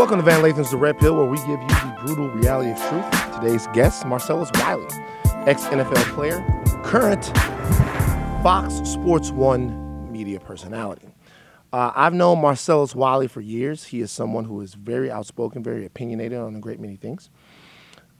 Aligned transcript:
Welcome 0.00 0.16
to 0.16 0.24
Van 0.24 0.40
Lathan's 0.40 0.70
The 0.70 0.78
Red 0.78 0.98
Pill, 0.98 1.14
where 1.14 1.26
we 1.26 1.36
give 1.40 1.60
you 1.60 1.68
the 1.68 1.94
brutal 2.00 2.30
reality 2.30 2.70
of 2.70 2.78
truth. 2.88 3.34
Today's 3.34 3.66
guest, 3.74 4.06
Marcellus 4.06 4.50
Wiley, 4.54 4.86
ex 5.46 5.64
NFL 5.64 6.14
player, 6.14 6.42
current 6.82 7.26
Fox 8.42 8.76
Sports 8.88 9.30
One 9.30 10.10
media 10.10 10.40
personality. 10.40 11.06
Uh, 11.70 11.92
I've 11.94 12.14
known 12.14 12.40
Marcellus 12.40 12.94
Wiley 12.94 13.28
for 13.28 13.42
years. 13.42 13.84
He 13.84 14.00
is 14.00 14.10
someone 14.10 14.46
who 14.46 14.62
is 14.62 14.72
very 14.72 15.10
outspoken, 15.10 15.62
very 15.62 15.84
opinionated 15.84 16.38
on 16.38 16.56
a 16.56 16.60
great 16.60 16.80
many 16.80 16.96
things. 16.96 17.28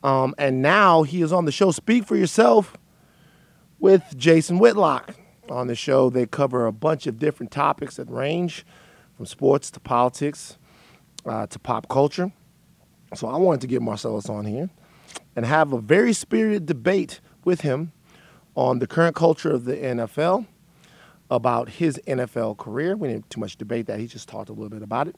Um, 0.02 0.34
and 0.36 0.60
now 0.60 1.02
he 1.04 1.22
is 1.22 1.32
on 1.32 1.46
the 1.46 1.52
show 1.52 1.70
Speak 1.70 2.04
for 2.04 2.14
Yourself 2.14 2.76
with 3.78 4.04
Jason 4.18 4.58
Whitlock. 4.58 5.14
On 5.48 5.66
the 5.66 5.74
show, 5.74 6.10
they 6.10 6.26
cover 6.26 6.66
a 6.66 6.72
bunch 6.72 7.06
of 7.06 7.18
different 7.18 7.50
topics 7.50 7.96
that 7.96 8.10
range 8.10 8.66
from 9.16 9.24
sports 9.24 9.70
to 9.70 9.80
politics 9.80 10.58
uh, 11.26 11.46
to 11.46 11.58
pop 11.58 11.88
culture. 11.88 12.32
So 13.14 13.28
I 13.28 13.36
wanted 13.36 13.60
to 13.62 13.66
get 13.66 13.82
Marcellus 13.82 14.28
on 14.28 14.44
here 14.44 14.70
and 15.34 15.44
have 15.44 15.72
a 15.72 15.80
very 15.80 16.12
spirited 16.12 16.66
debate 16.66 17.20
with 17.44 17.62
him 17.62 17.92
on 18.54 18.78
the 18.78 18.86
current 18.86 19.16
culture 19.16 19.50
of 19.50 19.64
the 19.64 19.76
NFL, 19.76 20.46
about 21.30 21.68
his 21.68 22.00
NFL 22.06 22.58
career. 22.58 22.96
We 22.96 23.08
didn't 23.08 23.30
too 23.30 23.40
much 23.40 23.56
debate 23.56 23.86
that. 23.86 24.00
He 24.00 24.06
just 24.06 24.28
talked 24.28 24.48
a 24.48 24.52
little 24.52 24.68
bit 24.68 24.82
about 24.82 25.08
it. 25.08 25.16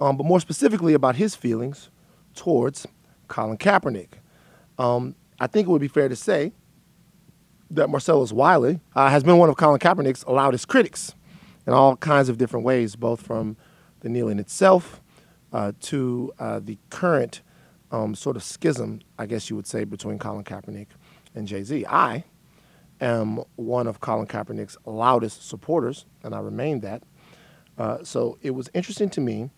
Um, 0.00 0.16
but 0.16 0.24
more 0.24 0.40
specifically 0.40 0.94
about 0.94 1.16
his 1.16 1.34
feelings 1.34 1.90
towards 2.34 2.86
Colin 3.26 3.58
Kaepernick. 3.58 4.08
Um, 4.78 5.14
I 5.40 5.46
think 5.46 5.68
it 5.68 5.70
would 5.70 5.80
be 5.80 5.88
fair 5.88 6.08
to 6.08 6.16
say 6.16 6.52
that 7.70 7.88
Marcellus 7.90 8.32
Wiley 8.32 8.80
uh, 8.94 9.10
has 9.10 9.22
been 9.22 9.36
one 9.36 9.50
of 9.50 9.56
Colin 9.56 9.78
Kaepernick's 9.78 10.26
loudest 10.26 10.68
critics 10.68 11.14
in 11.66 11.72
all 11.72 11.96
kinds 11.96 12.28
of 12.28 12.38
different 12.38 12.64
ways, 12.64 12.96
both 12.96 13.20
from 13.20 13.56
the 14.00 14.08
kneeling 14.08 14.38
itself 14.38 15.02
uh, 15.52 15.72
to 15.80 16.32
uh, 16.38 16.60
the 16.62 16.78
current 16.90 17.42
um, 17.90 18.14
sort 18.14 18.36
of 18.36 18.42
schism, 18.42 19.00
I 19.18 19.26
guess 19.26 19.48
you 19.48 19.56
would 19.56 19.66
say, 19.66 19.84
between 19.84 20.18
Colin 20.18 20.44
Kaepernick 20.44 20.88
and 21.34 21.46
Jay 21.46 21.62
Z. 21.62 21.86
I 21.86 22.24
am 23.00 23.42
one 23.56 23.86
of 23.86 24.00
Colin 24.00 24.26
Kaepernick's 24.26 24.76
loudest 24.84 25.48
supporters, 25.48 26.04
and 26.22 26.34
I 26.34 26.40
remain 26.40 26.80
that. 26.80 27.02
Uh, 27.76 27.98
so 28.02 28.38
it 28.42 28.50
was 28.50 28.68
interesting 28.74 29.08
to 29.10 29.20
me 29.20 29.50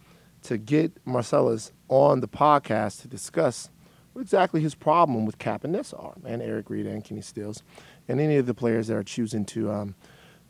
to 0.42 0.58
get 0.58 0.92
Marcellus 1.04 1.72
on 1.88 2.20
the 2.20 2.28
podcast 2.28 3.02
to 3.02 3.08
discuss 3.08 3.70
what 4.12 4.22
exactly 4.22 4.60
his 4.60 4.74
problem 4.74 5.24
with 5.24 5.38
Kap 5.38 5.64
and 5.64 5.72
Nessa 5.72 5.96
are, 5.96 6.14
and 6.24 6.42
Eric 6.42 6.68
Reid 6.70 6.86
and 6.86 7.04
Kenny 7.04 7.20
Stills, 7.20 7.62
and 8.08 8.20
any 8.20 8.36
of 8.36 8.46
the 8.46 8.54
players 8.54 8.88
that 8.88 8.96
are 8.96 9.04
choosing 9.04 9.44
to 9.46 9.70
um, 9.70 9.94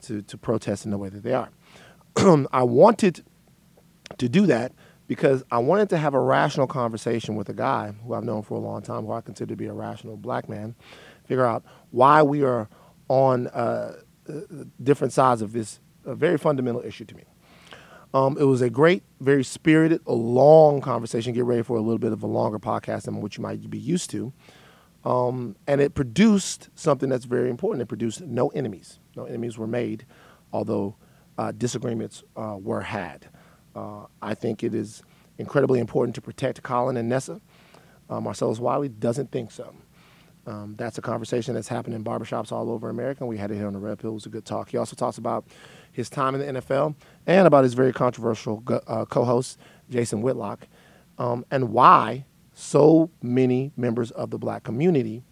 to, 0.03 0.23
to 0.23 0.39
protest 0.39 0.85
in 0.85 0.91
the 0.91 0.99
way 0.99 1.11
that 1.11 1.23
they 1.23 1.35
are. 1.35 1.51
I 2.53 2.63
wanted 2.63 3.23
to 4.19 4.29
do 4.29 4.47
that 4.47 4.73
because 5.11 5.43
I 5.51 5.59
wanted 5.59 5.89
to 5.89 5.99
have 5.99 6.15
a 6.15 6.21
rational 6.21 6.69
conversation 6.69 7.35
with 7.35 7.49
a 7.49 7.53
guy 7.53 7.93
who 8.05 8.15
I've 8.15 8.23
known 8.23 8.43
for 8.43 8.55
a 8.55 8.61
long 8.61 8.81
time, 8.81 9.07
who 9.07 9.11
I 9.11 9.21
consider 9.21 9.49
to 9.49 9.57
be 9.57 9.67
a 9.67 9.73
rational 9.73 10.17
black 10.17 10.49
man, 10.49 10.77
figure 11.27 11.45
out 11.45 11.65
why 11.91 12.23
we 12.23 12.45
are 12.45 12.69
on 13.09 13.49
uh, 13.49 13.97
uh 14.29 14.33
different 14.81 15.13
sides 15.13 15.43
of 15.43 15.53
this 15.53 15.81
very 16.05 16.39
fundamental 16.39 16.81
issue 16.83 17.05
to 17.07 17.17
me. 17.17 17.25
Um, 18.15 18.39
it 18.39 18.45
was 18.45 18.63
a 18.63 18.71
great, 18.71 19.03
very 19.19 19.43
spirited, 19.43 20.01
a 20.07 20.13
long 20.13 20.81
conversation. 20.81 21.33
Get 21.33 21.43
ready 21.43 21.63
for 21.63 21.77
a 21.77 21.81
little 21.81 21.99
bit 21.99 22.13
of 22.13 22.23
a 22.23 22.29
longer 22.29 22.61
podcast 22.61 23.07
than 23.07 23.21
what 23.21 23.37
you 23.37 23.43
might 23.43 23.69
be 23.69 23.79
used 23.79 24.11
to. 24.11 24.33
Um, 25.05 25.57
and 25.67 25.81
it 25.81 25.95
produced 25.95 26.69
something 26.77 27.09
that's 27.09 27.25
very 27.25 27.51
important. 27.51 27.83
It 27.83 27.87
produced 27.87 28.21
no 28.21 28.51
enemies. 28.51 29.01
No 29.17 29.25
enemies 29.25 29.59
were 29.59 29.67
made, 29.67 30.07
although 30.53 30.95
uh, 31.37 31.51
disagreements 31.51 32.23
uh, 32.37 32.59
were 32.61 32.83
had. 32.83 33.29
Uh, 33.75 34.07
I 34.21 34.35
think 34.35 34.63
it 34.63 34.75
is 34.75 35.03
incredibly 35.39 35.81
important 35.81 36.15
to 36.17 36.21
protect 36.21 36.63
Colin 36.63 36.97
and 36.97 37.09
Nessa. 37.09 37.41
Uh, 38.09 38.21
Marcellus 38.21 38.59
Wiley 38.59 38.89
doesn't 38.89 39.31
think 39.31 39.51
so. 39.51 39.73
Um, 40.47 40.75
that's 40.77 40.99
a 40.99 41.03
conversation 41.03 41.55
that's 41.55 41.69
happened 41.69 41.95
in 41.95 42.03
barbershops 42.03 42.51
all 42.51 42.71
over 42.71 42.89
America. 42.89 43.25
We 43.27 43.37
had 43.37 43.51
it 43.51 43.57
here 43.57 43.67
on 43.67 43.73
the 43.73 43.79
Red 43.79 43.99
Pill. 43.99 44.11
It 44.11 44.15
was 44.15 44.27
a 44.27 44.31
good 44.31 44.45
talk. 44.45 44.71
He 44.71 44.79
also 44.79 44.97
talks 44.97 45.19
about 45.19 45.45
his 45.93 46.09
time 46.11 46.35
in 46.35 46.55
the 46.55 46.61
NFL 46.61 46.95
and 47.27 47.47
about 47.47 47.65
his 47.65 47.75
very 47.75 47.93
controversial 47.93 48.63
uh, 48.87 49.05
co-host, 49.05 49.59
Jason 49.91 50.23
Whitlock, 50.23 50.67
um, 51.19 51.45
and 51.51 51.73
why 51.73 52.25
so 52.53 53.11
many 53.23 53.73
members 53.77 54.11
of 54.13 54.31
the 54.31 54.39
black 54.39 54.65
community 54.65 55.23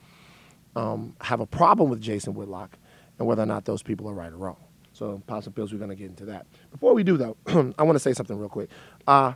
um, 0.76 1.16
have 1.22 1.40
a 1.40 1.46
problem 1.46 1.90
with 1.90 2.00
Jason 2.00 2.34
Whitlock 2.34 2.78
and 3.18 3.26
whether 3.26 3.42
or 3.42 3.46
not 3.46 3.64
those 3.64 3.82
people 3.82 4.08
are 4.08 4.14
right 4.14 4.32
or 4.32 4.36
wrong. 4.36 4.56
So, 4.98 5.22
Possum 5.28 5.52
Pills, 5.52 5.72
we're 5.72 5.78
going 5.78 5.90
to 5.90 5.96
get 5.96 6.06
into 6.06 6.24
that. 6.24 6.44
Before 6.72 6.92
we 6.92 7.04
do, 7.04 7.16
though, 7.16 7.36
I 7.78 7.84
want 7.84 7.94
to 7.94 8.00
say 8.00 8.12
something 8.12 8.36
real 8.36 8.48
quick. 8.48 8.68
Uh, 9.06 9.34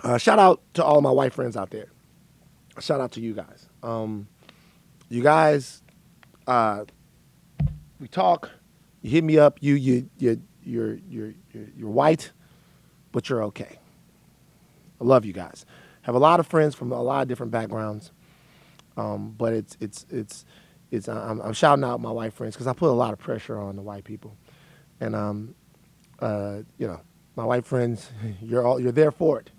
uh, 0.00 0.18
shout 0.18 0.40
out 0.40 0.60
to 0.74 0.82
all 0.82 1.00
my 1.00 1.12
white 1.12 1.32
friends 1.32 1.56
out 1.56 1.70
there. 1.70 1.86
Shout 2.80 3.00
out 3.00 3.12
to 3.12 3.20
you 3.20 3.34
guys. 3.34 3.68
Um, 3.84 4.26
you 5.08 5.22
guys, 5.22 5.82
uh, 6.48 6.84
we 8.00 8.08
talk. 8.08 8.50
You 9.02 9.10
hit 9.12 9.22
me 9.22 9.38
up. 9.38 9.58
You 9.60 9.74
you 9.74 10.10
you 10.18 10.42
you're 10.64 10.98
you're 11.08 11.32
you're, 11.52 11.66
you're 11.76 11.90
white, 11.90 12.32
but 13.12 13.28
you're 13.28 13.44
okay. 13.44 13.78
I 15.00 15.04
love 15.04 15.24
you 15.24 15.32
guys. 15.32 15.64
Have 16.02 16.16
a 16.16 16.20
lot 16.20 16.40
of 16.40 16.48
friends 16.48 16.74
from 16.74 16.90
a 16.90 17.00
lot 17.00 17.22
of 17.22 17.28
different 17.28 17.52
backgrounds, 17.52 18.10
um, 18.96 19.36
but 19.38 19.52
it's 19.52 19.76
it's 19.80 20.06
it's 20.10 20.44
it's 20.90 21.08
I'm, 21.08 21.40
I'm 21.40 21.52
shouting 21.52 21.84
out 21.84 22.00
my 22.00 22.10
white 22.10 22.32
friends 22.32 22.54
because 22.54 22.66
I 22.66 22.72
put 22.72 22.90
a 22.90 22.92
lot 22.92 23.12
of 23.12 23.18
pressure 23.18 23.58
on 23.58 23.76
the 23.76 23.82
white 23.82 24.04
people, 24.04 24.36
and 25.00 25.14
um, 25.14 25.54
uh, 26.20 26.58
you 26.78 26.86
know, 26.86 27.00
my 27.36 27.44
white 27.44 27.64
friends, 27.64 28.10
you're 28.42 28.66
all 28.66 28.80
you're 28.80 28.92
there 28.92 29.10
for 29.10 29.40
it. 29.40 29.50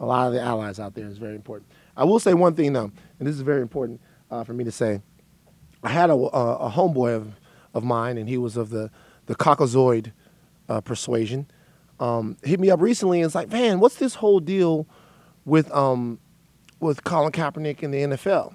A 0.00 0.06
lot 0.06 0.26
of 0.26 0.32
the 0.32 0.40
allies 0.40 0.80
out 0.80 0.94
there 0.94 1.06
is 1.06 1.18
very 1.18 1.36
important. 1.36 1.70
I 1.96 2.04
will 2.04 2.18
say 2.18 2.34
one 2.34 2.54
thing 2.54 2.72
though, 2.72 2.90
and 3.18 3.28
this 3.28 3.34
is 3.34 3.42
very 3.42 3.62
important 3.62 4.00
uh, 4.30 4.44
for 4.44 4.52
me 4.52 4.64
to 4.64 4.72
say. 4.72 5.00
I 5.84 5.88
had 5.88 6.10
a, 6.10 6.14
a, 6.14 6.70
homeboy 6.70 7.16
of, 7.16 7.32
of 7.74 7.82
mine, 7.82 8.16
and 8.16 8.28
he 8.28 8.38
was 8.38 8.56
of 8.56 8.70
the 8.70 8.90
the 9.26 9.34
Caucasoid 9.34 10.12
uh, 10.68 10.80
persuasion. 10.80 11.46
Um, 12.00 12.36
hit 12.42 12.58
me 12.58 12.70
up 12.70 12.80
recently 12.80 13.20
and 13.20 13.26
it's 13.26 13.34
like, 13.34 13.50
man, 13.50 13.78
what's 13.78 13.96
this 13.96 14.16
whole 14.16 14.40
deal 14.40 14.88
with 15.44 15.70
um, 15.72 16.18
with 16.80 17.04
Colin 17.04 17.32
Kaepernick 17.32 17.82
in 17.82 17.90
the 17.90 17.98
NFL? 17.98 18.54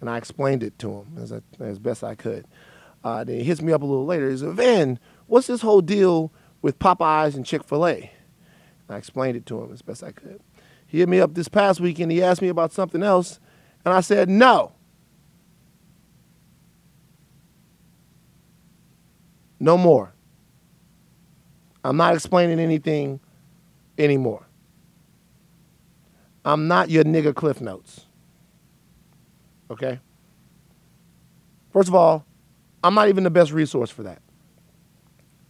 And 0.00 0.08
I 0.08 0.16
explained 0.16 0.62
it 0.62 0.78
to 0.80 0.90
him 0.90 1.18
as, 1.18 1.32
I, 1.32 1.40
as 1.60 1.78
best 1.78 2.02
I 2.02 2.14
could. 2.14 2.46
Uh, 3.02 3.24
then 3.24 3.38
he 3.38 3.44
hits 3.44 3.62
me 3.62 3.72
up 3.72 3.82
a 3.82 3.86
little 3.86 4.06
later. 4.06 4.30
He 4.30 4.36
said, 4.36 4.54
Van, 4.54 4.98
what's 5.26 5.46
this 5.46 5.62
whole 5.62 5.80
deal 5.80 6.32
with 6.62 6.78
Popeyes 6.78 7.34
and 7.34 7.46
Chick 7.46 7.64
fil 7.64 7.86
A? 7.86 8.10
I 8.88 8.96
explained 8.96 9.36
it 9.36 9.46
to 9.46 9.62
him 9.62 9.72
as 9.72 9.82
best 9.82 10.02
I 10.02 10.12
could. 10.12 10.40
He 10.86 10.98
hit 10.98 11.08
me 11.08 11.20
up 11.20 11.34
this 11.34 11.48
past 11.48 11.80
weekend. 11.80 12.10
He 12.10 12.22
asked 12.22 12.42
me 12.42 12.48
about 12.48 12.72
something 12.72 13.02
else, 13.02 13.38
and 13.84 13.94
I 13.94 14.00
said, 14.00 14.28
no. 14.28 14.72
No 19.60 19.78
more. 19.78 20.14
I'm 21.84 21.96
not 21.96 22.14
explaining 22.14 22.58
anything 22.58 23.20
anymore. 23.96 24.46
I'm 26.44 26.66
not 26.66 26.90
your 26.90 27.04
nigga 27.04 27.34
Cliff 27.34 27.60
Notes. 27.60 28.06
Okay? 29.70 30.00
First 31.72 31.88
of 31.88 31.94
all, 31.94 32.26
I'm 32.82 32.94
not 32.94 33.08
even 33.08 33.24
the 33.24 33.30
best 33.30 33.52
resource 33.52 33.90
for 33.90 34.02
that. 34.02 34.20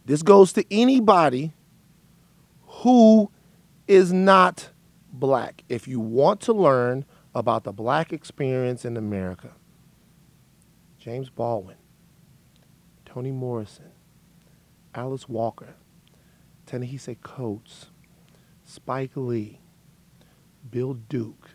This 0.04 0.22
goes 0.22 0.52
to 0.54 0.64
anybody 0.70 1.52
who 2.66 3.30
is 3.86 4.12
not 4.12 4.70
black. 5.12 5.64
If 5.68 5.88
you 5.88 6.00
want 6.00 6.40
to 6.42 6.52
learn 6.52 7.04
about 7.34 7.64
the 7.64 7.72
black 7.72 8.12
experience 8.12 8.84
in 8.84 8.96
America, 8.96 9.52
James 10.98 11.30
Baldwin, 11.30 11.76
Toni 13.04 13.30
Morrison, 13.30 13.92
Alice 14.94 15.28
Walker, 15.28 15.74
Ta-Nehisi 16.66 17.20
Coates, 17.22 17.86
Spike 18.64 19.12
Lee, 19.14 19.60
Bill 20.68 20.94
Duke. 20.94 21.50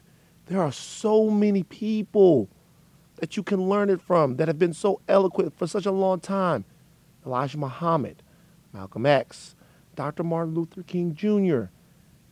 There 0.46 0.62
are 0.62 0.72
so 0.72 1.30
many 1.30 1.64
people 1.64 2.50
that 3.18 3.38
you 3.38 3.44
can 3.44 3.68
learn 3.68 3.90
it 3.90 4.02
from 4.02 4.36
that 4.38 4.48
have 4.48 4.60
been 4.60 4.74
so 4.74 5.02
eloquent 5.08 5.58
for 5.58 5.68
such 5.68 5.86
a 5.86 5.92
long 5.92 6.20
time. 6.20 6.66
Elijah 7.26 7.58
Muhammad, 7.58 8.22
Malcolm 8.74 9.06
X, 9.06 9.56
Dr. 9.96 10.24
Martin 10.24 10.54
Luther 10.54 10.84
King 10.84 11.16
Jr., 11.16 11.66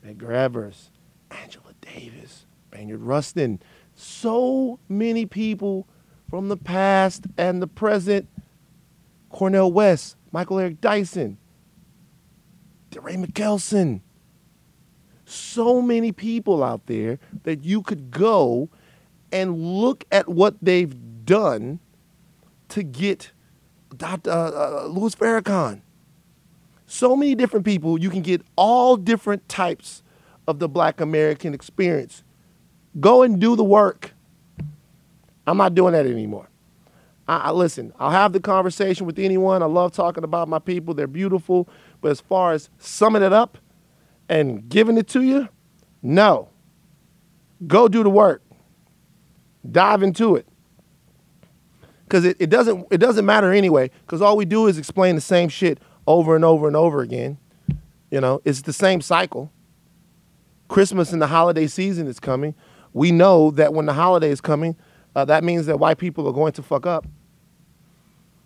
Medgar 0.05 0.31
Evers, 0.31 0.91
Angela 1.31 1.73
Davis, 1.81 2.45
Bayard 2.69 3.01
Rustin. 3.01 3.61
So 3.95 4.79
many 4.89 5.25
people 5.25 5.87
from 6.29 6.49
the 6.49 6.57
past 6.57 7.25
and 7.37 7.61
the 7.61 7.67
present. 7.67 8.27
Cornel 9.33 9.73
West, 9.73 10.15
Michael 10.31 10.59
Eric 10.59 10.79
Dyson, 10.79 11.37
DeRay 12.91 13.15
Mckesson. 13.15 14.01
So 15.33 15.81
many 15.81 16.11
people 16.11 16.63
out 16.63 16.85
there 16.85 17.17
that 17.43 17.63
you 17.63 17.81
could 17.81 18.11
go 18.11 18.69
and 19.31 19.59
look 19.59 20.05
at 20.11 20.29
what 20.29 20.55
they've 20.61 20.95
done 21.25 21.79
to 22.69 22.83
get 22.83 23.31
Dr. 23.97 24.29
Uh, 24.29 24.33
uh, 24.35 24.87
Louis 24.87 25.15
Farrakhan. 25.15 25.81
so 26.85 27.15
many 27.15 27.33
different 27.33 27.65
people. 27.65 27.99
You 27.99 28.11
can 28.11 28.21
get 28.21 28.41
all 28.55 28.95
different 28.95 29.49
types 29.49 30.03
of 30.47 30.59
the 30.59 30.69
black 30.69 31.01
American 31.01 31.53
experience. 31.53 32.23
Go 32.99 33.23
and 33.23 33.39
do 33.39 33.55
the 33.55 33.63
work. 33.63 34.13
I'm 35.47 35.57
not 35.57 35.73
doing 35.73 35.93
that 35.93 36.05
anymore. 36.05 36.47
I, 37.27 37.37
I, 37.37 37.51
listen, 37.51 37.91
I'll 37.99 38.11
have 38.11 38.33
the 38.33 38.39
conversation 38.39 39.07
with 39.07 39.17
anyone. 39.17 39.63
I 39.63 39.65
love 39.65 39.93
talking 39.93 40.23
about 40.23 40.47
my 40.47 40.59
people. 40.59 40.93
They're 40.93 41.07
beautiful. 41.07 41.67
But 42.01 42.11
as 42.11 42.21
far 42.21 42.53
as 42.53 42.69
summing 42.77 43.23
it 43.23 43.33
up 43.33 43.57
and 44.29 44.67
giving 44.69 44.97
it 44.97 45.07
to 45.09 45.21
you, 45.21 45.49
no. 46.01 46.49
Go 47.65 47.87
do 47.87 48.03
the 48.03 48.09
work. 48.09 48.43
Dive 49.69 50.03
into 50.03 50.35
it. 50.35 50.47
Because 52.03 52.25
it, 52.25 52.37
it 52.39 52.49
doesn't 52.49 52.85
it 52.91 52.97
doesn't 52.97 53.25
matter 53.25 53.51
anyway, 53.51 53.89
because 54.05 54.21
all 54.21 54.37
we 54.37 54.45
do 54.45 54.67
is 54.67 54.77
explain 54.77 55.15
the 55.15 55.21
same 55.21 55.49
shit 55.49 55.79
over 56.05 56.35
and 56.35 56.43
over 56.43 56.67
and 56.67 56.75
over 56.75 57.01
again. 57.01 57.37
You 58.11 58.21
know, 58.21 58.41
it's 58.45 58.61
the 58.61 58.73
same 58.73 59.01
cycle. 59.01 59.51
Christmas 60.67 61.11
and 61.13 61.21
the 61.21 61.27
holiday 61.27 61.67
season 61.67 62.07
is 62.07 62.19
coming. 62.19 62.53
We 62.93 63.11
know 63.11 63.51
that 63.51 63.73
when 63.73 63.85
the 63.85 63.93
holiday 63.93 64.29
is 64.29 64.41
coming, 64.41 64.75
uh, 65.15 65.25
that 65.25 65.43
means 65.43 65.65
that 65.65 65.79
white 65.79 65.97
people 65.97 66.27
are 66.27 66.33
going 66.33 66.53
to 66.53 66.63
fuck 66.63 66.85
up. 66.85 67.05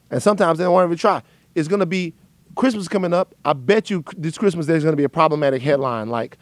And 0.10 0.24
sometimes 0.24 0.58
they 0.58 0.64
don't 0.64 0.74
want 0.74 0.86
to 0.86 0.88
even 0.88 0.98
try. 0.98 1.22
It's 1.56 1.68
going 1.68 1.80
to 1.80 1.86
be 1.86 2.14
Christmas 2.58 2.88
coming 2.88 3.14
up. 3.14 3.36
I 3.46 3.54
bet 3.54 3.90
you 3.90 4.04
this 4.18 4.38
Christmas 4.38 4.66
there's 4.66 4.84
going 4.84 4.94
to 4.94 4.98
be 4.98 5.04
a 5.04 5.10
problematic 5.10 5.62
headline 5.62 6.10
like 6.10 6.38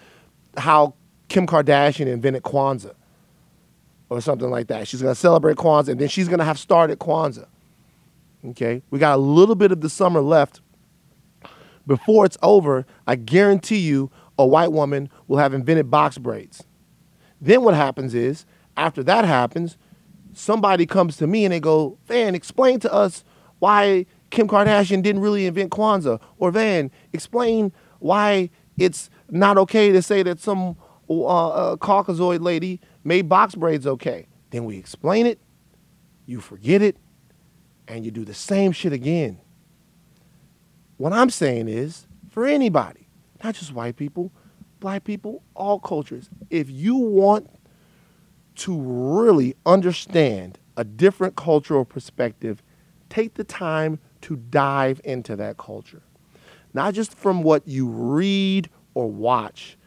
how 0.58 0.96
Kim 1.28 1.46
Kardashian 1.46 2.08
invented 2.08 2.44
Kwanzaa 2.44 2.94
or 4.10 4.22
something 4.22 4.50
like 4.50 4.68
that. 4.68 4.88
She's 4.88 5.02
going 5.02 5.14
to 5.14 5.20
celebrate 5.20 5.58
Kwanzaa 5.58 5.90
and 5.90 6.00
then 6.00 6.08
she's 6.08 6.28
going 6.28 6.40
to 6.40 6.46
have 6.46 6.58
started 6.58 7.00
Kwanzaa. 7.00 7.48
Okay? 8.50 8.82
We 8.90 8.98
got 8.98 9.16
a 9.16 9.22
little 9.22 9.56
bit 9.56 9.72
of 9.72 9.82
the 9.82 9.90
summer 9.90 10.22
left. 10.22 10.62
Before 11.86 12.26
it's 12.26 12.38
over, 12.42 12.86
I 13.06 13.16
guarantee 13.16 13.80
you 13.80 14.10
a 14.40 14.46
white 14.46 14.72
woman 14.72 15.10
will 15.28 15.38
have 15.38 15.54
invented 15.54 15.92
box 15.92 16.18
braids. 16.18 16.64
Then 17.42 17.62
what 17.62 17.76
happens 17.76 18.16
is, 18.16 18.46
after 18.78 19.04
that 19.04 19.26
happens, 19.26 19.78
somebody 20.34 20.86
comes 20.86 21.18
to 21.18 21.28
me 21.28 21.46
and 21.46 21.54
they 21.54 21.60
go, 21.60 21.98
Van, 22.06 22.34
explain 22.34 22.80
to 22.80 22.94
us 22.94 23.24
why 23.60 24.06
Kim 24.36 24.50
Kardashian 24.50 25.02
didn't 25.02 25.22
really 25.22 25.46
invent 25.46 25.72
Kwanzaa. 25.72 26.22
Or 26.38 26.52
Van, 26.52 26.92
explain 27.14 27.72
why 28.00 28.50
it's 28.78 29.10
not 29.30 29.58
okay 29.58 29.92
to 29.94 30.02
say 30.02 30.24
that 30.24 30.42
some 30.42 30.76
uh, 31.10 31.24
uh, 31.24 31.76
Caucasoid 31.78 32.42
lady 32.42 32.82
made 33.06 33.30
box 33.30 33.56
braids 33.56 33.88
okay. 33.88 34.28
Then 34.52 34.66
we 34.66 34.78
explain 34.78 35.26
it, 35.26 35.40
you 36.26 36.42
forget 36.42 36.82
it, 36.82 36.98
and 37.88 38.04
you 38.04 38.12
do 38.12 38.26
the 38.26 38.34
same 38.34 38.74
shit 38.74 38.92
again. 38.92 39.40
What 40.98 41.14
I'm 41.14 41.30
saying 41.30 41.70
is, 41.70 42.06
for 42.30 42.46
anybody, 42.46 43.08
not 43.42 43.56
just 43.56 43.74
white 43.74 43.96
people, 43.96 44.34
black 44.82 45.06
people, 45.06 45.44
all 45.54 45.80
cultures, 45.80 46.30
if 46.50 46.70
you 46.70 46.98
want 46.98 47.50
to 48.56 48.78
really 48.78 49.56
understand 49.66 50.60
a 50.76 50.84
different 50.84 51.38
cultural 51.38 51.86
perspective, 51.86 52.62
take 53.10 53.36
the 53.36 53.44
time 53.46 54.00
to 54.26 54.36
dive 54.36 55.00
into 55.04 55.36
that 55.36 55.56
culture. 55.56 56.02
Not 56.74 56.96
just 56.96 57.16
from 57.16 57.44
what 57.44 57.68
you 57.68 57.88
read 57.88 58.72
or 58.96 59.08
watch, 59.08 59.78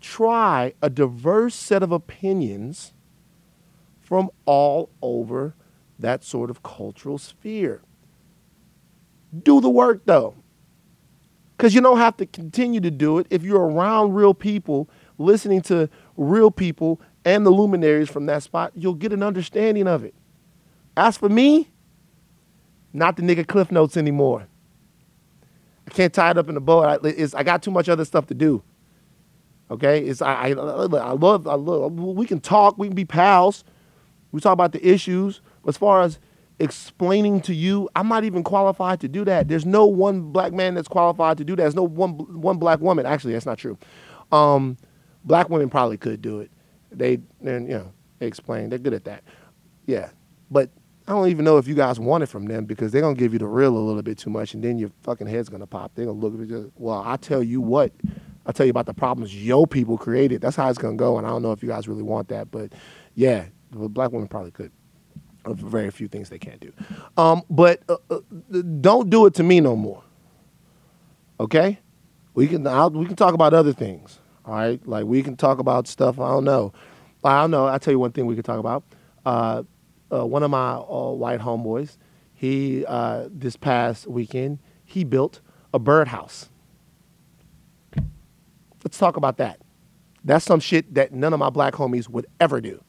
try 0.00 0.74
a 0.82 0.90
diverse 0.90 1.54
set 1.54 1.80
of 1.84 1.92
opinions 1.92 2.92
from 4.00 4.30
all 4.46 4.90
over 5.00 5.54
that 6.00 6.24
sort 6.24 6.50
of 6.50 6.64
cultural 6.64 7.18
sphere. 7.18 7.82
Do 9.44 9.60
the 9.60 9.70
work 9.70 10.02
though. 10.06 10.34
Because 11.56 11.72
you 11.72 11.80
don't 11.80 11.98
have 11.98 12.16
to 12.16 12.26
continue 12.26 12.80
to 12.80 12.90
do 12.90 13.18
it 13.18 13.28
if 13.30 13.44
you're 13.44 13.68
around 13.68 14.14
real 14.14 14.34
people, 14.34 14.88
listening 15.18 15.62
to 15.62 15.88
real 16.16 16.50
people 16.50 17.00
and 17.24 17.46
the 17.46 17.50
luminaries 17.50 18.10
from 18.10 18.26
that 18.26 18.42
spot, 18.42 18.72
you'll 18.74 18.94
get 18.94 19.12
an 19.12 19.22
understanding 19.22 19.86
of 19.86 20.02
it. 20.02 20.14
As 20.96 21.16
for 21.16 21.28
me, 21.28 21.70
not 22.94 23.16
the 23.16 23.22
nigga 23.22 23.46
Cliff 23.46 23.70
Notes 23.70 23.96
anymore. 23.96 24.46
I 25.86 25.90
can't 25.90 26.14
tie 26.14 26.30
it 26.30 26.38
up 26.38 26.48
in 26.48 26.56
a 26.56 26.60
bow. 26.60 26.82
I, 26.82 26.98
I 27.34 27.42
got 27.42 27.62
too 27.62 27.70
much 27.70 27.88
other 27.88 28.04
stuff 28.04 28.26
to 28.28 28.34
do. 28.34 28.62
Okay, 29.70 30.00
it's 30.00 30.22
I, 30.22 30.34
I, 30.34 30.48
I 30.50 31.12
love 31.12 31.46
I 31.46 31.54
love 31.54 31.92
we 31.92 32.26
can 32.26 32.40
talk, 32.40 32.78
we 32.78 32.86
can 32.86 32.94
be 32.94 33.04
pals. 33.04 33.64
We 34.30 34.40
talk 34.40 34.52
about 34.52 34.72
the 34.72 34.86
issues. 34.86 35.40
As 35.66 35.76
far 35.76 36.02
as 36.02 36.18
explaining 36.58 37.40
to 37.42 37.54
you, 37.54 37.88
I'm 37.96 38.08
not 38.08 38.24
even 38.24 38.42
qualified 38.44 39.00
to 39.00 39.08
do 39.08 39.24
that. 39.24 39.48
There's 39.48 39.64
no 39.64 39.86
one 39.86 40.32
black 40.32 40.52
man 40.52 40.74
that's 40.74 40.88
qualified 40.88 41.38
to 41.38 41.44
do 41.44 41.56
that. 41.56 41.62
There's 41.62 41.74
no 41.74 41.84
one 41.84 42.12
one 42.40 42.58
black 42.58 42.80
woman. 42.80 43.06
Actually, 43.06 43.32
that's 43.32 43.46
not 43.46 43.58
true. 43.58 43.78
Um, 44.32 44.76
black 45.24 45.48
women 45.50 45.70
probably 45.70 45.96
could 45.96 46.20
do 46.20 46.40
it. 46.40 46.50
They, 46.92 47.12
you 47.12 47.60
know, 47.60 47.92
they 48.18 48.26
explain. 48.26 48.68
They're 48.68 48.78
good 48.78 48.94
at 48.94 49.04
that. 49.04 49.24
Yeah, 49.86 50.10
but 50.50 50.70
I 51.06 51.12
don't 51.12 51.28
even 51.28 51.44
know 51.44 51.58
if 51.58 51.68
you 51.68 51.74
guys 51.74 52.00
want 52.00 52.22
it 52.22 52.26
from 52.26 52.46
them 52.46 52.64
because 52.64 52.90
they're 52.90 53.02
gonna 53.02 53.14
give 53.14 53.34
you 53.34 53.38
the 53.38 53.46
real 53.46 53.76
a 53.76 53.78
little 53.78 54.02
bit 54.02 54.16
too 54.16 54.30
much, 54.30 54.54
and 54.54 54.64
then 54.64 54.78
your 54.78 54.90
fucking 55.02 55.26
head's 55.26 55.50
gonna 55.50 55.66
pop. 55.66 55.92
They're 55.94 56.06
gonna 56.06 56.18
look 56.18 56.40
at 56.40 56.48
you. 56.48 56.72
Well, 56.76 57.02
I 57.04 57.16
tell 57.16 57.42
you 57.42 57.60
what, 57.60 57.92
I'll 58.46 58.54
tell 58.54 58.64
you 58.64 58.70
about 58.70 58.86
the 58.86 58.94
problems 58.94 59.34
yo 59.34 59.66
people 59.66 59.98
created. 59.98 60.40
That's 60.40 60.56
how 60.56 60.68
it's 60.68 60.78
gonna 60.78 60.96
go, 60.96 61.18
and 61.18 61.26
I 61.26 61.30
don't 61.30 61.42
know 61.42 61.52
if 61.52 61.62
you 61.62 61.68
guys 61.68 61.86
really 61.88 62.02
want 62.02 62.28
that, 62.28 62.50
but 62.50 62.72
yeah, 63.14 63.46
black 63.70 64.12
women 64.12 64.28
probably 64.28 64.50
could. 64.50 64.72
Very 65.46 65.90
few 65.90 66.08
things 66.08 66.30
they 66.30 66.38
can't 66.38 66.58
do, 66.58 66.72
um, 67.18 67.42
but 67.50 67.82
uh, 67.90 67.96
uh, 68.08 68.20
don't 68.80 69.10
do 69.10 69.26
it 69.26 69.34
to 69.34 69.42
me 69.42 69.60
no 69.60 69.76
more. 69.76 70.02
Okay, 71.38 71.78
we 72.32 72.46
can 72.46 72.66
I'll, 72.66 72.88
we 72.88 73.04
can 73.04 73.14
talk 73.14 73.34
about 73.34 73.52
other 73.52 73.74
things. 73.74 74.20
All 74.46 74.54
right, 74.54 74.80
like 74.88 75.04
we 75.04 75.22
can 75.22 75.36
talk 75.36 75.58
about 75.58 75.86
stuff. 75.86 76.18
I 76.18 76.28
don't 76.28 76.44
know. 76.44 76.72
I 77.22 77.42
don't 77.42 77.50
know. 77.50 77.66
I'll 77.66 77.78
tell 77.78 77.92
you 77.92 77.98
one 77.98 78.12
thing 78.12 78.24
we 78.24 78.34
can 78.34 78.42
talk 78.42 78.58
about. 78.58 78.84
Uh, 79.26 79.64
uh, 80.14 80.24
one 80.24 80.42
of 80.42 80.50
my 80.50 80.74
uh, 80.74 81.10
white 81.10 81.40
homeboys, 81.40 81.96
he 82.34 82.84
uh, 82.86 83.28
this 83.30 83.56
past 83.56 84.06
weekend 84.06 84.58
he 84.84 85.04
built 85.04 85.40
a 85.72 85.78
birdhouse. 85.78 86.48
Let's 88.84 88.98
talk 88.98 89.16
about 89.16 89.38
that. 89.38 89.60
That's 90.24 90.44
some 90.44 90.60
shit 90.60 90.94
that 90.94 91.12
none 91.12 91.32
of 91.32 91.38
my 91.38 91.50
black 91.50 91.74
homies 91.74 92.08
would 92.08 92.26
ever 92.40 92.60
do. 92.60 92.82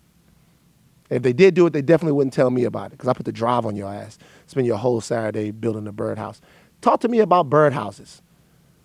If 1.10 1.22
they 1.22 1.33
did 1.33 1.54
do 1.54 1.68
it, 1.68 1.74
they 1.74 1.81
definitely 1.81 2.13
wouldn't 2.13 2.33
tell 2.33 2.50
me 2.50 2.63
about 2.63 2.88
it 2.88 2.92
because 2.92 3.07
I 3.07 3.13
put 3.13 3.25
the 3.25 3.31
drive 3.31 3.66
on 3.66 3.75
your 3.75 3.94
ass. 3.94 4.18
Spend 4.48 4.66
your 4.66 4.78
whole 4.78 5.01
Saturday 5.01 5.51
building 5.51 5.88
a 5.88 5.92
birdhouse. 5.92 6.42
Talk 6.81 7.00
to 7.01 7.07
me 7.07 7.19
about 7.19 7.50
birdhouses 7.50 8.21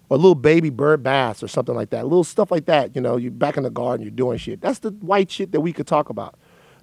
or 0.09 0.17
little 0.17 0.35
baby 0.35 0.71
bird 0.71 1.03
baths 1.03 1.43
or 1.43 1.49
something 1.49 1.75
like 1.75 1.91
that. 1.91 2.05
Little 2.05 2.25
stuff 2.25 2.51
like 2.51 2.67
that. 2.67 2.95
You 2.95 3.01
know, 3.01 3.17
you're 3.17 3.31
back 3.31 3.57
in 3.57 3.63
the 3.63 3.71
garden, 3.71 4.05
you're 4.05 4.11
doing 4.11 4.39
shit. 4.39 4.61
That's 4.61 4.81
the 4.81 4.91
white 4.91 5.31
shit 5.31 5.53
that 5.53 5.61
we 5.61 5.73
could 5.73 5.87
talk 5.87 6.11
about. 6.11 6.39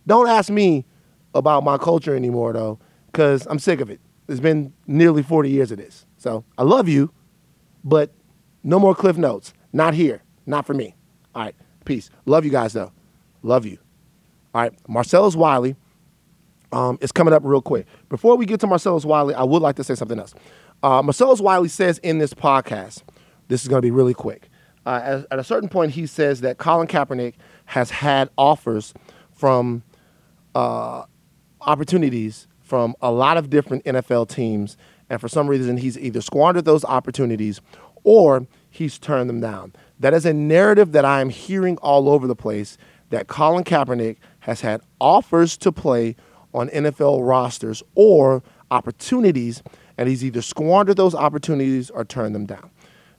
Don't 0.07 0.27
ask 0.27 0.49
me 0.49 0.85
about 1.33 1.63
my 1.63 1.77
culture 1.77 2.15
anymore 2.15 2.53
though, 2.53 2.79
because 3.11 3.45
I'm 3.47 3.59
sick 3.59 3.81
of 3.81 3.89
it. 3.89 3.99
It's 4.27 4.39
been 4.39 4.73
nearly 4.87 5.23
40 5.23 5.49
years 5.49 5.71
of 5.71 5.77
this. 5.77 6.05
So 6.17 6.43
I 6.57 6.63
love 6.63 6.87
you, 6.87 7.11
but 7.83 8.11
no 8.63 8.79
more 8.79 8.93
cliff 8.93 9.17
notes. 9.17 9.53
Not 9.71 9.93
here. 9.93 10.23
Not 10.45 10.65
for 10.65 10.73
me. 10.73 10.95
All 11.35 11.43
right. 11.43 11.55
Peace. 11.85 12.09
Love 12.25 12.43
you 12.43 12.51
guys 12.51 12.73
though. 12.73 12.91
Love 13.43 13.65
you. 13.65 13.77
All 14.53 14.61
right. 14.61 14.73
Marcellus 14.87 15.35
Wiley 15.35 15.75
um, 16.71 16.97
is 17.01 17.11
coming 17.11 17.33
up 17.33 17.43
real 17.45 17.61
quick. 17.61 17.85
Before 18.09 18.35
we 18.35 18.45
get 18.45 18.59
to 18.61 18.67
Marcellus 18.67 19.05
Wiley, 19.05 19.33
I 19.33 19.43
would 19.43 19.61
like 19.61 19.75
to 19.77 19.83
say 19.83 19.95
something 19.95 20.19
else. 20.19 20.33
Uh, 20.83 21.01
Marcellus 21.01 21.39
Wiley 21.39 21.69
says 21.69 21.97
in 21.99 22.17
this 22.17 22.33
podcast, 22.33 23.03
this 23.47 23.61
is 23.61 23.67
going 23.67 23.81
to 23.81 23.85
be 23.85 23.91
really 23.91 24.13
quick. 24.13 24.49
Uh, 24.85 25.01
at, 25.03 25.27
at, 25.31 25.39
a 25.39 25.43
certain 25.43 25.69
point, 25.69 25.91
he 25.91 26.05
says 26.05 26.41
that 26.41 26.57
Colin 26.57 26.87
Kaepernick 26.87 27.33
has 27.65 27.89
had 27.89 28.29
offers 28.37 28.93
from 29.31 29.83
uh, 30.55 31.03
opportunities 31.67 32.47
from 32.61 32.95
a 33.01 33.11
lot 33.11 33.37
of 33.37 33.49
different 33.49 33.85
NFL 33.85 34.29
teams, 34.29 34.77
and 35.09 35.21
for 35.21 35.27
some 35.27 35.47
reason, 35.47 35.77
he's 35.77 35.97
either 35.97 36.21
squandered 36.21 36.65
those 36.65 36.83
opportunities 36.83 37.61
or 38.03 38.47
he's 38.69 38.97
turned 38.97 39.29
them 39.29 39.39
down. 39.39 39.73
That 39.99 40.13
is 40.13 40.25
a 40.25 40.33
narrative 40.33 40.91
that 40.93 41.05
I 41.05 41.21
am 41.21 41.29
hearing 41.29 41.77
all 41.77 42.09
over 42.09 42.27
the 42.27 42.35
place 42.35 42.77
that 43.09 43.27
Colin 43.27 43.63
Kaepernick 43.63 44.17
has 44.39 44.61
had 44.61 44.81
offers 44.99 45.57
to 45.57 45.71
play 45.71 46.15
on 46.53 46.69
NFL 46.69 47.27
rosters 47.27 47.83
or 47.95 48.43
opportunities, 48.71 49.63
and 49.97 50.09
he's 50.09 50.23
either 50.23 50.41
squandered 50.41 50.97
those 50.97 51.15
opportunities 51.15 51.89
or 51.89 52.03
turned 52.03 52.35
them 52.35 52.45
down. 52.45 52.69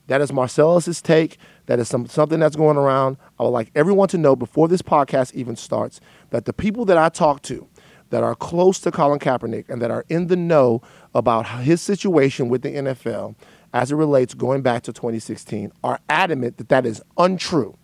That 0.07 0.21
is 0.21 0.31
Marcellus's 0.31 1.01
take. 1.01 1.37
That 1.67 1.79
is 1.79 1.87
some, 1.87 2.07
something 2.07 2.39
that's 2.39 2.55
going 2.55 2.77
around. 2.77 3.17
I 3.39 3.43
would 3.43 3.49
like 3.49 3.71
everyone 3.75 4.07
to 4.09 4.17
know 4.17 4.35
before 4.35 4.67
this 4.67 4.81
podcast 4.81 5.33
even 5.35 5.55
starts 5.55 6.01
that 6.31 6.45
the 6.45 6.53
people 6.53 6.85
that 6.85 6.97
I 6.97 7.09
talk 7.09 7.43
to 7.43 7.67
that 8.09 8.23
are 8.23 8.35
close 8.35 8.79
to 8.79 8.91
Colin 8.91 9.19
Kaepernick 9.19 9.69
and 9.69 9.81
that 9.81 9.91
are 9.91 10.05
in 10.09 10.27
the 10.27 10.35
know 10.35 10.81
about 11.13 11.47
his 11.61 11.81
situation 11.81 12.49
with 12.49 12.61
the 12.61 12.69
NFL 12.69 13.35
as 13.73 13.91
it 13.91 13.95
relates 13.95 14.33
going 14.33 14.61
back 14.61 14.83
to 14.83 14.93
2016 14.93 15.71
are 15.83 15.99
adamant 16.09 16.57
that 16.57 16.69
that 16.69 16.85
is 16.85 17.01
untrue. 17.17 17.77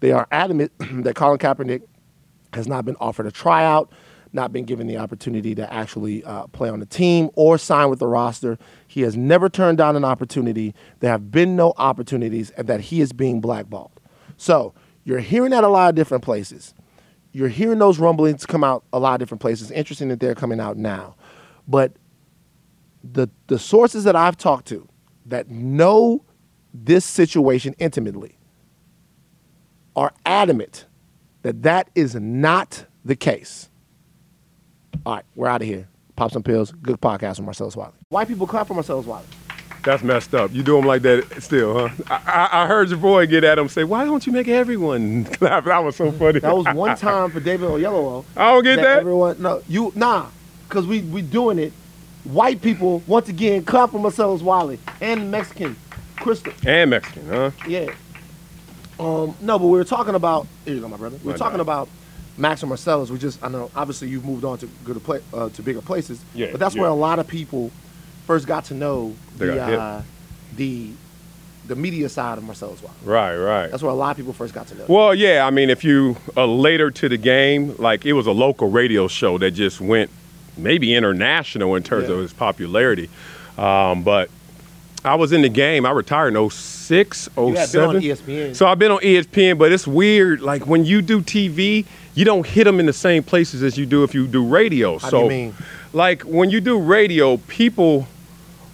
They 0.00 0.12
are 0.12 0.26
adamant 0.30 0.72
that 0.78 1.14
Colin 1.14 1.38
Kaepernick 1.38 1.82
has 2.54 2.66
not 2.66 2.84
been 2.84 2.96
offered 3.00 3.26
a 3.26 3.30
tryout, 3.30 3.92
not 4.32 4.52
been 4.52 4.64
given 4.64 4.86
the 4.86 4.96
opportunity 4.96 5.54
to 5.54 5.72
actually 5.72 6.24
uh, 6.24 6.46
play 6.48 6.68
on 6.68 6.80
the 6.80 6.86
team 6.86 7.30
or 7.34 7.58
sign 7.58 7.90
with 7.90 7.98
the 7.98 8.06
roster. 8.06 8.58
He 8.86 9.02
has 9.02 9.16
never 9.16 9.48
turned 9.48 9.78
down 9.78 9.96
an 9.96 10.04
opportunity. 10.04 10.74
There 11.00 11.10
have 11.10 11.30
been 11.30 11.56
no 11.56 11.74
opportunities, 11.76 12.50
and 12.50 12.66
that 12.68 12.80
he 12.80 13.00
is 13.00 13.12
being 13.12 13.40
blackballed. 13.40 13.92
So 14.36 14.72
you're 15.04 15.18
hearing 15.20 15.50
that 15.50 15.64
a 15.64 15.68
lot 15.68 15.90
of 15.90 15.94
different 15.94 16.24
places. 16.24 16.74
You're 17.32 17.48
hearing 17.48 17.78
those 17.78 17.98
rumblings 17.98 18.44
come 18.44 18.64
out 18.64 18.84
a 18.92 18.98
lot 18.98 19.14
of 19.14 19.18
different 19.20 19.40
places. 19.40 19.70
Interesting 19.70 20.08
that 20.08 20.20
they're 20.20 20.34
coming 20.34 20.60
out 20.60 20.76
now, 20.76 21.14
but 21.68 21.92
the 23.04 23.28
the 23.46 23.58
sources 23.58 24.04
that 24.04 24.16
I've 24.16 24.36
talked 24.36 24.66
to 24.68 24.88
that 25.26 25.48
know 25.48 26.24
this 26.74 27.04
situation 27.04 27.74
intimately 27.78 28.36
are 29.96 30.12
adamant 30.26 30.86
that 31.42 31.62
that 31.62 31.88
is 31.94 32.14
not 32.14 32.84
the 33.04 33.16
case. 33.16 33.70
All 35.06 35.14
right, 35.14 35.24
we're 35.34 35.48
out 35.48 35.62
of 35.62 35.68
here. 35.68 35.88
Pop 36.16 36.32
some 36.32 36.42
pills. 36.42 36.72
Good 36.72 37.00
podcast 37.00 37.38
with 37.38 37.46
Marcellus 37.46 37.76
Wiley. 37.76 37.94
White 38.10 38.28
people 38.28 38.46
clap 38.46 38.66
for 38.66 38.74
Marcellus 38.74 39.06
Wiley. 39.06 39.24
That's 39.82 40.02
messed 40.02 40.34
up. 40.34 40.52
You 40.52 40.62
do 40.62 40.76
them 40.76 40.84
like 40.86 41.02
that 41.02 41.42
still, 41.42 41.88
huh? 41.88 41.94
I, 42.08 42.48
I, 42.52 42.62
I 42.64 42.66
heard 42.66 42.90
your 42.90 42.98
boy 42.98 43.26
get 43.26 43.44
at 43.44 43.58
him 43.58 43.68
say, 43.68 43.84
"Why 43.84 44.04
don't 44.04 44.26
you 44.26 44.32
make 44.32 44.48
everyone 44.48 45.24
clap?" 45.36 45.64
That 45.64 45.78
was 45.82 45.96
so 45.96 46.12
funny. 46.12 46.40
That 46.40 46.56
was 46.56 46.66
one 46.74 46.96
time 46.96 47.30
for 47.30 47.40
David 47.40 47.68
Oyelowo. 47.68 48.24
I 48.36 48.50
don't 48.52 48.62
get 48.64 48.76
that. 48.76 48.98
Everyone, 49.00 49.40
no, 49.40 49.62
you 49.68 49.92
nah, 49.94 50.26
because 50.68 50.86
we 50.86 51.00
we 51.02 51.22
doing 51.22 51.58
it. 51.58 51.72
White 52.24 52.60
people 52.60 53.02
once 53.06 53.30
again 53.30 53.64
clap 53.64 53.90
for 53.92 53.98
Marcellus 53.98 54.42
Wiley 54.42 54.78
and 55.00 55.30
Mexican 55.30 55.74
Crystal. 56.16 56.52
and 56.66 56.90
Mexican, 56.90 57.26
huh? 57.28 57.50
Yeah. 57.66 57.94
Um, 58.98 59.34
no, 59.40 59.58
but 59.58 59.66
we 59.66 59.78
were 59.78 59.84
talking 59.84 60.14
about. 60.14 60.46
Here 60.66 60.74
you 60.74 60.80
go, 60.82 60.88
my 60.88 60.98
brother. 60.98 61.16
We 61.18 61.28
were 61.28 61.32
My 61.32 61.38
talking 61.38 61.60
about 61.60 61.88
Max 62.36 62.62
and 62.62 62.68
Marcellus. 62.68 63.10
We 63.10 63.18
just, 63.18 63.42
I 63.42 63.48
know, 63.48 63.70
obviously 63.74 64.08
you've 64.08 64.26
moved 64.26 64.44
on 64.44 64.58
to 64.58 64.66
good 64.84 65.02
play, 65.02 65.20
uh, 65.32 65.48
to 65.48 65.62
bigger 65.62 65.80
places. 65.80 66.22
Yeah, 66.34 66.48
But 66.50 66.60
that's 66.60 66.74
yeah. 66.74 66.82
where 66.82 66.90
a 66.90 66.94
lot 66.94 67.18
of 67.18 67.26
people 67.26 67.70
first 68.30 68.46
got 68.46 68.64
to 68.66 68.74
know 68.74 69.12
They 69.38 69.46
the 69.46 69.80
uh, 69.80 70.02
the 70.54 70.90
the 71.66 71.74
media 71.74 72.08
side 72.08 72.38
of 72.38 72.44
Marcellus 72.44 72.80
Wiley. 72.80 72.94
Right, 73.04 73.36
right. 73.36 73.68
That's 73.68 73.82
where 73.82 73.90
a 73.90 73.94
lot 73.94 74.12
of 74.12 74.16
people 74.16 74.32
first 74.32 74.54
got 74.54 74.68
to 74.68 74.76
know. 74.76 74.84
Well, 74.88 75.16
yeah. 75.16 75.44
I 75.44 75.50
mean, 75.50 75.68
if 75.68 75.82
you 75.82 76.16
are 76.36 76.46
later 76.46 76.92
to 76.92 77.08
the 77.08 77.16
game, 77.16 77.74
like 77.78 78.06
it 78.06 78.12
was 78.12 78.28
a 78.28 78.32
local 78.32 78.70
radio 78.70 79.08
show 79.08 79.36
that 79.38 79.50
just 79.50 79.80
went 79.80 80.10
maybe 80.56 80.94
international 80.94 81.74
in 81.74 81.82
terms 81.82 82.08
Yeah. 82.08 82.14
of 82.14 82.20
its 82.22 82.32
popularity. 82.32 83.10
Um, 83.58 84.04
but 84.04 84.30
I 85.04 85.16
was 85.16 85.32
in 85.32 85.42
the 85.42 85.48
game. 85.48 85.84
I 85.84 85.90
retired 85.90 86.28
in 86.28 86.36
06, 86.50 87.28
07. 87.34 87.48
You 87.48 87.56
had 87.56 87.72
been 87.72 87.82
on 87.82 87.96
E 87.96 88.08
ESPN. 88.10 88.54
So 88.54 88.66
I've 88.68 88.78
been 88.78 88.92
on 88.92 89.00
ESPN, 89.00 89.58
but 89.58 89.72
it's 89.72 89.88
weird. 89.88 90.40
Like 90.40 90.68
when 90.68 90.84
you 90.84 91.02
do 91.02 91.20
TV, 91.20 91.84
you 92.14 92.24
don't 92.24 92.46
hit 92.46 92.62
them 92.62 92.78
in 92.78 92.86
the 92.86 92.92
same 92.92 93.24
places 93.24 93.64
as 93.64 93.76
you 93.76 93.86
do 93.86 94.04
if 94.04 94.14
you 94.14 94.28
do 94.28 94.46
radio. 94.46 94.98
How 94.98 95.10
do 95.10 95.16
so, 95.16 95.22
you 95.24 95.28
mean? 95.28 95.54
like 95.92 96.22
when 96.22 96.50
you 96.50 96.60
do 96.60 96.78
radio, 96.78 97.36
people 97.36 98.06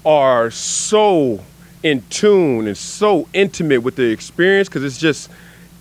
are 0.06 0.50
so 0.52 1.40
in 1.82 2.02
tune 2.08 2.66
and 2.68 2.76
so 2.78 3.28
intimate 3.34 3.82
with 3.82 3.96
the 3.96 4.04
experience 4.10 4.68
because 4.68 4.84
it's 4.84 4.98
just 4.98 5.28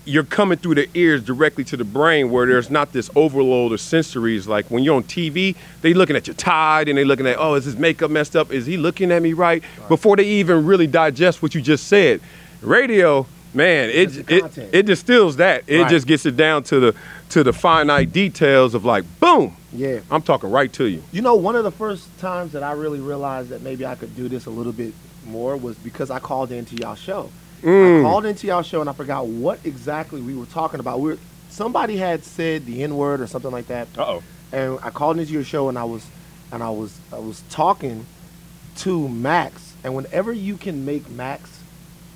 you're 0.04 0.24
coming 0.24 0.58
through 0.58 0.76
the 0.76 0.88
ears 0.94 1.24
directly 1.24 1.64
to 1.64 1.78
the 1.78 1.84
brain 1.84 2.30
where 2.30 2.46
there's 2.46 2.70
not 2.70 2.92
this 2.92 3.10
overload 3.16 3.72
of 3.72 3.80
sensories. 3.80 4.48
Like 4.48 4.70
when 4.70 4.84
you're 4.84 4.96
on 4.96 5.04
TV 5.04 5.56
they 5.82 5.94
looking 5.94 6.16
at 6.16 6.28
your 6.28 6.36
tide 6.36 6.90
and 6.90 6.98
they 6.98 7.04
looking 7.06 7.26
at 7.28 7.38
oh 7.40 7.54
is 7.54 7.66
his 7.66 7.78
makeup 7.78 8.12
messed 8.12 8.36
up? 8.36 8.52
Is 8.52 8.66
he 8.66 8.78
looking 8.78 9.12
at 9.12 9.22
me 9.22 9.34
right, 9.34 9.64
before 9.88 10.16
they 10.18 10.26
even 10.26 10.66
really 10.66 10.88
digest 10.88 11.42
what 11.42 11.56
you 11.56 11.62
just 11.62 11.88
said. 11.88 12.20
Radio 12.62 13.28
man 13.54 13.90
it 13.90 14.30
it, 14.30 14.58
it 14.74 14.86
distills 14.86 15.38
that. 15.38 15.64
It 15.68 15.82
Right. 15.82 15.90
just 15.90 16.08
gets 16.08 16.26
it 16.26 16.36
down 16.36 16.64
to 16.64 16.80
the 16.80 16.96
to 17.30 17.44
the 17.44 17.54
finite 17.54 18.12
details 18.12 18.74
of 18.74 18.86
like 18.86 19.06
boom 19.20 19.56
Yeah. 19.78 20.00
I'm 20.10 20.22
talking 20.22 20.50
right 20.50 20.72
to 20.74 20.86
you 20.86 21.04
You 21.12 21.22
know, 21.22 21.36
one 21.36 21.56
of 21.56 21.64
the 21.64 21.72
first 21.72 22.08
times 22.20 22.54
that 22.54 22.64
I 22.64 22.72
really 22.74 23.00
realized 23.00 23.50
that 23.50 23.62
maybe 23.62 23.86
I 23.86 23.96
could 23.96 24.16
do 24.16 24.28
this 24.30 24.46
a 24.46 24.50
little 24.50 24.74
bit 24.74 24.94
more 25.26 25.58
was 25.58 25.78
because 25.78 26.12
I 26.12 26.20
called 26.20 26.52
into 26.52 26.76
y'all 26.76 26.96
show. 26.96 27.30
Mm. 27.62 28.00
I 28.00 28.04
called 28.04 28.26
into 28.26 28.48
y'all 28.48 28.62
show 28.62 28.82
and 28.82 28.90
I 28.90 28.94
forgot 28.94 29.28
what 29.28 29.60
exactly 29.66 30.22
we 30.22 30.36
were 30.36 30.46
talking 30.46 30.80
about. 30.80 31.00
We 31.00 31.12
were, 31.12 31.18
somebody 31.50 31.98
had 31.98 32.24
said 32.24 32.66
the 32.66 32.84
N 32.84 32.96
word 32.96 33.22
or 33.22 33.28
something 33.28 33.52
like 33.52 33.68
that, 33.68 33.88
uh-oh 33.98 34.22
and 34.52 34.80
I 34.82 34.90
called 34.90 35.20
into 35.20 35.32
your 35.32 35.44
show 35.44 35.70
and 35.70 35.78
I 35.78 35.84
was 35.84 36.08
and 36.52 36.64
I 36.64 36.70
was 36.70 36.98
I 37.12 37.20
was 37.20 37.42
talking 37.50 38.06
to 38.78 39.08
Max. 39.10 39.74
And 39.84 39.96
whenever 39.96 40.34
you 40.34 40.58
can 40.58 40.86
make 40.86 41.10
Max 41.10 41.55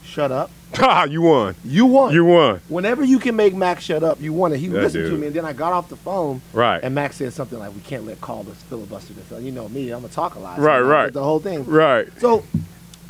shut 0.10 0.32
up, 0.32 0.52
Ah, 0.80 1.06
you 1.06 1.22
won. 1.22 1.56
you 1.64 1.86
won. 1.86 2.14
You 2.14 2.26
won. 2.26 2.62
Whenever 2.68 3.04
you 3.04 3.18
can 3.20 3.36
make 3.36 3.56
Max 3.56 3.84
shut 3.84 4.04
up, 4.04 4.22
you 4.22 4.34
won. 4.34 4.52
And 4.52 4.62
he 4.62 4.68
listened 4.70 5.10
to 5.10 5.18
me, 5.18 5.28
and 5.28 5.36
then 5.36 5.46
I 5.46 5.54
got 5.54 5.74
off 5.74 5.90
the 5.90 5.96
phone. 5.96 6.42
Right. 6.54 6.80
And 6.84 6.94
Max 6.94 7.16
said 7.18 7.34
something 7.34 7.58
like, 7.58 7.74
"We 7.74 7.82
can't 7.82 8.06
let 8.06 8.22
callers 8.22 8.58
filibuster 8.70 9.14
this." 9.14 9.44
You 9.44 9.52
know 9.52 9.68
me, 9.70 9.90
I'm 9.92 10.02
gonna 10.02 10.14
talk 10.14 10.36
a 10.36 10.40
lot. 10.40 10.60
Right, 10.60 10.82
right. 10.82 11.12
The 11.14 11.24
whole 11.24 11.40
thing. 11.40 11.66
Right. 11.66 12.08
So, 12.20 12.44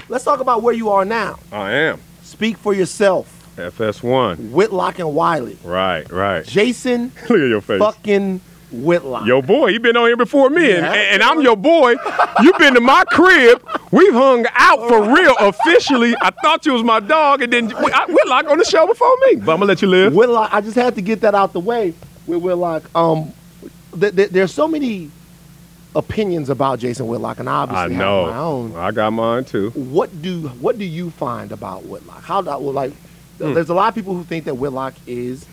let's 0.08 0.24
talk 0.24 0.40
about 0.40 0.62
where 0.64 0.74
you 0.74 0.90
are 0.90 1.04
now. 1.06 1.40
I 1.52 1.72
am. 1.72 2.00
Speak 2.24 2.58
for 2.58 2.74
yourself. 2.74 3.36
FS1. 3.58 4.52
Whitlock 4.52 5.00
and 5.00 5.14
Wiley. 5.14 5.58
Right, 5.64 6.10
right. 6.12 6.46
Jason 6.46 7.12
Look 7.30 7.40
at 7.42 7.48
your 7.50 7.60
face. 7.62 7.80
fucking 7.80 8.40
Whitlock. 8.72 9.26
Yo, 9.26 9.42
boy, 9.42 9.72
he 9.72 9.78
been 9.80 9.98
on 9.98 10.06
here 10.08 10.16
before 10.18 10.50
me, 10.50 10.72
and, 10.72 10.86
Yeah. 10.86 10.94
and 10.94 11.24
I'm 11.24 11.42
your 11.42 11.58
boy. 11.58 11.96
You've 12.42 12.58
been 12.58 12.76
to 12.76 12.80
my 12.82 13.04
crib. 13.06 13.68
We've 13.92 14.14
hung 14.14 14.46
out 14.56 14.88
for 14.88 15.02
real 15.14 15.36
officially. 15.40 16.14
I 16.22 16.30
thought 16.44 16.66
you 16.66 16.74
was 16.74 16.84
my 16.84 17.00
dog, 17.00 17.42
and 17.42 17.52
then 17.52 17.74
I, 17.74 18.06
Whitlock 18.08 18.46
on 18.48 18.58
the 18.60 18.66
show 18.66 18.86
before 18.86 19.16
me. 19.26 19.36
But 19.38 19.54
I'm 19.54 19.60
gonna 19.60 19.66
let 19.66 19.82
you 19.82 19.88
live. 19.88 20.14
Whitlock. 20.14 20.50
I 20.54 20.62
just 20.62 20.76
had 20.76 20.94
to 20.96 21.02
get 21.02 21.22
that 21.22 21.34
out 21.34 21.54
the 21.54 21.60
way 21.60 21.94
with 22.28 22.42
Whitlock. 22.44 22.84
Um, 22.96 23.34
th- 24.00 24.16
th- 24.16 24.30
there's 24.30 24.54
so 24.54 24.68
many 24.68 25.10
opinions 25.96 26.50
about 26.52 26.78
Jason 26.80 27.08
Whitlock, 27.08 27.40
and 27.40 27.50
I 27.50 27.54
I 27.54 27.56
obviously 27.64 27.96
know. 27.96 28.26
have 28.26 28.36
my 28.36 28.40
own. 28.40 28.76
I 28.76 28.92
got 28.92 29.12
mine 29.12 29.46
too. 29.46 29.72
what 29.72 30.22
do 30.22 30.42
what 30.62 30.78
do 30.78 30.86
you 30.86 31.10
find 31.10 31.52
about 31.52 31.86
Whitlock? 31.86 32.22
How 32.24 32.42
do 32.42 32.50
well, 32.50 32.72
like? 32.74 32.94
Hmm. 33.40 33.54
There's 33.54 33.70
a 33.70 33.74
lot 33.74 33.88
of 33.88 33.96
people 33.96 34.14
who 34.14 34.24
think 34.26 34.46
that 34.46 34.56
Whitlock 34.56 34.94
is 35.08 35.46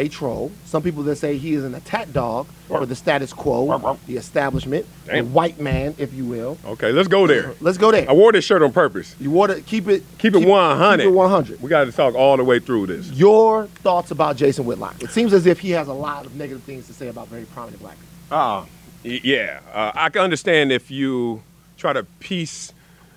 a 0.00 0.08
troll. 0.08 0.50
Some 0.64 0.82
people 0.82 1.02
that 1.04 1.16
say 1.16 1.36
he 1.36 1.52
is 1.52 1.62
an 1.62 1.74
attack 1.74 2.10
dog 2.12 2.46
for 2.68 2.86
the 2.86 2.94
status 2.96 3.32
quo, 3.34 3.98
the 4.06 4.16
establishment, 4.16 4.86
the 5.04 5.20
white 5.22 5.60
man, 5.60 5.94
if 5.98 6.14
you 6.14 6.24
will. 6.24 6.56
Okay, 6.64 6.90
let's 6.90 7.08
go 7.08 7.26
there. 7.26 7.54
Let's 7.60 7.76
go 7.76 7.92
there. 7.92 8.08
I 8.08 8.14
wore 8.14 8.32
this 8.32 8.44
shirt 8.44 8.62
on 8.62 8.72
purpose. 8.72 9.14
You 9.20 9.30
wore 9.30 9.48
to 9.48 9.60
keep 9.60 9.88
it 9.88 10.02
Keep 10.18 10.36
it 10.36 10.46
100. 10.46 11.02
Keep 11.04 11.12
it 11.12 11.14
100. 11.14 11.62
We 11.62 11.68
got 11.68 11.84
to 11.84 11.92
talk 11.92 12.14
all 12.14 12.36
the 12.38 12.44
way 12.44 12.58
through 12.60 12.86
this. 12.86 13.10
Your 13.10 13.66
thoughts 13.66 14.10
about 14.10 14.36
Jason 14.36 14.64
Whitlock? 14.64 15.02
It 15.02 15.10
seems 15.10 15.34
as 15.34 15.46
if 15.46 15.60
he 15.60 15.70
has 15.72 15.88
a 15.88 15.92
lot 15.92 16.24
of 16.24 16.34
negative 16.34 16.62
things 16.62 16.86
to 16.86 16.94
say 16.94 17.08
about 17.08 17.28
very 17.28 17.44
prominent 17.44 17.82
black 17.82 17.96
people. 17.96 18.08
Ah, 18.32 18.66
y- 19.04 19.20
yeah. 19.22 19.60
Uh, 19.72 19.92
I 19.94 20.08
can 20.08 20.22
understand 20.22 20.72
if 20.72 20.90
you 20.90 21.42
try 21.76 21.92
to 21.92 22.04
piece 22.20 22.72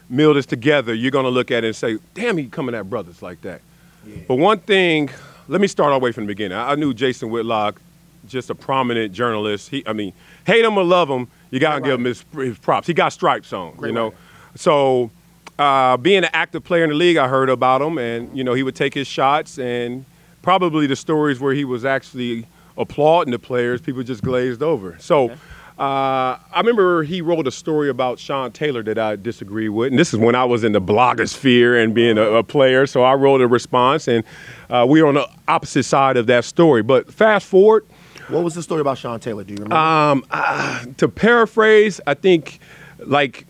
meal 0.10 0.34
this 0.34 0.46
together, 0.46 0.94
you're 0.94 1.12
gonna 1.12 1.30
look 1.30 1.50
at 1.50 1.64
it 1.64 1.68
and 1.68 1.76
say, 1.76 1.98
"Damn, 2.14 2.38
he 2.38 2.48
coming 2.48 2.76
at 2.76 2.90
brothers 2.90 3.22
like 3.22 3.42
that." 3.44 3.62
Yeah. 4.06 4.18
But 4.28 4.36
one 4.36 4.60
thing, 4.60 5.10
let 5.48 5.62
me 5.62 5.68
start 5.68 5.92
all 5.92 6.00
the 6.00 6.04
way 6.04 6.12
from 6.12 6.24
the 6.26 6.28
beginning. 6.28 6.58
I 6.58 6.72
I 6.72 6.76
knew 6.76 6.94
Jason 6.94 7.30
Whitlock, 7.30 7.82
just 8.28 8.50
a 8.50 8.56
prominent 8.56 9.14
journalist. 9.14 9.70
He, 9.70 9.84
I 9.86 9.94
mean, 9.94 10.14
hate 10.46 10.64
him 10.66 10.78
or 10.78 10.84
love 10.84 11.10
him, 11.10 11.28
you 11.52 11.60
gotta 11.60 11.82
Great 11.82 11.90
give 11.92 12.00
him 12.00 12.06
his, 12.06 12.26
his 12.34 12.58
props. 12.58 12.88
He 12.88 12.94
got 12.94 13.10
stripes 13.10 13.54
on, 13.54 13.76
Great 13.76 13.90
you 13.90 13.94
know. 13.96 14.06
writer. 14.06 14.18
So, 14.56 15.12
uh, 15.60 15.98
being 15.98 16.24
an 16.24 16.30
active 16.34 16.64
player 16.64 16.84
in 16.84 16.90
the 16.90 16.96
league, 16.96 17.18
I 17.18 17.28
heard 17.28 17.50
about 17.50 17.82
him, 17.82 17.98
and 17.98 18.36
you 18.38 18.44
know, 18.44 18.54
he 18.54 18.64
would 18.64 18.76
take 18.76 18.94
his 18.94 19.08
shots, 19.08 19.60
and 19.60 20.06
probably 20.42 20.88
the 20.88 20.96
stories 20.96 21.40
where 21.40 21.54
he 21.54 21.66
was 21.66 21.86
actually 21.86 22.48
applauding 22.78 23.32
the 23.32 23.40
players, 23.40 23.82
people 23.82 24.04
just 24.04 24.24
glazed 24.24 24.64
over. 24.64 24.98
So. 25.00 25.32
Uh, 25.80 26.38
I 26.52 26.58
remember 26.60 27.02
he 27.04 27.22
wrote 27.22 27.48
a 27.48 27.52
story 27.52 27.90
about 27.90 28.20
Sean 28.20 28.52
Taylor 28.52 28.84
that 28.84 29.00
I 29.00 29.16
disagree 29.16 29.70
with, 29.70 29.90
and 29.92 29.98
this 30.00 30.14
is 30.14 30.20
when 30.20 30.36
I 30.36 30.44
was 30.46 30.64
in 30.64 30.72
the 30.72 30.82
blogosphere 30.82 31.84
and 31.84 31.96
being 31.96 32.18
a, 32.20 32.24
a 32.24 32.44
player. 32.44 32.86
So 32.86 33.02
I 33.04 33.14
wrote 33.16 33.42
a 33.42 33.48
response, 33.48 34.08
and 34.08 34.24
uh, 34.70 34.86
we 34.88 35.02
were 35.02 35.08
on 35.08 35.16
the 35.16 35.28
opposite 35.48 35.84
side 35.84 36.16
of 36.18 36.28
that 36.28 36.46
story. 36.46 36.84
But 36.84 37.12
fast 37.12 37.48
forward, 37.48 37.86
What 38.28 38.44
was 38.44 38.54
the 38.54 38.62
story 38.62 38.82
about 38.82 39.00
Sean 39.00 39.20
Taylor? 39.20 39.44
Do 39.44 39.54
you 39.54 39.58
remember? 39.64 39.76
um, 39.76 40.24
uh, 40.30 40.86
to 40.98 41.10
paraphrase, 41.10 42.00
I 42.06 42.14
think 42.14 42.60
like 43.00 43.48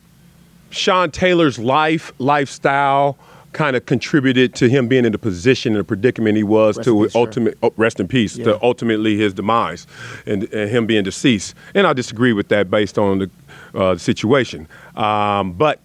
Sean 0.69 1.11
Taylor's 1.11 1.59
life, 1.59 2.13
lifestyle 2.19 3.17
kind 3.53 3.75
of 3.75 3.85
contributed 3.85 4.53
to 4.55 4.67
him 4.67 4.87
being 4.87 5.05
in 5.05 5.11
the 5.11 5.17
position 5.17 5.73
and 5.73 5.79
the 5.79 5.83
predicament 5.83 6.35
he 6.37 6.43
was 6.43 6.77
Rest 6.77 6.85
to 6.85 6.97
in 6.97 7.03
peace, 7.05 7.13
sir. 7.13 7.19
ultimate 7.19 7.57
oh, 7.63 7.73
rest 7.77 7.99
in 7.99 8.07
peace 8.07 8.35
Yeah. 8.37 8.45
to 8.45 8.63
ultimately 8.63 9.17
his 9.17 9.33
demise 9.33 9.87
and, 10.25 10.43
and 10.53 10.69
him 10.69 10.85
being 10.85 11.03
deceased. 11.03 11.55
And 11.73 11.87
I 11.87 11.93
disagree 11.93 12.33
with 12.33 12.49
that 12.49 12.69
based 12.69 12.97
on 12.97 13.19
the 13.19 13.29
uh, 13.75 13.97
situation. 13.97 14.67
Um, 14.95 15.53
but 15.53 15.79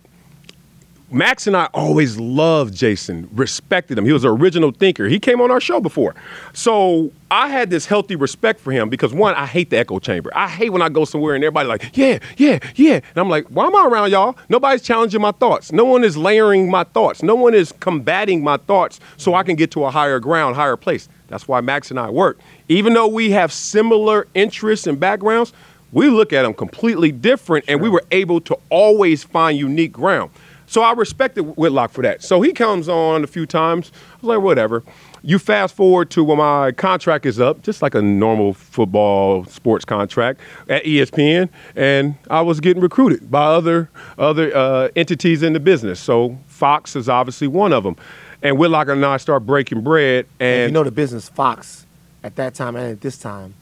Max 1.10 1.46
and 1.46 1.56
I 1.56 1.70
always 1.72 2.18
loved 2.18 2.74
Jason, 2.74 3.30
respected 3.32 3.96
him. 3.96 4.04
He 4.04 4.12
was 4.12 4.24
an 4.24 4.30
original 4.30 4.72
thinker. 4.72 5.08
He 5.08 5.18
came 5.18 5.40
on 5.40 5.50
our 5.50 5.60
show 5.60 5.80
before. 5.80 6.14
So 6.52 7.10
I 7.30 7.48
had 7.48 7.70
this 7.70 7.86
healthy 7.86 8.14
respect 8.14 8.60
for 8.60 8.72
him 8.72 8.90
because 8.90 9.14
one, 9.14 9.34
I 9.34 9.46
hate 9.46 9.70
the 9.70 9.78
echo 9.78 10.00
chamber. 10.00 10.30
I 10.34 10.48
hate 10.48 10.68
when 10.68 10.82
I 10.82 10.90
go 10.90 11.06
somewhere 11.06 11.34
and 11.34 11.42
everybody 11.42 11.66
like, 11.66 11.96
yeah, 11.96 12.18
yeah, 12.36 12.58
yeah. 12.74 12.96
And 12.96 13.16
I'm 13.16 13.30
like, 13.30 13.46
why 13.46 13.66
am 13.66 13.74
I 13.74 13.86
around 13.86 14.10
y'all? 14.10 14.36
Nobody's 14.50 14.82
challenging 14.82 15.22
my 15.22 15.32
thoughts. 15.32 15.72
No 15.72 15.86
one 15.86 16.04
is 16.04 16.14
layering 16.14 16.70
my 16.70 16.84
thoughts. 16.84 17.22
No 17.22 17.34
one 17.34 17.54
is 17.54 17.72
combating 17.80 18.44
my 18.44 18.58
thoughts 18.58 19.00
so 19.16 19.34
I 19.34 19.44
can 19.44 19.56
get 19.56 19.70
to 19.72 19.84
a 19.84 19.90
higher 19.90 20.20
ground, 20.20 20.56
higher 20.56 20.76
place. 20.76 21.08
That's 21.28 21.48
why 21.48 21.62
Max 21.62 21.90
and 21.90 21.98
I 21.98 22.10
work. 22.10 22.38
Even 22.68 22.92
though 22.92 23.08
we 23.08 23.30
have 23.30 23.50
similar 23.50 24.26
interests 24.34 24.86
and 24.86 25.00
backgrounds, 25.00 25.54
we 25.90 26.10
look 26.10 26.34
at 26.34 26.42
them 26.42 26.52
completely 26.52 27.12
different, 27.12 27.64
and 27.66 27.80
we 27.80 27.88
were 27.88 28.04
able 28.10 28.42
to 28.42 28.58
always 28.68 29.24
find 29.24 29.58
unique 29.58 29.92
ground. 29.92 30.30
So 30.68 30.82
I 30.82 30.92
respected 30.92 31.42
Whitlock 31.56 31.90
for 31.90 32.02
that. 32.02 32.22
So 32.22 32.42
he 32.42 32.52
comes 32.52 32.88
on 32.88 33.24
a 33.24 33.26
few 33.26 33.46
times. 33.46 33.90
I 33.94 34.16
was 34.16 34.24
like, 34.36 34.40
whatever. 34.40 34.84
You 35.22 35.38
fast 35.38 35.74
forward 35.74 36.10
to 36.10 36.22
when 36.22 36.38
my 36.38 36.70
contract 36.72 37.26
is 37.26 37.40
up, 37.40 37.62
just 37.62 37.82
like 37.82 37.94
a 37.94 38.02
normal 38.02 38.52
football 38.54 39.44
sports 39.46 39.84
contract 39.84 40.40
at 40.68 40.84
ESPN, 40.84 41.48
and 41.74 42.14
I 42.30 42.42
was 42.42 42.60
getting 42.60 42.82
recruited 42.82 43.28
by 43.30 43.44
other 43.44 43.88
other 44.18 44.54
uh, 44.56 44.88
entities 44.94 45.42
in 45.42 45.54
the 45.54 45.60
business. 45.60 45.98
So 45.98 46.38
Fox 46.46 46.94
is 46.94 47.08
obviously 47.08 47.48
one 47.48 47.72
of 47.72 47.82
them. 47.82 47.96
And 48.42 48.56
Whitlock 48.58 48.86
and 48.88 49.04
I 49.04 49.16
start 49.16 49.44
breaking 49.44 49.80
bread, 49.80 50.26
And 50.38 50.48
and 50.48 50.70
you 50.70 50.74
know 50.74 50.84
the 50.84 50.92
business 50.92 51.28
Fox 51.28 51.84
at 52.22 52.36
that 52.36 52.54
time 52.54 52.76
and 52.76 52.92
at 52.92 53.00
this 53.00 53.18
time 53.18 53.54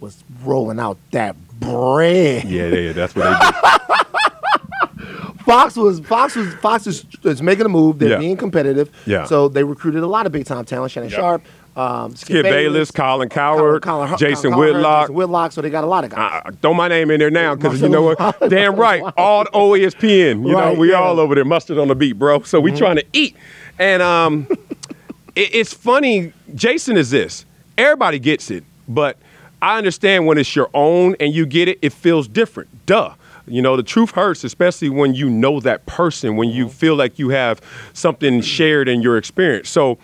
was 0.00 0.24
rolling 0.42 0.80
out 0.80 0.96
that 1.10 1.36
bread. 1.60 2.44
yeah, 2.44 2.68
yeah, 2.68 2.92
that's 2.92 3.14
what 3.14 3.24
they 3.24 3.50
do. 3.50 4.18
Fox 5.44 5.76
was 5.76 6.00
Fox 6.00 6.36
was 6.36 6.52
Fox 6.54 6.86
is, 6.86 7.04
is 7.24 7.42
making 7.42 7.66
a 7.66 7.68
move. 7.68 7.98
They're 7.98 8.10
Yeah. 8.10 8.18
being 8.18 8.36
competitive. 8.36 8.90
Yeah. 9.06 9.24
So 9.24 9.48
they 9.48 9.64
recruited 9.64 10.02
a 10.02 10.06
lot 10.06 10.26
of 10.26 10.32
big 10.32 10.44
time 10.46 10.64
talent. 10.64 10.92
Shannon 10.92 11.10
Yeah. 11.10 11.16
Sharpe, 11.16 11.42
um, 11.76 12.14
Skip 12.16 12.42
Bayless, 12.44 12.90
Colin 12.90 13.28
Cowherd, 13.28 13.82
Colin- 13.82 14.16
Jason 14.18 14.52
Colin 14.52 14.74
Whitlock. 14.74 15.02
Jason 15.04 15.14
Whitlock. 15.14 15.52
So 15.52 15.60
they 15.62 15.70
got 15.70 15.84
a 15.84 15.86
lot 15.86 16.04
of 16.04 16.10
guys. 16.10 16.42
Throw 16.60 16.74
my 16.74 16.88
name 16.88 17.10
in 17.10 17.18
there 17.18 17.30
now 17.30 17.54
because 17.54 17.80
you 17.82 17.88
know 17.88 18.02
what? 18.02 18.18
Damn 18.50 18.76
right. 18.76 19.02
All 19.16 19.44
the 19.44 19.50
OESPN. 19.50 20.46
You 20.46 20.54
Right, 20.54 20.74
know, 20.74 20.78
we 20.80 20.90
yeah. 20.90 21.00
all 21.00 21.18
over 21.20 21.34
there, 21.34 21.44
mustard 21.44 21.78
on 21.78 21.88
the 21.88 21.94
beat, 21.94 22.14
bro. 22.18 22.42
So 22.42 22.60
we 22.60 22.72
trying 22.72 22.96
to 22.96 23.04
eat. 23.12 23.36
And 23.78 24.02
um, 24.02 24.46
it, 25.34 25.54
it's 25.54 25.72
funny. 25.74 26.32
Jason 26.54 26.96
is 26.96 27.10
this. 27.10 27.44
Everybody 27.78 28.18
gets 28.18 28.50
it, 28.50 28.64
but 28.86 29.16
I 29.62 29.78
understand 29.78 30.26
when 30.26 30.36
it's 30.38 30.54
your 30.54 30.68
own 30.74 31.16
and 31.20 31.32
you 31.32 31.46
get 31.46 31.68
it, 31.68 31.78
it 31.82 31.92
feels 31.92 32.28
different. 32.28 32.68
Duh. 32.86 33.14
You 33.46 33.62
know, 33.62 33.76
the 33.76 33.82
truth 33.82 34.12
hurts, 34.12 34.44
especially 34.44 34.88
when 34.88 35.14
you 35.14 35.28
know 35.28 35.60
that 35.60 35.84
person, 35.86 36.36
when 36.36 36.50
you 36.50 36.68
feel 36.68 36.94
like 36.94 37.18
you 37.18 37.30
have 37.30 37.60
something 37.92 38.40
shared 38.40 38.88
in 38.88 39.02
your 39.02 39.16
experience. 39.16 39.68
So, 39.68 39.98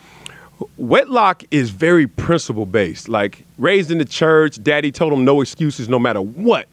Whitlock 0.77 1.45
is 1.51 1.71
very 1.71 2.07
principle 2.07 2.67
based. 2.67 3.09
Like 3.09 3.45
raised 3.59 3.91
in 3.91 3.99
the 3.99 4.05
church, 4.05 4.63
daddy 4.63 4.91
told 4.91 5.13
him 5.13 5.25
no 5.25 5.41
excuses 5.41 5.89
no 5.89 5.99
matter 5.99 6.21
what. 6.21 6.67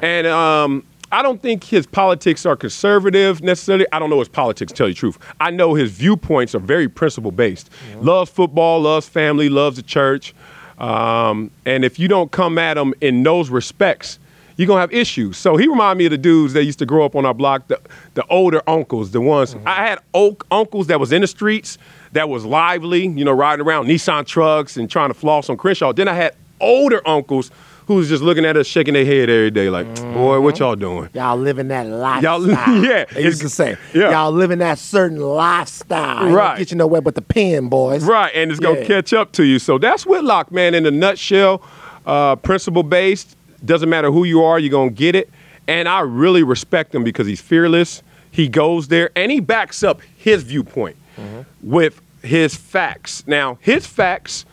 And 0.00 0.26
um, 0.26 0.84
I 1.12 1.22
don't 1.22 1.40
think 1.40 1.62
his 1.62 1.86
politics 1.86 2.46
are 2.46 2.56
conservative 2.56 3.42
necessarily. 3.42 3.86
I 3.92 3.98
don't 3.98 4.10
know 4.10 4.18
his 4.18 4.28
politics, 4.28 4.72
to 4.72 4.76
tell 4.76 4.88
you 4.88 4.94
the 4.94 4.98
truth. 4.98 5.18
I 5.38 5.50
know 5.50 5.74
his 5.74 5.92
viewpoints 5.92 6.54
are 6.54 6.60
very 6.60 6.88
principle 6.88 7.30
based. 7.30 7.70
Loves 8.00 8.30
football, 8.30 8.80
loves 8.80 9.08
family, 9.08 9.48
loves 9.48 9.76
the 9.76 9.82
church. 9.82 10.34
Um, 10.78 11.50
and 11.64 11.84
if 11.84 11.98
you 11.98 12.08
don't 12.08 12.30
come 12.30 12.58
at 12.58 12.76
him 12.76 12.94
in 13.00 13.22
those 13.22 13.50
respects, 13.50 14.18
you're 14.56 14.66
gonna 14.66 14.80
have 14.80 14.92
issues. 14.92 15.36
So 15.36 15.56
he 15.56 15.68
reminded 15.68 15.98
me 15.98 16.04
of 16.06 16.10
the 16.12 16.18
dudes 16.18 16.52
that 16.54 16.64
used 16.64 16.78
to 16.80 16.86
grow 16.86 17.04
up 17.04 17.14
on 17.14 17.24
our 17.26 17.34
block, 17.34 17.68
the, 17.68 17.80
the 18.14 18.24
older 18.28 18.62
uncles, 18.66 19.10
the 19.10 19.20
ones 19.20 19.54
I 19.66 19.86
had 19.86 19.98
old 20.14 20.42
uncles 20.50 20.86
that 20.88 20.98
was 21.00 21.12
in 21.12 21.20
the 21.22 21.26
streets, 21.26 21.78
that 22.12 22.28
was 22.28 22.44
lively, 22.44 23.06
you 23.06 23.24
know, 23.24 23.32
riding 23.32 23.64
around 23.66 23.86
Nissan 23.86 24.26
trucks 24.26 24.76
and 24.76 24.90
trying 24.90 25.08
to 25.10 25.14
floss 25.14 25.48
on 25.50 25.56
Crenshaw. 25.56 25.92
Then 25.92 26.08
I 26.08 26.14
had 26.14 26.34
older 26.60 27.06
uncles 27.06 27.50
who 27.86 27.94
was 27.94 28.08
just 28.08 28.20
looking 28.22 28.44
at 28.44 28.56
us, 28.56 28.66
shaking 28.66 28.94
their 28.94 29.04
head 29.04 29.30
every 29.30 29.50
day, 29.50 29.70
like, 29.70 29.86
boy, 30.12 30.40
what 30.40 30.58
y'all 30.58 30.74
doing? 30.74 31.08
Y'all 31.14 31.36
living 31.36 31.68
that 31.68 31.86
Y'all- 31.86 32.40
lifestyle. 32.40 32.76
yeah, 32.84 33.04
They 33.04 33.22
used 33.22 33.42
to 33.42 33.48
say, 33.48 33.76
yeah. 33.94 34.10
y'all 34.10 34.32
living 34.32 34.58
that 34.58 34.78
certain 34.80 35.20
lifestyle. 35.20 36.32
Right. 36.32 36.58
Get 36.58 36.72
you 36.72 36.76
nowhere 36.78 37.00
but 37.00 37.14
the 37.14 37.22
pen, 37.22 37.68
boys. 37.68 38.02
Right, 38.02 38.32
and 38.34 38.50
it's 38.50 38.58
gonna 38.58 38.84
catch 38.84 39.12
up 39.12 39.30
to 39.32 39.44
you. 39.44 39.60
So 39.60 39.78
that's 39.78 40.04
Whitlock, 40.04 40.50
man, 40.50 40.74
in 40.74 40.84
a 40.86 40.90
nutshell. 40.90 41.62
Uh, 42.04 42.36
principle 42.36 42.84
based. 42.84 43.35
Doesn't 43.64 43.88
matter 43.88 44.10
who 44.10 44.24
you 44.24 44.42
are, 44.42 44.58
you're 44.58 44.70
gonna 44.70 44.90
get 44.90 45.14
it. 45.14 45.30
And 45.68 45.88
I 45.88 46.00
really 46.00 46.42
respect 46.42 46.94
him 46.94 47.04
because 47.04 47.26
he's 47.26 47.40
fearless. 47.40 48.02
He 48.30 48.48
goes 48.48 48.88
there 48.88 49.10
and 49.16 49.32
he 49.32 49.40
backs 49.40 49.82
up 49.82 50.00
his 50.16 50.42
viewpoint 50.42 50.96
mm-hmm. 51.16 51.42
with 51.62 52.00
his 52.22 52.54
facts. 52.54 53.26
Now, 53.26 53.58
his 53.60 53.86
facts 53.86 54.44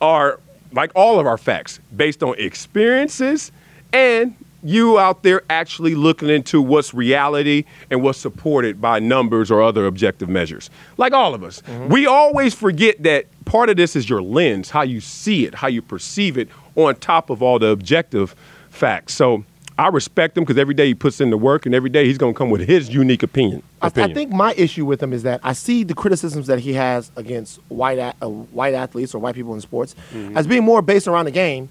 are 0.00 0.40
like 0.72 0.90
all 0.94 1.20
of 1.20 1.26
our 1.26 1.38
facts 1.38 1.80
based 1.94 2.22
on 2.22 2.34
experiences 2.38 3.52
and 3.92 4.34
you 4.62 4.98
out 4.98 5.22
there 5.22 5.42
actually 5.48 5.94
looking 5.94 6.28
into 6.28 6.60
what's 6.60 6.92
reality 6.92 7.64
and 7.90 8.02
what's 8.02 8.18
supported 8.18 8.80
by 8.80 8.98
numbers 8.98 9.50
or 9.50 9.62
other 9.62 9.86
objective 9.86 10.28
measures. 10.28 10.70
Like 10.96 11.12
all 11.12 11.34
of 11.34 11.42
us. 11.42 11.62
Mm-hmm. 11.62 11.88
We 11.88 12.06
always 12.06 12.54
forget 12.54 13.02
that 13.02 13.26
part 13.44 13.70
of 13.70 13.76
this 13.76 13.96
is 13.96 14.08
your 14.08 14.22
lens, 14.22 14.70
how 14.70 14.82
you 14.82 15.00
see 15.00 15.46
it, 15.46 15.54
how 15.54 15.68
you 15.68 15.82
perceive 15.82 16.36
it, 16.36 16.48
on 16.76 16.94
top 16.96 17.30
of 17.30 17.42
all 17.42 17.58
the 17.58 17.68
objective 17.68 18.34
facts. 18.70 19.14
So 19.14 19.44
I 19.78 19.88
respect 19.88 20.36
him 20.36 20.44
because 20.44 20.58
every 20.58 20.74
day 20.74 20.86
he 20.88 20.94
puts 20.94 21.20
in 21.20 21.30
the 21.30 21.38
work 21.38 21.64
and 21.66 21.74
every 21.74 21.88
day 21.90 22.04
he's 22.04 22.18
going 22.18 22.34
to 22.34 22.38
come 22.38 22.50
with 22.50 22.60
his 22.66 22.90
unique 22.90 23.22
opinion. 23.22 23.62
I, 23.80 23.86
I 23.86 24.12
think 24.12 24.30
my 24.30 24.52
issue 24.54 24.84
with 24.84 25.02
him 25.02 25.12
is 25.12 25.22
that 25.22 25.40
I 25.42 25.54
see 25.54 25.84
the 25.84 25.94
criticisms 25.94 26.46
that 26.48 26.58
he 26.58 26.74
has 26.74 27.10
against 27.16 27.60
white 27.68 27.98
a- 27.98 28.14
uh, 28.20 28.28
white 28.28 28.74
athletes 28.74 29.14
or 29.14 29.18
white 29.20 29.34
people 29.34 29.54
in 29.54 29.60
sports 29.62 29.94
Mm-hmm. 30.12 30.36
as 30.36 30.46
being 30.46 30.64
more 30.64 30.82
based 30.82 31.08
around 31.08 31.24
the 31.24 31.30
game, 31.30 31.70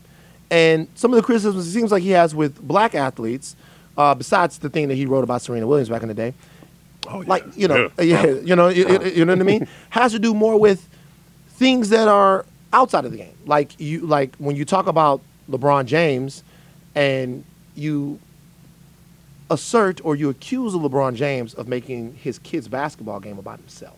and 0.49 0.87
some 0.95 1.11
of 1.13 1.17
the 1.17 1.23
criticisms 1.23 1.67
it 1.67 1.71
seems 1.71 1.91
like 1.91 2.01
he 2.01 2.09
has 2.09 2.33
with 2.33 2.59
black 2.61 2.95
athletes, 2.95 3.55
uh, 3.97 4.15
besides 4.15 4.57
the 4.57 4.69
thing 4.69 4.87
that 4.87 4.95
he 4.95 5.05
wrote 5.05 5.23
about 5.23 5.43
Serena 5.43 5.67
Williams 5.67 5.89
back 5.89 6.01
in 6.01 6.07
the 6.07 6.13
day, 6.15 6.33
Oh, 7.07 7.21
yeah. 7.21 7.29
like 7.29 7.45
you 7.55 7.67
know, 7.67 7.91
Yeah. 7.99 8.25
yeah, 8.25 8.31
you 8.41 8.55
know, 8.55 8.69
you- 8.69 8.87
you 9.13 9.23
know 9.25 9.33
what 9.33 9.39
I 9.39 9.43
mean, 9.43 9.67
has 9.91 10.13
to 10.13 10.19
do 10.19 10.33
more 10.33 10.59
with 10.59 10.87
things 11.49 11.89
that 11.89 12.07
are 12.07 12.43
outside 12.73 13.05
of 13.05 13.11
the 13.11 13.17
game. 13.17 13.37
Like 13.45 13.79
you, 13.79 14.01
like 14.01 14.35
when 14.37 14.55
you 14.55 14.65
talk 14.65 14.87
about 14.87 15.21
LeBron 15.49 15.85
James, 15.85 16.43
and 16.95 17.43
you 17.75 18.19
assert 19.49 20.03
or 20.03 20.15
you 20.15 20.29
accuse 20.29 20.75
of 20.75 20.81
LeBron 20.81 21.15
James 21.15 21.53
of 21.53 21.67
making 21.67 22.15
his 22.15 22.39
kid's 22.39 22.67
basketball 22.67 23.19
game 23.19 23.39
about 23.39 23.59
himself. 23.59 23.97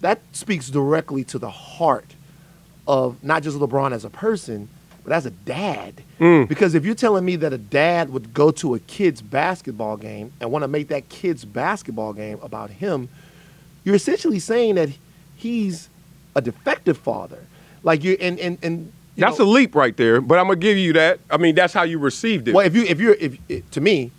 That 0.00 0.20
speaks 0.32 0.68
directly 0.68 1.24
to 1.24 1.38
the 1.38 1.50
heart 1.50 2.14
of 2.86 3.22
not 3.22 3.42
just 3.42 3.58
LeBron 3.58 3.92
as 3.92 4.04
a 4.04 4.10
person, 4.10 4.68
but 5.04 5.12
as 5.12 5.26
a 5.26 5.30
dad. 5.30 6.02
Mm. 6.18 6.48
Because 6.48 6.74
if 6.74 6.84
you're 6.84 6.94
telling 6.94 7.24
me 7.24 7.36
that 7.36 7.52
a 7.52 7.58
dad 7.58 8.10
would 8.10 8.34
go 8.34 8.50
to 8.52 8.74
a 8.74 8.78
kid's 8.80 9.22
basketball 9.22 9.96
game 9.96 10.32
and 10.40 10.50
want 10.50 10.62
to 10.62 10.68
make 10.68 10.88
that 10.88 11.08
kid's 11.08 11.44
basketball 11.44 12.12
game 12.12 12.38
about 12.42 12.70
him, 12.70 13.08
you're 13.84 13.94
essentially 13.94 14.40
saying 14.40 14.74
that 14.74 14.90
he's 15.36 15.88
a 16.34 16.40
defective 16.40 16.98
father. 16.98 17.44
Like 17.86 18.02
you 18.04 18.16
and 18.20 18.38
and 18.40 18.58
and 18.62 18.92
That's 19.16 19.38
know, 19.38 19.44
a 19.44 19.48
leap 19.48 19.74
right 19.76 19.96
there, 19.96 20.20
but 20.20 20.38
I'm 20.38 20.46
gonna 20.48 20.56
give 20.56 20.76
you 20.76 20.92
that. 20.94 21.20
I 21.30 21.36
mean, 21.38 21.54
that's 21.54 21.72
how 21.72 21.84
you 21.84 21.98
received 21.98 22.48
it. 22.48 22.54
well, 22.54 22.66
if 22.66 22.74
you 22.74 22.82
if 22.84 23.00
you're 23.00 23.14
if 23.14 23.38
it, 23.48 23.70
to 23.72 23.80
me, 23.80 24.10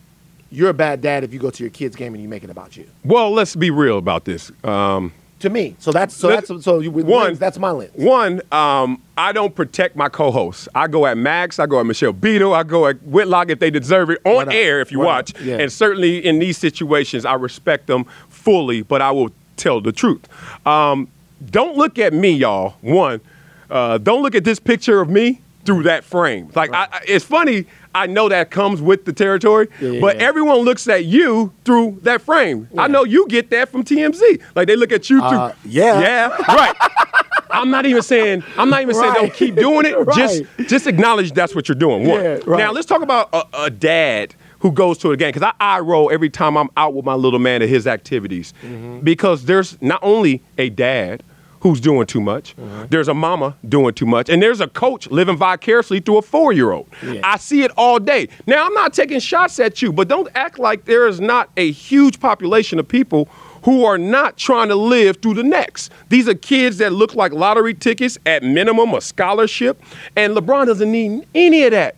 you're 0.50 0.70
a 0.70 0.74
bad 0.74 1.02
dad 1.02 1.26
if 1.26 1.34
you 1.34 1.40
go 1.40 1.50
to 1.52 1.64
your 1.64 1.70
kid's 1.70 1.96
game 1.98 2.14
and 2.14 2.24
you 2.24 2.30
make 2.30 2.46
it 2.46 2.50
about 2.50 2.78
you. 2.78 2.88
Well, 3.04 3.30
let's 3.32 3.56
be 3.58 3.70
real 3.70 3.98
about 3.98 4.24
this. 4.24 4.52
Um, 4.64 5.12
To 5.40 5.50
me, 5.50 5.76
so 5.80 5.92
that's 5.92 6.16
so 6.16 6.30
that's 6.30 6.48
so 6.64 6.80
you, 6.80 6.90
with 6.92 7.06
one- 7.06 7.26
lens, 7.26 7.40
that's 7.40 7.60
my 7.60 7.72
lens. 7.72 7.92
one, 7.96 8.42
um, 8.54 9.02
I 9.18 9.34
don't 9.34 9.54
protect 9.54 9.98
my 9.98 10.08
co-hosts. 10.08 10.70
I 10.74 10.88
go 10.88 11.06
at 11.06 11.18
Max, 11.18 11.60
I 11.60 11.66
go 11.66 11.80
at 11.82 11.86
Michelle 11.86 12.14
Beadle, 12.14 12.54
I 12.54 12.64
go 12.64 12.88
at 12.88 13.04
Whitlock 13.04 13.50
if 13.50 13.60
they 13.60 13.70
deserve 13.70 14.10
it 14.12 14.20
on 14.26 14.50
air 14.52 14.80
if 14.80 14.94
you 14.94 15.00
Why 15.00 15.06
watch. 15.06 15.34
Yeah. 15.42 15.58
And 15.58 15.70
certainly 15.72 16.26
in 16.26 16.40
these 16.40 16.58
situations, 16.58 17.26
I 17.26 17.34
respect 17.34 17.88
them 17.88 18.06
fully, 18.30 18.82
but 18.82 19.02
I 19.02 19.12
will 19.12 19.32
tell 19.58 19.82
the 19.82 19.92
truth. 19.92 20.26
Um, 20.66 21.10
don't 21.52 21.76
look 21.78 22.00
at 22.00 22.14
me, 22.14 22.32
y'all. 22.32 22.76
One, 22.82 23.22
uh, 23.70 23.98
don't 23.98 24.22
look 24.24 24.36
at 24.36 24.44
this 24.44 24.60
picture 24.60 25.02
of 25.02 25.10
me 25.10 25.42
through 25.66 25.84
that 25.84 26.04
frame. 26.04 26.50
Like 26.56 26.72
I, 26.74 26.88
I- 26.92 27.02
it's 27.08 27.26
funny. 27.26 27.66
I 27.96 28.06
know 28.06 28.30
that 28.30 28.52
comes 28.52 28.80
with 28.82 29.06
the 29.06 29.14
territory, 29.14 29.70
Yeah, 29.82 29.90
yeah, 29.90 30.02
but 30.02 30.18
everyone 30.18 30.58
looks 30.60 30.88
at 30.88 31.06
you 31.06 31.52
through 31.66 31.98
that 32.04 32.22
frame. 32.22 32.70
I 32.78 32.88
know 32.88 33.04
you 33.04 33.28
get 33.28 33.50
that 33.50 33.70
from 33.70 33.84
TMZ. 33.84 34.40
Like 34.56 34.68
they 34.68 34.76
look 34.76 34.92
at 34.92 35.10
you 35.10 35.20
Uh, 35.24 35.50
through. 35.50 35.72
yeah. 35.72 36.00
Yeah. 36.00 36.28
Right. 36.48 36.76
I'm 37.50 37.72
not 37.72 37.86
even 37.88 38.04
saying 38.04 38.44
I'm 38.58 38.70
not 38.70 38.82
even 38.84 38.94
saying 38.94 39.10
Right. 39.10 39.18
don't 39.22 39.34
keep 39.34 39.56
doing 39.56 39.86
it. 39.88 39.96
Just 40.16 40.44
Right. 40.60 40.68
just 40.68 40.86
acknowledge 40.86 41.32
that's 41.32 41.56
what 41.56 41.68
you're 41.68 41.76
doing. 41.76 42.08
One. 42.08 42.22
Yeah, 42.24 42.38
right. 42.46 42.60
Now 42.60 42.72
let's 42.72 42.86
talk 42.86 43.02
about 43.02 43.30
a, 43.34 43.44
a 43.64 43.70
dad 43.72 44.36
who 44.60 44.72
goes 44.72 44.98
to 45.00 45.12
a 45.12 45.18
game 45.18 45.30
because 45.30 45.42
I 45.44 45.54
eye 45.60 45.80
roll 45.80 46.12
every 46.12 46.30
time 46.30 46.56
I'm 46.58 46.70
out 46.78 46.94
with 46.94 47.06
my 47.06 47.14
little 47.16 47.40
man 47.40 47.62
at 47.64 47.70
his 47.70 47.88
activities 47.88 48.54
Mm-hmm. 48.64 49.00
because 49.00 49.46
there's 49.46 49.82
not 49.82 50.00
only 50.04 50.44
a 50.60 50.70
dad 50.70 51.24
who's 51.62 51.80
doing 51.82 52.06
too 52.06 52.22
much, 52.22 52.56
Mm-hmm. 52.58 52.86
there's 52.90 53.08
a 53.08 53.14
mama 53.14 53.56
doing 53.68 53.94
too 53.94 54.06
much, 54.06 54.30
and 54.30 54.42
there's 54.42 54.62
a 54.62 54.68
coach 54.68 55.08
living 55.10 55.38
vicariously 55.38 56.00
through 56.00 56.18
a 56.18 56.22
four 56.22 56.54
year 56.54 56.72
old. 56.72 56.88
Yeah. 57.04 57.22
I 57.24 57.38
see 57.38 57.64
it 57.64 57.72
all 57.78 58.00
day. 58.00 58.30
Now 58.46 58.66
I'm 58.66 58.74
not 58.74 58.94
taking 58.94 59.20
shots 59.20 59.60
at 59.60 59.82
you, 59.82 59.92
but 59.92 60.08
don't 60.08 60.30
act 60.36 60.60
like 60.60 60.86
there 60.86 61.08
is 61.08 61.20
not 61.20 61.50
a 61.58 61.72
huge 61.72 62.20
population 62.20 62.80
of 62.80 62.88
people 62.88 63.26
who 63.64 63.84
are 63.86 63.98
not 63.98 64.38
trying 64.38 64.70
to 64.70 64.76
live 64.76 65.18
through 65.18 65.34
the 65.34 65.44
next. 65.44 65.92
These 66.10 66.28
are 66.30 66.34
kids 66.36 66.78
that 66.78 66.94
look 66.94 67.16
like 67.16 67.34
lottery 67.34 67.74
tickets 67.74 68.18
at 68.26 68.44
minimum, 68.44 68.94
a 68.94 69.02
scholarship, 69.02 69.82
and 70.16 70.36
LeBron 70.36 70.68
doesn't 70.68 70.92
need 70.92 71.28
any 71.36 71.64
of 71.64 71.72
that. 71.72 71.96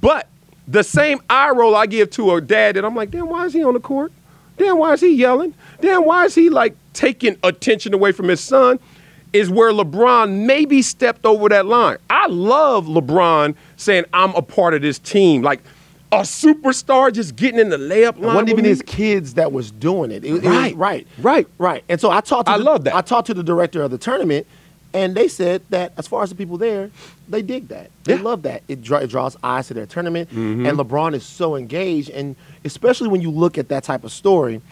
But 0.00 0.28
the 0.66 0.82
same 0.82 1.20
eye 1.30 1.50
roll 1.50 1.76
I 1.76 1.86
give 1.86 2.10
to 2.12 2.32
a 2.32 2.40
dad 2.40 2.76
that 2.76 2.84
I'm 2.84 2.96
like, 2.96 3.10
damn, 3.10 3.28
why 3.28 3.44
is 3.44 3.52
he 3.52 3.62
on 3.62 3.74
the 3.74 3.80
court? 3.80 4.12
Damn, 4.56 4.78
why 4.78 4.92
is 4.94 5.00
he 5.00 5.14
yelling? 5.14 5.54
Damn, 5.80 6.04
why 6.04 6.24
is 6.24 6.34
he 6.34 6.48
like 6.48 6.74
taking 6.94 7.36
attention 7.42 7.92
away 7.92 8.12
from 8.12 8.28
his 8.28 8.40
son? 8.40 8.78
Is 9.34 9.50
where 9.50 9.72
LeBron 9.72 10.46
maybe 10.46 10.80
stepped 10.80 11.26
over 11.26 11.48
that 11.48 11.66
line. 11.66 11.98
I 12.08 12.28
love 12.28 12.86
LeBron 12.86 13.56
saying, 13.76 14.04
I'm 14.14 14.32
a 14.36 14.42
part 14.42 14.74
of 14.74 14.80
this 14.82 14.98
team. 15.00 15.42
Like, 15.42 15.60
a 16.12 16.18
superstar 16.18 17.12
just 17.12 17.34
getting 17.34 17.58
in 17.58 17.68
the 17.68 17.76
layup 17.76 18.14
line. 18.16 18.22
It 18.22 18.26
wasn't 18.26 18.48
even 18.50 18.64
his 18.64 18.80
kids 18.82 19.34
that 19.34 19.50
was 19.50 19.72
doing 19.72 20.12
it. 20.12 20.24
It, 20.24 20.44
Right. 20.44 20.76
right, 20.76 21.06
Right. 21.18 21.48
right. 21.58 21.82
And 21.88 22.00
so 22.00 22.10
I 22.12 22.20
talked. 22.20 22.46
To 22.46 22.52
I 22.52 22.58
the, 22.58 22.64
love 22.64 22.84
that. 22.84 22.94
I 22.94 23.00
talked 23.00 23.26
to 23.26 23.34
the 23.34 23.42
director 23.42 23.82
of 23.82 23.90
the 23.90 23.98
tournament, 23.98 24.46
and 24.92 25.16
they 25.16 25.26
said 25.26 25.62
that 25.70 25.92
as 25.96 26.06
far 26.06 26.22
as 26.22 26.28
the 26.30 26.36
people 26.36 26.56
there, 26.56 26.90
they 27.28 27.42
dig 27.42 27.66
that. 27.68 27.90
They 28.04 28.12
Yeah. 28.12 28.18
Mm-hmm. 28.18 28.26
love 28.26 28.42
that. 28.42 28.62
It, 28.68 28.82
draw, 28.82 28.98
it 28.98 29.08
draws 29.10 29.36
eyes 29.42 29.66
to 29.66 29.74
their 29.74 29.86
tournament, 29.86 30.30
and 30.30 30.64
LeBron 30.64 31.12
is 31.14 31.24
so 31.26 31.56
engaged, 31.56 32.10
and 32.10 32.36
especially 32.64 33.08
when 33.08 33.20
you 33.20 33.32
look 33.32 33.58
at 33.58 33.68
that 33.70 33.82
type 33.82 34.04
of 34.04 34.12
story 34.12 34.62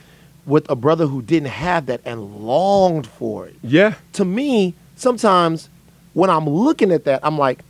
with 0.46 0.68
a 0.70 0.76
brother 0.76 1.07
who 1.07 1.22
didn't 1.22 1.48
have 1.48 1.87
that 1.87 2.00
and 2.05 2.44
longed 2.44 3.07
for 3.07 3.46
it. 3.46 3.57
Yeah. 3.62 3.94
To 4.14 4.24
me, 4.24 4.74
sometimes 4.96 5.68
when 6.14 6.31
I'm 6.31 6.48
looking 6.48 6.90
at 6.90 7.05
that, 7.05 7.20
I'm 7.22 7.38
like, 7.38 7.61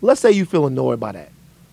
let's 0.00 0.20
say 0.20 0.30
you 0.30 0.44
feel 0.44 0.66
annoyed 0.66 1.00
by 1.00 1.12
that. 1.12 1.31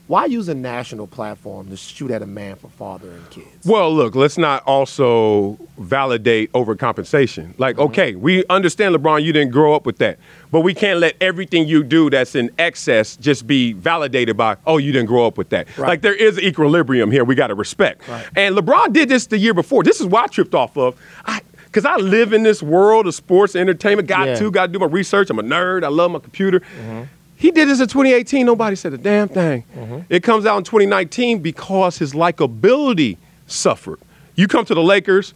Why 0.09 0.25
use 0.25 0.49
a 0.49 0.55
national 0.55 1.05
platform 1.05 1.69
to 1.69 1.77
shoot 1.77 2.09
at 2.09 2.23
a 2.23 2.25
man 2.25 2.55
for 2.55 2.67
father 2.67 3.11
and 3.11 3.29
kids? 3.29 3.63
Well, 3.63 3.93
look, 3.93 4.15
let's 4.15 4.39
not 4.39 4.63
also 4.63 5.59
validate 5.77 6.51
overcompensation. 6.53 7.53
Like, 7.59 7.75
Mm-hmm. 7.75 7.83
okay, 7.91 8.15
we 8.15 8.43
understand, 8.49 8.95
LeBron, 8.95 9.21
you 9.23 9.31
didn't 9.31 9.51
grow 9.51 9.75
up 9.75 9.85
with 9.85 9.99
that, 9.99 10.17
but 10.51 10.61
we 10.61 10.73
can't 10.73 10.99
let 10.99 11.15
everything 11.21 11.67
you 11.67 11.83
do 11.83 12.09
that's 12.09 12.33
in 12.33 12.49
excess 12.57 13.17
just 13.17 13.45
be 13.45 13.73
validated 13.73 14.35
by, 14.35 14.57
oh, 14.65 14.77
you 14.79 14.91
didn't 14.91 15.09
grow 15.09 15.27
up 15.27 15.37
with 15.37 15.49
that. 15.49 15.67
Right. 15.77 15.89
Like, 15.89 16.01
there 16.01 16.15
is 16.15 16.39
equilibrium 16.39 17.11
here 17.11 17.23
we 17.23 17.35
got 17.35 17.47
to 17.47 17.55
respect. 17.55 18.07
Right. 18.07 18.25
And 18.35 18.55
LeBron 18.57 18.91
did 18.93 19.09
this 19.09 19.27
the 19.27 19.37
year 19.37 19.53
before. 19.53 19.83
This 19.83 20.01
is 20.01 20.07
why 20.07 20.23
I 20.23 20.27
tripped 20.27 20.55
off 20.55 20.75
of. 20.75 20.99
I, 21.27 21.41
because 21.65 21.85
I 21.85 21.97
live 21.97 22.33
in 22.33 22.41
this 22.41 22.63
world 22.63 23.05
of 23.05 23.13
sports 23.13 23.55
entertainment. 23.55 24.07
Got 24.07 24.27
Yeah. 24.29 24.35
to, 24.39 24.49
got 24.49 24.65
to 24.65 24.71
do 24.73 24.79
my 24.79 24.87
research. 24.87 25.29
I'm 25.29 25.37
a 25.37 25.43
nerd. 25.43 25.83
I 25.83 25.89
love 25.89 26.09
my 26.09 26.17
computer. 26.17 26.63
He 27.39 27.51
did 27.51 27.69
this 27.69 27.79
in 27.79 27.87
2018. 27.87 28.45
Nobody 28.45 28.75
said 28.75 28.93
a 28.93 28.97
damn 28.97 29.29
thing. 29.29 29.63
It 30.09 30.23
comes 30.23 30.45
out 30.45 30.57
in 30.57 30.63
2019 30.65 31.39
because 31.39 31.97
his 31.97 32.13
likability 32.13 33.17
suffered. 33.47 33.99
You 34.35 34.47
come 34.47 34.65
to 34.65 34.75
the 34.75 34.83
Lakers. 34.83 35.33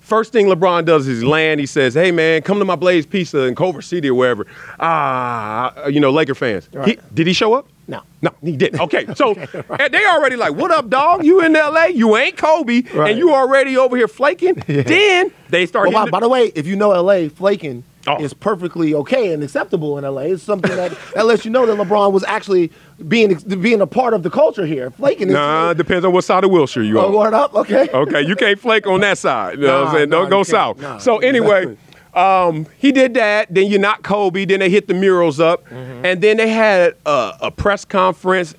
First 0.00 0.32
thing 0.32 0.46
LeBron 0.46 0.84
does 0.84 1.06
is 1.06 1.22
land. 1.22 1.60
He 1.60 1.66
says, 1.66 1.94
"Hey 1.94 2.10
man, 2.10 2.42
come 2.42 2.58
to 2.58 2.64
my 2.64 2.74
Blaze 2.74 3.06
Pizza 3.06 3.42
in 3.42 3.54
Culver 3.54 3.80
City 3.82 4.08
or 4.08 4.14
wherever." 4.14 4.46
Ah, 4.80 5.86
you 5.86 6.00
know, 6.00 6.10
Laker 6.10 6.34
fans. 6.34 6.68
He, 6.84 6.98
did 7.14 7.26
he 7.26 7.32
show 7.32 7.54
up? 7.54 7.68
No. 7.86 8.02
No, 8.20 8.30
he 8.42 8.56
didn't. 8.56 8.80
Okay, 8.80 9.06
so 9.14 9.34
and 9.34 9.92
they 9.94 10.04
already 10.06 10.36
like, 10.36 10.54
"What 10.54 10.70
up, 10.70 10.88
dog? 10.90 11.24
You 11.24 11.40
in 11.44 11.54
L.A.? 11.54 11.90
You 11.90 12.16
ain't 12.16 12.36
Kobe, 12.36 12.82
Right. 12.94 13.10
and 13.10 13.18
you 13.18 13.32
already 13.32 13.76
over 13.76 13.96
here 13.96 14.08
flaking." 14.08 14.54
Then 14.66 15.30
they 15.50 15.66
start. 15.66 15.88
Well, 15.88 15.92
by, 15.92 16.00
hitting 16.00 16.10
by 16.10 16.20
the 16.20 16.28
way, 16.28 16.46
if 16.54 16.66
you 16.66 16.76
know 16.76 16.90
LA, 17.00 17.28
flaking 17.28 17.84
Oh. 18.06 18.22
is 18.22 18.34
perfectly 18.34 18.94
okay 18.94 19.32
and 19.32 19.44
acceptable 19.44 19.96
in 19.96 20.02
LA. 20.04 20.22
It's 20.22 20.42
something 20.42 20.74
that, 20.74 20.90
that 21.14 21.24
lets 21.24 21.44
you 21.44 21.52
know 21.52 21.64
that 21.66 21.78
LeBron 21.78 22.10
was 22.12 22.24
actually 22.24 22.72
being 23.06 23.34
being 23.60 23.80
a 23.80 23.86
part 23.86 24.12
of 24.12 24.24
the 24.24 24.30
culture 24.30 24.66
here. 24.66 24.90
Flaking 24.90 25.28
is 25.28 25.34
Nah, 25.34 25.70
it 25.70 25.76
depends 25.76 26.04
on 26.04 26.12
what 26.12 26.24
side 26.24 26.42
of 26.42 26.50
Wilshire 26.50 26.82
you 26.82 26.98
oh, 26.98 27.06
on. 27.06 27.12
word 27.14 27.34
up, 27.34 27.54
okay. 27.54 27.88
Okay, 27.94 28.22
you 28.22 28.34
can't 28.34 28.58
flake 28.58 28.86
on 28.88 29.00
that 29.02 29.18
side. 29.18 29.58
You 29.58 29.66
know 29.66 29.72
what 29.72 29.78
I'm 29.80 29.84
Nah, 29.86 29.92
saying? 29.98 30.08
nah, 30.10 30.20
Don't 30.22 30.30
go 30.30 30.42
south. 30.42 30.80
Nah, 30.80 30.98
so 30.98 31.18
anyway, 31.18 31.76
um, 32.14 32.66
he 32.76 32.90
did 32.92 33.14
that. 33.14 33.46
Then 33.54 33.68
you 33.70 33.78
knocked 33.78 34.02
Kobe. 34.02 34.44
Then 34.46 34.58
they 34.60 34.68
hit 34.70 34.88
the 34.88 34.94
murals 34.94 35.38
up, 35.40 35.64
Mm-hmm. 35.68 36.04
and 36.04 36.20
then 36.20 36.38
they 36.38 36.48
had 36.48 36.94
a, 37.06 37.32
a 37.42 37.50
press 37.52 37.84
conference, 37.84 38.54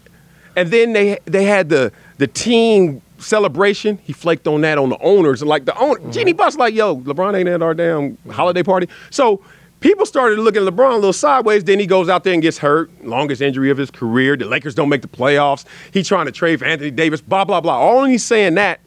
and 0.56 0.70
then 0.72 0.94
they 0.94 1.20
they 1.26 1.44
had 1.44 1.68
the 1.70 1.92
the 2.18 2.28
team 2.28 3.02
celebration. 3.24 4.00
He 4.04 4.14
flaked 4.14 4.48
on 4.48 4.62
that 4.62 4.78
on 4.78 4.90
the 4.90 4.98
owners, 5.00 5.42
and 5.42 5.50
like 5.50 5.66
the 5.66 5.78
owner, 5.78 6.00
Mm-hmm. 6.00 6.12
Jeanie 6.12 6.34
Buss, 6.34 6.56
like, 6.58 6.74
yo, 6.74 6.98
LeBron 6.98 7.36
ain't 7.36 7.50
at 7.50 7.62
our 7.62 7.74
damn 7.74 8.18
holiday 8.30 8.64
party. 8.64 8.88
So. 9.10 9.42
People 9.80 10.06
started 10.06 10.40
looking 10.40 10.66
at 10.66 10.74
LeBron 10.74 10.92
a 10.92 10.96
little 10.96 11.12
sideways. 11.12 11.66
Then 11.66 11.78
he 11.78 11.86
goes 11.86 12.08
out 12.08 12.24
there 12.24 12.32
and 12.32 12.42
gets 12.42 12.58
hurt. 12.58 12.90
Longest 13.04 13.42
injury 13.42 13.70
of 13.70 13.78
his 13.78 13.92
career. 13.92 14.38
The 14.38 14.46
Lakers 14.46 14.76
don't 14.76 14.88
make 14.88 15.02
the 15.02 15.10
playoffs. 15.10 15.66
He 15.92 16.04
trying 16.04 16.26
to 16.26 16.32
trade 16.32 16.60
for 16.60 16.64
Anthony 16.64 16.90
Davis. 16.90 17.20
Blah 17.20 17.44
blah 17.44 17.60
blah. 17.60 17.78
All 17.78 18.06
he's 18.06 18.24
saying 18.24 18.54
that 18.56 18.80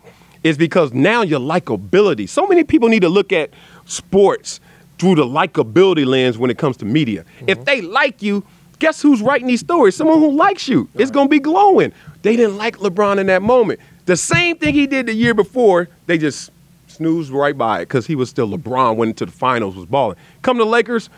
is 0.43 0.57
because 0.57 0.95
now 0.95 1.21
your 1.21 1.39
likability. 1.39 2.27
So 2.27 2.47
many 2.47 2.65
people 2.65 2.89
need 2.89 3.01
to 3.01 3.11
look 3.11 3.31
at 3.31 3.51
sports 3.85 4.59
through 4.99 5.17
the 5.17 5.27
likability 5.27 6.07
lens 6.07 6.39
when 6.39 6.51
it 6.51 6.57
comes 6.57 6.79
to 6.79 6.87
media. 6.87 7.27
If 7.47 7.67
they 7.67 7.83
like 7.83 8.23
you, 8.23 8.43
guess 8.79 9.03
who's 9.03 9.21
writing 9.21 9.49
these 9.49 9.61
stories? 9.61 9.97
Someone 9.97 10.19
who 10.19 10.33
likes 10.33 10.67
you. 10.67 10.89
It's 10.95 11.11
going 11.11 11.27
to 11.27 11.31
be 11.31 11.41
glowing. 11.41 11.93
They 12.23 12.37
didn't 12.37 12.57
like 12.57 12.79
LeBron 12.79 13.19
in 13.19 13.27
that 13.27 13.43
moment. 13.43 13.81
The 14.07 14.17
same 14.17 14.57
thing 14.57 14.75
he 14.75 14.87
did 14.87 15.07
the 15.07 15.15
year 15.15 15.35
before, 15.35 15.89
they 16.07 16.19
just 16.19 16.51
snoozed 16.89 17.31
right 17.31 17.57
by 17.57 17.81
it 17.81 17.87
because 17.87 18.07
he 18.07 18.15
was 18.15 18.31
still 18.31 18.49
LeBron, 18.49 18.97
went 18.97 19.11
into 19.11 19.27
the 19.27 19.33
finals, 19.33 19.77
was 19.77 19.87
balling. 19.87 20.17
Come 20.43 20.59
to 20.59 20.65
Lakers, 20.65 21.11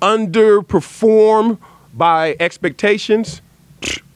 underperform 0.00 1.58
by 1.94 2.36
expectations 2.40 3.40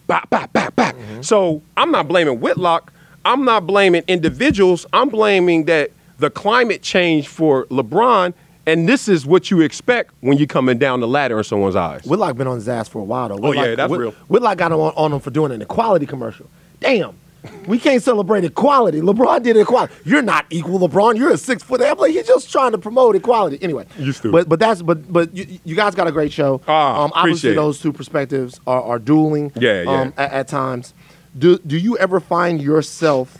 back, 0.07 0.29
back, 0.31 0.53
back, 0.53 0.75
back. 0.77 0.95
Mm-hmm. 0.97 1.23
So 1.23 1.63
I'm 1.77 1.91
not 1.91 2.09
blaming 2.09 2.41
Whitlock. 2.41 2.93
I'm 3.25 3.45
not 3.45 3.67
blaming 3.67 4.03
individuals. 4.07 4.87
I'm 4.93 5.09
blaming 5.09 5.65
that 5.65 5.91
the 6.19 6.31
climate 6.31 6.83
change 6.83 7.29
for 7.29 7.67
LeBron, 7.67 8.33
and 8.67 8.89
this 8.89 9.09
is 9.09 9.27
what 9.27 9.51
you 9.51 9.61
expect 9.61 10.13
when 10.21 10.39
you're 10.39 10.47
coming 10.47 10.79
down 10.79 11.01
the 11.01 11.09
ladder 11.09 11.39
in 11.39 11.45
someone's 11.45 11.77
eyes. 11.77 12.05
Whitlock 12.05 12.37
been 12.37 12.47
on 12.47 12.57
his 12.57 12.69
ass 12.69 12.89
for 12.89 13.01
a 13.01 13.05
while 13.05 13.29
though. 13.29 13.49
Oh, 13.49 13.53
yeah, 13.53 13.75
that's 13.75 13.91
Whit- 13.91 14.01
real. 14.01 14.13
Whitlock 14.29 14.59
got 14.59 14.73
on, 14.73 14.93
on 14.97 15.13
him 15.13 15.21
for 15.21 15.31
doing 15.31 15.53
an 15.53 15.61
equality 15.63 16.07
commercial. 16.07 16.49
Damn. 16.81 17.17
We 17.67 17.79
can't 17.79 18.03
celebrate 18.03 18.45
equality. 18.45 19.01
LeBron 19.01 19.43
did 19.43 19.57
equality. 19.57 19.95
You're 20.05 20.23
not 20.23 20.47
equal, 20.51 20.79
LeBron. 20.89 21.17
You're 21.17 21.33
a 21.33 21.37
six 21.39 21.63
foot. 21.63 21.81
I'm 21.83 21.99
he's 22.11 22.27
just 22.27 22.51
trying 22.51 22.73
to 22.73 22.79
promote 22.79 23.17
equality. 23.17 23.59
Anyway, 23.63 23.87
You 23.99 24.13
stupid. 24.13 24.33
But 24.33 24.49
but 24.49 24.61
that's 24.61 24.83
but 24.83 25.13
but 25.13 25.35
you, 25.37 25.59
you 25.65 25.75
guys 25.77 25.95
got 25.95 26.07
a 26.07 26.13
great 26.13 26.33
show. 26.33 26.61
Ah, 26.69 27.05
um, 27.05 27.13
obviously 27.15 27.55
those 27.55 27.81
two 27.81 27.93
perspectives 27.93 28.61
are, 28.67 28.83
are 28.83 28.99
dueling. 28.99 29.53
Yeah, 29.57 29.83
yeah. 29.83 29.91
Um, 29.91 30.15
at, 30.17 30.33
at 30.33 30.49
times, 30.49 30.95
do 31.39 31.59
do 31.59 31.77
you 31.77 31.97
ever 31.99 32.21
find 32.21 32.61
yourself 32.63 33.39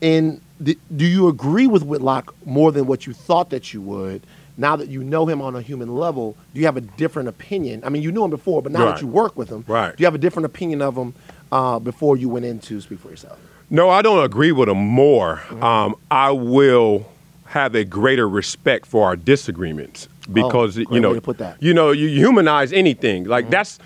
in? 0.00 0.40
Do 0.62 0.74
do 0.94 1.06
you 1.06 1.28
agree 1.28 1.66
with 1.66 1.82
Whitlock 1.82 2.34
more 2.46 2.70
than 2.72 2.86
what 2.86 3.06
you 3.06 3.12
thought 3.12 3.50
that 3.50 3.72
you 3.72 3.80
would? 3.82 4.26
Now 4.56 4.76
that 4.76 4.88
you 4.88 5.02
know 5.02 5.24
him 5.26 5.40
on 5.40 5.56
a 5.56 5.62
human 5.62 5.94
level, 5.96 6.36
do 6.52 6.60
you 6.60 6.66
have 6.66 6.76
a 6.76 6.82
different 6.82 7.30
opinion? 7.30 7.82
I 7.82 7.88
mean, 7.88 8.02
you 8.02 8.12
knew 8.12 8.24
him 8.24 8.30
before, 8.30 8.60
but 8.60 8.72
now 8.72 8.84
Right. 8.84 8.94
that 8.96 9.00
you 9.00 9.06
work 9.08 9.34
with 9.34 9.48
him, 9.48 9.64
Right. 9.66 9.96
do 9.96 10.02
you 10.02 10.06
have 10.06 10.14
a 10.14 10.18
different 10.18 10.44
opinion 10.44 10.82
of 10.82 10.96
him 10.98 11.14
uh, 11.52 11.78
before 11.78 12.16
you 12.16 12.28
went 12.28 12.44
in 12.44 12.58
to 12.60 12.80
speak 12.80 13.00
for 13.00 13.10
yourself? 13.10 13.38
No, 13.70 13.88
I 13.90 14.02
don't 14.02 14.24
agree 14.24 14.52
with 14.52 14.68
him 14.68 14.78
more. 14.78 15.36
Mm-hmm. 15.48 15.62
Um, 15.62 15.94
I 16.10 16.30
will 16.32 17.06
have 17.46 17.74
a 17.74 17.84
greater 17.84 18.28
respect 18.28 18.86
for 18.86 19.06
our 19.06 19.16
disagreements 19.16 20.08
because 20.32 20.78
Oh, 20.78 20.84
you 20.92 21.00
know. 21.00 21.14
Mm-hmm. 21.14 21.64
you 21.64 21.74
know, 21.74 21.90
you 21.90 22.08
humanize 22.08 22.72
anything. 22.72 23.24
Like 23.24 23.50
that's 23.50 23.78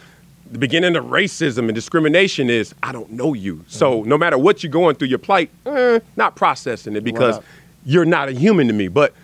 the 0.51 0.59
beginning 0.59 0.95
of 0.97 1.05
racism 1.07 1.61
and 1.69 1.75
discrimination 1.75 2.51
is 2.51 2.75
I 2.83 2.93
don't 2.93 3.11
know 3.13 3.33
you. 3.35 3.65
So 3.69 4.01
Mm-hmm. 4.01 4.09
no 4.09 4.19
matter 4.19 4.39
what 4.39 4.63
you're 4.63 4.73
going 4.73 4.97
through, 4.97 5.09
your 5.09 5.19
plight, 5.19 5.51
eh, 5.67 6.01
not 6.17 6.37
processing 6.37 6.97
it 6.97 7.05
because 7.05 7.41
you're 7.87 8.05
not 8.05 8.29
a 8.29 8.33
human 8.33 8.67
to 8.69 8.73
me. 8.73 8.89
But 8.89 9.15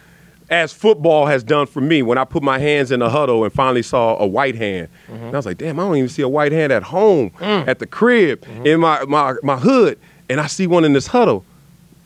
as 0.50 0.72
football 0.72 1.26
has 1.26 1.42
done 1.44 1.66
for 1.66 1.80
me, 1.80 2.02
when 2.02 2.18
I 2.18 2.24
put 2.24 2.42
my 2.42 2.58
hands 2.58 2.90
in 2.90 3.00
the 3.00 3.08
huddle 3.08 3.44
and 3.44 3.52
finally 3.52 3.82
saw 3.82 4.16
a 4.18 4.26
white 4.26 4.56
hand, 4.56 4.88
Mm-hmm. 5.06 5.24
and 5.26 5.34
I 5.34 5.38
was 5.38 5.46
like, 5.46 5.58
damn, 5.58 5.78
I 5.78 5.84
don't 5.84 5.96
even 5.96 6.08
see 6.08 6.22
a 6.22 6.28
white 6.28 6.52
hand 6.52 6.72
at 6.72 6.82
home, 6.82 7.30
Mm. 7.38 7.68
at 7.68 7.78
the 7.78 7.86
crib, 7.86 8.40
Mm-hmm. 8.42 8.66
in 8.66 8.80
my, 8.80 9.04
my, 9.04 9.34
my 9.42 9.56
hood, 9.56 9.98
and 10.28 10.40
I 10.40 10.46
see 10.48 10.66
one 10.66 10.84
in 10.84 10.92
this 10.92 11.06
huddle. 11.06 11.44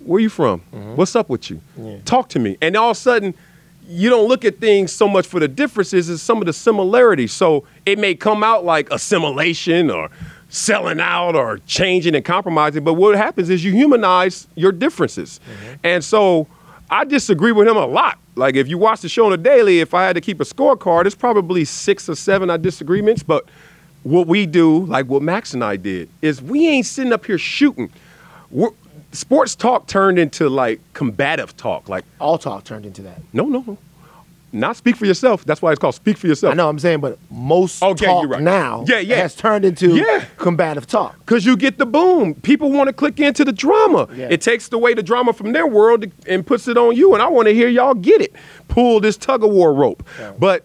Where 0.00 0.20
you 0.20 0.28
from? 0.28 0.61
Mm-hmm. 0.74 0.96
What's 0.96 1.16
up 1.16 1.30
with 1.30 1.50
you? 1.50 1.61
Talk 2.04 2.28
to 2.30 2.38
me. 2.38 2.59
And 2.61 2.76
all 2.76 2.90
of 2.90 2.96
a 2.96 3.00
sudden, 3.00 3.33
you 3.88 4.11
don't 4.11 4.28
look 4.28 4.44
at 4.44 4.59
things 4.61 4.92
so 4.92 5.09
much 5.09 5.26
for 5.26 5.40
the 5.40 5.48
differences 5.48 6.11
as 6.11 6.20
some 6.20 6.38
of 6.40 6.46
the 6.46 6.52
similarities. 6.52 7.33
So 7.33 7.64
it 7.87 7.98
may 7.98 8.14
come 8.14 8.42
out 8.44 8.64
like 8.66 8.90
assimilation 8.90 9.90
or 9.90 10.11
selling 10.50 11.00
out 11.00 11.35
or 11.37 11.59
changing 11.66 12.14
and 12.14 12.24
compromising, 12.24 12.85
but 12.85 12.94
what 12.94 13.16
happens 13.16 13.48
is 13.50 13.64
you 13.64 13.72
humanize 13.72 14.46
your 14.54 14.72
differences. 14.72 15.40
And 15.83 16.04
so 16.04 16.46
I 16.90 17.04
disagree 17.04 17.52
with 17.52 17.66
him 17.66 17.76
a 17.76 17.87
lot. 17.87 18.18
Like 18.37 18.57
if 18.57 18.68
you 18.68 18.79
watch 18.79 19.01
the 19.01 19.09
show 19.09 19.27
on 19.27 19.33
a 19.33 19.37
daily, 19.37 19.81
if 19.81 19.94
I 19.94 20.05
had 20.05 20.14
to 20.14 20.20
keep 20.20 20.40
a 20.40 20.44
scorecard, 20.44 21.07
it's 21.07 21.14
probably 21.14 21.64
six 21.64 22.09
or 22.09 22.14
seven 22.14 22.51
of 22.51 22.62
disagreements. 22.62 23.23
But 23.23 23.47
what 24.03 24.27
we 24.27 24.47
do, 24.47 24.85
like 24.87 25.07
what 25.07 25.23
Max 25.23 25.55
and 25.55 25.62
I 25.62 25.77
did, 25.77 26.09
is 26.20 26.42
we 26.42 26.66
ain't 26.68 26.87
sitting 26.87 27.12
up 27.12 27.25
here 27.27 27.38
shooting. 27.38 27.90
We're, 28.51 28.70
sports 29.12 29.55
talk 29.55 29.87
turned 29.87 30.18
into 30.18 30.49
like 30.49 30.81
combative 30.92 31.57
talk. 31.57 31.88
Like, 31.88 32.05
All 32.20 32.38
talk 32.38 32.64
turned 32.64 32.87
into 32.87 33.03
that. 33.03 33.20
no, 33.33 33.44
no, 33.44 33.64
no. 33.66 33.79
Not 34.54 34.76
speak 34.76 34.94
for 34.94 35.04
yourself. 35.04 35.44
That's 35.44 35.60
why 35.60 35.72
it's 35.72 35.80
called 35.80 35.96
speak 35.96 36.16
for 36.16 36.28
yourself. 36.28 36.52
I 36.52 36.54
know 36.54 36.68
I'm 36.68 36.78
saying, 36.78 37.00
but 37.00 37.18
most 37.30 37.82
oh, 37.82 37.90
Okay, 37.90 38.06
talk 38.06 38.28
right. 38.28 38.40
now 38.40 38.84
Yeah, 38.86 39.00
yeah. 39.00 39.16
has 39.16 39.34
turned 39.34 39.64
into 39.64 39.96
Yeah. 39.96 40.24
combative 40.36 40.86
talk. 40.86 41.18
Because 41.18 41.44
you 41.44 41.56
get 41.56 41.76
the 41.78 41.86
boom. 41.86 42.34
People 42.34 42.70
want 42.70 42.86
to 42.86 42.92
click 42.92 43.18
into 43.18 43.44
the 43.44 43.52
drama. 43.52 44.06
Yeah. 44.14 44.28
It 44.30 44.40
takes 44.40 44.72
away 44.72 44.94
the 44.94 45.02
drama 45.02 45.32
from 45.32 45.52
their 45.52 45.66
world 45.66 46.04
and 46.28 46.46
puts 46.46 46.68
it 46.68 46.78
on 46.78 46.94
you. 46.94 47.14
And 47.14 47.22
I 47.22 47.26
want 47.26 47.48
to 47.48 47.54
hear 47.54 47.66
y'all 47.68 47.94
get 47.94 48.20
it. 48.20 48.32
Pull 48.68 49.00
this 49.00 49.16
tug 49.16 49.42
of 49.42 49.50
war 49.50 49.74
rope. 49.74 50.06
But 50.38 50.64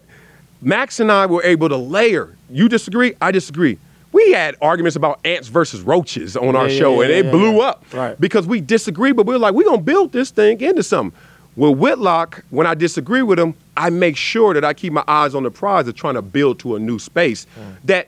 Max 0.62 0.99
and 0.99 1.12
I 1.12 1.25
were 1.25 1.43
able 1.43 1.69
to 1.69 1.78
layer. 1.78 2.36
You 2.49 2.69
disagree? 2.69 3.15
I 3.21 3.32
disagree. 3.32 3.80
We 4.12 4.32
had 4.34 4.56
arguments 4.62 4.95
about 4.95 5.19
ants 5.25 5.47
versus 5.47 5.82
roaches 5.82 6.36
on 6.36 6.56
our 6.56 6.67
Yeah, 6.67 6.73
yeah, 6.73 6.80
show, 6.80 6.95
yeah, 7.02 7.02
and 7.08 7.12
it 7.12 7.25
yeah, 7.25 7.32
blew 7.32 7.58
yeah. 7.58 7.63
up 7.69 7.86
Right. 7.93 8.19
because 8.19 8.47
we 8.47 8.60
disagree. 8.60 9.12
But 9.13 9.25
we 9.28 9.36
are 9.36 9.39
like, 9.39 9.54
we're 9.54 9.63
gonna 9.65 9.78
build 9.82 10.12
this 10.12 10.32
thing 10.32 10.60
into 10.62 10.84
something. 10.84 11.19
With 11.60 11.78
Whitlock, 11.78 12.45
when 12.52 12.65
I 12.65 12.74
disagree 12.74 13.22
with 13.22 13.38
him, 13.38 13.54
I 13.76 13.89
make 13.89 14.15
sure 14.15 14.54
that 14.54 14.63
I 14.63 14.74
keep 14.74 14.93
my 14.93 15.04
eyes 15.10 15.36
on 15.36 15.43
the 15.43 15.52
prize 15.52 15.89
of 15.89 15.95
trying 15.95 16.13
to 16.13 16.22
build 16.22 16.58
to 16.60 16.78
a 16.78 16.80
new 16.80 16.98
space 17.00 17.45
Mm. 17.60 17.76
that 17.84 18.08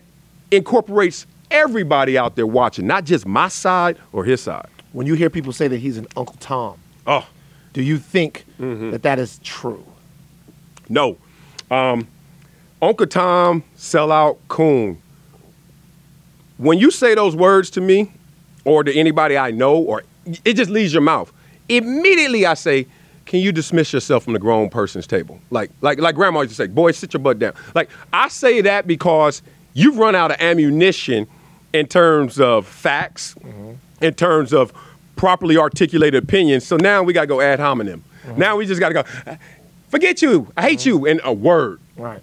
incorporates 0.51 1.25
everybody 1.51 2.17
out 2.17 2.37
there 2.37 2.47
watching, 2.47 2.87
not 2.87 3.03
just 3.03 3.25
my 3.27 3.49
side 3.49 3.97
or 4.13 4.23
his 4.23 4.39
side. 4.39 4.67
When 4.93 5.05
you 5.05 5.15
hear 5.15 5.29
people 5.29 5.51
say 5.51 5.67
that 5.67 5.79
he's 5.79 5.97
an 5.97 6.07
Uncle 6.15 6.37
Tom, 6.39 6.77
Oh, 7.05 7.27
do 7.73 7.81
you 7.81 7.97
think 7.97 8.45
Mm-hmm. 8.57 8.91
that 8.91 9.03
that 9.03 9.19
is 9.19 9.37
true? 9.43 9.83
no. 10.87 11.17
Um, 11.69 12.07
Uncle 12.81 13.05
Tom, 13.07 13.63
sellout, 13.77 14.37
coon. 14.47 14.97
When 16.57 16.77
you 16.79 16.89
say 16.89 17.15
those 17.15 17.35
words 17.35 17.69
to 17.71 17.81
me 17.81 18.11
or 18.63 18.85
to 18.85 18.93
anybody 18.97 19.37
I 19.37 19.51
know, 19.51 19.75
or 19.75 20.03
it 20.45 20.53
just 20.53 20.71
leaves 20.71 20.93
your 20.93 21.01
mouth, 21.01 21.33
immediately 21.67 22.45
I 22.45 22.53
say, 22.53 22.87
can 23.25 23.39
you 23.39 23.51
dismiss 23.51 23.93
yourself 23.93 24.23
from 24.23 24.33
the 24.33 24.39
grown 24.39 24.69
person's 24.69 25.07
table? 25.07 25.39
Like, 25.49 25.71
like, 25.81 25.99
like 25.99 26.15
grandma 26.15 26.41
used 26.41 26.51
to 26.51 26.55
say, 26.55 26.67
boy, 26.67 26.91
sit 26.91 27.13
your 27.13 27.21
butt 27.21 27.39
down. 27.39 27.53
Like, 27.75 27.89
I 28.11 28.27
say 28.27 28.61
that 28.61 28.87
because 28.87 29.41
you've 29.73 29.97
run 29.97 30.15
out 30.15 30.31
of 30.31 30.37
ammunition 30.41 31.27
in 31.73 31.87
terms 31.87 32.39
of 32.39 32.67
facts, 32.67 33.35
mm-hmm. 33.35 33.73
in 34.03 34.13
terms 34.13 34.53
of 34.53 34.73
properly 35.15 35.57
articulated 35.57 36.21
opinions. 36.21 36.65
So 36.65 36.77
now 36.77 37.03
we 37.03 37.13
got 37.13 37.21
to 37.21 37.27
go 37.27 37.39
ad 37.41 37.59
hominem. 37.59 38.03
Mm-hmm. 38.25 38.39
Now 38.39 38.57
we 38.57 38.65
just 38.65 38.79
got 38.79 38.89
to 38.89 38.95
go, 38.95 39.37
forget 39.89 40.21
you, 40.21 40.51
I 40.57 40.63
hate 40.63 40.79
mm-hmm. 40.79 40.89
you, 40.89 41.05
in 41.05 41.21
a 41.23 41.31
word. 41.31 41.79
Right. 41.95 42.21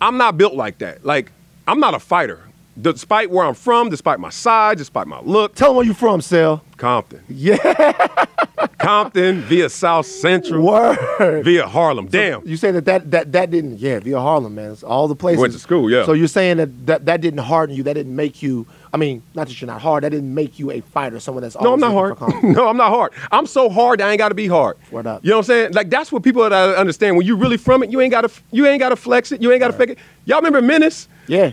I'm 0.00 0.16
not 0.16 0.36
built 0.36 0.54
like 0.54 0.78
that. 0.78 1.04
Like, 1.04 1.30
I'm 1.68 1.78
not 1.78 1.94
a 1.94 2.00
fighter. 2.00 2.40
Despite 2.80 3.30
where 3.30 3.44
I'm 3.44 3.54
from, 3.54 3.90
despite 3.90 4.18
my 4.18 4.30
size, 4.30 4.78
despite 4.78 5.06
my 5.06 5.20
look, 5.20 5.54
Tell 5.54 5.70
him 5.70 5.76
where 5.76 5.84
you 5.84 5.92
from, 5.92 6.20
Sel. 6.22 6.64
Compton. 6.78 7.20
Yeah. 7.28 7.56
Compton 8.78 9.42
via 9.42 9.68
South 9.68 10.06
Central 10.06 10.64
Word. 10.64 11.44
via 11.44 11.66
Harlem. 11.66 12.06
Damn. 12.06 12.46
You 12.46 12.56
say 12.56 12.70
that 12.72 12.84
that 12.86 13.10
that, 13.10 13.32
that 13.32 13.50
didn't 13.50 13.78
yeah 13.78 14.00
via 14.00 14.18
Harlem 14.18 14.54
man 14.54 14.72
It's 14.72 14.82
all 14.82 15.06
the 15.06 15.14
places 15.14 15.40
Went 15.40 15.52
to 15.52 15.58
school, 15.58 15.90
yeah. 15.90 16.04
So 16.04 16.12
you're 16.12 16.26
saying 16.28 16.56
that, 16.56 16.86
that 16.86 17.06
that 17.06 17.20
didn't 17.20 17.40
harden 17.40 17.76
you 17.76 17.82
that 17.84 17.92
didn't 17.92 18.16
make 18.16 18.42
you 18.42 18.66
I 18.92 18.96
mean 18.96 19.22
not 19.34 19.48
that 19.48 19.60
you're 19.60 19.66
not 19.66 19.80
hard 19.80 20.02
that 20.04 20.10
didn't 20.10 20.34
make 20.34 20.58
you 20.58 20.70
a 20.70 20.80
fighter 20.80 21.20
someone 21.20 21.42
that's 21.42 21.60
No, 21.60 21.74
I'm 21.74 21.80
not 21.80 21.92
hard. 21.92 22.20
no, 22.42 22.68
I'm 22.68 22.76
not 22.76 22.88
hard. 22.88 23.12
I'm 23.30 23.46
so 23.46 23.68
hard 23.68 24.00
that 24.00 24.08
I 24.08 24.10
ain't 24.10 24.18
got 24.18 24.30
to 24.30 24.34
be 24.34 24.48
hard. 24.48 24.76
Word 24.90 25.06
up. 25.06 25.22
You 25.24 25.30
know 25.30 25.36
what 25.36 25.40
I'm 25.40 25.44
saying? 25.44 25.72
Like 25.74 25.90
that's 25.90 26.10
what 26.10 26.22
people 26.22 26.42
gotta 26.42 26.78
understand. 26.78 27.16
When 27.16 27.26
you 27.26 27.36
really 27.36 27.58
from 27.58 27.82
it, 27.82 27.90
you 27.90 28.00
ain't 28.00 28.10
got 28.10 28.22
to 28.22 28.30
you 28.50 28.66
ain't 28.66 28.80
got 28.80 28.88
to 28.88 28.96
flex 28.96 29.30
it. 29.30 29.42
You 29.42 29.52
ain't 29.52 29.60
got 29.60 29.68
to 29.68 29.76
fake 29.76 29.90
it. 29.90 29.98
Y'all 30.24 30.38
remember 30.38 30.62
Menace? 30.62 31.08
yeah 31.28 31.52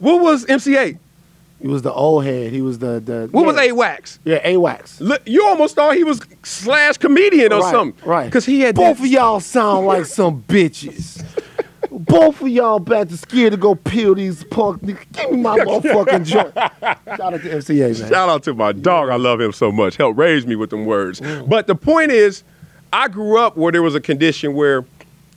What 0.00 0.20
was 0.20 0.44
MC 0.46 0.72
Eiht? 0.72 0.98
he 1.62 1.68
was 1.68 1.82
the 1.82 1.92
old 1.92 2.24
head 2.24 2.52
he 2.52 2.62
was 2.62 2.78
the 2.78 3.00
the 3.00 3.28
What 3.30 3.42
yeah. 3.42 3.46
was 3.46 3.56
A-Wax? 3.58 4.18
yeah 4.24 4.40
A-Wax 4.44 5.00
You 5.26 5.46
almost 5.46 5.74
thought 5.74 5.94
he 5.94 6.04
was 6.04 6.20
slash 6.42 6.96
comedian 6.96 7.52
or 7.52 7.60
right, 7.60 7.70
something. 7.70 8.08
right 8.08 8.24
Because 8.24 8.46
he 8.46 8.60
had 8.60 8.74
both 8.74 8.96
that- 8.96 9.04
of 9.04 9.10
y'all 9.10 9.40
sound 9.40 9.86
like 9.86 10.06
some 10.06 10.42
bitches 10.44 11.22
both 11.90 12.40
of 12.40 12.48
y'all 12.48 12.78
back 12.78 13.08
to 13.08 13.16
scared 13.16 13.50
to 13.52 13.56
go 13.58 13.74
peel 13.74 14.14
these 14.14 14.42
punk 14.44 14.80
niggas. 14.82 15.04
Give 15.12 15.30
me 15.32 15.36
my 15.38 15.58
motherfucking 15.58 16.24
joint. 16.24 16.54
Shout 16.54 17.34
out 17.34 17.42
to 17.42 17.52
MC 17.52 17.74
Eiht, 17.76 18.00
man. 18.00 18.08
Shout 18.10 18.28
out 18.28 18.42
to 18.44 18.54
my 18.54 18.72
dog. 18.72 19.08
I 19.10 19.16
love 19.16 19.40
him 19.40 19.52
so 19.52 19.70
much. 19.72 19.96
Helped 19.96 20.16
raise 20.18 20.46
me 20.46 20.54
with 20.56 20.70
them 20.70 20.86
words. 20.86 21.20
Mm. 21.20 21.48
But 21.48 21.66
the 21.66 21.74
point 21.74 22.10
is, 22.12 22.42
I 22.92 23.08
grew 23.08 23.38
up 23.38 23.56
where 23.56 23.72
there 23.72 23.82
was 23.82 23.94
a 23.96 24.00
condition 24.00 24.54
where 24.54 24.84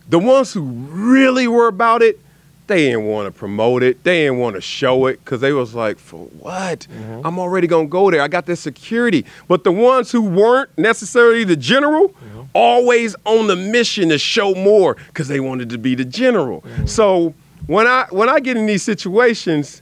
the 0.09 0.19
ones 0.19 0.53
who 0.53 0.61
really 0.61 1.47
were 1.47 1.67
about 1.67 2.01
it, 2.03 2.19
they 2.67 2.85
didn't 2.85 3.05
want 3.05 3.25
to 3.33 3.37
promote 3.37 3.83
it. 3.83 4.03
They 4.03 4.23
didn't 4.23 4.39
want 4.39 4.55
to 4.55 4.61
show 4.61 5.07
it 5.07 5.19
because 5.23 5.41
they 5.41 5.51
was 5.51 5.75
like, 5.75 5.99
for 5.99 6.25
what? 6.39 6.87
Mm-hmm. 6.89 7.25
I'm 7.25 7.37
already 7.37 7.67
going 7.67 7.87
to 7.87 7.91
go 7.91 8.09
there. 8.09 8.21
I 8.21 8.27
got 8.29 8.45
this 8.45 8.59
security. 8.61 9.25
But 9.47 9.63
the 9.63 9.71
ones 9.71 10.11
who 10.11 10.21
weren't 10.21 10.69
necessarily 10.77 11.43
the 11.43 11.55
general, 11.57 12.09
Mm-hmm. 12.09 12.41
always 12.53 13.15
on 13.25 13.47
the 13.47 13.55
mission 13.55 14.09
to 14.09 14.17
show 14.17 14.53
more 14.55 14.95
because 15.07 15.27
they 15.27 15.39
wanted 15.39 15.69
to 15.71 15.77
be 15.77 15.95
the 15.95 16.05
general. 16.05 16.61
Mm-hmm. 16.61 16.85
So 16.85 17.33
when 17.67 17.85
I 17.87 18.05
when 18.11 18.29
I 18.29 18.39
get 18.39 18.57
in 18.57 18.65
these 18.65 18.83
situations 18.83 19.81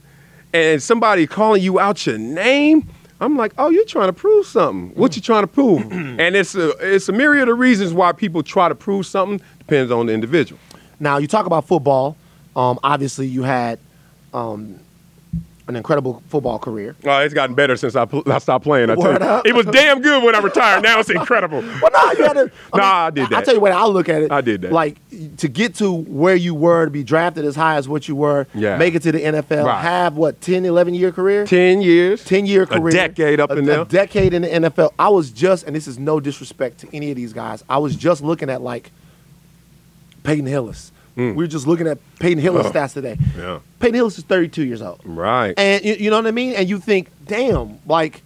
and 0.52 0.82
somebody 0.82 1.26
calling 1.26 1.62
you 1.62 1.78
out 1.78 2.04
your 2.06 2.18
name, 2.18 2.88
I'm 3.20 3.36
like, 3.36 3.52
oh, 3.58 3.70
you're 3.70 3.84
trying 3.84 4.08
to 4.08 4.12
prove 4.12 4.46
something. 4.46 4.94
What 4.96 5.14
you 5.16 5.22
trying 5.22 5.42
to 5.44 5.46
prove? 5.46 5.80
and 5.92 6.34
it's 6.36 6.54
a 6.54 6.70
it's 6.80 7.08
a 7.08 7.12
myriad 7.12 7.48
of 7.48 7.58
reasons 7.58 7.92
why 7.92 8.12
people 8.12 8.42
try 8.42 8.68
to 8.68 8.74
prove 8.74 9.06
something. 9.06 9.40
Depends 9.58 9.90
on 9.92 10.06
the 10.06 10.12
individual. 10.12 10.58
Now 11.00 11.18
you 11.18 11.26
talk 11.26 11.46
about 11.46 11.66
football. 11.66 12.16
Um, 12.54 12.78
obviously, 12.84 13.26
you 13.26 13.42
had 13.44 13.78
um, 14.34 14.78
an 15.68 15.76
incredible 15.76 16.22
football 16.28 16.58
career. 16.58 16.94
Oh, 17.04 17.18
it's 17.20 17.32
gotten 17.32 17.54
better 17.54 17.76
since 17.76 17.96
I, 17.96 18.04
pl- 18.04 18.24
I 18.26 18.38
stopped 18.38 18.64
playing. 18.64 18.90
I 18.90 18.94
tell 18.94 19.12
you. 19.12 19.42
It 19.46 19.54
was 19.54 19.64
damn 19.66 20.02
good 20.02 20.22
when 20.22 20.34
I 20.34 20.40
retired. 20.40 20.82
Now 20.82 20.98
it's 21.00 21.08
incredible. 21.08 21.62
Well, 21.82 21.90
no, 21.94 22.12
you 22.18 22.24
had 22.24 22.32
to. 22.34 22.50
I 22.72 22.76
Nah, 22.78 23.06
I 23.06 23.10
did 23.10 23.28
that. 23.30 23.38
I 23.38 23.42
tell 23.42 23.54
you 23.54 23.60
what, 23.60 23.72
I 23.72 23.86
look 23.86 24.08
at 24.08 24.22
it. 24.22 24.30
I 24.32 24.40
did 24.42 24.62
that. 24.62 24.72
Like 24.72 24.98
to 25.38 25.48
get 25.48 25.76
to 25.76 25.90
where 25.92 26.34
you 26.36 26.54
were, 26.54 26.84
to 26.84 26.90
be 26.90 27.02
drafted 27.04 27.44
as 27.44 27.56
high 27.56 27.76
as 27.76 27.88
what 27.88 28.06
you 28.06 28.16
were, 28.16 28.46
Yeah. 28.54 28.76
make 28.76 28.94
it 28.94 29.02
to 29.02 29.12
the 29.12 29.20
NFL, 29.20 29.64
Right. 29.64 29.80
have 29.80 30.16
what 30.16 30.40
10, 30.42 30.66
11 30.66 30.94
year 30.94 31.10
career, 31.12 31.46
Ten 31.46 31.80
years. 31.80 32.22
10 32.24 32.44
year 32.46 32.62
A 32.64 32.66
career, 32.66 32.92
decade 32.92 33.40
up 33.40 33.50
a, 33.50 33.56
in 33.56 33.64
there. 33.64 33.80
a 33.80 33.84
decade 33.86 34.34
in 34.34 34.42
the 34.42 34.48
NFL. 34.48 34.92
I 34.98 35.08
was 35.08 35.30
just, 35.30 35.66
and 35.66 35.74
this 35.74 35.86
is 35.88 35.98
no 35.98 36.20
disrespect 36.20 36.78
to 36.80 36.88
any 36.94 37.10
of 37.10 37.16
these 37.16 37.32
guys. 37.32 37.64
I 37.68 37.78
was 37.78 37.96
just 37.96 38.22
looking 38.22 38.50
at 38.50 38.60
like 38.62 38.90
Peyton 40.22 40.46
Hillis. 40.46 40.91
We 41.16 41.32
were 41.32 41.46
just 41.46 41.66
looking 41.66 41.86
at 41.86 41.98
Peyton 42.18 42.38
Hillis 42.42 42.66
stats 42.72 42.94
today. 42.94 43.16
Mm. 43.16 43.36
Yeah. 43.38 43.58
Peyton 43.80 43.94
Hillis 43.94 44.18
is 44.18 44.24
32 44.24 44.64
years 44.64 44.80
old. 44.82 45.00
Right. 45.04 45.54
And 45.58 45.84
you, 45.84 45.94
you 45.94 46.10
know 46.10 46.16
what 46.16 46.26
I 46.26 46.30
mean? 46.30 46.54
And 46.54 46.68
you 46.68 46.78
think, 46.78 47.10
damn, 47.26 47.78
like 47.86 48.22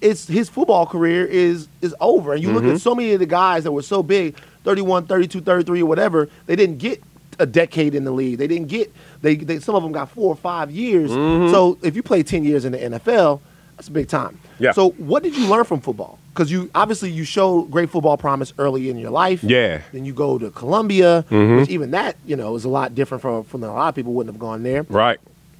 it's 0.00 0.26
his 0.28 0.48
football 0.48 0.86
career 0.86 1.24
is 1.26 1.66
is 1.80 1.94
over. 2.00 2.34
And 2.34 2.42
you 2.42 2.52
look 2.52 2.62
Mm-hmm. 2.62 2.74
at 2.76 2.80
so 2.80 2.94
many 2.94 3.12
of 3.12 3.20
the 3.20 3.26
guys 3.26 3.64
that 3.64 3.72
were 3.72 3.82
so 3.82 4.02
big, 4.02 4.36
31, 4.64 5.06
32, 5.06 5.40
33 5.40 5.82
or 5.82 5.86
whatever, 5.86 6.28
they 6.46 6.54
didn't 6.56 6.78
get 6.78 7.02
a 7.40 7.46
decade 7.46 7.94
in 7.94 8.04
the 8.04 8.10
league. 8.12 8.38
They 8.38 8.46
didn't 8.46 8.68
get 8.68 8.92
they, 9.22 9.34
they 9.36 9.58
some 9.58 9.74
of 9.74 9.82
them 9.82 9.90
got 9.92 10.10
4 10.10 10.24
or 10.32 10.36
5 10.36 10.70
years. 10.70 11.10
Mm-hmm. 11.10 11.52
So 11.52 11.78
if 11.82 11.96
you 11.96 12.02
play 12.02 12.22
10 12.22 12.44
years 12.44 12.64
in 12.64 12.72
the 12.72 12.78
NFL, 12.78 13.40
that's 13.76 13.88
a 13.88 13.92
big 13.92 14.08
time. 14.08 14.38
Yeah. 14.60 14.72
So 14.72 14.90
what 14.90 15.22
did 15.24 15.36
you 15.36 15.46
learn 15.48 15.64
from 15.64 15.80
football? 15.80 16.18
Cuz 16.38 16.52
you 16.52 16.70
obviously 16.72 17.10
you 17.10 17.24
showed 17.24 17.70
great 17.70 17.90
football 17.90 18.16
promise 18.16 18.52
early 18.58 18.90
in 18.90 18.96
your 18.96 19.10
life. 19.10 19.42
Yeah. 19.42 19.80
Then 19.92 20.04
you 20.04 20.12
go 20.12 20.38
to 20.38 20.50
Columbia, 20.50 21.24
Mm-hmm. 21.30 21.56
which 21.56 21.68
even 21.68 21.90
that, 21.90 22.14
you 22.24 22.36
know, 22.36 22.54
is 22.54 22.64
a 22.64 22.68
lot 22.68 22.94
different 22.94 23.20
from 23.22 23.42
from 23.42 23.64
a 23.64 23.72
lot 23.72 23.88
of 23.88 23.94
people 23.96 24.12
wouldn't 24.12 24.32
have 24.34 24.40
gone 24.40 24.62
there 24.62 24.86
right. 24.88 25.18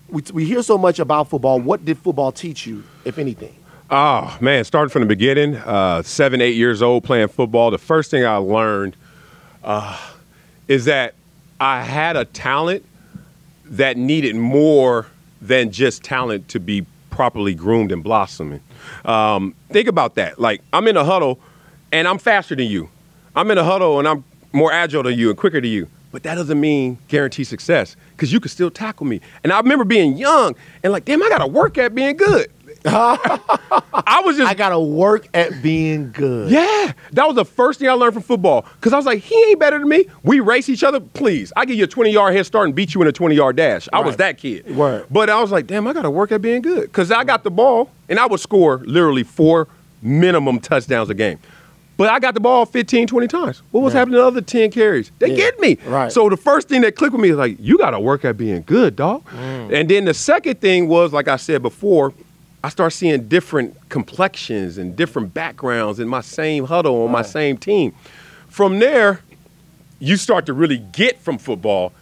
we, 0.08 0.22
we 0.32 0.44
hear 0.44 0.62
so 0.62 0.78
much 0.78 1.00
about 1.00 1.28
football. 1.28 1.58
What 1.58 1.84
did 1.84 1.98
football 1.98 2.30
teach 2.30 2.64
you, 2.66 2.84
if 3.04 3.18
anything? 3.18 3.54
Oh 3.90 4.36
man, 4.40 4.62
starting 4.64 4.90
from 4.90 5.02
the 5.02 5.06
beginning, 5.08 5.56
uh, 5.56 6.02
seven, 6.02 6.40
eight 6.40 6.54
years 6.54 6.80
old 6.80 7.02
playing 7.04 7.28
football. 7.28 7.70
The 7.72 7.78
first 7.78 8.10
thing 8.12 8.24
I 8.24 8.36
learned 8.36 8.94
uh, 9.64 9.98
is 10.68 10.84
that 10.84 11.14
I 11.58 11.82
had 11.82 12.14
a 12.16 12.24
talent 12.24 12.84
that 13.64 13.96
needed 13.96 14.36
more 14.36 15.06
than 15.42 15.72
just 15.72 16.02
talent 16.04 16.48
to 16.48 16.60
be 16.60 16.86
properly 17.10 17.54
groomed 17.54 17.90
and 17.90 18.02
blossoming. 18.04 18.60
Um, 19.05 19.55
think 19.70 19.88
about 19.88 20.14
that. 20.16 20.38
Like 20.38 20.62
I'm 20.72 20.87
in 20.88 20.96
a 20.96 21.05
huddle, 21.05 21.38
and 21.92 22.07
I'm 22.09 22.18
faster 22.18 22.55
than 22.55 22.66
you. 22.66 22.88
I'm 23.37 23.51
in 23.51 23.59
a 23.59 23.64
huddle, 23.64 23.98
and 23.98 24.09
I'm 24.09 24.24
more 24.53 24.72
agile 24.72 25.03
than 25.03 25.18
you 25.18 25.29
and 25.31 25.38
quicker 25.38 25.61
than 25.61 25.70
you. 25.70 25.88
But 26.11 26.22
that 26.22 26.37
doesn't 26.37 26.59
mean 26.59 26.98
guarantee 27.09 27.44
success 27.44 27.94
because 28.12 28.33
you 28.33 28.40
can 28.40 28.48
still 28.48 28.70
tackle 28.70 29.07
me. 29.07 29.20
And 29.44 29.53
I 29.53 29.61
remember 29.61 29.85
being 29.85 30.16
young 30.16 30.57
and 30.83 30.92
like, 30.92 31.05
damn, 31.05 31.22
I 31.22 31.29
got 31.29 31.38
to 31.38 31.46
work 31.46 31.77
at 31.77 31.94
being 31.94 32.16
good. 32.16 32.51
I 32.86 34.22
was 34.24 34.36
just 34.36 34.48
I 34.50 34.54
got 34.54 34.70
to 34.70 34.78
work 34.80 35.26
at 35.34 35.62
being 35.62 36.12
good. 36.12 36.50
yeah, 36.50 36.92
that 37.12 37.26
was 37.26 37.36
the 37.36 37.44
first 37.44 37.78
thing 37.80 37.88
I 37.88 37.92
learned 37.92 38.14
from 38.14 38.22
football. 38.22 38.66
Because 38.76 38.92
I 38.92 38.96
was 38.96 39.06
like, 39.06 39.20
he 39.22 39.34
ain't 39.50 39.58
better 39.60 39.78
than 39.78 39.88
me. 39.88 40.06
We 40.22 40.40
race 40.40 40.68
each 40.68 40.82
other. 40.84 41.00
Please, 41.00 41.52
I 41.56 41.64
give 41.64 41.76
you 41.76 41.84
a 41.84 41.88
20 41.88 42.10
yard 42.10 42.34
head 42.34 42.46
start 42.46 42.66
and 42.66 42.74
beat 42.74 42.94
you 42.94 43.02
in 43.02 43.08
a 43.08 43.12
20 43.12 43.34
yard 43.34 43.56
dash. 43.56 43.88
I 43.92 44.00
was 44.00 44.16
that 44.16 44.38
kid. 44.38 44.64
Right. 44.70 45.04
But 45.10 45.30
I 45.30 45.40
was 45.40 45.50
like, 45.50 45.66
damn, 45.66 45.86
I 45.86 45.92
got 45.92 46.02
to 46.02 46.10
work 46.10 46.32
at 46.32 46.40
being 46.42 46.62
good. 46.62 46.82
Because 46.82 47.10
I 47.10 47.24
got 47.24 47.44
the 47.44 47.50
ball 47.50 47.90
and 48.08 48.18
I 48.18 48.26
would 48.26 48.40
score 48.40 48.78
literally 48.86 49.22
four 49.24 49.68
minimum 50.02 50.60
touchdowns 50.60 51.10
a 51.10 51.14
game. 51.14 51.38
But 51.96 52.10
I 52.10 52.20
got 52.20 52.34
the 52.34 52.40
ball 52.40 52.64
15, 52.64 53.08
20 53.08 53.26
times. 53.26 53.60
What 53.72 53.80
was 53.80 53.92
Yeah. 53.92 53.98
happening 53.98 54.14
to 54.18 54.20
the 54.20 54.26
other 54.28 54.40
10 54.40 54.70
carries? 54.70 55.10
They 55.18 55.30
Yeah. 55.30 55.36
get 55.36 55.58
me. 55.60 55.78
Right. 55.84 56.12
So 56.12 56.28
the 56.28 56.36
first 56.36 56.68
thing 56.68 56.82
that 56.82 56.94
clicked 56.94 57.12
with 57.12 57.20
me 57.20 57.30
is 57.30 57.36
like, 57.36 57.56
you 57.58 57.76
got 57.76 57.90
to 57.90 57.98
work 57.98 58.24
at 58.24 58.36
being 58.36 58.62
good, 58.64 58.94
dog. 58.94 59.24
Mm. 59.36 59.72
And 59.80 59.88
then 59.88 60.04
the 60.04 60.14
second 60.14 60.60
thing 60.60 60.86
was, 60.86 61.12
like 61.12 61.26
I 61.26 61.34
said 61.34 61.60
before, 61.60 62.12
I 62.62 62.71
start 62.71 62.92
seeing 62.92 63.29
different 63.29 63.77
complexions 63.88 64.79
and 64.79 64.97
different 64.97 65.33
backgrounds 65.33 66.01
in 66.01 66.09
my 66.09 66.21
same 66.21 66.64
huddle 66.64 67.05
on 67.05 67.11
my 67.11 67.23
same 67.23 67.57
team. 67.57 67.94
From 68.49 68.81
there, 68.81 69.21
you 70.01 70.16
start 70.16 70.47
to 70.47 70.53
really 70.53 70.79
get 70.79 71.21
from 71.21 71.38
football 71.38 71.92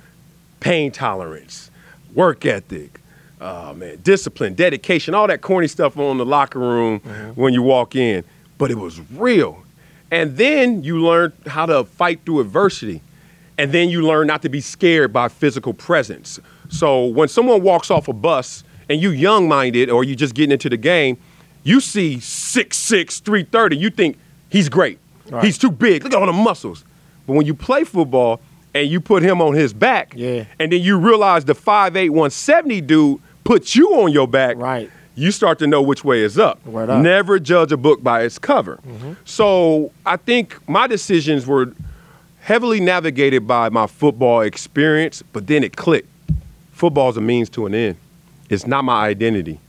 pain 0.61 0.90
tolerance, 0.90 1.71
work 2.14 2.47
ethic, 2.47 3.01
oh 3.40 3.75
man, 3.75 3.99
discipline, 4.03 4.55
dedication, 4.55 5.14
all 5.14 5.27
that 5.27 5.42
corny 5.42 5.69
stuff 5.69 5.99
on 5.99 6.16
the 6.16 6.25
locker 6.25 6.59
room 6.59 7.01
mm-hmm. 7.01 7.40
when 7.40 7.53
you 7.53 7.62
walk 7.62 7.95
in. 7.95 8.25
But 8.57 8.71
it 8.71 8.79
was 8.79 9.01
real. 9.12 9.62
And 10.11 10.37
then 10.37 10.83
you 10.83 11.01
learn 11.03 11.33
how 11.47 11.66
to 11.66 11.85
fight 11.85 12.21
through 12.25 12.40
adversity. 12.40 13.03
And 13.59 13.73
then 13.73 13.88
you 13.90 14.07
learn 14.07 14.27
not 14.27 14.42
to 14.42 14.49
be 14.49 14.61
scared 14.61 15.12
by 15.12 15.29
physical 15.29 15.75
presence. 15.75 16.40
So 16.69 17.07
when 17.07 17.29
someone 17.29 17.62
walks 17.62 17.90
off 17.90 18.09
a 18.09 18.12
bus 18.12 18.64
and 18.88 19.01
you 19.01 19.11
young 19.11 19.49
minded 19.49 19.90
or 19.90 20.05
you 20.05 20.14
just 20.16 20.35
getting 20.35 20.53
into 20.53 20.68
the 20.68 20.77
game, 20.77 21.16
you 21.64 21.81
see 21.81 22.16
6'6, 22.16 23.20
330, 23.22 23.77
you 23.77 23.90
think 23.90 24.16
he's 24.49 24.68
great. 24.68 24.99
Right. 25.31 25.44
He's 25.44 25.59
too 25.59 25.70
big. 25.70 26.05
Look 26.05 26.12
at 26.12 26.18
all 26.18 26.27
the 26.27 26.33
muscles. 26.33 26.85
But 27.27 27.33
when 27.35 27.46
you 27.46 27.55
play 27.55 27.83
football 27.85 28.40
and 28.75 28.88
you 28.88 29.01
put 29.01 29.22
him 29.22 29.40
on 29.42 29.55
his 29.55 29.72
back, 29.72 30.12
Yeah. 30.14 30.44
and 30.61 30.70
then 30.72 30.81
you 30.83 30.96
realize 30.99 31.44
the 31.44 31.55
5'8, 31.55 32.11
170 32.11 32.81
dude 32.83 33.20
puts 33.42 33.75
you 33.75 33.88
on 34.03 34.12
your 34.12 34.29
back, 34.29 34.57
Right. 34.57 34.88
you 35.16 35.33
start 35.33 35.59
to 35.59 35.66
know 35.66 35.83
which 35.83 36.05
way 36.05 36.22
is 36.22 36.38
up. 36.38 36.64
Word 36.66 36.90
up. 36.90 37.03
Never 37.03 37.40
judge 37.40 37.72
a 37.72 37.77
book 37.77 38.03
by 38.05 38.22
its 38.22 38.38
cover. 38.38 38.79
Mm-hmm. 38.87 39.12
So 39.25 39.90
I 40.05 40.16
think 40.16 40.57
my 40.68 40.87
decisions 40.87 41.46
were 41.46 41.72
heavily 42.42 42.79
navigated 42.79 43.44
by 43.49 43.68
my 43.70 43.88
football 43.88 44.42
experience, 44.42 45.25
but 45.33 45.49
then 45.49 45.64
it 45.64 45.77
clicked. 45.77 46.09
Football 46.70 47.09
is 47.09 47.16
a 47.16 47.20
means 47.20 47.49
to 47.51 47.66
an 47.66 47.75
end. 47.75 47.96
It's 48.48 48.66
not 48.66 48.85
my 48.85 49.06
identity. 49.06 49.61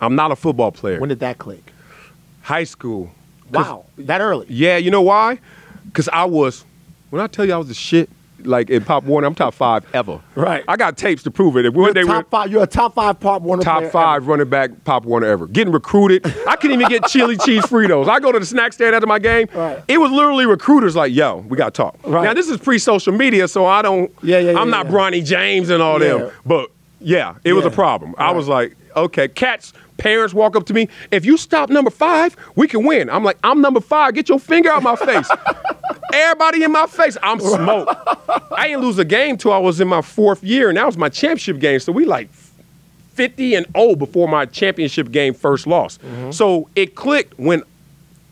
I'm 0.00 0.14
not 0.14 0.32
a 0.32 0.36
football 0.36 0.72
player. 0.72 0.98
When 0.98 1.08
did 1.08 1.20
that 1.20 1.38
click? 1.38 1.72
High 2.42 2.64
school. 2.64 3.10
Wow, 3.52 3.84
that 3.98 4.20
early. 4.20 4.46
Yeah, 4.48 4.76
you 4.76 4.90
know 4.90 5.02
why? 5.02 5.38
Because 5.86 6.08
I 6.08 6.24
was, 6.24 6.64
when 7.10 7.20
I 7.20 7.26
tell 7.26 7.44
you 7.44 7.52
I 7.52 7.56
was 7.56 7.68
the 7.68 7.74
shit, 7.74 8.08
like 8.44 8.70
in 8.70 8.82
Pop 8.84 9.04
Warner, 9.04 9.26
I'm 9.26 9.34
top 9.34 9.52
five 9.52 9.84
ever. 9.92 10.20
Right. 10.34 10.64
I 10.66 10.76
got 10.76 10.96
tapes 10.96 11.22
to 11.24 11.30
prove 11.30 11.56
it. 11.58 11.66
If 11.66 11.74
You're 11.74 11.92
day 11.92 12.00
a 12.02 12.06
we're 12.06 12.12
top 12.14 12.30
five. 12.30 12.50
You're 12.50 12.62
a 12.62 12.66
top 12.66 12.94
five 12.94 13.20
Pop 13.20 13.42
Warner 13.42 13.62
top 13.62 13.84
five 13.90 14.26
running 14.28 14.48
back 14.48 14.84
Pop 14.84 15.04
Warner 15.04 15.26
ever. 15.26 15.46
Getting 15.46 15.72
recruited. 15.74 16.24
I 16.48 16.56
couldn't 16.56 16.80
even 16.80 16.88
get 16.88 17.06
chili 17.08 17.36
cheese 17.36 17.64
Fritos. 17.64 18.08
I 18.08 18.18
go 18.20 18.32
to 18.32 18.38
the 18.38 18.46
snack 18.46 18.72
stand 18.72 18.94
after 18.94 19.06
my 19.06 19.18
game. 19.18 19.48
Right. 19.52 19.82
It 19.88 19.98
was 19.98 20.10
literally 20.10 20.46
recruiters 20.46 20.96
like, 20.96 21.12
yo, 21.12 21.38
we 21.48 21.56
got 21.58 21.74
to 21.74 21.82
talk. 21.82 21.98
Right. 22.04 22.24
Now, 22.24 22.32
this 22.32 22.48
is 22.48 22.56
pre 22.56 22.78
social 22.78 23.12
media, 23.12 23.46
so 23.48 23.66
I 23.66 23.82
don't, 23.82 24.10
Yeah, 24.22 24.38
yeah, 24.38 24.52
yeah, 24.52 24.58
I'm 24.58 24.70
not 24.70 24.86
yeah. 24.86 24.92
Bronny 24.92 25.24
James 25.24 25.68
and 25.68 25.82
all 25.82 26.00
Yeah. 26.00 26.16
them. 26.16 26.30
But 26.46 26.70
yeah, 27.00 27.34
it 27.44 27.52
was 27.54 27.64
a 27.64 27.68
Yeah. 27.68 27.74
problem. 27.74 28.14
I 28.18 28.32
was 28.32 28.48
like, 28.48 28.76
okay, 28.96 29.28
cats. 29.28 29.72
Parents 29.98 30.32
walk 30.32 30.56
up 30.56 30.64
to 30.64 30.72
me. 30.72 30.88
If 31.10 31.26
you 31.26 31.36
stop 31.36 31.68
number 31.68 31.90
five, 31.90 32.34
we 32.56 32.66
can 32.66 32.84
win. 32.86 33.10
I'm 33.10 33.22
like, 33.22 33.36
I'm 33.44 33.60
number 33.60 33.80
five. 33.80 34.14
Get 34.14 34.30
your 34.30 34.38
finger 34.40 34.70
out 34.70 34.82
my 34.82 34.96
face. 34.96 35.28
Everybody 36.14 36.64
in 36.64 36.72
my 36.72 36.86
face. 36.86 37.18
I'm 37.22 37.38
smoked. 37.38 37.94
I 38.56 38.68
didn't 38.68 38.80
lose 38.82 38.98
a 38.98 39.04
game 39.04 39.36
till 39.36 39.52
I 39.52 39.58
was 39.58 39.78
in 39.78 39.88
my 39.88 40.00
fourth 40.00 40.42
year, 40.42 40.70
and 40.70 40.78
that 40.78 40.86
was 40.86 40.96
my 40.96 41.10
championship 41.10 41.58
game. 41.58 41.80
So 41.80 41.92
we 41.92 42.06
like 42.06 42.32
50 43.12 43.54
and 43.56 43.66
0 43.76 43.94
before 43.96 44.26
my 44.26 44.46
championship 44.46 45.10
game 45.10 45.34
first 45.34 45.66
loss. 45.66 45.98
Mm-hmm. 45.98 46.30
So 46.30 46.70
it 46.74 46.94
clicked 46.94 47.38
when 47.38 47.62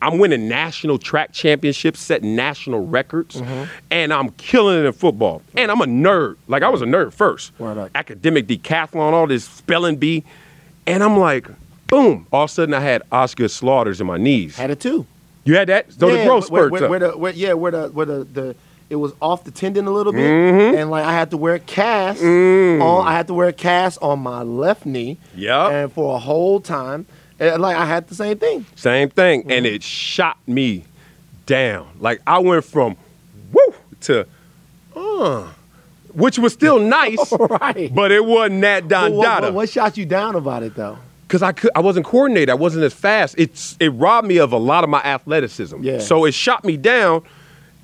I'm 0.01 0.19
winning 0.19 0.49
national 0.49 0.99
track 0.99 1.33
championships, 1.33 2.01
setting 2.01 2.37
national 2.37 2.87
records, 2.87 3.43
and 3.91 4.13
I'm 4.13 4.31
killing 4.33 4.79
it 4.79 4.85
in 4.87 4.93
football. 4.93 5.43
And 5.57 5.71
I'm 5.71 5.81
a 5.81 5.87
nerd. 5.87 6.37
Like 6.47 6.63
I 6.63 6.69
was 6.69 6.83
a 6.83 6.87
nerd 6.87 7.13
first. 7.13 7.53
Up. 7.61 7.91
Academic 7.95 8.47
decathlon, 8.47 9.13
all 9.13 9.27
this 9.27 9.45
spelling 9.45 9.97
bee. 9.97 10.25
And 10.87 11.03
I'm 11.03 11.19
like, 11.19 11.49
boom. 11.89 12.27
All 12.33 12.45
of 12.45 12.51
a 12.51 12.53
sudden 12.53 12.75
I 12.75 12.81
had 12.81 13.03
Osgood-Schlatters 13.13 14.01
in 14.01 14.07
my 14.07 14.17
knees. 14.19 14.57
Had 14.57 14.71
it 14.71 14.81
too. 14.81 15.07
You 15.45 15.57
had 15.57 15.69
that? 15.69 15.93
So 15.93 16.09
the 16.11 16.17
Yeah, 16.19 16.25
growth 16.27 16.51
where, 16.51 16.69
spurts 16.69 16.73
where, 16.73 16.85
up. 16.85 16.91
where 16.91 16.99
the, 17.01 17.17
where, 17.19 17.33
yeah, 17.33 17.53
where 17.55 17.73
the 17.73 17.89
where 17.89 18.07
the, 18.07 18.25
the 18.25 18.57
it 18.91 18.97
was 18.97 19.13
off 19.21 19.45
the 19.45 19.51
tendon 19.51 19.87
a 19.87 19.91
little 19.91 20.13
bit, 20.13 20.21
Mm-hmm. 20.21 20.77
and 20.79 20.91
like 20.91 21.05
I 21.05 21.13
had 21.13 21.31
to 21.33 21.37
wear 21.37 21.55
a 21.55 21.59
cast 21.59 22.23
on. 22.23 23.07
I 23.07 23.13
had 23.13 23.27
to 23.27 23.35
wear 23.35 23.49
a 23.49 23.53
cast 23.53 23.99
on 24.01 24.21
my 24.21 24.43
left 24.43 24.87
knee. 24.87 25.19
Yeah, 25.35 25.69
And 25.69 25.93
for 25.93 26.15
a 26.15 26.19
whole 26.19 26.61
time, 26.61 27.05
and 27.41 27.61
like 27.63 27.77
I 27.77 27.85
had 27.87 28.09
the 28.09 28.15
same 28.15 28.39
thing. 28.39 28.67
Same 28.77 29.09
thing. 29.11 29.43
Mm-hmm. 29.43 29.51
And 29.51 29.67
it 29.67 29.83
shot 29.83 30.37
me 30.47 30.85
down. 31.47 31.89
Like 32.01 32.21
I 32.27 32.39
went 32.39 32.65
from 32.65 32.97
woo 33.53 33.75
to 34.03 34.27
uh, 34.97 35.49
which 36.13 36.39
was 36.39 36.53
still 36.53 36.79
nice, 37.01 37.33
Right. 37.33 37.91
but 37.95 38.11
it 38.13 38.25
wasn't 38.25 38.63
that 38.63 38.89
But 38.89 39.13
what, 39.13 39.43
what, 39.43 39.55
what 39.55 39.69
shot 39.69 39.97
you 39.97 40.07
down 40.07 40.35
about 40.35 40.63
it 40.63 40.75
though? 40.75 40.99
Because 41.27 41.43
I 41.43 41.53
could, 41.53 41.71
I 41.75 41.81
wasn't 41.81 42.07
coordinated. 42.07 42.49
I 42.51 42.55
wasn't 42.55 42.85
as 42.85 42.95
fast. 42.95 43.35
It's 43.39 43.77
it 43.79 43.91
robbed 43.91 44.27
me 44.27 44.39
of 44.39 44.53
a 44.53 44.57
lot 44.57 44.83
of 44.83 44.89
my 44.91 45.01
athleticism. 45.03 45.83
Yeah. 45.83 45.99
So 45.99 46.25
it 46.25 46.33
shot 46.33 46.65
me 46.65 46.77
down. 46.77 47.23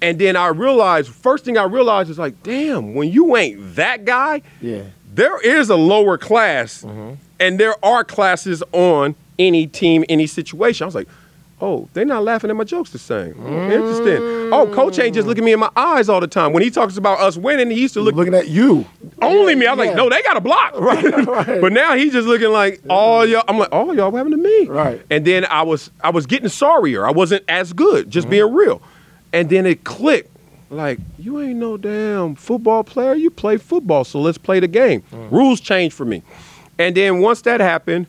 And 0.03 0.19
then 0.19 0.35
I 0.37 0.49
realized, 0.49 1.11
first 1.11 1.45
thing 1.45 1.57
I 1.57 1.65
realized 1.65 2.11
is 2.11 2.19
like, 2.19 2.43
damn, 2.43 2.95
when 2.95 3.11
you 3.11 3.37
ain't 3.37 3.77
that 3.77 4.05
guy, 4.05 4.43
Yeah. 4.61 4.83
there 5.15 5.41
is 5.41 5.71
a 5.71 5.77
lower 5.77 6.19
class, 6.19 6.83
Mm-hmm. 6.83 7.15
and 7.41 7.59
there 7.61 7.75
are 7.85 8.03
classes 8.05 8.63
on 8.73 9.15
any 9.39 9.67
team, 9.67 10.05
any 10.09 10.27
situation. 10.27 10.85
I 10.85 10.87
was 10.87 10.95
like, 10.95 11.09
oh, 11.61 11.89
they're 11.95 12.05
not 12.05 12.23
laughing 12.25 12.51
at 12.51 12.57
my 12.57 12.65
jokes 12.65 12.91
the 12.91 12.99
same. 12.99 13.35
Mm. 13.35 13.73
Interesting. 13.73 14.53
Oh, 14.53 14.71
coach 14.75 14.99
ain't 14.99 15.15
just 15.15 15.27
looking 15.27 15.45
me 15.45 15.53
in 15.53 15.61
my 15.61 15.71
eyes 15.77 16.09
all 16.09 16.21
the 16.21 16.27
time. 16.27 16.53
When 16.53 16.63
he 16.63 16.71
talks 16.71 16.97
about 16.97 17.21
us 17.21 17.37
winning, 17.37 17.71
he 17.71 17.81
used 17.81 17.95
to 17.95 18.01
look 18.01 18.15
Looking 18.15 18.35
at 18.35 18.49
you. 18.49 18.85
only 19.23 19.55
me. 19.55 19.67
I 19.67 19.73
was 19.75 19.85
Yeah. 19.85 19.91
like, 19.93 19.97
no, 19.97 20.11
they 20.11 20.21
got 20.23 20.37
a 20.37 20.41
block. 20.41 20.75
Right, 20.79 21.27
right. 21.27 21.61
but 21.61 21.73
now 21.73 21.95
he's 21.97 22.13
just 22.13 22.29
looking 22.29 22.51
like 22.51 22.81
all 22.91 23.25
y'all. 23.25 23.45
I'm 23.49 23.59
like, 23.59 23.71
oh, 23.73 23.93
y'all 23.93 24.11
what 24.11 24.19
happened 24.19 24.37
to 24.37 24.43
me? 24.43 24.67
Right. 24.67 25.01
And 25.11 25.25
then 25.25 25.47
I 25.47 25.63
was 25.63 25.91
I 26.03 26.11
was 26.11 26.27
getting 26.27 26.49
sorrier. 26.49 27.07
I 27.07 27.11
wasn't 27.13 27.45
as 27.49 27.73
good, 27.73 28.11
just 28.11 28.29
being 28.29 28.45
Mm-hmm. 28.45 28.57
real. 28.57 28.83
And 29.33 29.49
then 29.49 29.65
it 29.67 29.85
clicked. 29.85 30.31
Like, 30.71 30.99
you 31.19 31.41
ain't 31.41 31.57
no 31.57 31.77
damn 31.77 32.35
football 32.35 32.83
player. 32.85 33.15
You 33.15 33.31
play 33.31 33.57
football, 33.59 34.03
so 34.05 34.21
let's 34.21 34.39
play 34.39 34.59
the 34.61 34.67
game. 34.69 35.03
Mm. 35.13 35.31
Rules 35.31 35.61
changed 35.61 35.95
for 35.97 36.05
me. 36.05 36.23
And 36.79 36.97
then 36.97 37.21
once 37.21 37.43
that 37.43 37.61
happened, 37.61 38.07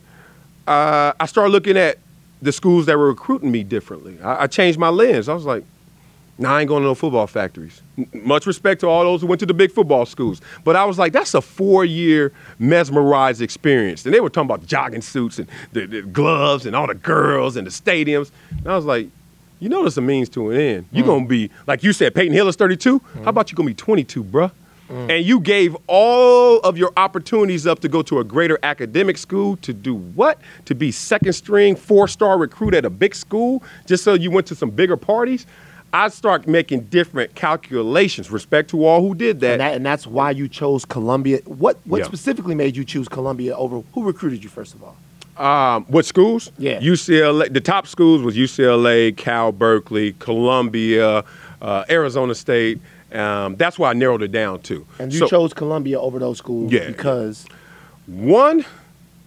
uh, 0.66 1.12
I 1.18 1.26
started 1.26 1.50
looking 1.50 1.76
at 1.76 1.98
the 2.42 2.52
schools 2.52 2.86
that 2.86 2.98
were 2.98 3.08
recruiting 3.08 3.50
me 3.50 3.62
differently. 3.62 4.18
I, 4.22 4.44
I 4.44 4.46
changed 4.46 4.78
my 4.78 4.88
lens. 4.88 5.28
I 5.28 5.34
was 5.34 5.44
like, 5.44 5.64
nah, 6.38 6.56
I 6.56 6.60
ain't 6.60 6.68
going 6.68 6.82
to 6.82 6.88
no 6.88 6.94
football 6.94 7.26
factories. 7.26 7.80
Much 8.12 8.46
respect 8.46 8.80
to 8.80 8.88
all 8.88 9.04
those 9.04 9.20
who 9.20 9.26
went 9.26 9.40
to 9.40 9.46
the 9.46 9.54
big 9.54 9.72
football 9.72 10.06
schools. 10.06 10.40
But 10.64 10.76
I 10.76 10.84
was 10.84 10.98
like, 10.98 11.12
that's 11.12 11.34
a 11.34 11.40
four 11.40 11.84
year 11.84 12.32
mesmerized 12.58 13.40
experience. 13.40 14.04
And 14.04 14.14
they 14.14 14.20
were 14.20 14.30
talking 14.30 14.50
about 14.50 14.66
jogging 14.66 15.02
suits 15.02 15.38
and 15.38 15.48
the, 15.72 15.86
the 15.86 16.02
gloves 16.02 16.66
and 16.66 16.76
all 16.76 16.86
the 16.86 16.94
girls 16.94 17.56
and 17.56 17.66
the 17.66 17.70
stadiums. 17.70 18.30
And 18.58 18.68
I 18.68 18.76
was 18.76 18.84
like, 18.84 19.08
you 19.58 19.70
know, 19.70 19.80
there's 19.80 19.96
a 19.96 20.02
means 20.02 20.28
to 20.30 20.50
an 20.50 20.60
end. 20.60 20.86
You're 20.92 21.06
going 21.06 21.24
to 21.24 21.28
be, 21.28 21.50
like 21.66 21.82
you 21.82 21.94
said, 21.94 22.14
Peyton 22.14 22.34
Hill 22.34 22.48
is 22.48 22.56
32. 22.56 23.00
How 23.24 23.30
about 23.30 23.50
you 23.50 23.56
going 23.56 23.66
to 23.68 23.70
be 23.70 23.74
22, 23.74 24.22
bruh? 24.22 24.50
And 24.88 25.24
you 25.24 25.40
gave 25.40 25.76
all 25.88 26.60
of 26.60 26.78
your 26.78 26.92
opportunities 26.96 27.66
up 27.66 27.80
to 27.80 27.88
go 27.88 28.02
to 28.02 28.20
a 28.20 28.24
greater 28.24 28.58
academic 28.62 29.18
school 29.18 29.56
to 29.58 29.72
do 29.72 29.94
what? 29.94 30.38
To 30.66 30.74
be 30.74 30.92
second 30.92 31.32
string, 31.32 31.74
four 31.76 32.06
star 32.08 32.38
recruit 32.38 32.74
at 32.74 32.84
a 32.84 32.90
big 32.90 33.14
school 33.14 33.62
just 33.86 34.04
so 34.04 34.14
you 34.14 34.30
went 34.30 34.46
to 34.48 34.54
some 34.54 34.70
bigger 34.70 34.96
parties? 34.96 35.46
I 35.92 36.08
start 36.08 36.46
making 36.46 36.82
different 36.86 37.34
calculations. 37.34 38.30
Respect 38.30 38.70
to 38.70 38.84
all 38.84 39.00
who 39.00 39.14
did 39.14 39.40
that. 39.40 39.52
And, 39.52 39.60
that, 39.60 39.74
and 39.74 39.86
that's 39.86 40.06
why 40.06 40.30
you 40.32 40.46
chose 40.48 40.84
Columbia. 40.84 41.38
What 41.46 41.78
what 41.84 41.98
Yeah. 41.98 42.04
specifically 42.06 42.54
made 42.54 42.76
you 42.76 42.84
choose 42.84 43.08
Columbia 43.08 43.56
over 43.56 43.82
who 43.94 44.04
recruited 44.04 44.44
you 44.44 44.50
first 44.50 44.74
of 44.74 44.82
all? 44.82 44.96
Um, 45.38 45.84
what 45.88 46.04
schools? 46.06 46.50
Yeah. 46.58 46.80
UCLA. 46.80 47.52
The 47.52 47.60
top 47.60 47.86
schools 47.86 48.22
was 48.22 48.36
UCLA, 48.36 49.16
Cal, 49.16 49.52
Berkeley, 49.52 50.14
Columbia, 50.18 51.24
uh, 51.60 51.84
Arizona 51.90 52.34
State. 52.34 52.78
Um, 53.12 53.56
that's 53.56 53.78
why 53.78 53.90
I 53.90 53.92
narrowed 53.92 54.22
it 54.22 54.32
down 54.32 54.60
to. 54.62 54.84
And 54.98 55.12
you 55.12 55.20
So- 55.20 55.28
chose 55.28 55.54
Columbia 55.54 56.00
over 56.00 56.18
those 56.18 56.38
schools 56.38 56.72
Yeah. 56.72 56.86
because 56.88 57.46
One, 58.06 58.64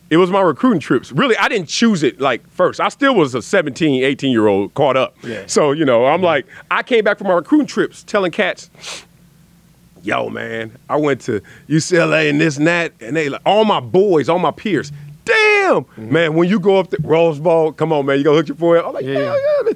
it 0.09 0.17
was 0.17 0.29
my 0.31 0.41
recruiting 0.41 0.79
trips. 0.79 1.11
Really, 1.11 1.35
I 1.37 1.49
didn't 1.49 1.67
choose 1.67 2.01
it 2.01 2.19
like 2.21 2.47
first. 2.49 2.79
I 2.79 2.87
still 2.89 3.13
was 3.13 3.35
a 3.35 3.41
17, 3.41 4.03
18 4.03 4.31
year 4.31 4.47
old 4.47 4.73
caught 4.73 4.95
up. 4.97 5.15
Yeah. 5.23 5.43
So, 5.47 5.71
you 5.73 5.83
know, 5.85 6.05
I'm 6.05 6.21
like, 6.21 6.45
I 6.71 6.81
came 6.83 7.03
back 7.03 7.17
from 7.17 7.27
my 7.27 7.33
recruiting 7.33 7.67
trips 7.67 8.03
telling 8.03 8.31
cats, 8.31 8.69
yo, 10.01 10.29
man, 10.29 10.71
I 10.89 10.95
went 10.95 11.21
to 11.21 11.41
UCLA 11.67 12.29
and 12.29 12.39
this 12.39 12.57
and 12.57 12.67
that. 12.67 12.93
And 13.01 13.15
they, 13.15 13.29
like, 13.29 13.41
all 13.45 13.65
my 13.65 13.79
boys, 13.81 14.29
all 14.29 14.39
my 14.39 14.51
peers, 14.51 14.91
damn, 15.25 15.85
man, 15.97 16.33
when 16.35 16.47
you 16.49 16.59
go 16.59 16.77
up 16.79 16.89
to 16.91 16.97
Rose 17.03 17.37
Bowl, 17.39 17.71
come 17.73 17.91
on, 17.91 18.05
man, 18.05 18.17
you 18.17 18.23
gonna 18.23 18.37
hook 18.37 18.47
your 18.47 18.57
forehead. 18.57 18.85
I'm 18.85 18.93
like, 18.93 19.05
Yeah. 19.05 19.19
yeah, 19.19 19.35
yeah. 19.65 19.73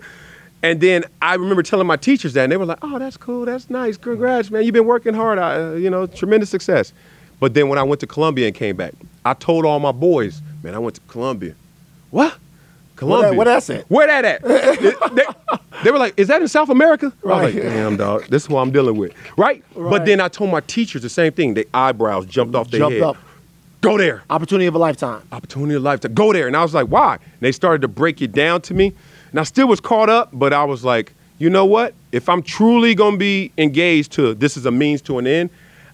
And 0.64 0.80
then 0.82 1.04
I 1.22 1.36
remember 1.36 1.62
telling 1.62 1.86
my 1.86 1.98
teachers 1.98 2.34
that, 2.34 2.44
and 2.44 2.52
they 2.52 2.58
were 2.58 2.66
like, 2.66 2.80
"Oh, 2.82 2.98
that's 2.98 3.18
cool, 3.18 3.46
that's 3.46 3.70
nice, 3.70 3.98
congrats, 3.98 4.50
man. 4.50 4.64
You've 4.64 4.74
been 4.74 4.86
working 4.86 5.14
hard, 5.14 5.38
I, 5.38 5.56
uh, 5.62 5.72
you 5.74 5.90
know, 5.90 6.06
tremendous 6.08 6.50
success." 6.50 6.94
But 7.40 7.54
then 7.54 7.68
when 7.68 7.78
I 7.78 7.84
went 7.84 8.00
to 8.02 8.08
Columbia 8.08 8.48
and 8.48 8.56
came 8.56 8.76
back, 8.78 8.94
I 9.26 9.34
told 9.34 9.66
all 9.66 9.80
my 9.80 9.92
boys, 9.92 10.42
"Man, 10.64 10.74
I 10.74 10.80
went 10.80 10.96
to 10.96 11.02
Columbia." 11.10 11.54
What? 12.12 12.36
Columbia? 12.96 13.34
What 13.34 13.46
that's 13.46 13.70
at? 13.70 13.90
Where 13.92 14.08
that 14.08 14.24
at? 14.26 14.42
they, 14.44 14.92
they- 15.24 15.26
they 15.84 15.92
were 15.92 15.98
like, 15.98 16.14
"Is 16.16 16.30
that 16.30 16.42
in 16.42 16.48
South 16.48 16.70
America?" 16.70 17.12
I 17.26 17.28
was 17.28 17.42
Right. 17.44 17.54
like, 17.56 17.64
"Damn, 17.64 17.98
dog, 17.98 18.28
this 18.28 18.44
is 18.44 18.50
what 18.50 18.62
I'm 18.62 18.72
dealing 18.72 18.96
with." 18.96 19.12
Right? 19.36 19.62
right. 19.76 19.90
But 19.90 20.06
then 20.06 20.22
I 20.22 20.30
told 20.30 20.50
my 20.50 20.62
teachers 20.62 21.02
the 21.02 21.10
same 21.10 21.34
thing. 21.34 21.56
Their 21.56 21.66
eyebrows 21.74 22.26
jumped 22.26 22.56
off 22.56 22.72
their 22.72 22.80
jumped 22.80 22.94
head. 23.00 23.04
up. 23.04 23.18
Go 23.82 23.98
there 23.98 24.24
Opportunity 24.30 24.68
of 24.68 24.76
a 24.76 24.78
lifetime. 24.78 25.24
opportunity 25.34 25.76
of 25.76 25.84
life 25.84 26.00
to 26.02 26.08
go 26.10 26.32
there. 26.32 26.48
And 26.48 26.56
I 26.56 26.62
was 26.64 26.74
like, 26.74 26.88
why? 26.88 27.16
And 27.16 27.42
they 27.42 27.52
started 27.52 27.82
to 27.82 27.90
break 27.90 28.22
it 28.22 28.32
down 28.32 28.62
to 28.62 28.74
me. 28.74 28.94
And 29.34 29.40
I 29.40 29.44
still 29.44 29.68
was 29.68 29.80
caught 29.80 30.10
up, 30.10 30.30
but 30.32 30.54
I 30.54 30.64
was 30.64 30.86
like, 30.86 31.14
you 31.40 31.50
know 31.50 31.66
what? 31.66 31.96
If 32.12 32.30
I'm 32.30 32.44
truly 32.44 32.94
going 32.94 33.14
to 33.14 33.18
be 33.18 33.52
engaged 33.58 34.12
to 34.14 34.36
this 34.36 34.56
is 34.56 34.66
a 34.68 34.72
means 34.72 35.02
to 35.04 35.18
an 35.18 35.26
end, 35.26 35.50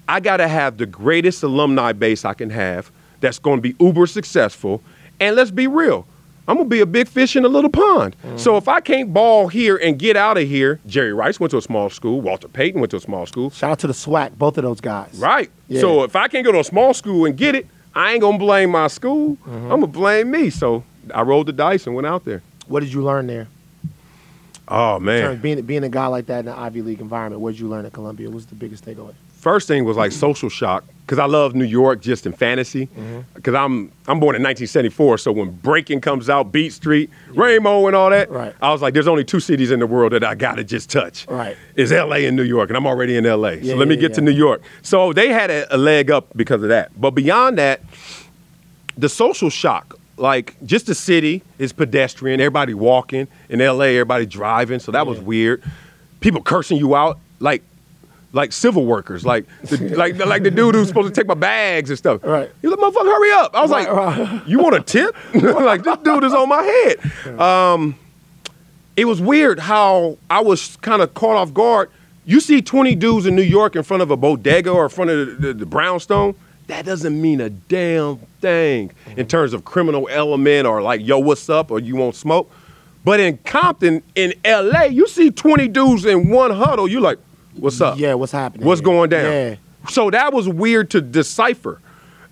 I 0.09 0.19
got 0.19 0.37
to 0.37 0.47
have 0.47 0.77
the 0.77 0.85
greatest 0.85 1.41
alumni 1.41 1.93
base 1.93 2.25
I 2.25 2.33
can 2.33 2.49
have 2.49 2.91
that's 3.21 3.39
going 3.39 3.57
to 3.57 3.61
be 3.61 3.75
uber 3.79 4.07
successful. 4.07 4.83
And 5.21 5.37
let's 5.37 5.51
be 5.51 5.67
real. 5.67 6.05
I'm 6.49 6.57
gonna 6.57 6.67
be 6.67 6.79
a 6.79 6.85
big 6.87 7.07
fish 7.07 7.35
in 7.35 7.45
a 7.45 7.47
little 7.47 7.69
pond. 7.69 8.15
So 8.35 8.57
if 8.57 8.67
I 8.67 8.81
can't 8.81 9.13
ball 9.13 9.49
here 9.49 9.77
and 9.77 9.99
get 9.99 10.17
out 10.17 10.35
of 10.35 10.47
here, 10.47 10.79
Jerry 10.87 11.13
Rice 11.13 11.39
went 11.39 11.51
to 11.51 11.57
a 11.57 11.61
small 11.61 11.91
school, 11.91 12.21
Walter 12.21 12.47
Payton 12.47 12.81
went 12.81 12.89
to 12.89 12.97
a 12.97 12.99
small 12.99 13.27
school. 13.27 13.51
Shout 13.51 13.69
out 13.69 13.79
to 13.79 13.87
the 13.87 13.93
SWAC, 13.93 14.35
both 14.35 14.57
of 14.57 14.63
those 14.63 14.81
guys. 14.81 15.13
Right. 15.19 15.51
Yeah. 15.67 15.81
So 15.81 16.01
if 16.01 16.15
I 16.15 16.27
can't 16.27 16.43
go 16.43 16.51
to 16.51 16.61
a 16.61 16.63
small 16.63 16.95
school 16.95 17.25
and 17.25 17.37
get 17.37 17.53
it, 17.53 17.67
I 17.93 18.13
ain't 18.13 18.21
gonna 18.21 18.39
blame 18.39 18.71
my 18.71 18.87
school. 18.87 19.35
Mm-hmm. 19.35 19.71
I'm 19.71 19.79
gonna 19.81 19.87
blame 19.87 20.31
me. 20.31 20.49
So 20.49 20.83
I 21.13 21.21
rolled 21.21 21.45
the 21.45 21.53
dice 21.53 21.85
and 21.85 21.95
went 21.95 22.07
out 22.07 22.25
there. 22.25 22.41
What 22.69 22.79
did 22.81 22.93
you 22.93 23.03
learn 23.03 23.27
there? 23.27 23.47
Oh 24.67 24.99
man. 24.99 25.21
terms- 25.23 25.41
Being 25.41 25.61
being 25.63 25.83
a 25.83 25.89
guy 25.89 26.07
like 26.07 26.27
that 26.27 26.41
in 26.41 26.47
an 26.47 26.53
Ivy 26.57 26.81
League 26.83 27.01
environment, 27.01 27.41
what 27.41 27.51
did 27.51 27.59
you 27.59 27.67
learn 27.67 27.85
at 27.85 27.93
Columbia? 27.93 28.29
What's 28.29 28.45
the 28.45 28.55
biggest 28.55 28.85
takeaway? 28.85 29.13
First 29.33 29.67
thing 29.67 29.85
was 29.85 29.95
like 29.97 30.11
social 30.11 30.49
shock 30.49 30.83
because 31.05 31.17
I 31.17 31.25
love 31.25 31.55
New 31.55 31.63
York 31.65 32.01
just 32.01 32.25
in 32.25 32.33
fantasy. 32.33 32.87
Mm-hmm. 32.87 33.21
Because 33.33 33.55
I'm 33.55 33.91
I'm 34.07 34.19
born 34.19 34.35
in 34.35 34.43
1974, 34.43 35.17
so 35.17 35.31
when 35.31 35.49
Breaking 35.51 36.01
comes 36.01 36.29
out, 36.29 36.51
Beat 36.51 36.73
Street, 36.73 37.09
Rainbow, 37.33 37.87
and 37.87 37.95
all 37.95 38.09
that, 38.11 38.29
Right. 38.29 38.53
I 38.61 38.71
was 38.71 38.81
like, 38.81 38.93
there's 38.93 39.07
only 39.07 39.23
two 39.23 39.39
cities 39.39 39.71
in 39.71 39.79
the 39.79 39.87
world 39.87 40.11
that 40.11 40.23
I 40.25 40.35
gotta 40.35 40.63
just 40.65 40.89
touch. 40.91 41.25
Right. 41.27 41.55
Is 41.75 41.91
L.A. 41.93 42.25
and 42.25 42.35
New 42.35 42.43
York, 42.43 42.69
and 42.69 42.75
I'm 42.77 42.85
already 42.85 43.15
in 43.15 43.25
L.A. 43.25 43.55
Yeah, 43.55 43.71
so 43.73 43.77
let 43.79 43.87
me 43.87 43.95
yeah, 43.95 44.01
get 44.01 44.13
to. 44.15 44.21
New 44.21 44.31
York. 44.31 44.61
So 44.83 45.13
they 45.13 45.29
had 45.29 45.49
a, 45.49 45.73
a 45.73 45.77
leg 45.77 46.11
up 46.11 46.27
because 46.35 46.61
of 46.61 46.69
that. 46.69 46.91
But 46.99 47.11
beyond 47.11 47.57
that, 47.57 47.81
the 48.97 49.07
social 49.09 49.49
shock, 49.49 49.97
like 50.19 50.55
just 50.65 50.85
the 50.85 50.95
city 50.95 51.41
is 51.57 51.73
pedestrian, 51.73 52.39
everybody 52.39 52.73
walking. 52.73 53.27
In 53.49 53.59
LA, 53.59 53.85
everybody 53.85 54.25
driving, 54.25 54.79
so 54.79 54.91
that 54.91 55.07
was 55.07 55.19
weird. 55.19 55.63
People 56.19 56.41
cursing 56.41 56.77
you 56.77 56.95
out 56.95 57.17
like 57.39 57.63
like 58.31 58.51
civil 58.51 58.85
workers, 58.85 59.25
like 59.25 59.45
the, 59.63 59.77
like 59.97 60.17
like 60.23 60.43
the 60.43 60.51
dude 60.51 60.75
who's 60.75 60.87
supposed 60.87 61.07
to 61.07 61.13
take 61.19 61.27
my 61.27 61.33
bags 61.33 61.89
and 61.89 61.97
stuff. 61.97 62.23
Right. 62.23 62.51
You 62.61 62.69
like 62.69 62.79
motherfucker, 62.79 63.05
hurry 63.05 63.31
up. 63.31 63.55
I 63.55 63.61
was 63.61 63.71
Right, 63.71 63.91
like, 63.91 64.17
right. 64.17 64.47
you 64.47 64.59
want 64.59 64.75
a 64.75 64.81
tip? 64.81 65.15
like 65.33 65.83
this 65.83 65.97
dude 66.03 66.23
is 66.23 66.33
on 66.33 66.47
my 66.49 66.61
head. 66.63 67.39
Um, 67.39 67.95
it 68.95 69.05
was 69.05 69.21
weird 69.21 69.59
how 69.59 70.17
I 70.29 70.41
was 70.41 70.75
kind 70.77 71.01
of 71.01 71.13
caught 71.13 71.37
off 71.37 71.53
guard. 71.53 71.89
You 72.25 72.39
see 72.41 72.61
20 72.61 72.93
dudes 72.95 73.25
in 73.25 73.35
New 73.35 73.41
York 73.41 73.75
in 73.75 73.81
front 73.81 74.03
of 74.03 74.11
a 74.11 74.17
bodega 74.17 74.69
or 74.69 74.83
in 74.83 74.89
front 74.89 75.09
of 75.09 75.41
the, 75.41 75.47
the, 75.47 75.53
the 75.53 75.65
brownstone. 75.65 76.35
That 76.69 76.85
doesn't 76.85 77.19
mean 77.19 77.41
a 77.41 77.49
damn 77.49 78.17
thing 78.41 78.91
in 79.17 79.27
terms 79.27 79.53
of 79.53 79.65
criminal 79.65 80.07
element 80.07 80.67
or 80.67 80.83
like, 80.83 81.03
yo, 81.03 81.17
what's 81.17 81.49
up? 81.49 81.71
Or 81.71 81.79
you 81.79 81.95
won't 81.95 82.13
smoke. 82.13 82.51
But 83.03 83.19
in 83.19 83.39
Compton, 83.39 84.03
in 84.13 84.35
LA, 84.45 84.83
you 84.83 85.07
see 85.07 85.31
20 85.31 85.67
dudes 85.69 86.05
in 86.05 86.29
one 86.29 86.51
huddle. 86.51 86.87
You 86.87 86.99
like, 86.99 87.17
what's 87.55 87.81
up? 87.81 87.97
Yeah, 87.97 88.13
what's 88.13 88.31
happening? 88.31 88.67
What's 88.67 88.81
going 88.81 89.09
down? 89.09 89.33
Yeah. 89.33 89.55
So 89.89 90.11
that 90.11 90.31
was 90.31 90.47
weird 90.47 90.91
to 90.91 91.01
decipher. 91.01 91.81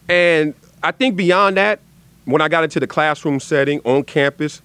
And 0.08 0.54
I 0.84 0.92
think 0.92 1.16
beyond 1.16 1.58
that, 1.58 1.80
when 2.26 2.40
I 2.40 2.48
got 2.48 2.64
into 2.64 2.80
the 2.80 2.86
classroom 2.86 3.40
setting 3.40 3.82
on 3.86 4.04
campus, 4.04 4.62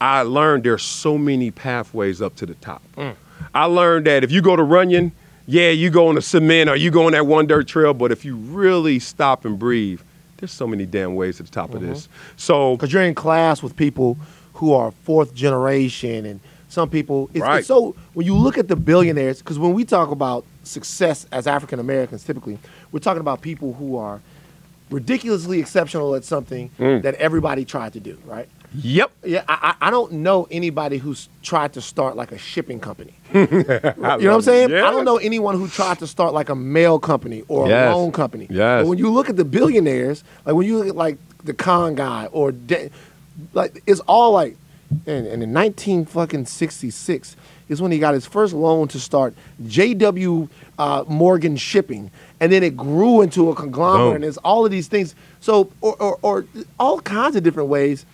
I 0.00 0.22
learned 0.22 0.64
there's 0.64 0.82
so 0.82 1.18
many 1.18 1.50
pathways 1.50 2.22
up 2.22 2.36
to 2.36 2.46
the 2.46 2.54
top. 2.54 2.82
Mm. 2.96 3.16
I 3.54 3.66
learned 3.66 4.06
that 4.06 4.24
if 4.24 4.32
you 4.32 4.40
go 4.40 4.56
to 4.56 4.62
Runyon, 4.62 5.12
yeah, 5.46 5.70
you 5.70 5.90
go 5.90 6.08
on 6.08 6.14
the 6.14 6.22
cement 6.22 6.70
or 6.70 6.76
you 6.76 6.90
go 6.90 7.06
on 7.06 7.12
that 7.12 7.26
one 7.26 7.46
dirt 7.46 7.66
trail, 7.68 7.92
but 7.94 8.10
if 8.12 8.24
you 8.24 8.36
really 8.36 8.98
stop 8.98 9.44
and 9.44 9.58
breathe, 9.58 10.00
there's 10.38 10.52
so 10.52 10.66
many 10.66 10.86
damn 10.86 11.14
ways 11.14 11.36
to 11.38 11.42
the 11.42 11.50
top 11.50 11.70
Mm-hmm. 11.70 11.76
of 11.76 11.82
this. 11.94 12.08
So 12.36 12.76
because 12.76 12.92
you're 12.92 13.02
in 13.02 13.14
class 13.14 13.62
with 13.62 13.76
people 13.76 14.16
who 14.54 14.72
are 14.72 14.90
fourth 14.90 15.34
generation 15.34 16.24
and 16.26 16.40
some 16.68 16.88
people 16.90 17.30
it's, 17.32 17.40
Right. 17.42 17.58
it's 17.58 17.68
so 17.68 17.94
when 18.14 18.26
you 18.26 18.34
look 18.36 18.58
at 18.58 18.66
the 18.68 18.74
billionaires 18.76 19.38
because 19.38 19.58
when 19.58 19.74
we 19.74 19.84
talk 19.84 20.10
about 20.10 20.44
success 20.64 21.24
as 21.30 21.46
african 21.46 21.78
americans 21.78 22.24
typically 22.24 22.58
we're 22.90 22.98
talking 23.00 23.20
about 23.20 23.42
people 23.42 23.74
who 23.74 23.96
are 23.96 24.20
ridiculously 24.90 25.60
exceptional 25.60 26.14
at 26.14 26.24
something 26.24 26.70
Mm. 26.78 27.02
that 27.02 27.14
everybody 27.16 27.64
tried 27.64 27.92
to 27.94 28.00
do 28.00 28.18
right 28.26 28.48
Yep. 28.76 29.10
yeah 29.24 29.44
I, 29.48 29.74
I 29.80 29.90
don't 29.90 30.10
know 30.12 30.48
anybody 30.50 30.98
who's 30.98 31.28
tried 31.42 31.72
to 31.74 31.80
start 31.80 32.16
like 32.16 32.32
a 32.32 32.38
shipping 32.38 32.80
company 32.80 33.14
you 33.34 33.46
know 33.46 33.92
what 33.94 34.24
i'm 34.26 34.42
saying 34.42 34.70
Yeah. 34.70 34.88
i 34.88 34.90
don't 34.90 35.04
know 35.04 35.16
anyone 35.18 35.56
who 35.56 35.68
tried 35.68 36.00
to 36.00 36.06
start 36.06 36.34
like 36.34 36.48
a 36.48 36.54
mail 36.56 36.98
company 36.98 37.44
or 37.48 37.68
Yes. 37.68 37.92
a 37.92 37.96
loan 37.96 38.10
company 38.10 38.46
Yes. 38.50 38.82
but 38.82 38.88
when 38.88 38.98
you 38.98 39.10
look 39.10 39.30
at 39.30 39.36
the 39.36 39.44
billionaires 39.44 40.24
like 40.44 40.54
when 40.56 40.66
you 40.66 40.78
look 40.78 40.88
at 40.88 40.96
like 40.96 41.18
the 41.44 41.54
con 41.54 41.94
guy 41.94 42.26
or 42.32 42.50
De- 42.50 42.90
like 43.52 43.82
it's 43.86 44.00
all 44.00 44.32
like 44.32 44.56
and, 45.06 45.26
and 45.26 45.42
in 45.42 45.52
19 45.52 46.04
fucking 46.06 46.46
66 46.46 47.36
is 47.68 47.80
when 47.80 47.90
he 47.92 47.98
got 47.98 48.12
his 48.14 48.26
first 48.26 48.52
loan 48.54 48.88
to 48.88 48.98
start 49.00 49.34
JW 49.62 50.48
uh, 50.78 51.04
Morgan 51.08 51.56
Shipping, 51.56 52.10
and 52.40 52.50
then 52.52 52.62
it 52.64 52.76
grew 52.76 53.22
into 53.22 53.48
a 53.50 53.54
conglomerate. 53.54 54.06
Boom. 54.08 54.14
And 54.16 54.24
it's 54.24 54.36
all 54.38 54.64
of 54.64 54.70
these 54.72 54.88
things. 54.88 55.14
So, 55.40 55.70
or, 55.80 55.94
or, 56.02 56.18
or 56.22 56.44
all 56.80 57.00
kinds 57.00 57.36
of 57.36 57.42
different 57.44 57.68
ways, 57.68 58.04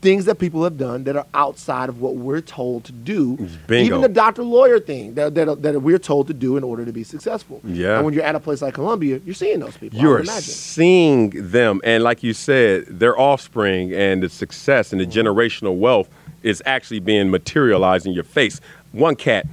things 0.00 0.24
that 0.24 0.38
people 0.38 0.64
have 0.64 0.76
done 0.76 1.04
that 1.04 1.16
are 1.16 1.26
outside 1.34 1.88
of 1.88 2.00
what 2.00 2.16
we're 2.16 2.40
told 2.40 2.84
to 2.84 2.92
do. 2.92 3.36
Bingo. 3.66 3.84
Even 3.84 4.00
the 4.00 4.08
doctor 4.08 4.42
lawyer 4.42 4.80
thing 4.80 5.14
that, 5.14 5.34
that, 5.34 5.62
that 5.62 5.80
we're 5.82 5.98
told 5.98 6.26
to 6.28 6.34
do 6.34 6.56
in 6.56 6.64
order 6.64 6.84
to 6.84 6.92
be 6.92 7.04
successful. 7.04 7.60
Yeah. 7.64 7.96
And 7.96 8.04
when 8.04 8.14
you're 8.14 8.24
at 8.24 8.34
a 8.34 8.40
place 8.40 8.62
like 8.62 8.74
Columbia, 8.74 9.20
you're 9.24 9.34
seeing 9.34 9.60
those 9.60 9.76
people. 9.76 9.98
You're 10.00 10.24
seeing 10.24 11.30
them, 11.50 11.80
and 11.84 12.02
like 12.02 12.22
you 12.22 12.32
said, 12.32 12.86
their 12.86 13.18
offspring 13.18 13.92
and 13.92 14.22
the 14.22 14.28
success 14.28 14.92
and 14.92 15.00
the 15.00 15.06
Mm-hmm. 15.06 15.28
generational 15.28 15.76
wealth 15.78 16.08
is 16.42 16.62
actually 16.66 17.00
being 17.00 17.30
materialized 17.30 18.06
in 18.06 18.12
your 18.12 18.24
face. 18.24 18.60
One 18.92 19.16
cat 19.16 19.46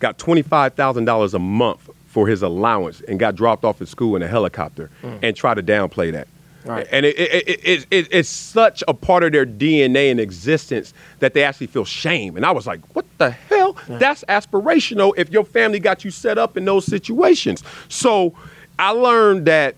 got 0.00 0.18
twenty-five 0.18 0.74
thousand 0.74 1.04
dollars 1.04 1.34
a 1.34 1.38
month 1.38 1.88
for 2.06 2.26
his 2.26 2.42
allowance 2.42 3.00
and 3.02 3.18
got 3.18 3.36
dropped 3.36 3.64
off 3.64 3.80
at 3.82 3.88
school 3.88 4.16
in 4.16 4.22
a 4.22 4.26
helicopter 4.28 4.90
and 5.22 5.36
tried 5.36 5.54
to 5.54 5.62
downplay 5.62 6.12
that. 6.12 6.26
Right. 6.64 6.86
And 6.90 7.06
it, 7.06 7.18
it, 7.18 7.48
it, 7.48 7.60
it, 7.64 7.86
it, 7.90 8.08
it's 8.10 8.28
such 8.28 8.82
a 8.88 8.92
part 8.94 9.22
of 9.24 9.32
their 9.32 9.46
DNA 9.46 10.10
and 10.10 10.20
existence 10.20 10.92
that 11.20 11.32
they 11.32 11.42
actually 11.44 11.68
feel 11.68 11.84
shame. 11.84 12.36
And 12.36 12.44
I 12.44 12.50
was 12.50 12.66
like, 12.66 12.80
what 12.94 13.06
the 13.18 13.30
hell? 13.30 13.76
That's 13.88 14.24
aspirational 14.24 15.14
if 15.16 15.30
your 15.30 15.44
family 15.44 15.78
got 15.80 16.04
you 16.04 16.10
set 16.10 16.36
up 16.36 16.56
in 16.56 16.64
those 16.64 16.84
situations. 16.84 17.62
So 17.88 18.34
I 18.78 18.90
learned 18.90 19.46
that 19.46 19.76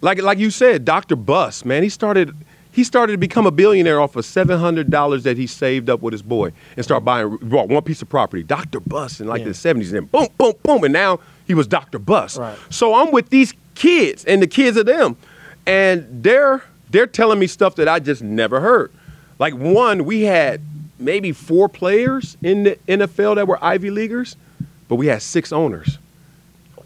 like 0.00 0.20
like 0.22 0.38
you 0.38 0.50
said, 0.50 0.84
Dr. 0.84 1.16
Buss, 1.16 1.64
man, 1.64 1.82
he 1.82 1.88
started 1.88 2.34
he 2.70 2.84
started 2.84 3.12
to 3.12 3.18
become 3.18 3.46
a 3.46 3.50
billionaire 3.50 4.00
off 4.00 4.14
of 4.16 4.24
seven 4.24 4.58
hundred 4.58 4.90
dollars 4.90 5.24
that 5.24 5.36
he 5.36 5.46
saved 5.46 5.90
up 5.90 6.00
with 6.00 6.12
his 6.12 6.22
boy 6.22 6.52
and 6.76 6.84
start 6.84 7.04
buying 7.04 7.36
bought 7.42 7.68
one 7.68 7.82
piece 7.82 8.02
of 8.02 8.08
property. 8.08 8.42
Dr. 8.42 8.80
Buss 8.80 9.20
in 9.20 9.26
like 9.26 9.40
Yeah. 9.40 9.48
the 9.48 9.54
seventies, 9.54 9.92
and 9.92 10.02
then 10.02 10.06
boom, 10.06 10.28
boom, 10.38 10.52
boom, 10.62 10.84
and 10.84 10.92
now 10.92 11.18
he 11.46 11.54
was 11.54 11.66
Dr. 11.66 11.98
Buss. 11.98 12.38
Right. 12.38 12.56
So 12.70 12.94
I'm 12.94 13.10
with 13.10 13.30
these 13.30 13.54
kids 13.74 14.24
and 14.24 14.40
the 14.42 14.46
kids 14.46 14.76
of 14.76 14.86
them, 14.86 15.16
and 15.68 16.22
they're 16.22 16.64
they're 16.90 17.06
telling 17.06 17.38
me 17.38 17.46
stuff 17.46 17.76
that 17.76 17.86
I 17.86 17.98
just 18.00 18.22
never 18.22 18.60
heard. 18.60 18.90
Like 19.38 19.54
one, 19.54 20.04
we 20.04 20.22
had 20.22 20.62
maybe 20.98 21.32
four 21.32 21.68
players 21.68 22.36
in 22.42 22.64
the 22.64 22.78
NFL 22.88 23.36
that 23.36 23.46
were 23.46 23.62
Ivy 23.62 23.90
Leaguers, 23.90 24.36
but 24.88 24.96
we 24.96 25.06
had 25.06 25.22
six 25.22 25.52
owners. 25.52 25.98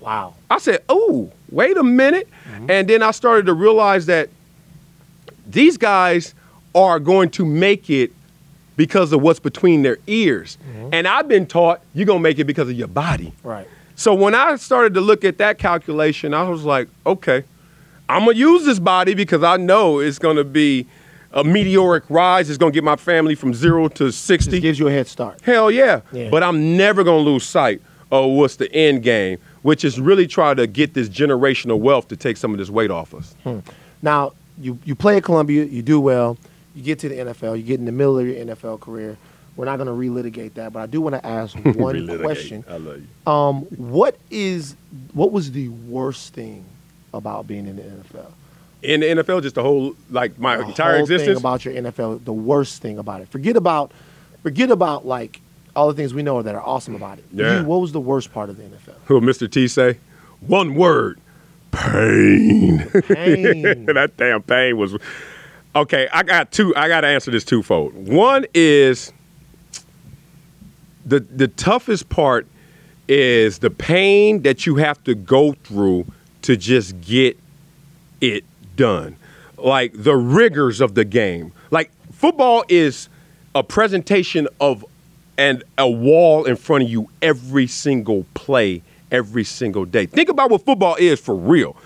Wow. 0.00 0.34
I 0.50 0.58
said, 0.58 0.82
"Oh, 0.88 1.30
wait 1.50 1.76
a 1.76 1.84
minute," 1.84 2.28
mm-hmm. 2.50 2.70
and 2.70 2.88
then 2.88 3.02
I 3.02 3.12
started 3.12 3.46
to 3.46 3.54
realize 3.54 4.06
that 4.06 4.28
these 5.46 5.76
guys 5.76 6.34
are 6.74 6.98
going 6.98 7.30
to 7.30 7.46
make 7.46 7.88
it 7.88 8.12
because 8.76 9.12
of 9.12 9.22
what's 9.22 9.38
between 9.38 9.82
their 9.82 9.98
ears, 10.08 10.58
mm-hmm. 10.60 10.88
and 10.92 11.06
I've 11.06 11.28
been 11.28 11.46
taught 11.46 11.80
you're 11.94 12.06
gonna 12.06 12.18
make 12.18 12.40
it 12.40 12.44
because 12.44 12.68
of 12.68 12.74
your 12.74 12.88
body. 12.88 13.32
Right. 13.44 13.68
So 13.94 14.12
when 14.14 14.34
I 14.34 14.56
started 14.56 14.94
to 14.94 15.00
look 15.00 15.24
at 15.24 15.38
that 15.38 15.58
calculation, 15.58 16.34
I 16.34 16.42
was 16.48 16.64
like, 16.64 16.88
"Okay, 17.06 17.44
I'm 18.08 18.26
gonna 18.26 18.36
use 18.36 18.64
this 18.64 18.78
body 18.78 19.14
because 19.14 19.42
I 19.42 19.56
know 19.56 20.00
it's 20.00 20.18
gonna 20.18 20.44
be 20.44 20.86
a 21.32 21.42
meteoric 21.42 22.04
rise. 22.08 22.48
It's 22.50 22.58
gonna 22.58 22.72
get 22.72 22.84
my 22.84 22.96
family 22.96 23.34
from 23.34 23.54
zero 23.54 23.88
to 23.88 24.10
sixty. 24.12 24.58
It 24.58 24.60
gives 24.60 24.78
you 24.78 24.88
a 24.88 24.92
head 24.92 25.06
start. 25.06 25.40
Hell 25.42 25.70
yeah. 25.70 26.02
Yeah. 26.12 26.28
But 26.30 26.42
I'm 26.42 26.76
never 26.76 27.04
going 27.04 27.24
to 27.24 27.30
lose 27.30 27.44
sight 27.44 27.80
of 28.10 28.30
what's 28.32 28.56
the 28.56 28.70
end 28.74 29.02
game, 29.02 29.38
which 29.62 29.84
is 29.84 29.98
really 29.98 30.26
try 30.26 30.52
to 30.52 30.66
get 30.66 30.92
this 30.92 31.08
generational 31.08 31.78
wealth 31.80 32.08
to 32.08 32.16
take 32.16 32.36
some 32.36 32.52
of 32.52 32.58
this 32.58 32.68
weight 32.68 32.90
off 32.90 33.14
us. 33.14 33.34
Now, 34.02 34.34
you, 34.58 34.78
you 34.84 34.94
play 34.94 35.16
at 35.16 35.24
Columbia, 35.24 35.64
you 35.64 35.80
do 35.80 35.98
well, 35.98 36.36
you 36.74 36.82
get 36.82 36.98
to 37.00 37.08
the 37.08 37.16
NFL, 37.16 37.56
you 37.56 37.62
get 37.62 37.80
in 37.80 37.86
the 37.86 37.92
middle 37.92 38.18
of 38.18 38.26
your 38.26 38.36
NFL 38.44 38.80
career. 38.80 39.16
We're 39.56 39.64
not 39.64 39.78
going 39.78 39.86
to 39.86 39.92
relitigate 39.92 40.54
that, 40.54 40.74
but 40.74 40.80
I 40.80 40.86
do 40.86 41.00
want 41.00 41.14
to 41.14 41.26
ask 41.26 41.56
one 41.64 42.06
question. 42.18 42.64
I 42.68 42.76
love 42.76 43.00
you. 43.00 43.32
Um, 43.32 43.62
what 43.76 44.18
is 44.30 44.76
what 45.14 45.32
was 45.32 45.52
the 45.52 45.68
worst 45.68 46.34
thing 46.34 46.64
about 47.14 47.46
being 47.46 47.66
in 47.66 47.76
the 47.76 47.82
NFL? 47.82 48.32
In 48.82 49.00
the 49.00 49.06
NFL, 49.06 49.42
just 49.42 49.54
the 49.54 49.62
whole, 49.62 49.94
like 50.10 50.38
my 50.38 50.56
The 50.56 50.64
entire 50.68 50.96
existence. 50.96 51.38
about 51.38 51.64
your 51.64 51.74
NFL, 51.74 52.24
the 52.24 52.32
worst 52.32 52.82
thing 52.82 52.98
about 52.98 53.20
it. 53.20 53.28
Forget 53.28 53.56
about 53.56 53.92
forget 54.42 54.70
about 54.70 55.06
like 55.06 55.40
all 55.76 55.88
the 55.88 55.94
things 55.94 56.12
we 56.12 56.22
know 56.22 56.42
that 56.42 56.54
are 56.54 56.62
awesome 56.62 56.94
about 56.94 57.18
it. 57.18 57.24
Yeah. 57.32 57.60
You, 57.60 57.66
what 57.66 57.80
was 57.80 57.92
the 57.92 58.00
worst 58.00 58.32
part 58.32 58.50
of 58.50 58.56
the 58.56 58.64
NFL? 58.64 58.94
who 59.06 59.20
Mr. 59.20 59.50
T 59.50 59.68
say? 59.68 59.98
One 60.40 60.74
word 60.74 61.20
pain. 61.70 62.78
Pain. 63.06 63.62
that 63.86 64.12
damn 64.16 64.42
pain 64.42 64.76
was. 64.76 64.96
Okay, 65.74 66.08
I 66.12 66.22
got 66.22 66.52
two. 66.52 66.74
I 66.76 66.88
got 66.88 67.02
to 67.02 67.06
answer 67.06 67.30
this 67.30 67.44
twofold. 67.44 67.94
One 67.94 68.44
is 68.52 69.12
the 71.06 71.20
the 71.20 71.48
toughest 71.48 72.08
part 72.08 72.46
is 73.08 73.60
the 73.60 73.70
pain 73.70 74.42
that 74.42 74.66
you 74.66 74.76
have 74.76 75.02
to 75.04 75.14
go 75.14 75.52
through 75.64 76.06
to 76.42 76.56
just 76.56 77.00
get 77.00 77.38
it 78.20 78.44
done. 78.76 79.16
Like 79.56 79.92
the 79.94 80.16
rigors 80.16 80.80
of 80.80 80.94
the 80.94 81.04
game. 81.04 81.52
Like 81.70 81.90
football 82.12 82.64
is 82.68 83.08
a 83.54 83.62
presentation 83.62 84.48
of 84.60 84.84
and 85.38 85.64
a 85.78 85.88
wall 85.88 86.44
in 86.44 86.56
front 86.56 86.84
of 86.84 86.90
you 86.90 87.08
every 87.22 87.66
single 87.66 88.26
play, 88.34 88.82
every 89.10 89.44
single 89.44 89.84
day. 89.84 90.06
Think 90.06 90.28
about 90.28 90.50
what 90.50 90.64
football 90.64 90.94
is 90.96 91.20
for 91.20 91.34
real. 91.34 91.76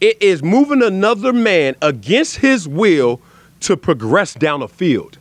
It 0.00 0.20
is 0.22 0.42
moving 0.42 0.82
another 0.82 1.32
man 1.32 1.76
against 1.82 2.36
his 2.36 2.68
will 2.68 3.20
to 3.60 3.76
progress 3.76 4.34
down 4.34 4.62
a 4.62 4.68
field. 4.68 5.18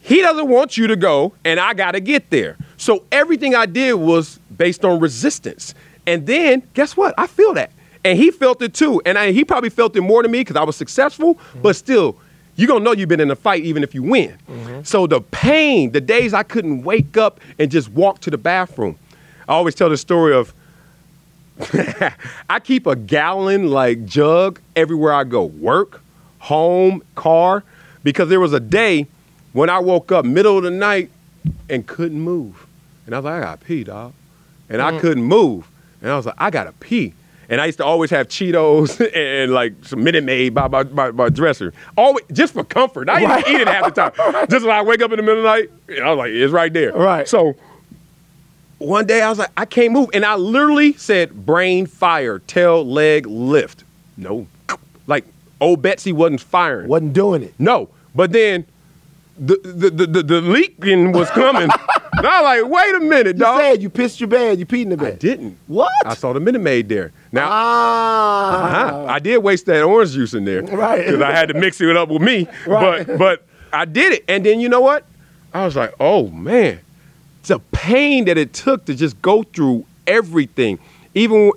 he 0.00 0.20
doesn't 0.22 0.48
want 0.48 0.76
you 0.76 0.86
to 0.86 0.96
go, 0.96 1.34
and 1.44 1.60
I 1.60 1.74
got 1.74 1.92
to 1.92 2.00
get 2.00 2.30
there. 2.30 2.56
So 2.78 3.04
everything 3.12 3.54
I 3.54 3.66
did 3.66 3.94
was 3.94 4.38
based 4.56 4.84
on 4.84 5.00
resistance. 5.00 5.74
And 6.06 6.26
then 6.26 6.62
guess 6.74 6.96
what? 6.96 7.14
I 7.18 7.26
feel 7.26 7.52
that, 7.54 7.70
and 8.04 8.18
he 8.18 8.30
felt 8.30 8.62
it 8.62 8.74
too. 8.74 9.00
And 9.04 9.18
I, 9.18 9.32
he 9.32 9.44
probably 9.44 9.70
felt 9.70 9.96
it 9.96 10.00
more 10.00 10.22
than 10.22 10.30
me 10.30 10.40
because 10.40 10.56
I 10.56 10.62
was 10.62 10.76
successful. 10.76 11.34
Mm-hmm. 11.34 11.62
But 11.62 11.76
still, 11.76 12.16
you're 12.56 12.68
gonna 12.68 12.84
know 12.84 12.92
you've 12.92 13.08
been 13.08 13.20
in 13.20 13.30
a 13.30 13.36
fight 13.36 13.64
even 13.64 13.82
if 13.82 13.94
you 13.94 14.02
win. 14.02 14.36
Mm-hmm. 14.48 14.82
So 14.82 15.06
the 15.06 15.20
pain, 15.20 15.92
the 15.92 16.00
days 16.00 16.34
I 16.34 16.42
couldn't 16.42 16.82
wake 16.82 17.16
up 17.16 17.40
and 17.58 17.70
just 17.70 17.88
walk 17.90 18.20
to 18.20 18.30
the 18.30 18.38
bathroom. 18.38 18.98
I 19.48 19.52
always 19.52 19.74
tell 19.74 19.88
the 19.88 19.96
story 19.96 20.34
of 20.34 20.52
I 22.50 22.60
keep 22.60 22.86
a 22.86 22.96
gallon 22.96 23.70
like 23.70 24.04
jug 24.06 24.60
everywhere 24.76 25.12
I 25.12 25.24
go, 25.24 25.44
work, 25.44 26.02
home, 26.38 27.02
car, 27.14 27.64
because 28.02 28.28
there 28.28 28.40
was 28.40 28.52
a 28.52 28.60
day 28.60 29.06
when 29.52 29.70
I 29.70 29.78
woke 29.78 30.12
up 30.12 30.24
middle 30.24 30.58
of 30.58 30.64
the 30.64 30.70
night 30.70 31.10
and 31.68 31.86
couldn't 31.86 32.20
move. 32.20 32.66
And 33.06 33.14
I 33.14 33.18
was 33.18 33.24
like, 33.24 33.34
I 33.34 33.40
gotta 33.40 33.64
pee, 33.64 33.84
dog. 33.84 34.12
And 34.68 34.80
mm-hmm. 34.80 34.96
I 34.96 35.00
couldn't 35.00 35.24
move. 35.24 35.68
And 36.00 36.10
I 36.10 36.16
was 36.16 36.26
like, 36.26 36.36
I 36.38 36.50
gotta 36.50 36.72
pee. 36.72 37.14
And 37.48 37.60
I 37.60 37.66
used 37.66 37.78
to 37.78 37.84
always 37.84 38.10
have 38.10 38.28
Cheetos 38.28 39.00
and 39.14 39.52
like 39.52 39.72
some 39.82 40.04
Minute 40.04 40.24
Maid 40.24 40.54
by 40.54 40.68
my, 40.68 40.82
my, 40.84 41.10
my, 41.10 41.28
dresser. 41.30 41.72
Always 41.96 42.24
just 42.32 42.52
for 42.52 42.64
comfort. 42.64 43.08
I 43.08 43.20
didn't 43.20 43.54
eat 43.54 43.60
it 43.62 43.68
half 43.68 43.94
the 43.94 44.10
time. 44.10 44.46
Just 44.50 44.66
when 44.66 44.74
I 44.74 44.82
wake 44.82 45.00
up 45.00 45.10
in 45.12 45.16
the 45.16 45.22
middle 45.22 45.38
of 45.38 45.44
the 45.44 45.48
night, 45.48 45.70
and 45.88 46.04
I 46.04 46.10
was 46.10 46.18
like, 46.18 46.30
it's 46.30 46.52
right 46.52 46.72
there. 46.72 46.92
Right. 46.92 47.26
So 47.26 47.56
one 48.78 49.06
day 49.06 49.22
I 49.22 49.28
was 49.28 49.38
like, 49.38 49.50
I 49.56 49.64
can't 49.64 49.92
move. 49.92 50.10
And 50.12 50.24
I 50.24 50.36
literally 50.36 50.92
said, 50.94 51.46
brain 51.46 51.86
fire, 51.86 52.38
tail, 52.40 52.84
leg, 52.84 53.26
lift. 53.26 53.84
No. 54.16 54.46
Like 55.06 55.24
old 55.60 55.82
Betsy 55.82 56.12
wasn't 56.12 56.40
firing. 56.40 56.88
Wasn't 56.88 57.12
doing 57.12 57.42
it. 57.42 57.54
No. 57.58 57.88
But 58.14 58.32
then 58.32 58.66
the 59.38 59.58
the 59.62 59.90
the, 59.90 60.06
the, 60.06 60.22
the 60.22 60.40
leaking 60.40 61.12
was 61.12 61.30
coming. 61.30 61.70
and 62.12 62.26
I 62.26 62.42
was 62.42 62.62
like, 62.62 62.72
wait 62.72 62.94
a 62.94 63.00
minute, 63.00 63.36
you 63.36 63.42
dog. 63.42 63.58
You 63.58 63.64
said 63.64 63.82
you 63.82 63.90
pissed 63.90 64.20
your 64.20 64.28
bed, 64.28 64.58
you 64.58 64.66
peed 64.66 64.82
in 64.82 64.88
the 64.90 64.96
bed. 64.96 65.14
I 65.14 65.16
didn't. 65.16 65.58
What? 65.66 65.90
I 66.04 66.14
saw 66.14 66.32
the 66.32 66.40
Minute 66.40 66.60
Maid 66.60 66.88
there. 66.88 67.12
Now, 67.30 67.48
ah. 67.50 68.64
uh-huh, 68.64 69.04
I 69.06 69.18
did 69.18 69.38
waste 69.38 69.66
that 69.66 69.82
orange 69.82 70.12
juice 70.12 70.34
in 70.34 70.44
there. 70.44 70.62
Right. 70.62 71.04
Because 71.04 71.20
I 71.20 71.32
had 71.32 71.48
to 71.48 71.54
mix 71.54 71.80
it 71.80 71.96
up 71.96 72.08
with 72.08 72.22
me. 72.22 72.46
Right. 72.66 73.06
But 73.06 73.18
but 73.18 73.46
I 73.72 73.84
did 73.84 74.12
it. 74.12 74.24
And 74.28 74.44
then 74.44 74.60
you 74.60 74.68
know 74.68 74.80
what? 74.80 75.04
I 75.52 75.64
was 75.64 75.76
like, 75.76 75.94
oh 76.00 76.28
man, 76.28 76.80
the 77.44 77.58
pain 77.72 78.26
that 78.26 78.36
it 78.36 78.52
took 78.52 78.84
to 78.86 78.94
just 78.94 79.20
go 79.22 79.42
through 79.42 79.84
everything. 80.06 80.78
Even 81.14 81.52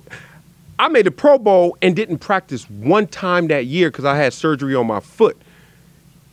I 0.80 0.88
made 0.88 1.05
the 1.05 1.11
Pro 1.11 1.38
Bowl 1.38 1.78
and 1.82 1.95
didn't 1.95 2.19
practice 2.19 2.69
one 2.69 3.07
time 3.07 3.47
that 3.47 3.65
year 3.65 3.89
because 3.89 4.05
I 4.05 4.15
had 4.15 4.34
surgery 4.34 4.76
on 4.76 4.88
my 4.88 4.99
foot. 4.99 5.38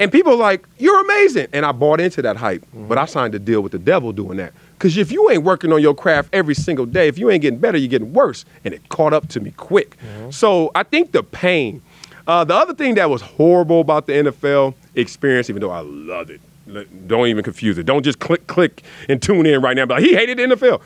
And 0.01 0.13
people 0.13 0.37
like, 0.37 0.67
you're 0.79 1.01
amazing. 1.01 1.49
And 1.53 1.67
I 1.67 1.73
bought 1.73 2.01
into 2.01 2.23
that 2.23 2.37
hype. 2.37 2.63
Mm-hmm. 2.63 2.89
But 2.89 2.99
I 2.99 3.05
signed 3.05 3.35
a 3.35 3.39
deal 3.39 3.61
with 3.61 3.73
the 3.73 3.79
devil 3.79 4.13
doing 4.13 4.39
that. 4.39 4.53
Because 4.79 4.97
if 4.97 5.11
you 5.11 5.29
ain't 5.29 5.43
working 5.43 5.73
on 5.73 5.83
your 5.83 5.95
craft 5.95 6.29
every 6.33 6.55
single 6.55 6.87
day, 6.87 7.09
if 7.09 7.19
you 7.19 7.31
ain't 7.31 7.43
getting 7.43 7.59
better, 7.59 7.77
you're 7.77 7.89
getting 7.89 8.13
worse. 8.13 8.45
And 8.65 8.73
it 8.73 8.89
caught 8.91 9.13
up 9.13 9.27
to 9.31 9.41
me 9.41 9.51
quick. 9.57 9.97
Mm-hmm. 9.99 10.31
So 10.31 10.71
I 10.77 10.85
think 10.85 11.11
the 11.11 11.25
pain. 11.25 11.83
Uh, 12.29 12.45
the 12.45 12.55
other 12.55 12.75
thing 12.75 12.95
that 12.95 13.11
was 13.11 13.21
horrible 13.21 13.81
about 13.81 14.07
the 14.07 14.13
NFL 14.13 14.75
experience, 14.95 15.51
even 15.51 15.61
though 15.61 15.71
I 15.71 15.81
loved 15.81 16.31
it, 16.31 17.09
don't 17.09 17.27
even 17.27 17.43
confuse 17.43 17.77
it. 17.79 17.87
Don't 17.87 18.05
just 18.05 18.21
click, 18.21 18.47
click, 18.47 18.85
and 19.09 19.21
tune 19.21 19.47
in 19.47 19.63
right 19.63 19.75
now. 19.75 19.87
But 19.87 20.03
he 20.03 20.15
hated 20.15 20.39
the 20.39 20.55
NFL. 20.55 20.81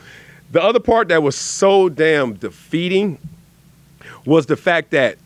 The 0.51 0.63
other 0.63 0.79
part 0.79 1.09
that 1.09 1.21
was 1.21 1.35
so 1.35 1.87
damn 1.89 2.33
defeating 2.33 3.19
was 4.25 4.47
the 4.47 4.55
fact 4.55 4.91
that 4.91 5.17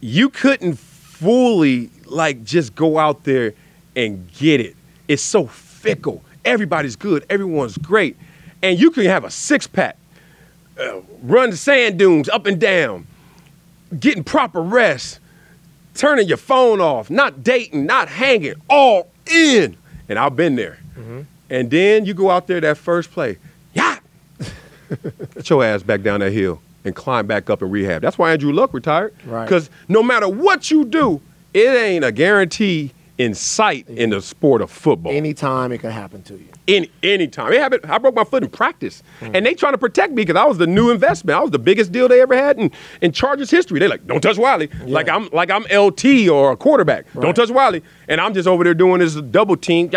you 0.00 0.28
couldn't 0.28 0.78
fully 0.78 1.90
like 2.06 2.42
just 2.42 2.74
go 2.74 2.98
out 2.98 3.22
there 3.24 3.54
and 3.94 4.32
get 4.32 4.60
it. 4.60 4.74
It's 5.06 5.22
so 5.22 5.46
fickle. 5.46 6.24
Everybody's 6.48 6.96
good. 6.96 7.26
Everyone's 7.28 7.76
great, 7.76 8.16
and 8.62 8.80
you 8.80 8.90
can 8.90 9.04
have 9.04 9.24
a 9.24 9.30
six 9.30 9.66
pack, 9.66 9.96
uh, 10.80 11.00
run 11.22 11.50
the 11.50 11.56
sand 11.56 11.98
dunes 11.98 12.28
up 12.28 12.46
and 12.46 12.58
down, 12.58 13.06
getting 14.00 14.24
proper 14.24 14.62
rest, 14.62 15.20
turning 15.94 16.26
your 16.26 16.38
phone 16.38 16.80
off, 16.80 17.10
not 17.10 17.44
dating, 17.44 17.84
not 17.84 18.08
hanging, 18.08 18.54
all 18.70 19.10
in. 19.26 19.76
And 20.08 20.18
I've 20.18 20.36
been 20.36 20.56
there. 20.56 20.78
Mm-hmm. 20.98 21.20
And 21.50 21.70
then 21.70 22.06
you 22.06 22.14
go 22.14 22.30
out 22.30 22.46
there 22.46 22.60
that 22.62 22.78
first 22.78 23.10
play, 23.10 23.36
yeah, 23.74 23.98
get 25.34 25.50
your 25.50 25.62
ass 25.62 25.82
back 25.82 26.02
down 26.02 26.20
that 26.20 26.32
hill 26.32 26.62
and 26.84 26.96
climb 26.96 27.26
back 27.26 27.50
up 27.50 27.60
and 27.60 27.70
rehab. 27.70 28.00
That's 28.00 28.16
why 28.16 28.32
Andrew 28.32 28.52
Luck 28.52 28.72
retired. 28.72 29.14
Right. 29.26 29.44
Because 29.44 29.68
no 29.86 30.02
matter 30.02 30.28
what 30.28 30.70
you 30.70 30.86
do, 30.86 31.20
it 31.52 31.76
ain't 31.76 32.04
a 32.04 32.12
guarantee 32.12 32.92
in 33.18 33.34
sight 33.34 33.88
in 33.88 34.10
the 34.10 34.22
sport 34.22 34.62
of 34.62 34.70
football. 34.70 35.12
Anytime 35.12 35.72
it 35.72 35.78
can 35.78 35.90
happen 35.90 36.22
to 36.22 36.34
you. 36.34 36.48
Any 36.68 36.90
anytime. 37.02 37.52
It 37.52 37.60
happened. 37.60 37.84
I 37.86 37.98
broke 37.98 38.14
my 38.14 38.24
foot 38.24 38.44
in 38.44 38.50
practice. 38.50 39.02
Mm. 39.20 39.34
And 39.34 39.46
they 39.46 39.54
trying 39.54 39.72
to 39.72 39.78
protect 39.78 40.12
me 40.12 40.24
because 40.24 40.36
I 40.36 40.44
was 40.44 40.58
the 40.58 40.66
new 40.66 40.90
investment. 40.90 41.36
I 41.36 41.42
was 41.42 41.50
the 41.50 41.58
biggest 41.58 41.90
deal 41.90 42.08
they 42.08 42.20
ever 42.20 42.36
had 42.36 42.58
in, 42.58 42.70
in 43.02 43.12
Chargers 43.12 43.50
history. 43.50 43.80
They 43.80 43.88
like, 43.88 44.06
don't 44.06 44.20
touch 44.20 44.38
Wiley. 44.38 44.70
Yeah. 44.72 44.94
Like 44.94 45.08
I'm 45.08 45.28
like 45.32 45.50
I'm 45.50 45.64
LT 45.64 46.28
or 46.28 46.52
a 46.52 46.56
quarterback. 46.56 47.06
Right. 47.12 47.22
Don't 47.22 47.34
touch 47.34 47.50
Wiley. 47.50 47.82
And 48.06 48.20
I'm 48.20 48.34
just 48.34 48.46
over 48.46 48.62
there 48.62 48.74
doing 48.74 49.00
this 49.00 49.16
double 49.16 49.56
team. 49.56 49.90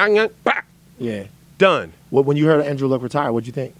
Yeah. 0.97 1.25
Done. 1.57 1.93
Well, 2.09 2.23
when 2.23 2.37
you 2.37 2.47
heard 2.47 2.65
Andrew 2.65 2.87
Luck 2.87 3.03
retire, 3.03 3.31
what'd 3.31 3.45
you 3.45 3.53
think? 3.53 3.75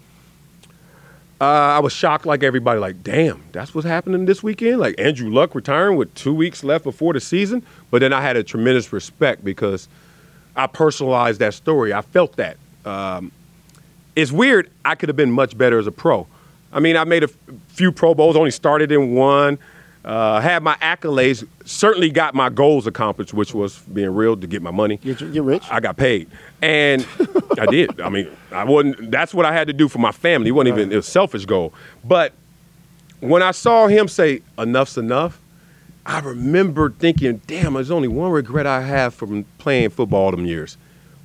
Uh, 1.42 1.76
I 1.76 1.80
was 1.80 1.92
shocked, 1.92 2.28
like 2.28 2.44
everybody. 2.44 2.80
Like, 2.80 3.02
damn, 3.02 3.42
that's 3.52 3.74
what's 3.74 3.88
happening 3.88 4.26
this 4.26 4.44
weekend. 4.44 4.80
Like 4.80 4.94
Andrew 5.00 5.32
Luck 5.32 5.56
retiring 5.56 5.98
with 5.98 6.14
two 6.14 6.36
weeks 6.36 6.64
left 6.64 6.84
before 6.84 7.14
the 7.14 7.20
season. 7.20 7.66
But 7.90 8.02
then 8.02 8.14
I 8.14 8.22
had 8.22 8.38
a 8.38 8.44
tremendous 8.44 8.94
respect 8.94 9.44
because 9.44 9.90
I 10.56 10.68
personalized 10.68 11.40
that 11.40 11.56
story. 11.56 11.94
I 11.94 12.04
felt 12.04 12.36
that. 12.36 12.58
Um, 12.86 13.32
it's 14.16 14.32
weird. 14.32 14.70
I 14.86 14.94
could 14.94 15.10
have 15.10 15.16
been 15.16 15.32
much 15.32 15.58
better 15.58 15.80
as 15.80 15.88
a 15.88 15.92
pro. 15.92 16.28
I 16.72 16.80
mean, 16.80 16.96
I 16.96 17.06
made 17.06 17.24
a 17.24 17.28
f- 17.28 17.56
few 17.70 17.92
Pro 17.92 18.14
Bowls, 18.14 18.36
only 18.36 18.52
started 18.52 18.92
in 18.92 19.16
one. 19.16 19.58
Uh, 20.04 20.40
had 20.42 20.64
my 20.64 20.76
accolades, 20.78 21.48
certainly 21.64 22.10
got 22.10 22.34
my 22.34 22.50
goals 22.50 22.88
accomplished, 22.88 23.36
which 23.36 23.54
was 23.54 23.78
being 23.94 24.10
real 24.10 24.36
to 24.36 24.48
get 24.48 24.62
my 24.62 24.72
money. 24.72 25.00
You're, 25.04 25.44
rich. 25.44 25.64
I 25.70 25.80
got 25.80 25.96
paid, 25.96 26.28
and 26.60 27.06
I 27.60 27.68
did. 27.68 28.02
I 28.02 28.10
mean, 28.10 28.28
I 28.52 28.64
wasn't. 28.64 29.12
That's 29.12 29.32
what 29.32 29.46
I 29.46 29.54
had 29.54 29.68
to 29.68 29.74
do 29.74 29.88
for 29.88 30.00
my 30.00 30.12
family. 30.12 30.50
It 30.50 30.54
wasn't 30.54 30.76
right. 30.76 30.86
even 30.88 30.98
a 30.98 31.04
selfish 31.04 31.46
goal. 31.46 31.72
But 32.04 32.34
when 33.20 33.44
I 33.44 33.52
saw 33.52 33.86
him 33.86 34.08
say 34.08 34.42
"enough's 34.58 34.98
enough," 34.98 35.40
I 36.04 36.20
remember 36.20 36.90
thinking, 36.90 37.40
"Damn, 37.46 37.76
there's 37.76 37.92
only 37.92 38.08
one 38.08 38.32
regret 38.32 38.66
I 38.66 38.82
have 38.82 39.14
from 39.14 39.46
playing 39.60 39.92
football 39.92 40.26
all 40.26 40.32
them 40.32 40.48
years. 40.48 40.78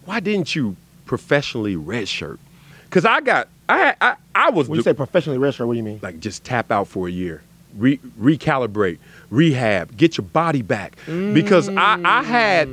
Why 0.04 0.20
didn't 0.20 0.54
you 0.54 0.76
professionally 1.06 1.76
redshirt?" 1.76 2.38
Because 2.84 3.06
I 3.06 3.22
got, 3.22 3.48
I, 3.70 3.94
I, 4.02 4.16
I 4.34 4.50
was. 4.50 4.68
When 4.68 4.76
you 4.76 4.82
say 4.82 4.92
professionally 4.92 5.38
redshirt, 5.38 5.66
what 5.66 5.72
do 5.72 5.78
you 5.78 5.82
mean? 5.82 6.00
Like 6.02 6.20
just 6.20 6.44
tap 6.44 6.70
out 6.70 6.88
for 6.88 7.08
a 7.08 7.10
year 7.10 7.42
re- 7.78 8.00
recalibrate, 8.20 8.98
rehab, 9.30 9.96
get 9.96 10.16
your 10.18 10.26
body 10.26 10.62
back. 10.62 10.96
Because 11.06 11.68
I, 11.68 12.00
I 12.04 12.22
had 12.22 12.68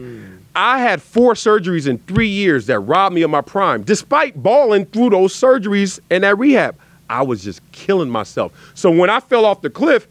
I 0.56 0.80
had 0.80 1.02
four 1.02 1.34
surgeries 1.34 1.88
in 1.88 1.98
three 2.00 2.28
years 2.28 2.68
that 2.68 2.80
robbed 2.80 3.16
me 3.16 3.22
of 3.24 3.30
my 3.32 3.42
prime. 3.42 3.84
Despite 3.84 4.42
balling 4.42 4.86
through 4.86 5.10
those 5.10 5.34
surgeries 5.34 6.00
and 6.12 6.24
that 6.24 6.38
rehab, 6.38 6.76
I 7.10 7.24
was 7.24 7.44
just 7.44 7.60
killing 7.72 8.10
myself. 8.10 8.52
So 8.76 8.92
when 8.92 9.10
I 9.10 9.20
fell 9.20 9.46
off 9.46 9.62
the 9.62 9.70
cliff, 9.70 10.08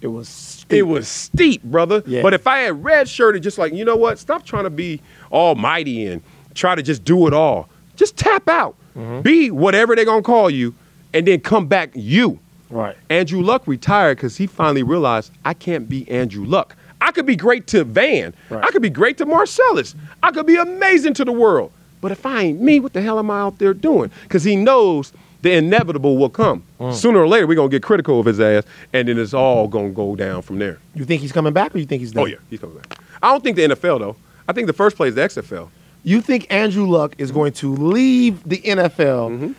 it 0.00 0.08
was 0.08 0.28
steep. 0.28 0.78
it 0.78 0.82
was 0.82 1.06
steep, 1.08 1.62
brother. 1.62 2.02
Yeah. 2.06 2.22
But 2.22 2.34
if 2.34 2.46
I 2.46 2.58
had 2.60 2.82
red 2.82 3.08
shirted, 3.08 3.42
just 3.42 3.58
like 3.58 3.72
you 3.72 3.84
know 3.84 3.96
what, 3.96 4.18
stop 4.18 4.44
trying 4.44 4.64
to 4.64 4.70
be 4.70 5.00
almighty 5.30 6.06
and 6.06 6.22
try 6.54 6.74
to 6.74 6.82
just 6.82 7.04
do 7.04 7.26
it 7.26 7.32
all. 7.34 7.68
Just 7.96 8.16
tap 8.16 8.48
out. 8.48 8.74
Mm-hmm. 8.96 9.20
Be 9.20 9.50
whatever 9.50 9.94
they're 9.94 10.04
gonna 10.04 10.22
call 10.22 10.50
you, 10.50 10.74
and 11.14 11.26
then 11.26 11.40
come 11.40 11.66
back 11.66 11.90
you. 11.94 12.38
Right. 12.72 12.96
Andrew 13.10 13.42
Luck 13.42 13.66
retired 13.66 14.16
because 14.16 14.36
he 14.36 14.46
finally 14.46 14.82
realized 14.82 15.30
I 15.44 15.54
can't 15.54 15.88
be 15.88 16.10
Andrew 16.10 16.44
Luck. 16.44 16.74
I 17.00 17.12
could 17.12 17.26
be 17.26 17.36
great 17.36 17.66
to 17.68 17.84
Van. 17.84 18.34
Right. 18.48 18.64
I 18.64 18.70
could 18.70 18.82
be 18.82 18.90
great 18.90 19.18
to 19.18 19.26
Marcellus. 19.26 19.94
I 20.22 20.30
could 20.30 20.46
be 20.46 20.56
amazing 20.56 21.14
to 21.14 21.24
the 21.24 21.32
world. 21.32 21.72
But 22.00 22.12
if 22.12 22.24
I 22.24 22.42
ain't 22.42 22.60
me, 22.60 22.80
what 22.80 22.92
the 22.94 23.02
hell 23.02 23.18
am 23.18 23.30
I 23.30 23.40
out 23.40 23.58
there 23.58 23.74
doing? 23.74 24.10
Because 24.22 24.42
he 24.42 24.56
knows 24.56 25.12
the 25.42 25.52
inevitable 25.52 26.16
will 26.16 26.30
come. 26.30 26.62
Mm. 26.80 26.94
Sooner 26.94 27.20
or 27.20 27.28
later, 27.28 27.46
we're 27.46 27.56
going 27.56 27.70
to 27.70 27.74
get 27.74 27.82
critical 27.82 28.18
of 28.20 28.26
his 28.26 28.40
ass, 28.40 28.64
and 28.92 29.08
then 29.08 29.18
it's 29.18 29.34
all 29.34 29.68
going 29.68 29.88
to 29.88 29.94
go 29.94 30.16
down 30.16 30.42
from 30.42 30.58
there. 30.58 30.78
You 30.94 31.04
think 31.04 31.20
he's 31.20 31.32
coming 31.32 31.52
back, 31.52 31.74
or 31.74 31.78
you 31.78 31.86
think 31.86 32.00
he's 32.00 32.12
done? 32.12 32.24
Oh, 32.24 32.26
yeah, 32.26 32.36
he's 32.48 32.60
coming 32.60 32.76
back. 32.76 32.98
I 33.22 33.30
don't 33.30 33.42
think 33.42 33.56
the 33.56 33.68
NFL, 33.68 33.98
though. 33.98 34.16
I 34.48 34.52
think 34.52 34.66
the 34.66 34.72
first 34.72 34.96
play 34.96 35.08
is 35.08 35.14
the 35.14 35.20
XFL. 35.20 35.68
You 36.04 36.20
think 36.20 36.46
Andrew 36.50 36.86
Luck 36.86 37.14
is 37.18 37.30
going 37.30 37.52
to 37.54 37.74
leave 37.74 38.42
the 38.48 38.58
NFL? 38.58 39.30
Mm-hmm. 39.30 39.52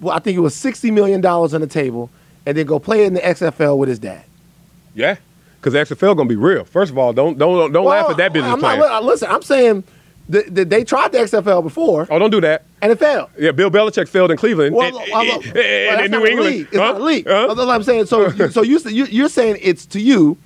Well, 0.00 0.16
I 0.16 0.18
think 0.18 0.36
it 0.36 0.40
was 0.40 0.54
$60 0.54 0.92
million 0.92 1.24
on 1.24 1.60
the 1.60 1.66
table 1.66 2.10
and 2.46 2.56
then 2.56 2.66
go 2.66 2.78
play 2.78 3.04
in 3.04 3.14
the 3.14 3.20
XFL 3.20 3.78
with 3.78 3.88
his 3.88 3.98
dad. 3.98 4.24
Yeah, 4.94 5.16
because 5.60 5.72
the 5.72 5.94
XFL 5.94 6.16
gonna 6.16 6.28
be 6.28 6.36
real. 6.36 6.64
First 6.64 6.90
of 6.90 6.98
all, 6.98 7.12
don't 7.12 7.38
don't 7.38 7.72
don't 7.72 7.84
well, 7.84 8.02
laugh 8.02 8.10
at 8.10 8.16
that 8.16 8.32
business 8.32 8.52
I'm 8.52 8.60
plan. 8.60 8.78
Not, 8.78 9.04
listen, 9.04 9.30
I'm 9.30 9.42
saying 9.42 9.84
the, 10.28 10.42
the, 10.42 10.64
they 10.64 10.84
tried 10.84 11.12
the 11.12 11.18
XFL 11.18 11.62
before. 11.62 12.06
Oh, 12.08 12.18
don't 12.18 12.30
do 12.30 12.40
that. 12.40 12.64
And 12.80 12.92
it 12.92 12.98
failed. 12.98 13.30
Yeah, 13.38 13.50
Bill 13.50 13.70
Belichick 13.70 14.08
failed 14.08 14.30
in 14.30 14.36
Cleveland. 14.36 14.74
Well, 14.74 14.86
and, 14.86 15.12
well, 15.12 15.40
well, 15.54 16.04
in 16.04 16.10
New 16.10 16.24
England. 16.24 16.68
It's 16.68 16.74
not 16.74 16.96
a 16.96 17.04
league. 17.04 17.26
Huh? 17.26 17.48
That's 17.48 17.58
what 17.58 17.68
I'm 17.68 17.82
saying. 17.82 18.06
So, 18.06 18.30
so 18.48 18.62
you, 18.62 18.78
you're 18.88 19.28
saying 19.28 19.58
it's 19.60 19.84
to 19.86 20.00
you, 20.00 20.38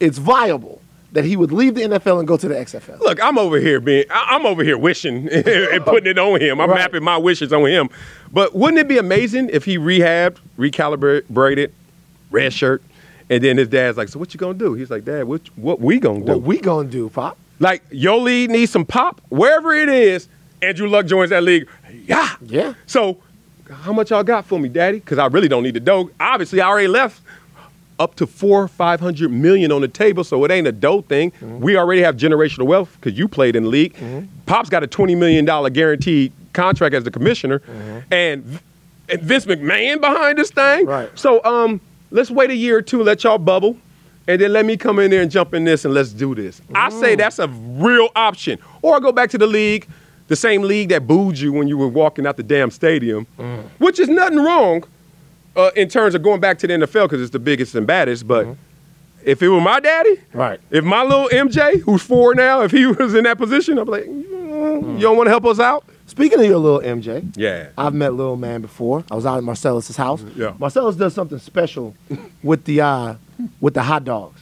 it's 0.00 0.18
viable 0.18 0.79
that 1.12 1.24
he 1.24 1.36
would 1.36 1.50
leave 1.52 1.74
the 1.74 1.82
NFL 1.82 2.18
and 2.20 2.28
go 2.28 2.36
to 2.36 2.48
the 2.48 2.54
XFL? 2.54 3.00
Look, 3.00 3.22
I'm 3.22 3.36
over 3.38 3.58
here 3.58 3.80
being, 3.80 4.04
I'm 4.10 4.46
over 4.46 4.62
here 4.62 4.78
wishing 4.78 5.28
and 5.32 5.84
putting 5.84 6.10
it 6.10 6.18
on 6.18 6.40
him. 6.40 6.60
I'm 6.60 6.70
Right. 6.70 6.78
mapping 6.80 7.02
my 7.02 7.16
wishes 7.16 7.52
on 7.52 7.66
him. 7.66 7.90
But 8.32 8.54
wouldn't 8.54 8.78
it 8.78 8.88
be 8.88 8.98
amazing 8.98 9.50
if 9.52 9.64
he 9.64 9.76
rehabbed, 9.78 10.36
recalibrated, 10.58 11.70
red 12.30 12.52
shirt, 12.52 12.82
and 13.28 13.42
then 13.42 13.56
his 13.58 13.68
dad's 13.68 13.96
like, 13.96 14.08
"So 14.08 14.18
what 14.18 14.32
you 14.34 14.38
gonna 14.38 14.54
do?" 14.54 14.74
He's 14.74 14.90
like, 14.90 15.04
"Dad, 15.04 15.24
what 15.24 15.42
what 15.56 15.80
we 15.80 15.98
gonna 15.98 16.20
do?" 16.24 16.32
What 16.32 16.42
we 16.42 16.58
gonna 16.58 16.88
do, 16.88 17.08
Pop? 17.10 17.36
like 17.58 17.82
your 17.90 18.18
league 18.18 18.50
needs 18.50 18.70
some 18.72 18.84
pop, 18.86 19.20
wherever 19.28 19.72
it 19.74 19.88
is. 19.88 20.28
Andrew 20.62 20.88
Luck 20.88 21.06
joins 21.06 21.30
that 21.30 21.42
league. 21.42 21.66
Yeah, 22.06 22.28
Yeah. 22.42 22.74
So, 22.86 23.18
how 23.70 23.92
much 23.92 24.10
y'all 24.10 24.22
got 24.24 24.44
for 24.46 24.58
me, 24.58 24.68
Daddy? 24.68 24.98
Because 24.98 25.18
I 25.18 25.26
really 25.26 25.48
don't 25.48 25.62
need 25.62 25.74
the 25.74 25.80
dough. 25.80 26.10
Obviously, 26.18 26.60
I 26.60 26.68
already 26.68 26.88
left 26.88 27.20
up 28.00 28.16
to 28.16 28.26
four, 28.26 28.66
five 28.66 28.98
hundred 28.98 29.30
million 29.30 29.70
on 29.70 29.82
the 29.82 29.88
table, 29.88 30.24
so 30.24 30.42
it 30.44 30.50
ain't 30.50 30.66
a 30.66 30.72
dough 30.72 31.02
thing. 31.02 31.30
Mm-hmm. 31.32 31.60
We 31.60 31.76
already 31.76 32.02
have 32.02 32.16
generational 32.16 32.66
wealth 32.66 32.96
because 32.98 33.16
you 33.16 33.28
played 33.28 33.54
in 33.54 33.64
the 33.64 33.68
league. 33.68 33.94
Mm-hmm. 33.94 34.26
Pop's 34.46 34.70
got 34.70 34.82
a 34.82 34.88
twenty 34.88 35.14
million 35.14 35.44
dollar 35.44 35.70
guaranteed 35.70 36.32
contract 36.52 36.94
as 36.94 37.04
the 37.04 37.10
commissioner, 37.12 37.60
mm-hmm. 37.60 38.12
and, 38.12 38.58
and 39.08 39.22
Vince 39.22 39.46
McMahon 39.46 40.00
behind 40.00 40.38
this 40.38 40.50
thing. 40.50 40.86
Right. 40.86 41.10
So, 41.16 41.44
um, 41.44 41.80
let's 42.10 42.30
wait 42.30 42.50
a 42.50 42.56
year 42.56 42.78
or 42.78 42.82
two, 42.82 43.02
let 43.04 43.22
y'all 43.22 43.38
bubble. 43.38 43.76
And 44.26 44.40
then 44.40 44.52
let 44.52 44.64
me 44.64 44.76
come 44.76 44.98
in 44.98 45.10
there 45.10 45.22
and 45.22 45.30
jump 45.30 45.54
in 45.54 45.64
this 45.64 45.84
and 45.84 45.92
let's 45.92 46.10
do 46.10 46.34
this. 46.34 46.60
I 46.74 46.90
say 46.90 47.16
that's 47.16 47.38
a 47.40 47.48
real 47.48 48.10
option. 48.14 48.58
Or 48.80 48.96
I 48.96 49.00
go 49.00 49.10
back 49.10 49.30
to 49.30 49.38
the 49.38 49.46
league, 49.46 49.88
the 50.28 50.36
same 50.36 50.62
league 50.62 50.90
that 50.90 51.06
booed 51.06 51.38
you 51.38 51.52
when 51.52 51.66
you 51.66 51.76
were 51.76 51.88
walking 51.88 52.26
out 52.26 52.36
the 52.36 52.44
damn 52.44 52.70
stadium, 52.70 53.26
mm. 53.38 53.64
which 53.78 53.98
is 53.98 54.08
nothing 54.08 54.38
wrong 54.38 54.84
uh, 55.56 55.70
in 55.76 55.88
terms 55.88 56.14
of 56.14 56.22
going 56.22 56.40
back 56.40 56.58
to 56.60 56.66
the 56.66 56.74
NFL 56.74 57.04
because 57.04 57.20
it's 57.22 57.30
the 57.30 57.38
biggest 57.38 57.74
and 57.74 57.86
baddest. 57.86 58.26
But 58.28 58.46
if 59.24 59.42
it 59.42 59.48
were 59.48 59.60
my 59.60 59.80
daddy, 59.80 60.16
Right. 60.32 60.60
if 60.70 60.84
my 60.84 61.02
little 61.02 61.28
MJ, 61.28 61.80
who's 61.82 62.02
four 62.02 62.34
now, 62.34 62.62
if 62.62 62.70
he 62.70 62.86
was 63.00 63.14
in 63.14 63.24
that 63.24 63.38
position, 63.38 63.78
I'm 63.78 63.88
like, 63.88 64.04
"Mm, 64.04 64.94
you 64.94 65.00
don't 65.00 65.16
want 65.16 65.26
to 65.26 65.30
help 65.30 65.44
us 65.46 65.60
out? 65.60 65.84
Speaking 66.06 66.40
of 66.40 66.46
your 66.46 66.58
little 66.58 66.80
MJ, 66.80 67.24
Yeah. 67.36 67.68
I've 67.78 67.94
met 67.94 68.14
little 68.14 68.36
man 68.36 68.60
before. 68.62 69.04
I 69.10 69.14
was 69.14 69.24
out 69.26 69.38
at 69.38 69.44
Marcellus's 69.44 69.96
house. 69.96 70.24
Yeah. 70.34 70.54
Marcellus 70.58 70.96
does 70.96 71.14
something 71.14 71.38
special 71.38 71.94
with 72.42 72.64
the 72.64 72.80
uh, 72.80 73.14
with 73.60 73.74
the 73.74 73.82
hot 73.82 74.04
dogs. 74.04 74.40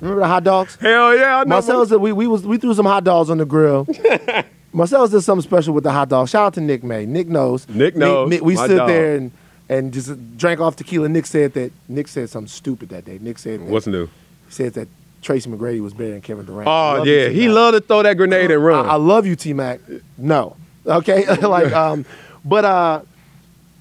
Remember 0.00 0.20
the 0.22 0.26
hot 0.28 0.44
dogs? 0.44 0.76
Hell 0.80 1.16
yeah. 1.16 1.38
I 1.38 1.44
know. 1.44 1.48
Marcellus, 1.50 1.90
we 1.90 2.12
we 2.12 2.26
was 2.28 2.46
we 2.46 2.56
threw 2.58 2.72
some 2.74 2.86
hot 2.86 3.02
dogs 3.04 3.30
on 3.30 3.38
the 3.38 3.44
grill. 3.44 3.86
Marcellus 4.72 5.10
did 5.10 5.22
something 5.22 5.42
special 5.48 5.72
with 5.74 5.84
the 5.84 5.90
hot 5.92 6.08
dogs. 6.08 6.30
Shout 6.30 6.46
out 6.46 6.54
to 6.54 6.60
Nick 6.60 6.84
May. 6.84 7.06
Nick 7.06 7.26
knows. 7.28 7.68
Nick 7.68 7.96
knows, 7.96 8.28
nick 8.28 8.42
we 8.42 8.54
my 8.54 8.66
stood 8.66 8.76
dog. 8.76 8.88
there 8.88 9.16
and 9.16 9.32
and 9.68 9.92
just 9.92 10.36
drank 10.38 10.60
off 10.60 10.76
tequila. 10.76 11.08
Nick 11.08 11.26
said 11.26 11.52
that 11.54 11.72
Nick 11.88 12.08
said 12.08 12.30
something 12.30 12.48
stupid 12.48 12.88
that 12.90 13.04
day. 13.04 13.18
Nick 13.20 13.38
said 13.38 13.60
that, 13.60 13.66
What's 13.66 13.86
new? 13.86 14.06
he 14.06 14.10
said 14.50 14.74
that 14.74 14.88
Tracy 15.22 15.50
McGrady 15.50 15.80
was 15.80 15.92
better 15.94 16.10
than 16.12 16.20
Kevin 16.20 16.46
Durant. 16.46 16.68
Oh, 16.68 16.70
love 16.98 17.06
you, 17.06 17.12
yeah. 17.14 17.28
He 17.28 17.48
loved 17.48 17.74
to 17.76 17.80
throw 17.80 18.02
that 18.02 18.14
grenade 18.16 18.50
and 18.50 18.64
run. 18.64 18.86
I, 18.86 18.90
I 18.90 18.94
love 18.96 19.26
you, 19.26 19.34
T 19.36 19.52
Mac. 19.52 19.80
No. 20.16 20.56
Okay? 20.86 21.26
like, 21.42 21.72
um, 21.72 22.04
but 22.44 22.64
uh, 22.64 23.02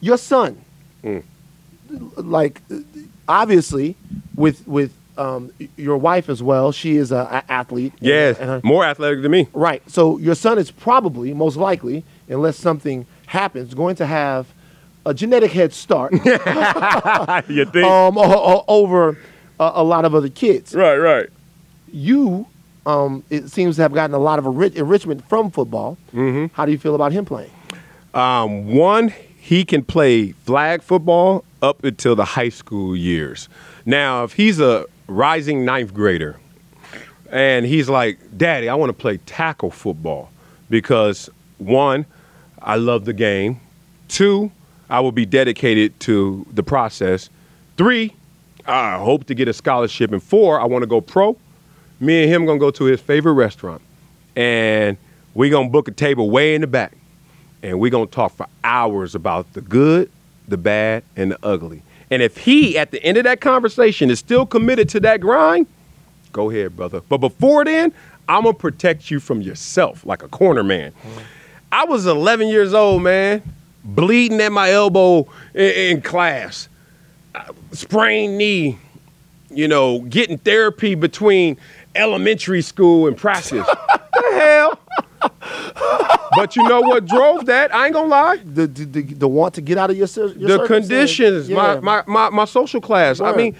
your 0.02 0.18
son, 0.18 0.62
Mm. 1.04 1.24
like, 2.18 2.62
obviously, 3.28 3.96
with 4.36 4.68
with 4.68 4.94
um, 5.18 5.52
your 5.78 5.98
wife 5.98 6.30
as 6.30 6.44
well, 6.44 6.72
she 6.72 6.98
is 6.98 7.12
a, 7.12 7.16
a 7.48 7.52
athlete. 7.52 7.94
yes. 8.00 8.38
and 8.40 8.50
her- 8.50 8.62
More 8.64 8.84
athletic 8.84 9.22
than 9.22 9.32
me. 9.32 9.48
right. 9.54 9.82
So 9.90 10.18
your 10.20 10.36
son 10.36 10.58
is 10.60 10.70
probably, 10.70 11.34
most 11.34 11.56
likely, 11.58 12.04
unless 12.30 12.58
something 12.58 13.06
happens, 13.28 13.74
going 13.74 13.96
to 13.96 14.06
have 14.06 14.46
a 15.08 15.14
genetic 15.14 15.52
head 15.52 15.74
start 15.74 16.12
you 17.48 17.66
think? 17.66 17.86
um, 17.86 18.18
over 18.68 19.18
a, 19.60 19.72
a 19.76 19.84
lot 19.84 20.06
of 20.06 20.14
other 20.14 20.30
kids. 20.30 20.76
right, 20.76 20.98
right. 20.98 21.30
You, 21.92 22.46
um, 22.86 23.24
it 23.30 23.50
seems 23.50 23.78
to 23.78 23.82
have 23.84 23.94
gotten 23.94 24.14
a 24.14 24.20
lot 24.20 24.38
of 24.40 24.46
enrich- 24.46 24.76
enrichment 24.76 25.28
from 25.30 25.50
football. 25.52 25.98
Mm-hmm. 26.14 26.54
How 26.54 26.66
do 26.66 26.72
you 26.72 26.78
feel 26.78 26.96
about 26.96 27.14
him 27.14 27.24
playing? 27.26 27.52
Um, 28.14 28.68
one, 28.76 29.14
he 29.40 29.64
can 29.64 29.84
play 29.84 30.34
flag 30.34 30.82
football 30.82 31.46
up 31.62 31.84
until 31.84 32.16
the 32.16 32.26
high 32.26 32.50
school 32.50 32.96
years. 32.96 33.48
Now, 33.86 34.26
if 34.26 34.34
he's 34.34 34.60
a 34.60 34.86
rising 35.08 35.64
ninth 35.64 35.94
grader 35.94 36.38
and 37.32 37.66
he's 37.66 37.88
like, 37.88 38.20
Daddy, 38.38 38.68
I 38.68 38.76
want 38.76 38.90
to 38.90 38.94
play 38.94 39.18
tackle 39.26 39.72
football 39.72 40.30
because 40.70 41.30
one, 41.58 42.06
I 42.62 42.76
love 42.76 43.06
the 43.06 43.14
game. 43.14 43.62
Two, 44.10 44.52
I 44.90 45.00
will 45.00 45.12
be 45.12 45.26
dedicated 45.26 46.00
to 46.02 46.46
the 46.54 46.64
process. 46.64 47.30
Three, 47.78 48.14
I 48.66 48.98
hope 48.98 49.26
to 49.26 49.36
get 49.36 49.48
a 49.48 49.54
scholarship. 49.54 50.12
And 50.12 50.22
four, 50.22 50.60
I 50.60 50.66
want 50.66 50.84
to 50.84 50.88
go 50.88 51.02
pro. 51.02 51.38
Me 52.00 52.24
and 52.24 52.32
him 52.32 52.46
gonna 52.46 52.60
go 52.60 52.72
to 52.72 52.84
his 52.84 53.02
favorite 53.02 53.34
restaurant, 53.34 53.82
and 54.36 54.98
we 55.34 55.50
gonna 55.50 55.70
book 55.70 55.88
a 55.88 55.92
table 55.92 56.30
way 56.30 56.54
in 56.54 56.62
the 56.62 56.68
back, 56.68 56.96
and 57.64 57.80
we 57.80 57.90
gonna 57.90 58.06
talk 58.06 58.36
for 58.36 58.46
hours 58.64 59.16
about 59.16 59.52
the 59.54 59.62
good, 59.62 60.12
the 60.48 60.58
bad, 60.58 61.04
and 61.16 61.32
the 61.32 61.40
ugly. 61.42 61.82
And 62.12 62.22
if 62.22 62.38
he, 62.38 62.78
at 62.78 62.92
the 62.92 63.04
end 63.04 63.18
of 63.18 63.24
that 63.24 63.42
conversation, 63.42 64.12
is 64.12 64.20
still 64.20 64.46
committed 64.46 64.90
to 64.90 65.00
that 65.02 65.22
grind, 65.22 65.66
go 66.32 66.52
ahead, 66.52 66.76
brother. 66.76 67.02
But 67.10 67.18
before 67.18 67.66
then, 67.66 67.92
I'm 68.30 68.44
gonna 68.44 68.54
protect 68.54 69.10
you 69.10 69.20
from 69.20 69.42
yourself 69.42 70.06
like 70.06 70.22
a 70.22 70.28
corner 70.28 70.64
man. 70.64 70.92
Mm-hmm. 70.92 71.20
I 71.72 71.86
was 71.86 72.06
11 72.06 72.48
years 72.48 72.74
old, 72.74 73.02
man, 73.02 73.42
bleeding 73.88 74.42
at 74.42 74.52
my 74.52 74.72
elbow 74.72 75.28
in, 75.54 75.72
in 75.72 76.02
class, 76.02 76.70
sprained 77.72 78.38
knee, 78.38 78.78
you 79.50 79.68
know, 79.68 80.00
getting 80.02 80.38
therapy 80.38 80.94
between 80.94 81.58
elementary 81.96 82.62
school 82.62 83.08
and 83.08 83.18
practice. 83.18 83.66
the 84.14 84.40
hell? 84.40 84.80
but 86.36 86.56
you 86.56 86.64
know 86.64 86.82
what 86.82 87.06
drove 87.06 87.46
that? 87.48 87.74
I 87.74 87.86
ain't 87.86 87.94
gonna 87.94 88.08
lie. 88.08 88.38
The 88.38 88.68
the, 88.68 88.86
the, 88.86 89.02
the 89.02 89.28
want 89.28 89.56
to 89.56 89.62
get 89.62 89.78
out 89.78 89.90
of 89.90 89.98
your, 89.98 90.08
your 90.36 90.60
The 90.60 90.68
conditions, 90.68 91.50
my, 91.50 91.76
Yeah. 91.76 91.80
my, 91.80 92.04
my, 92.06 92.30
my 92.30 92.46
social 92.46 92.82
class. 92.82 93.20
I 93.20 93.36
mean, 93.36 93.56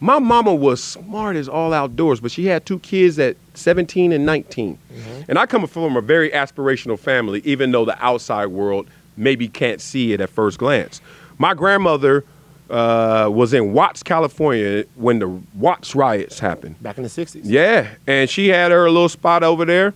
my 0.00 0.18
mama 0.18 0.54
was 0.54 0.82
smart 0.82 1.36
as 1.36 1.48
all 1.48 1.74
outdoors, 1.74 2.20
but 2.20 2.30
she 2.30 2.46
had 2.46 2.64
two 2.64 2.78
kids 2.78 3.18
at 3.18 3.36
17 3.54 4.12
and 4.12 4.24
19. 4.24 4.76
Mm-hmm. 4.76 5.22
And 5.28 5.38
I 5.38 5.46
come 5.46 5.66
from 5.66 5.96
a 5.96 6.00
very 6.00 6.30
aspirational 6.30 6.98
family, 6.98 7.42
even 7.44 7.72
though 7.72 7.84
the 7.84 8.02
outside 8.02 8.46
world 8.46 8.88
maybe 9.20 9.48
can't 9.48 9.80
see 9.80 10.12
it 10.12 10.20
at 10.20 10.30
first 10.30 10.58
glance. 10.58 11.00
My 11.38 11.54
grandmother 11.54 12.24
uh, 12.68 13.28
was 13.32 13.52
in 13.52 13.72
Watts, 13.72 14.02
California 14.02 14.84
when 14.94 15.18
the 15.18 15.28
Watts 15.54 15.94
riots 15.94 16.38
happened. 16.38 16.80
back 16.82 16.96
in 16.96 17.02
the 17.02 17.08
'60s. 17.08 17.40
Yeah, 17.44 17.88
and 18.06 18.28
she 18.30 18.48
had 18.48 18.70
her 18.70 18.90
little 18.90 19.08
spot 19.08 19.42
over 19.42 19.64
there. 19.64 19.94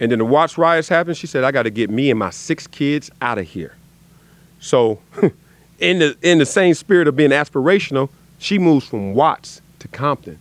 And 0.00 0.12
then 0.12 0.18
the 0.20 0.24
Watts 0.24 0.56
riots 0.56 0.88
happened. 0.88 1.16
She 1.16 1.26
said, 1.26 1.44
"I 1.44 1.50
got 1.50 1.64
to 1.64 1.70
get 1.70 1.90
me 1.90 2.10
and 2.10 2.18
my 2.18 2.30
six 2.30 2.66
kids 2.66 3.10
out 3.20 3.38
of 3.38 3.46
here." 3.46 3.74
So, 4.60 5.00
in 5.78 5.98
the 5.98 6.16
in 6.22 6.38
the 6.38 6.46
same 6.46 6.74
spirit 6.74 7.08
of 7.08 7.16
being 7.16 7.30
aspirational, 7.30 8.08
she 8.38 8.58
moves 8.58 8.86
from 8.86 9.14
Watts 9.14 9.60
to 9.80 9.88
Compton. 9.88 10.38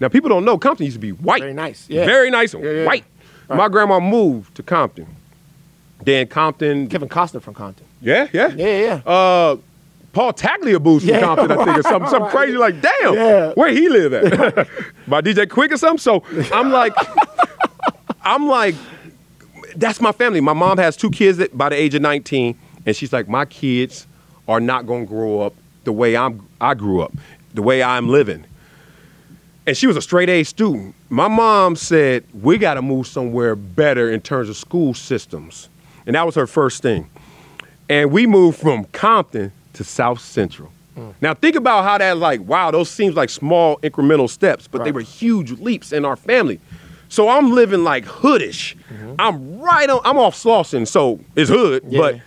Now, 0.00 0.08
people 0.08 0.30
don't 0.30 0.46
know 0.46 0.56
Compton 0.56 0.86
used 0.86 0.94
to 0.94 0.98
be 1.00 1.12
white, 1.12 1.42
Mm. 1.42 1.44
Very 1.44 1.54
nice, 1.54 1.86
yeah. 1.90 2.06
very 2.06 2.30
nice 2.30 2.54
and 2.54 2.64
Yeah, 2.64 2.70
yeah, 2.70 2.76
yeah. 2.80 2.86
white. 2.86 3.04
Right. 3.48 3.56
My 3.58 3.68
grandma 3.68 4.00
moved 4.00 4.54
to 4.56 4.62
Compton. 4.62 5.06
Then 6.02 6.26
Compton, 6.28 6.88
Kevin 6.88 7.08
Costner 7.08 7.40
from 7.42 7.54
Compton. 7.54 7.86
yeah, 8.00 8.28
yeah, 8.32 8.48
Yeah, 8.48 8.66
yeah. 8.66 8.78
yeah. 9.06 9.12
uh, 9.12 9.56
Paul 10.12 10.32
Tagliabue 10.32 11.00
from 11.00 11.08
Yeah, 11.08 11.20
Compton, 11.20 11.50
I 11.52 11.64
think, 11.64 11.78
or 11.78 11.82
something, 11.82 12.08
something 12.10 12.22
right. 12.22 12.30
crazy 12.30 12.56
like, 12.56 12.80
damn, 12.80 13.14
Yeah. 13.14 13.52
where 13.54 13.70
he 13.70 13.88
live 13.88 14.12
at? 14.14 14.68
By 15.08 15.20
DJ 15.20 15.46
Quik 15.46 15.72
or 15.72 15.76
something. 15.76 15.98
So 15.98 16.22
I'm 16.52 16.70
like, 16.70 16.92
I'm 18.22 18.46
like, 18.48 18.74
that's 19.76 20.00
my 20.00 20.12
family. 20.12 20.40
My 20.40 20.52
mom 20.52 20.78
has 20.78 20.96
two 20.96 21.10
kids 21.10 21.38
that, 21.38 21.56
by 21.56 21.68
the 21.68 21.76
age 21.76 21.94
of 21.94 22.02
19, 22.02 22.58
and 22.86 22.96
she's 22.96 23.12
like, 23.12 23.28
my 23.28 23.44
kids 23.44 24.06
are 24.48 24.60
not 24.60 24.86
gonna 24.86 25.04
grow 25.06 25.40
up 25.40 25.54
the 25.84 25.92
way 25.92 26.16
I'm 26.16 26.46
I 26.60 26.74
grew 26.74 27.00
up, 27.02 27.12
the 27.54 27.62
way 27.62 27.82
I'm 27.82 28.08
living. 28.08 28.44
And 29.66 29.76
she 29.76 29.86
was 29.86 29.96
a 29.96 30.02
straight 30.02 30.28
A 30.30 30.44
student. 30.44 30.94
My 31.10 31.28
mom 31.28 31.76
said, 31.76 32.24
we 32.32 32.56
gotta 32.58 32.80
move 32.82 33.06
somewhere 33.06 33.54
better 33.56 34.10
in 34.10 34.20
terms 34.20 34.48
of 34.48 34.56
school 34.56 34.94
systems. 34.94 35.68
And 36.06 36.14
that 36.14 36.24
was 36.24 36.34
her 36.36 36.46
first 36.46 36.82
thing 36.82 37.10
and 37.88 38.10
we 38.10 38.26
moved 38.26 38.58
from 38.58 38.84
Compton 38.86 39.52
to 39.74 39.84
South 39.84 40.20
Central. 40.20 40.72
Mm. 40.96 41.14
Now 41.20 41.34
think 41.34 41.56
about 41.56 41.84
how 41.84 41.98
that 41.98 42.16
like 42.16 42.40
wow 42.40 42.70
those 42.70 42.90
seems 42.90 43.14
like 43.14 43.30
small 43.30 43.78
incremental 43.78 44.28
steps, 44.28 44.66
but 44.66 44.84
they 44.84 44.92
were 44.92 45.00
huge 45.02 45.52
leaps 45.52 45.92
in 45.92 46.04
our 46.04 46.16
family. 46.16 46.60
So 47.08 47.28
I'm 47.28 47.52
living 47.52 47.84
like 47.84 48.04
hoodish. 48.04 48.76
Mm-hmm. 48.88 49.14
I'm 49.18 49.60
right 49.60 49.88
on. 49.88 50.00
I'm 50.04 50.18
off 50.18 50.34
Slauson, 50.34 50.86
so 50.88 51.20
it's 51.36 51.50
hood, 51.50 51.84
Yeah. 51.86 52.00
but 52.00 52.20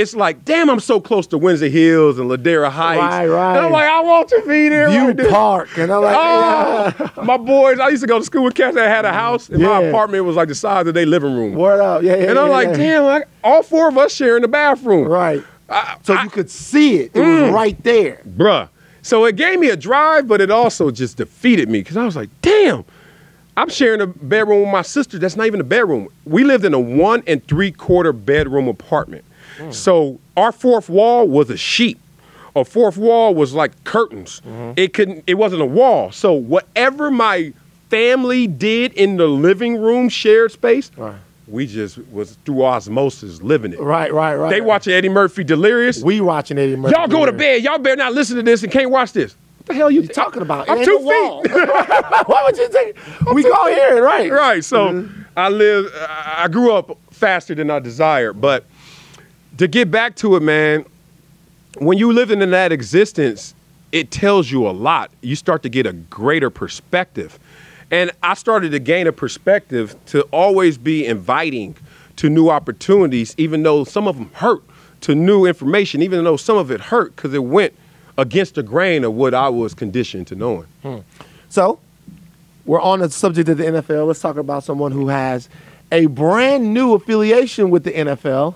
it's 0.00 0.14
like 0.14 0.44
damn, 0.44 0.68
I'm 0.70 0.80
so 0.80 1.00
close 1.00 1.26
to 1.28 1.38
Windsor 1.38 1.68
Hills 1.68 2.18
and 2.18 2.30
Ladera 2.30 2.70
Heights. 2.70 3.00
Right, 3.00 3.26
right. 3.26 3.56
And 3.56 3.66
I'm 3.66 3.72
like, 3.72 3.88
I 3.88 4.00
want 4.02 4.28
to 4.30 4.42
be 4.46 4.68
there. 4.68 4.88
Right 4.88 5.16
there. 5.16 5.30
Park, 5.30 5.76
and 5.78 5.92
I'm 5.92 6.02
like, 6.02 6.14
yeah. 6.14 7.08
Oh, 7.16 7.22
my 7.24 7.36
boys! 7.36 7.78
I 7.78 7.88
used 7.88 8.02
to 8.02 8.06
go 8.06 8.18
to 8.18 8.24
school 8.24 8.44
with 8.44 8.54
cats 8.54 8.74
that 8.76 8.88
had 8.88 9.04
a 9.04 9.12
house, 9.12 9.48
and 9.48 9.62
my 9.62 9.82
apartment 9.82 10.24
was 10.24 10.36
like 10.36 10.48
the 10.48 10.54
size 10.54 10.86
of 10.86 10.94
their 10.94 11.06
living 11.06 11.34
room. 11.34 11.54
word 11.54 11.80
up, 11.80 12.02
yeah, 12.02 12.16
yeah. 12.16 12.30
And 12.30 12.38
I'm 12.38 12.46
yeah, 12.48 12.52
like, 12.52 12.68
yeah. 12.68 12.76
damn, 12.76 13.04
I, 13.04 13.24
all 13.42 13.62
four 13.62 13.88
of 13.88 13.98
us 13.98 14.12
sharing 14.12 14.42
the 14.42 14.48
bathroom. 14.48 15.08
right. 15.08 15.42
I- 15.68 15.96
So 16.02 16.14
I- 16.14 16.22
you 16.22 16.30
could 16.30 16.48
see 16.50 16.96
it. 16.98 17.10
It 17.14 17.18
Mm. 17.20 17.42
was 17.42 17.50
right 17.52 17.82
there. 17.82 18.20
bruh. 18.36 18.68
So 19.02 19.24
it 19.24 19.36
gave 19.36 19.58
me 19.60 19.68
a 19.70 19.76
drive, 19.76 20.26
but 20.28 20.40
it 20.40 20.50
also 20.50 20.90
just 20.90 21.16
defeated 21.16 21.68
me 21.68 21.80
because 21.80 21.96
I 21.96 22.04
was 22.04 22.14
like, 22.16 22.28
damn, 22.42 22.84
I'm 23.56 23.68
sharing 23.68 24.00
a 24.00 24.06
bedroom 24.06 24.60
with 24.62 24.70
my 24.70 24.82
sister. 24.82 25.18
That's 25.18 25.36
not 25.36 25.46
even 25.46 25.60
a 25.60 25.64
bedroom. 25.64 26.08
We 26.24 26.44
lived 26.44 26.64
in 26.64 26.74
a 26.74 26.78
one 26.80 27.22
and 27.26 27.44
three 27.46 27.70
quarter 27.72 28.12
bedroom 28.12 28.68
apartment. 28.68 29.24
So 29.70 30.18
our 30.36 30.52
fourth 30.52 30.88
wall 30.88 31.26
was 31.28 31.50
a 31.50 31.56
sheet. 31.56 31.98
A 32.54 32.64
fourth 32.64 32.96
wall 32.96 33.34
was 33.34 33.52
like 33.54 33.84
curtains. 33.84 34.40
It 34.76 34.94
couldn't. 34.94 35.24
It 35.26 35.34
wasn't 35.34 35.62
a 35.62 35.66
wall. 35.66 36.10
So 36.12 36.32
whatever 36.32 37.10
my 37.10 37.52
family 37.90 38.46
did 38.46 38.92
in 38.94 39.16
the 39.16 39.26
living 39.28 39.76
room 39.80 40.08
shared 40.08 40.50
space, 40.52 40.90
Right. 40.96 41.14
we 41.46 41.66
just 41.66 41.98
was 42.10 42.36
through 42.44 42.64
osmosis 42.64 43.42
living 43.42 43.72
it. 43.74 43.80
Right, 43.80 44.12
right, 44.12 44.34
right. 44.34 44.50
They 44.50 44.60
watching 44.60 44.92
Eddie 44.92 45.08
Murphy 45.10 45.44
Delirious. 45.44 46.02
We 46.02 46.20
watching 46.20 46.58
Eddie 46.58 46.76
Murphy. 46.76 46.94
Y'all 46.96 47.08
go 47.08 47.26
to 47.26 47.32
bed. 47.32 47.62
Y'all 47.62 47.78
better 47.78 47.96
not 47.96 48.12
listen 48.14 48.36
to 48.36 48.42
this 48.42 48.62
and 48.62 48.72
can't 48.72 48.90
watch 48.90 49.12
this. 49.12 49.36
What 49.58 49.66
the 49.66 49.74
hell 49.74 49.90
you 49.90 50.00
you 50.02 50.08
talking 50.08 50.42
about? 50.42 50.68
I'm 50.70 50.84
two 50.84 50.98
wall. 50.98 51.42
Why 51.50 52.42
would 52.44 52.56
you 52.56 52.68
take? 52.70 52.96
We 53.34 53.42
go 53.42 53.66
here, 53.66 54.02
right? 54.02 54.30
Right. 54.30 54.64
So 54.64 54.88
Mm-hmm. 54.92 55.22
I 55.38 55.50
live. 55.50 55.92
I 56.08 56.48
grew 56.48 56.72
up 56.72 56.96
faster 57.10 57.54
than 57.54 57.70
I 57.70 57.78
desired, 57.78 58.40
but 58.40 58.64
to 59.58 59.68
get 59.68 59.90
back 59.90 60.16
to 60.16 60.36
it, 60.36 60.42
man, 60.42 60.84
when 61.78 61.98
you 61.98 62.12
living 62.12 62.42
in 62.42 62.50
that 62.50 62.72
existence, 62.72 63.54
it 63.92 64.10
tells 64.10 64.50
you 64.50 64.66
a 64.68 64.70
lot. 64.70 65.10
You 65.22 65.36
start 65.36 65.62
to 65.62 65.68
get 65.68 65.86
a 65.86 65.92
greater 65.92 66.50
perspective, 66.50 67.38
and 67.90 68.10
I 68.22 68.34
started 68.34 68.70
to 68.72 68.78
gain 68.78 69.06
a 69.06 69.12
perspective 69.12 69.94
to 70.06 70.22
always 70.32 70.78
be 70.78 71.06
inviting 71.06 71.76
to 72.16 72.30
new 72.30 72.48
opportunities, 72.48 73.34
even 73.38 73.62
though 73.62 73.84
some 73.84 74.08
of 74.08 74.16
them 74.16 74.30
hurt. 74.34 74.62
To 75.02 75.14
new 75.14 75.44
information, 75.44 76.02
even 76.02 76.24
though 76.24 76.38
some 76.38 76.56
of 76.56 76.70
it 76.70 76.80
hurt 76.80 77.14
because 77.14 77.32
it 77.32 77.44
went 77.44 77.74
against 78.18 78.54
the 78.54 78.62
grain 78.62 79.04
of 79.04 79.12
what 79.12 79.34
I 79.34 79.48
was 79.50 79.74
conditioned 79.74 80.26
to 80.28 80.34
knowing. 80.34 80.66
Hmm. 80.82 80.98
So, 81.50 81.78
we're 82.64 82.80
on 82.80 83.00
the 83.00 83.10
subject 83.10 83.48
of 83.50 83.58
the 83.58 83.64
NFL. 83.64 84.06
Let's 84.06 84.20
talk 84.20 84.36
about 84.36 84.64
someone 84.64 84.92
who 84.92 85.08
has 85.08 85.48
a 85.92 86.06
brand 86.06 86.74
new 86.74 86.94
affiliation 86.94 87.70
with 87.70 87.84
the 87.84 87.92
NFL. 87.92 88.54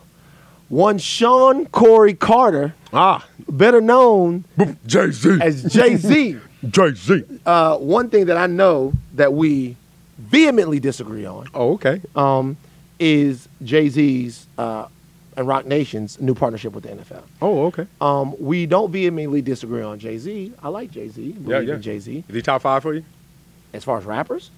One 0.70 0.96
Sean 0.98 1.66
Corey 1.66 2.14
Carter, 2.14 2.74
Ah, 2.92 3.26
better 3.48 3.80
known 3.82 4.44
Jay 4.86 5.10
Z. 5.10 5.38
as 5.42 5.64
Jay 5.64 5.96
Z. 5.96 6.38
Jay 6.70 6.94
Z. 6.94 7.24
uh, 7.46 7.76
one 7.78 8.08
thing 8.10 8.26
that 8.26 8.36
I 8.36 8.46
know 8.46 8.92
that 9.14 9.32
we 9.32 9.76
vehemently 10.18 10.78
disagree 10.80 11.26
on 11.26 11.48
Oh, 11.54 11.72
okay. 11.74 12.00
um, 12.14 12.56
is 12.98 13.48
Jay 13.62 13.88
Z's 13.88 14.46
uh, 14.58 14.86
and 15.36 15.48
Roc 15.48 15.64
Nation's 15.66 16.20
new 16.20 16.34
partnership 16.34 16.72
with 16.72 16.84
the 16.84 16.90
NFL. 16.90 17.22
Oh, 17.42 17.66
okay. 17.66 17.86
Um, 18.00 18.34
we 18.38 18.66
don't 18.66 18.90
vehemently 18.92 19.42
disagree 19.42 19.82
on 19.82 19.98
Jay 19.98 20.18
Z. 20.18 20.52
I 20.62 20.68
like 20.68 20.90
Jay 20.90 21.08
Z. 21.08 21.34
Yeah, 21.46 21.60
yeah. 21.60 21.76
Jay 21.76 21.98
Z. 21.98 22.24
Is 22.28 22.34
he 22.34 22.42
top 22.42 22.62
five 22.62 22.82
for 22.82 22.94
you? 22.94 23.04
As 23.72 23.82
far 23.84 23.98
as 23.98 24.04
rappers, 24.04 24.50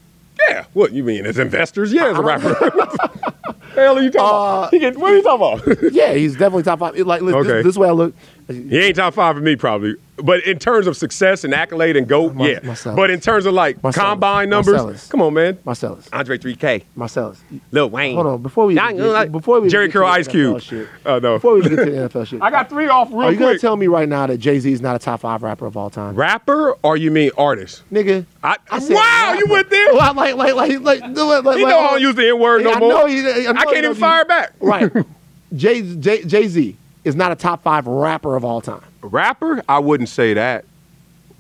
Yeah. 0.49 0.65
What 0.73 0.93
you 0.93 1.05
mean 1.05 1.25
as 1.25 1.39
investors? 1.39 1.93
Yeah, 1.93 2.09
as 2.11 2.19
a 2.19 2.23
rapper. 2.23 3.32
hell 3.75 3.99
are 3.99 4.03
you 4.03 4.11
talking 4.11 4.27
Uh, 4.27 4.59
about? 4.59 4.71
He 4.73 4.79
get, 4.79 4.97
what 4.97 5.13
are 5.13 5.17
you 5.17 5.23
talking 5.23 5.63
about? 5.73 5.83
yeah, 5.93 6.13
he's 6.15 6.33
definitely 6.33 6.63
top 6.65 6.79
five. 6.79 6.97
It, 6.97 7.07
Like, 7.07 7.23
listen, 7.23 7.41
Okay. 7.41 7.53
this, 7.55 7.65
this 7.67 7.77
way 7.77 7.89
I 7.89 7.93
look. 7.93 8.15
he 8.49 8.79
ain't 8.79 8.97
top 8.97 9.15
five 9.15 9.35
for 9.37 9.43
me 9.43 9.57
probably, 9.57 9.95
but 10.23 10.43
in 10.45 10.59
terms 10.59 10.87
of 10.87 10.97
success 10.97 11.45
and 11.45 11.53
accolade 11.53 11.97
and 11.97 12.07
goat, 12.09 12.35
Mar- 12.35 12.49
yeah. 12.49 12.61
Marcellus. 12.63 12.97
But 12.97 13.11
in 13.11 13.21
terms 13.21 13.45
of 13.47 13.55
like 13.55 13.83
Marcellus. 13.83 14.05
combine 14.07 14.49
numbers, 14.49 14.75
Marcellus. 14.75 15.07
come 15.09 15.21
on, 15.23 15.35
man. 15.35 15.59
Marcellus, 15.65 16.09
Andre 16.13 16.39
3K, 16.39 16.85
Marcellus. 16.95 17.43
Lil 17.71 17.91
Wayne. 17.91 18.15
Hold 18.15 18.27
on, 18.27 18.43
before 18.43 18.67
we 18.67 18.75
Nah, 18.75 18.93
get, 18.93 19.01
like 19.03 19.33
before 19.33 19.61
we 19.61 19.69
Jheri 19.69 19.91
Curl 19.93 20.07
Ice 20.07 20.29
Cube. 20.29 20.61
shit, 20.61 20.89
Oh 21.07 21.19
no. 21.19 21.37
before 21.37 21.55
we 21.55 21.63
get 21.63 21.71
to 21.71 21.77
the 21.77 21.91
NFL 22.09 22.27
shit, 22.27 22.41
I 22.43 22.51
got 22.51 22.69
three 22.69 22.89
off 22.89 23.11
real 23.11 23.23
are 23.23 23.33
you 23.33 23.39
gonna 23.39 23.59
tell 23.59 23.77
me 23.77 23.87
right 23.89 24.09
now 24.09 24.27
that 24.27 24.39
Jay 24.39 24.59
Z 24.59 24.73
is 24.73 24.81
not 24.81 24.97
a 24.97 24.99
top 24.99 25.21
five 25.21 25.43
rapper 25.43 25.67
of 25.67 25.77
all 25.77 25.91
time? 25.91 26.15
Rapper 26.15 26.73
or 26.83 26.97
you 26.97 27.11
mean 27.11 27.31
artist? 27.37 27.83
Nigga, 27.93 28.25
I, 28.43 28.57
said 28.79 28.95
wow, 28.95 29.01
rapper. 29.33 29.39
you 29.39 29.47
went 29.53 29.71
there. 29.71 29.93
Like, 29.93 30.15
like, 30.17 30.35
like, 30.37 30.55
like, 30.55 30.81
like, 30.81 31.01
like, 31.03 31.45
like 31.45 31.57
He 31.59 31.65
know 31.65 31.79
I 31.79 31.91
don't 31.91 32.01
use 32.01 32.15
the 32.15 32.29
N 32.29 32.39
word 32.39 32.63
no 32.65 32.73
I 32.73 32.79
more. 32.79 32.89
Know 32.91 33.07
he, 33.07 33.19
I, 33.21 33.53
know 33.53 33.61
I 33.61 33.65
can't 33.65 33.77
even 33.79 33.95
fire 33.95 34.25
back. 34.25 34.53
Right. 34.61 34.91
Jay 35.55 35.83
Jay 35.97 36.25
Jay 36.25 36.49
Z 36.49 36.77
is 37.05 37.17
not 37.17 37.33
a 37.33 37.37
top 37.37 37.63
five 37.63 37.87
rapper 37.87 38.37
of 38.37 38.45
all 38.45 38.61
time. 38.61 38.83
Rapper, 39.03 39.63
I 39.69 39.79
wouldn't 39.79 40.09
say 40.09 40.35
that. 40.35 40.65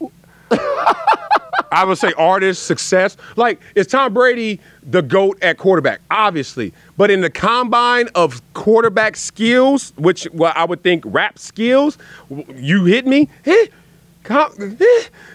I 1.73 1.85
would 1.85 1.97
say 1.97 2.13
artist, 2.19 2.67
success. 2.67 3.17
Like, 3.37 3.59
is 3.75 3.87
Tom 3.87 4.13
Brady 4.13 4.61
the 4.83 5.01
GOAT 5.01 5.43
at 5.43 5.57
quarterback? 5.57 6.03
Obviously. 6.11 6.75
But 6.99 7.11
in 7.11 7.23
the 7.23 7.31
combine 7.31 8.09
of 8.15 8.43
quarterback 8.53 9.17
skills, 9.17 9.95
which 9.97 10.29
well, 10.35 10.53
I 10.55 10.67
would 10.67 10.83
think 10.83 11.03
rap 11.07 11.39
skills, 11.39 11.97
you 12.55 12.85
hit 12.85 13.07
me? 13.07 13.31
Eh, 13.47 13.67
com- 14.23 14.53
eh, 14.61 14.85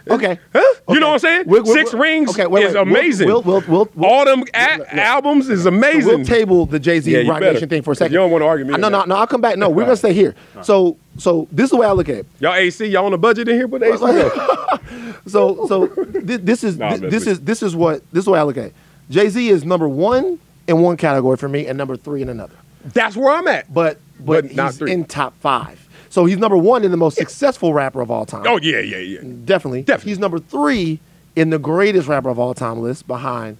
Okay. 0.09 0.39
Huh? 0.53 0.59
You 0.59 0.75
Okay. 0.89 0.99
know 0.99 1.07
what 1.07 1.13
I'm 1.13 1.19
saying? 1.19 1.43
We'll- 1.47 1.65
Six 1.65 1.93
we'll- 1.93 2.01
Rings 2.01 2.29
okay, 2.31 2.47
wait, 2.47 2.63
is 2.65 2.73
wait. 2.73 2.85
We'll- 2.85 2.95
amazing. 2.97 3.27
we'll- 3.27 3.41
we'll- 3.41 3.63
we'll- 3.67 3.89
we'll- 3.95 4.09
All 4.09 4.25
them 4.25 4.43
a- 4.53 4.99
albums 4.99 5.49
is 5.49 5.65
amazing. 5.65 6.05
We'll 6.17 6.25
table 6.25 6.65
the 6.65 6.79
Jay 6.79 6.99
Z 6.99 7.11
Yeah, 7.11 7.29
Roc. 7.29 7.41
Nation 7.41 7.67
thing 7.69 7.81
for 7.81 7.91
a 7.91 7.95
second. 7.95 8.13
You 8.13 8.19
don't 8.19 8.31
wanna 8.31 8.45
argue 8.45 8.65
me 8.65 8.77
No, 8.77 8.89
no, 8.89 9.03
no. 9.03 9.15
I'll 9.15 9.27
come 9.27 9.41
back. 9.41 9.57
No, 9.57 9.69
we're 9.69 9.83
gonna 9.83 9.97
stay 9.97 10.13
here. 10.13 10.35
So, 10.61 10.97
so 11.17 11.47
this 11.51 11.65
is 11.65 11.69
the 11.71 11.77
way 11.77 11.87
I 11.87 11.91
look 11.91 12.09
at 12.09 12.15
it. 12.15 12.25
Y'all 12.39 12.53
AC, 12.53 12.85
y'all 12.87 13.05
on 13.05 13.13
a 13.13 13.17
budget 13.17 13.47
in 13.49 13.55
here? 13.55 13.67
The 13.67 13.93
AC. 13.93 14.77
So, 15.27 15.65
so 15.67 15.87
thi- 15.87 16.37
this 16.37 16.63
is 16.63 16.77
Nah, 16.77 16.91
thi- 16.95 17.07
this 17.07 17.27
is 17.27 17.41
this 17.41 17.61
is 17.61 17.75
what 17.75 18.01
this 18.13 18.21
is 18.21 18.25
the 18.25 18.31
way 18.31 18.39
I 18.39 18.43
look 18.43 18.57
at 18.57 18.65
it. 18.67 18.73
Jay 19.09 19.27
Z 19.27 19.49
is 19.49 19.65
number 19.65 19.87
one 19.89 20.39
in 20.67 20.79
one 20.79 20.95
category 20.95 21.35
for 21.37 21.49
me, 21.49 21.65
and 21.67 21.77
number 21.77 21.97
three 21.97 22.21
in 22.21 22.29
another. 22.29 22.53
That's 22.93 23.17
where 23.17 23.33
I'm 23.35 23.47
at. 23.47 23.71
But 23.73 23.97
but, 24.19 24.45
But 24.45 24.55
not 24.55 24.71
he's 24.73 24.81
in 24.83 25.03
top 25.05 25.33
five. 25.41 25.86
So 26.17 26.25
he's 26.25 26.39
number 26.39 26.57
one 26.57 26.83
in 26.83 26.89
the 26.89 26.97
most 26.97 27.15
successful 27.15 27.75
rapper 27.75 28.01
of 28.01 28.09
all 28.09 28.25
time. 28.25 28.47
Oh, 28.47 28.57
yeah, 28.59 28.79
yeah, 28.79 28.97
yeah. 28.97 29.19
Definitely. 29.45 29.83
Definitely. 29.83 30.09
He's 30.09 30.17
number 30.17 30.39
three 30.39 30.99
in 31.35 31.51
the 31.51 31.59
greatest 31.59 32.07
rapper 32.07 32.29
of 32.29 32.39
all 32.39 32.55
time 32.55 32.79
list 32.81 33.05
behind 33.05 33.57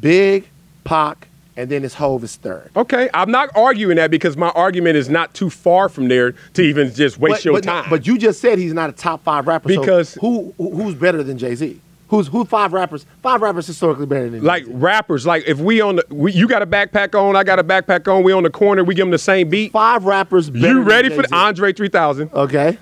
Big, 0.00 0.48
Pac, 0.84 1.28
and 1.54 1.68
then 1.68 1.82
his 1.82 1.92
Hove 1.92 2.24
is 2.24 2.36
third. 2.36 2.70
Okay, 2.74 3.10
I'm 3.12 3.30
not 3.30 3.54
arguing 3.54 3.96
that 3.96 4.10
because 4.10 4.38
my 4.38 4.48
argument 4.48 4.96
is 4.96 5.10
not 5.10 5.34
too 5.34 5.50
far 5.50 5.90
from 5.90 6.08
there 6.08 6.32
to 6.54 6.62
even 6.62 6.94
just 6.94 7.18
waste 7.18 7.40
but, 7.40 7.44
your 7.44 7.54
but, 7.56 7.64
time. 7.64 7.90
but 7.90 8.06
you 8.06 8.16
just 8.16 8.40
said 8.40 8.56
he's 8.56 8.72
not 8.72 8.88
a 8.88 8.94
top 8.94 9.22
five 9.22 9.46
rapper. 9.46 9.68
Because- 9.68 10.14
who, 10.14 10.54
who 10.56 10.70
who's 10.70 10.94
better 10.94 11.22
than 11.22 11.36
Jay 11.36 11.54
Z? 11.56 11.78
Who's 12.08 12.28
who 12.28 12.44
five 12.46 12.72
rappers? 12.72 13.04
Five 13.22 13.42
rappers 13.42 13.66
historically 13.66 14.06
better 14.06 14.30
than 14.30 14.42
like 14.42 14.64
Jay-Z. 14.64 14.76
rappers, 14.76 15.26
like 15.26 15.44
if 15.46 15.58
we 15.58 15.80
on 15.82 15.96
the, 15.96 16.04
we, 16.08 16.32
you 16.32 16.48
got 16.48 16.62
a 16.62 16.66
backpack 16.66 17.14
on, 17.14 17.36
I 17.36 17.44
got 17.44 17.58
a 17.58 17.64
backpack 17.64 18.10
on, 18.12 18.22
we 18.22 18.32
on 18.32 18.42
the 18.44 18.50
corner, 18.50 18.82
we 18.82 18.94
give 18.94 19.04
them 19.04 19.10
the 19.10 19.18
same 19.18 19.50
beat. 19.50 19.72
five 19.72 20.04
rappers. 20.04 20.48
Better 20.48 20.68
You 20.68 20.80
ready 20.80 21.10
for 21.10 21.22
the 21.22 21.34
Andre 21.34 21.72
3000? 21.72 22.30
Okay, 22.32 22.78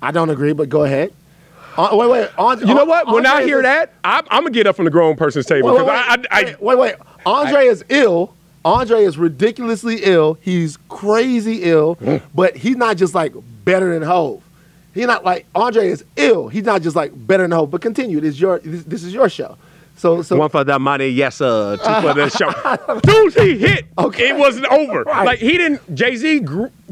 I 0.00 0.10
don't 0.10 0.30
agree, 0.30 0.54
but 0.54 0.68
go 0.70 0.84
ahead. 0.84 1.12
Uh, 1.76 1.88
wait, 1.92 2.10
wait. 2.10 2.30
Andre, 2.38 2.68
You 2.68 2.74
know 2.74 2.84
what? 2.84 3.06
When 3.08 3.24
I 3.26 3.42
hear 3.44 3.58
is- 3.58 3.64
that, 3.64 3.92
I'm, 4.04 4.24
I'm 4.30 4.42
gonna 4.42 4.50
get 4.50 4.66
up 4.66 4.76
from 4.76 4.84
the 4.86 4.90
grown 4.90 5.16
person's 5.16 5.46
table 5.46 5.68
Wait, 5.68 5.84
wait, 5.84 5.84
because 5.86 6.16
wait, 6.18 6.26
I, 6.30 6.36
I, 6.36 6.40
I, 6.40 6.44
wait, 6.44 6.58
wait, 6.60 6.78
wait. 6.78 6.94
Andre 7.26 7.66
is 7.66 7.84
ill. 7.90 8.34
Andre 8.64 9.04
is 9.04 9.18
ridiculously 9.18 10.00
ill. 10.04 10.38
He's 10.40 10.78
crazy 10.88 11.64
ill, 11.64 11.96
Mm. 11.96 12.22
but 12.34 12.56
he's 12.56 12.76
not 12.76 12.96
just 12.96 13.14
like 13.14 13.32
better 13.64 13.92
than 13.92 14.02
Hove. 14.06 14.41
He's 14.94 15.06
not 15.06 15.24
like 15.24 15.46
Andre 15.54 15.88
is 15.88 16.04
ill. 16.16 16.48
He's 16.48 16.64
not 16.64 16.82
just 16.82 16.94
like 16.96 17.12
better 17.26 17.44
than 17.44 17.50
Hove. 17.52 17.70
But 17.70 17.80
continue. 17.80 18.20
This 18.20 18.34
is 18.34 18.40
your 18.40 18.58
this, 18.60 18.84
this 18.84 19.02
is 19.04 19.12
your 19.14 19.28
show. 19.28 19.56
So 19.96 20.22
so 20.22 20.36
One 20.36 20.48
for 20.50 20.64
the 20.64 20.78
money, 20.78 21.08
yes 21.08 21.36
sir. 21.36 21.76
Two 21.76 21.82
for 22.06 22.14
the 22.14 22.28
show. 22.96 23.00
Dude, 23.00 23.34
he 23.34 23.58
hit. 23.58 23.86
Okay. 23.98 24.30
It 24.30 24.36
wasn't 24.36 24.66
over. 24.66 25.02
Right. 25.04 25.24
Like 25.26 25.38
he 25.38 25.56
didn't. 25.58 25.94
Jay 25.94 26.16
Z. 26.16 26.40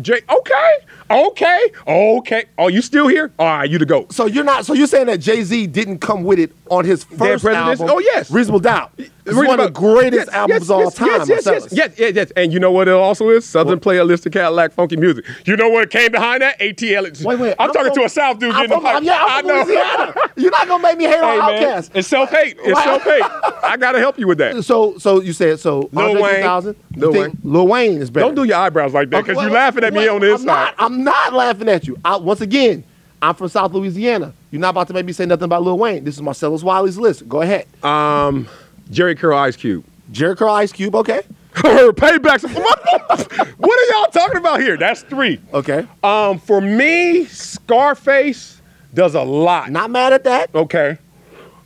Jay. 0.03 0.21
Okay. 0.31 0.77
Okay. 1.11 1.73
Okay. 1.89 2.45
Oh, 2.59 2.69
you 2.69 2.83
still 2.83 3.09
here? 3.09 3.33
All 3.39 3.47
right, 3.47 3.69
you 3.71 3.79
the 3.79 3.87
goat. 3.87 4.13
so 4.13 4.27
you're 4.27 4.45
not 4.45 4.65
so 4.65 4.75
you're 4.75 4.87
saying 4.87 5.07
that 5.07 5.19
Jay 5.19 5.43
Z 5.43 5.67
didn't 5.69 5.99
come 5.99 6.23
with 6.25 6.39
it 6.39 6.53
on 6.71 6.85
his 6.85 7.03
first 7.05 7.45
album? 7.45 7.89
Oh, 7.91 7.99
yes. 7.99 8.31
Reasonable 8.31 8.61
Doubt. 8.61 8.93
It's 9.27 9.37
one 9.37 9.61
of 9.61 9.67
the 9.67 9.71
greatest 9.71 10.27
Yes, 10.27 10.35
albums 10.35 10.61
yes, 10.63 10.71
of 10.71 10.77
all 10.77 10.83
yes, 10.85 10.95
time. 10.95 11.09
Yes, 11.09 11.29
yes, 11.29 11.69
yes, 11.73 11.95
yes, 11.99 12.15
yes. 12.17 12.33
And 12.37 12.53
you 12.53 12.59
know 12.59 12.73
what 12.73 12.89
it 12.89 12.95
also 12.95 13.29
is? 13.29 13.45
Southern 13.45 13.79
playlist 13.79 14.27
of 14.27 14.33
Cadillac 14.33 14.73
funky 14.73 14.97
music. 14.97 15.25
You 15.45 15.57
know 15.57 15.69
what 15.69 15.91
came 15.91 16.11
behind 16.11 16.43
that? 16.43 16.59
ATL. 16.59 17.25
Wait, 17.25 17.39
wait. 17.39 17.55
I'm, 17.59 17.69
talking 17.73 17.93
from- 17.93 17.95
to 17.97 18.05
a 18.05 18.09
South 18.09 18.39
dude 18.39 18.51
I'm 18.55 18.67
getting 18.69 18.81
from, 18.81 18.83
the 18.85 18.91
pipe. 18.91 19.03
Yeah, 19.05 19.19
I'm 19.25 19.31
I 19.31 19.41
from 19.41 19.49
know. 19.49 19.63
Louisiana. 19.65 20.15
You're 20.37 20.51
not 20.51 20.69
gonna 20.69 20.83
make 20.83 20.99
me 20.99 21.05
hate 21.05 21.15
Hey, 21.21 21.39
on 21.39 21.53
Outkast. 21.53 21.91
it's 21.95 22.09
self 22.09 22.31
hate. 22.31 22.57
It's 22.61 22.73
Right. 22.75 22.85
self 22.85 23.03
hate. 23.03 23.23
I 23.63 23.77
gotta 23.79 23.99
help 23.99 24.19
you 24.19 24.27
with 24.27 24.39
that. 24.39 24.65
So, 24.65 24.97
so 24.99 25.21
you 25.21 25.33
said 25.33 25.61
so. 25.61 25.89
Lil 25.93 26.21
Wayne. 26.23 26.75
Lil 26.97 27.13
Wayne. 27.13 27.39
Lil 27.45 27.67
Wayne 27.69 27.99
is 28.01 28.11
better. 28.11 28.27
Don't 28.27 28.35
do 28.35 28.45
your 28.45 28.57
eyebrows 28.57 28.95
like 28.95 29.11
that 29.11 29.25
because 29.25 29.41
you're 29.41 29.51
laughing 29.53 29.85
at 29.85 29.89
me 29.93 30.09
on 30.09 30.20
the 30.20 30.28
I'm 30.28 30.32
inside. 30.32 30.47
Not, 30.47 30.74
I'm 30.78 31.05
not 31.05 31.32
laughing 31.32 31.68
at 31.68 31.86
you. 31.86 31.99
I, 32.05 32.16
once 32.16 32.41
again, 32.41 32.84
I'm 33.22 33.34
from 33.34 33.49
South 33.49 33.72
Louisiana. 33.72 34.32
You're 34.51 34.61
not 34.61 34.70
about 34.70 34.88
to 34.88 34.95
make 34.95 35.07
me 35.07 35.12
say 35.12 35.26
nothing 35.26 35.45
about 35.45 35.62
Lil 35.62 35.78
Wayne. 35.78 36.05
This 36.05 36.14
is 36.14 36.22
Marcellus 36.22 36.62
Wiley's 36.62 36.99
list. 36.99 37.28
Go 37.28 37.43
ahead. 37.43 37.66
Um, 37.84 38.49
Jheri 38.91 39.16
Curl 39.16 39.36
Ice 39.36 39.57
Cube. 39.57 39.84
Jheri 40.12 40.36
Curl, 40.36 40.51
Ice 40.51 40.72
Cube. 40.72 40.95
Okay. 40.95 41.22
Paybacks. 41.55 42.43
what 43.57 43.78
are 43.78 43.95
y'all 43.95 44.11
talking 44.11 44.38
about 44.38 44.61
here? 44.61 44.76
That's 44.76 45.03
three. 45.03 45.41
Okay. 45.53 45.86
Um, 46.03 46.38
for 46.38 46.61
me, 46.61 47.24
Scarface 47.26 48.61
does 48.95 49.14
a 49.14 49.22
lot. 49.22 49.70
Not 49.70 49.91
mad 49.91 50.12
at 50.12 50.24
that. 50.24 50.55
Okay. 50.55 50.99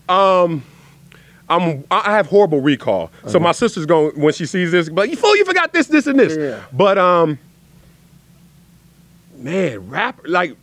Um, 0.08 0.62
I'm 1.48 1.84
I 1.90 2.12
have 2.12 2.26
horrible 2.26 2.60
recall. 2.60 3.10
So 3.26 3.38
my 3.38 3.52
sister's 3.52 3.86
going 3.86 4.18
when 4.20 4.32
she 4.32 4.46
sees 4.46 4.72
this, 4.72 4.88
but 4.88 5.10
you 5.10 5.16
fool, 5.16 5.36
you 5.36 5.44
forgot 5.44 5.72
this, 5.72 5.86
this, 5.88 6.06
and 6.06 6.18
this. 6.18 6.36
Yeah. 6.36 6.62
But 6.72 6.98
um, 6.98 7.38
man, 9.44 9.88
rap 9.88 10.20
like 10.26 10.56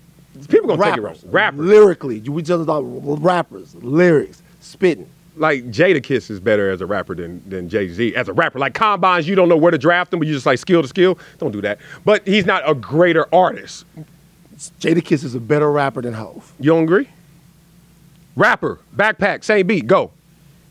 people 0.49 0.67
gonna 0.67 0.83
take 0.83 0.97
it 0.97 1.01
wrong. 1.01 1.13
Rappers. 1.13 1.23
Rappers. 1.31 1.59
Lyrically. 1.65 2.19
We 2.21 2.41
just 2.41 2.61
about 2.63 2.81
rappers, 2.81 3.75
lyrics, 3.75 4.41
spitting. 4.59 5.07
like 5.37 5.63
Jadakiss 5.71 6.29
is 6.29 6.39
better 6.41 6.69
as 6.71 6.81
a 6.81 6.85
rapper 6.85 7.15
than 7.15 7.41
than 7.49 7.69
Jay 7.69 7.87
Z 7.87 8.15
as 8.15 8.27
a 8.27 8.33
rapper. 8.33 8.59
Like 8.59 8.73
combines, 8.73 9.27
you 9.27 9.35
don't 9.35 9.47
know 9.49 9.57
where 9.57 9.71
to 9.71 9.77
draft 9.77 10.11
him, 10.13 10.19
but 10.19 10.27
you 10.27 10.33
just 10.33 10.45
like 10.45 10.59
skill 10.59 10.81
to 10.81 10.87
skill. 10.87 11.17
Don't 11.37 11.51
do 11.51 11.61
that. 11.61 11.79
But 12.03 12.27
he's 12.27 12.45
not 12.45 12.67
a 12.69 12.73
greater 12.73 13.33
artist. 13.33 13.85
Jadakiss 14.79 15.23
is 15.23 15.33
a 15.35 15.39
better 15.39 15.71
rapper 15.71 16.01
than 16.01 16.13
Hove. 16.13 16.51
You 16.59 16.71
don't 16.71 16.83
agree? 16.83 17.07
Rapper, 18.35 18.79
backpack, 18.95 19.43
same 19.43 19.67
beat, 19.67 19.87
go. 19.87 20.11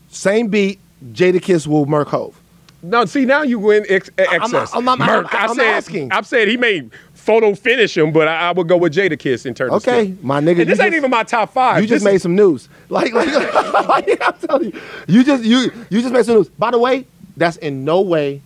Same 0.09 0.47
beat, 0.47 0.79
Jadakiss 1.13 1.67
will 1.67 1.85
murk 1.85 2.07
Hove. 2.09 2.37
No, 2.83 3.05
see 3.05 3.25
now 3.25 3.43
you 3.43 3.59
win 3.59 3.85
ex- 3.89 4.09
excess. 4.17 4.71
I'm 4.73 4.83
not- 4.85 4.97
Merc, 4.97 5.09
I'm- 5.09 5.27
I 5.31 5.45
I'm 5.51 5.55
said, 5.55 5.65
asking. 5.67 6.11
I've 6.11 6.25
said 6.25 6.47
he 6.47 6.57
may 6.57 6.89
photo 7.21 7.53
finish 7.55 7.95
him, 7.97 8.11
but 8.11 8.27
I, 8.27 8.49
I 8.49 8.51
would 8.51 8.67
go 8.67 8.77
with 8.77 8.93
Jadakiss 8.93 9.45
in 9.45 9.53
terms 9.53 9.73
Okay, 9.73 10.15
my 10.21 10.39
nigga, 10.41 10.61
And 10.61 10.69
this 10.69 10.79
ain't 10.79 10.91
just- 10.91 10.97
even 10.97 11.11
my 11.11 11.23
top 11.23 11.53
five. 11.53 11.81
You 11.81 11.87
just 11.87 12.03
This 12.03 12.11
made 12.13 12.21
some 12.21 12.35
news. 12.35 12.67
Like, 12.89 13.13
like, 13.13 13.27
like 13.87 14.21
I'm 14.21 14.33
telling 14.47 14.73
you, 14.73 14.81
you 15.07 15.23
just 15.23 15.43
you 15.43 15.71
you 15.89 16.01
just 16.01 16.13
made 16.13 16.25
some 16.25 16.35
news. 16.35 16.49
By 16.49 16.71
the 16.71 16.79
way, 16.79 17.05
that's 17.37 17.57
in 17.57 17.85
no 17.85 18.01
way 18.01 18.41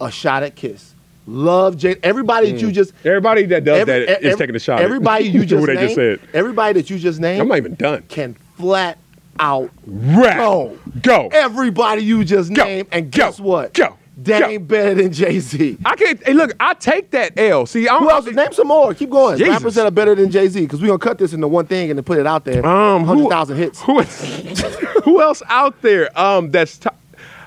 a 0.00 0.10
shot 0.10 0.42
at 0.42 0.54
Kiss. 0.54 0.94
Love 1.26 1.76
Jade. 1.76 2.00
Everybody 2.02 2.52
that 2.52 2.60
you 2.60 2.68
mm. 2.68 2.72
just 2.72 2.92
Everybody 3.04 3.46
that 3.46 3.64
does 3.64 3.80
every- 3.80 4.06
that 4.06 4.22
is 4.22 4.32
ev- 4.34 4.38
taking 4.38 4.56
a 4.56 4.58
shot. 4.60 4.78
at 4.80 4.84
Everybody 4.84 5.24
you 5.26 5.44
just 5.46 5.66
named, 5.66 5.78
just 5.80 5.94
said. 5.94 6.20
Everybody 6.34 6.80
that 6.80 6.90
you 6.90 6.98
just 6.98 7.18
named 7.20 7.40
I'm 7.40 7.48
not 7.48 7.56
even 7.58 7.74
done. 7.74 8.02
can 8.08 8.34
flat 8.56 8.98
out 9.40 9.70
Rap. 9.86 10.36
go. 10.36 10.78
Go. 11.00 11.28
Everybody 11.32 12.02
you 12.04 12.24
just 12.24 12.52
Go. 12.52 12.64
named, 12.64 12.88
and 12.92 13.10
Go. 13.10 13.16
guess 13.18 13.40
what? 13.40 13.72
Go. 13.74 13.96
Go. 14.24 14.46
ain't 14.46 14.68
better 14.68 14.94
than 14.94 15.12
Jay 15.12 15.38
Z. 15.40 15.78
I 15.84 15.96
can't. 15.96 16.24
Hey, 16.24 16.32
look, 16.32 16.52
I 16.60 16.74
take 16.74 17.10
that 17.12 17.38
L. 17.38 17.66
See, 17.66 17.88
I'm. 17.88 18.02
Who 18.02 18.10
else? 18.10 18.26
Name 18.26 18.52
some 18.52 18.68
more. 18.68 18.94
Keep 18.94 19.10
going. 19.10 19.38
Jesus. 19.38 19.52
Rappers 19.52 19.74
that 19.76 19.86
are 19.86 19.90
better 19.90 20.14
than 20.14 20.30
Jay 20.30 20.48
Z, 20.48 20.60
because 20.60 20.80
we're 20.80 20.88
gonna 20.88 20.98
cut 20.98 21.18
this 21.18 21.32
into 21.32 21.48
one 21.48 21.66
thing 21.66 21.90
and 21.90 21.98
then 21.98 22.04
put 22.04 22.18
it 22.18 22.26
out 22.26 22.44
there. 22.44 22.64
Um, 22.64 23.04
hundred 23.04 23.28
thousand 23.28 23.56
hits. 23.56 23.80
Who, 23.82 24.02
who 25.04 25.22
else 25.22 25.42
out 25.48 25.80
there? 25.82 26.16
Um, 26.18 26.50
that's 26.50 26.78
top? 26.78 26.98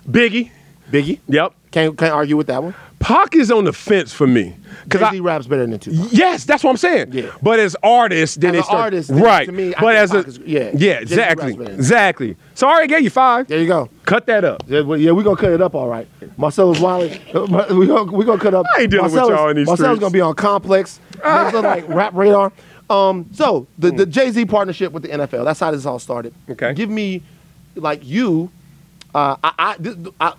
Biggie. 0.10 0.52
Biggie. 0.92 1.20
Yep. 1.28 1.54
Can't 1.72 1.98
can't 1.98 2.14
argue 2.14 2.38
with 2.38 2.48
that 2.48 2.64
one. 2.64 2.76
Pac 3.00 3.36
is 3.36 3.52
on 3.52 3.66
the 3.66 3.74
fence 3.74 4.12
for 4.14 4.26
me. 4.26 4.56
Cause 4.90 5.12
he 5.12 5.20
raps 5.20 5.48
better 5.48 5.66
than 5.66 5.80
Tupac. 5.80 6.10
Yes, 6.12 6.44
that's 6.46 6.64
what 6.64 6.70
I'm 6.72 6.78
saying. 6.78 7.12
Yeah. 7.12 7.32
But 7.42 7.60
as 7.60 7.76
artists, 7.84 8.36
then 8.36 8.56
As 8.56 8.66
start, 8.66 8.82
artist, 8.82 9.10
then 9.10 9.22
right? 9.22 9.46
to 9.46 9.52
me, 9.52 9.74
but 9.80 9.96
as 9.96 10.14
a 10.14 10.20
is- 10.20 10.38
yeah. 10.40 10.72
yeah, 10.76 10.94
exactly, 11.00 11.46
raps 11.48 11.58
better 11.58 11.70
than- 11.72 11.80
exactly. 11.80 12.38
So 12.54 12.68
I 12.68 12.72
already 12.72 12.88
gave 12.90 13.02
you 13.04 13.10
five. 13.10 13.48
There 13.48 13.60
you 13.60 13.68
go. 13.68 13.90
Cut 14.06 14.28
that 14.28 14.44
up. 14.44 14.64
Yeah, 14.68 14.82
we- 14.82 15.04
yeah, 15.06 15.12
we're 15.12 15.24
gonna 15.24 15.38
cut 15.38 15.52
it 15.52 15.62
up 15.62 15.74
all 15.76 15.88
right. 15.88 16.08
Marcellus 16.38 16.80
Wiley, 16.80 17.20
we're 17.34 17.48
gonna, 17.88 18.12
we 18.12 18.26
gonna 18.26 18.42
cut 18.42 18.54
up. 18.54 18.66
I 18.76 18.82
ain't 18.82 18.92
dealing 18.92 19.06
with 19.06 19.14
Marcellus, 19.16 19.38
y'all 19.40 19.50
in 19.50 19.56
these 19.58 19.68
Marcellus 19.68 19.90
streets. 19.90 20.00
gonna 20.02 20.14
be 20.14 20.22
on 20.22 20.36
Complex, 20.36 21.00
like 21.24 21.88
Rap 21.90 22.14
Radar. 22.14 22.52
Um, 22.90 23.28
so 23.34 23.66
the, 23.80 23.90
the 23.92 24.06
Jay 24.06 24.30
Z 24.30 24.46
partnership 24.46 24.92
with 24.92 25.02
the 25.04 25.10
NFL. 25.10 25.46
That's 25.46 25.60
how 25.60 25.72
this 25.72 25.86
all 25.88 25.98
started. 26.00 26.34
Okay. 26.50 26.74
Give 26.76 26.90
me, 26.90 27.24
like 27.76 28.06
you, 28.06 28.52
uh, 29.16 29.38
I, 29.44 29.76
I, 29.80 29.96
I, 30.22 30.34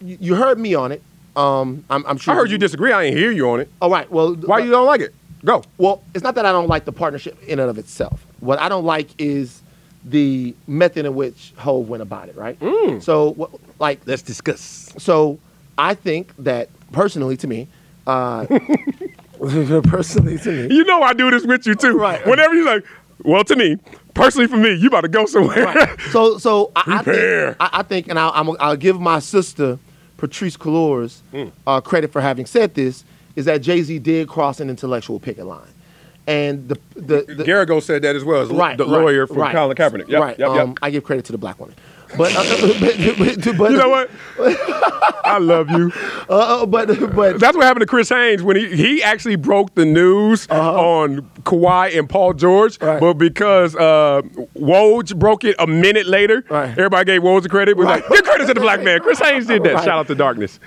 you 0.00 0.34
heard 0.34 0.58
me 0.58 0.74
on 0.74 0.90
it. 0.90 1.02
Um, 1.36 1.84
I'm, 1.90 2.04
I'm 2.06 2.16
sure. 2.18 2.34
I 2.34 2.36
heard 2.36 2.50
you 2.50 2.58
disagree. 2.58 2.92
I 2.92 3.04
ain't 3.04 3.16
hear 3.16 3.30
you 3.30 3.48
on 3.50 3.60
it. 3.60 3.68
All 3.80 3.90
right. 3.90 4.10
Well, 4.10 4.34
Why 4.34 4.58
you 4.60 4.70
don't 4.70 4.86
like 4.86 5.00
it? 5.00 5.14
Go. 5.44 5.62
Well, 5.78 6.02
it's 6.14 6.22
not 6.22 6.34
that 6.36 6.46
I 6.46 6.52
don't 6.52 6.68
like 6.68 6.84
the 6.84 6.92
partnership 6.92 7.42
in 7.44 7.58
and 7.58 7.68
of 7.70 7.78
itself. 7.78 8.24
What 8.40 8.60
I 8.60 8.68
don't 8.68 8.84
like 8.84 9.08
is 9.18 9.60
the 10.04 10.54
method 10.66 11.06
in 11.06 11.14
which 11.14 11.52
Hove 11.56 11.88
went 11.88 12.02
about 12.02 12.28
it. 12.28 12.36
Right. 12.36 12.58
Mm. 12.60 13.02
So, 13.02 13.30
what, 13.34 13.50
like, 13.78 14.00
Let's 14.06 14.22
discuss. 14.22 14.92
so 14.98 15.38
I 15.78 15.94
think 15.94 16.32
that 16.38 16.68
personally, 16.92 17.36
to 17.38 17.46
me, 17.46 17.66
uh, 18.06 18.46
personally 19.84 20.38
to 20.38 20.68
me, 20.68 20.74
You 20.74 20.84
know 20.84 21.02
I 21.02 21.12
do 21.12 21.30
this 21.30 21.44
with 21.44 21.66
you 21.66 21.74
too. 21.74 21.96
Right. 21.98 22.24
Whenever 22.26 22.54
you 22.54 22.64
like, 22.64 22.84
well, 23.24 23.44
to 23.44 23.56
me, 23.56 23.76
personally, 24.14 24.46
for 24.48 24.56
me, 24.56 24.74
you 24.74 24.88
about 24.88 25.02
to 25.02 25.08
go 25.08 25.26
somewhere. 25.26 25.64
right. 25.64 26.00
So, 26.10 26.38
so 26.38 26.72
I, 26.76 26.82
I 26.98 27.02
Prepare. 27.02 27.46
think, 27.54 27.56
I, 27.60 27.70
I 27.72 27.82
think, 27.82 28.08
and 28.08 28.18
I'll, 28.18 28.32
I'm, 28.34 28.56
I'll 28.60 28.76
give 28.76 29.00
my 29.00 29.18
sister 29.18 29.78
Patrisse 30.22 30.56
Cullors 30.56 31.18
Hmm. 31.32 31.48
uh, 31.66 31.80
credit 31.80 32.12
for 32.12 32.20
having 32.20 32.46
said 32.46 32.74
this. 32.74 33.02
Is 33.34 33.46
that 33.46 33.60
Jay 33.60 33.82
Z 33.82 33.98
did 33.98 34.28
cross 34.28 34.60
an 34.60 34.70
intellectual 34.70 35.18
picket 35.18 35.46
line, 35.46 35.66
and 36.28 36.68
the 36.68 36.76
the, 36.94 37.22
the 37.26 37.42
Geragos 37.44 37.82
said 37.82 38.02
that 38.02 38.14
as 38.14 38.22
well 38.22 38.40
as 38.42 38.50
right, 38.50 38.78
the 38.78 38.84
right, 38.84 38.92
lawyer 38.92 39.26
for 39.26 39.34
right. 39.34 39.52
Colin 39.52 39.76
Kaepernick. 39.76 40.08
Yep, 40.08 40.20
right. 40.22 40.38
yep, 40.38 40.48
um. 40.50 40.74
I 40.80 40.90
give 40.90 41.02
credit 41.02 41.24
to 41.24 41.32
the 41.32 41.38
black 41.38 41.58
woman, 41.58 41.74
but, 42.16 42.34
uh, 42.36 42.44
but, 42.80 42.80
but, 43.18 43.56
but 43.58 43.70
You 43.70 43.76
know 43.78 43.88
what? 43.88 44.10
I 45.24 45.38
love 45.38 45.70
you. 45.70 45.92
Uh, 46.28 46.66
but 46.66 46.86
but 47.14 47.38
That's 47.40 47.56
what 47.56 47.64
happened 47.64 47.80
to 47.82 47.86
Chris 47.86 48.08
Haynes 48.08 48.42
when 48.42 48.56
he 48.56 48.74
he 48.76 49.02
actually 49.02 49.36
broke 49.36 49.74
the 49.74 49.84
news 49.84 50.46
on 50.50 51.22
Kawhi 51.44 51.98
and 51.98 52.08
Paul 52.08 52.34
George, 52.34 52.76
Uh-huh. 52.80 52.92
Right. 52.92 53.00
but 53.00 53.14
because 53.14 53.74
uh, 53.76 54.22
Woj 54.56 55.16
broke 55.18 55.44
it 55.44 55.56
a 55.58 55.66
minute 55.66 56.06
later, 56.06 56.44
Right. 56.50 56.70
everybody 56.70 57.04
gave 57.06 57.22
Woj 57.22 57.42
the 57.42 57.48
credit. 57.48 57.76
We're 57.76 57.84
Right. 57.84 58.02
like, 58.02 58.10
give 58.10 58.24
credit 58.24 58.46
to 58.48 58.54
the 58.54 58.60
black 58.60 58.82
man. 58.82 59.00
Chris 59.00 59.18
Haynes 59.20 59.46
did 59.46 59.62
that. 59.64 59.78
Shout 59.84 59.88
out 59.88 60.06
to 60.08 60.14
Darkness. 60.14 60.58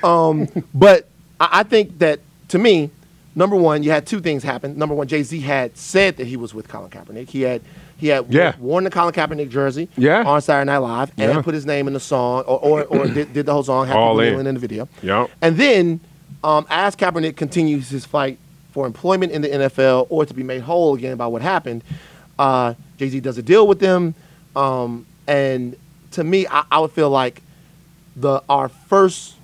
But 0.74 1.08
I, 1.40 1.50
I 1.60 1.64
think 1.64 2.00
that 2.00 2.20
to 2.50 2.58
me, 2.60 2.90
number 3.36 3.56
one, 3.56 3.84
you 3.84 3.92
had 3.92 4.06
two 4.06 4.20
things 4.22 4.44
happen. 4.44 4.78
Number 4.78 4.96
one, 4.96 5.08
Jay 5.08 5.24
Z 5.24 5.40
had 5.42 5.78
said 5.78 6.18
that 6.18 6.28
he 6.28 6.38
was 6.38 6.54
with 6.54 6.68
Colin 6.68 6.90
Kaepernick. 6.90 7.30
He 7.30 7.42
had 7.42 7.62
he 7.98 8.08
had 8.08 8.26
Yeah. 8.30 8.54
worn 8.60 8.84
the 8.84 8.90
Colin 8.90 9.14
Kaepernick 9.14 9.50
jersey 9.50 9.88
Yeah. 9.98 10.24
on 10.24 10.42
Saturday 10.42 10.66
Night 10.72 10.78
Live 10.80 11.12
and 11.18 11.32
Yeah. 11.34 11.42
put 11.42 11.54
his 11.54 11.66
name 11.66 11.88
in 11.88 11.94
the 11.94 12.00
song 12.00 12.44
or 12.44 12.60
or, 12.60 12.84
or 12.86 13.08
did, 13.18 13.34
did 13.34 13.46
the 13.46 13.54
whole 13.54 13.64
song, 13.64 13.88
Happy 13.88 13.98
All 14.00 14.20
in. 14.20 14.46
In 14.48 14.54
the 14.56 14.60
video. 14.60 14.88
Yep. 15.02 15.30
And 15.42 15.58
then 15.58 16.00
um, 16.44 16.66
as 16.70 16.96
Kaepernick 16.96 17.36
continues 17.36 17.90
his 17.90 18.06
fight 18.06 18.38
for 18.72 18.86
employment 18.86 19.32
in 19.32 19.42
the 19.42 19.48
NFL 19.50 20.08
or 20.10 20.26
to 20.26 20.34
be 20.34 20.44
made 20.44 20.62
whole 20.62 20.94
again 20.96 21.18
by 21.18 21.26
what 21.28 21.42
happened, 21.42 21.84
uh, 22.38 22.74
Jay 22.98 23.10
Z 23.10 23.20
does 23.22 23.38
a 23.38 23.42
deal 23.42 23.66
with 23.68 23.80
them. 23.80 24.14
Um, 24.56 25.06
and 25.28 25.76
to 26.12 26.24
me, 26.24 26.46
I, 26.48 26.64
I 26.72 26.80
would 26.80 26.92
feel 26.92 27.10
like 27.10 27.42
the 28.16 28.42
our 28.50 28.70
first 28.70 29.36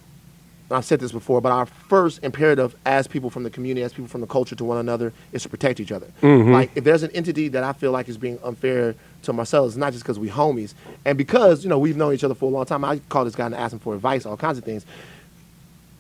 I've 0.72 0.86
said 0.86 1.00
this 1.00 1.12
before, 1.12 1.42
but 1.42 1.52
our 1.52 1.66
first 1.66 2.24
imperative 2.24 2.76
as 2.86 3.08
people 3.08 3.30
from 3.30 3.44
the 3.44 3.50
community, 3.50 3.84
as 3.84 3.92
people 3.92 4.08
from 4.08 4.22
the 4.22 4.28
culture 4.28 4.56
to 4.56 4.64
one 4.64 4.78
another, 4.78 5.14
is 5.32 5.44
to 5.44 5.50
protect 5.50 5.80
each 5.80 5.92
other. 5.92 6.08
Mm-hmm. 6.22 6.52
Like, 6.52 6.72
if 6.76 6.84
there's 6.84 7.04
an 7.04 7.12
entity 7.12 7.48
that 7.50 7.64
I 7.64 7.74
feel 7.74 7.92
like 7.92 8.10
is 8.10 8.18
being 8.18 8.40
unfair 8.44 8.96
to 9.24 9.34
Marcel, 9.34 9.66
it's 9.66 9.76
not 9.76 9.92
just 9.94 10.04
because 10.04 10.20
we 10.20 10.30
homies, 10.30 10.74
and 11.06 11.18
because 11.18 11.64
you 11.64 11.70
know 11.70 11.80
we've 11.80 11.98
known 11.98 12.14
each 12.14 12.24
other 12.24 12.36
for 12.36 12.46
a 12.46 12.54
long 12.54 12.66
time. 12.66 12.84
I 12.84 13.00
call 13.10 13.26
this 13.26 13.36
guy 13.36 13.46
and 13.46 13.56
ask 13.56 13.74
him 13.74 13.80
for 13.80 13.94
advice, 13.94 14.26
all 14.26 14.38
kinds 14.38 14.58
of 14.58 14.64
things. 14.64 14.86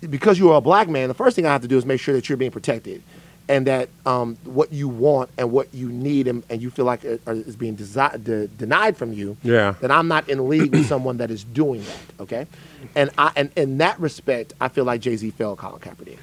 Because 0.09 0.39
you 0.39 0.49
are 0.51 0.57
a 0.57 0.61
black 0.61 0.89
man, 0.89 1.09
the 1.09 1.13
first 1.13 1.35
thing 1.35 1.45
I 1.45 1.51
have 1.51 1.61
to 1.61 1.67
do 1.67 1.77
is 1.77 1.85
make 1.85 1.99
sure 1.99 2.15
that 2.15 2.27
you're 2.27 2.37
being 2.37 2.51
protected, 2.51 3.03
and 3.49 3.67
that 3.67 3.89
um, 4.05 4.37
what 4.45 4.71
you 4.71 4.87
want 4.87 5.29
and 5.37 5.51
what 5.51 5.73
you 5.73 5.89
need 5.89 6.27
and, 6.27 6.43
and 6.49 6.61
you 6.61 6.69
feel 6.69 6.85
like 6.85 7.03
it- 7.03 7.21
is 7.27 7.55
being 7.55 7.75
desi- 7.75 8.23
de- 8.23 8.47
denied 8.47 8.95
from 8.95 9.11
you. 9.13 9.35
Yeah. 9.43 9.73
That 9.81 9.91
I'm 9.91 10.07
not 10.07 10.29
in 10.29 10.47
league 10.47 10.71
with 10.71 10.87
someone 10.87 11.17
that 11.17 11.31
is 11.31 11.43
doing 11.43 11.81
that. 11.83 12.21
Okay, 12.21 12.47
and 12.95 13.09
I 13.17 13.31
and 13.35 13.51
in 13.55 13.77
that 13.79 13.99
respect, 13.99 14.53
I 14.61 14.67
feel 14.69 14.85
like 14.85 15.01
Jay 15.01 15.15
Z 15.17 15.29
failed 15.31 15.57
Colin 15.57 15.79
Kaepernick. 15.81 16.17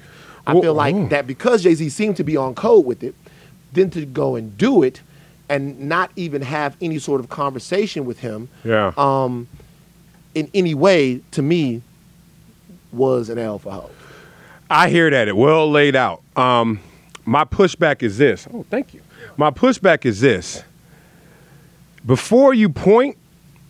I 0.47 0.53
Well, 0.53 0.61
feel 0.63 0.73
like 0.73 0.95
mm. 0.95 1.09
that 1.09 1.27
because 1.27 1.63
Jay 1.63 1.75
Z 1.75 1.89
seemed 1.89 2.17
to 2.17 2.23
be 2.23 2.35
on 2.37 2.55
code 2.55 2.85
with 2.85 3.03
it, 3.03 3.13
then 3.73 3.89
to 3.91 4.05
go 4.05 4.35
and 4.35 4.57
do 4.57 4.81
it, 4.81 5.01
and 5.49 5.79
not 5.87 6.11
even 6.15 6.41
have 6.41 6.75
any 6.81 6.97
sort 6.99 7.19
of 7.19 7.29
conversation 7.29 8.05
with 8.05 8.19
him 8.19 8.49
Yeah. 8.63 8.93
um, 8.97 9.47
in 10.33 10.49
any 10.53 10.73
way, 10.73 11.21
to 11.31 11.41
me, 11.41 11.81
was 12.91 13.29
an 13.29 13.37
L 13.37 13.59
for 13.59 13.71
Hove. 13.71 13.91
I 14.69 14.89
hear 14.89 15.09
that. 15.09 15.27
It 15.27 15.35
well 15.35 15.69
laid 15.69 15.95
out. 15.95 16.21
Um, 16.35 16.79
my 17.29 17.45
pushback 17.45 18.01
is 18.01 18.17
this. 18.17 18.47
Oh, 18.51 18.65
thank 18.71 18.93
you. 18.95 19.01
My 19.37 19.51
pushback 19.51 20.03
is 20.03 20.19
this. 20.19 20.63
Before 22.03 22.55
you 22.55 22.69
point, 22.69 23.17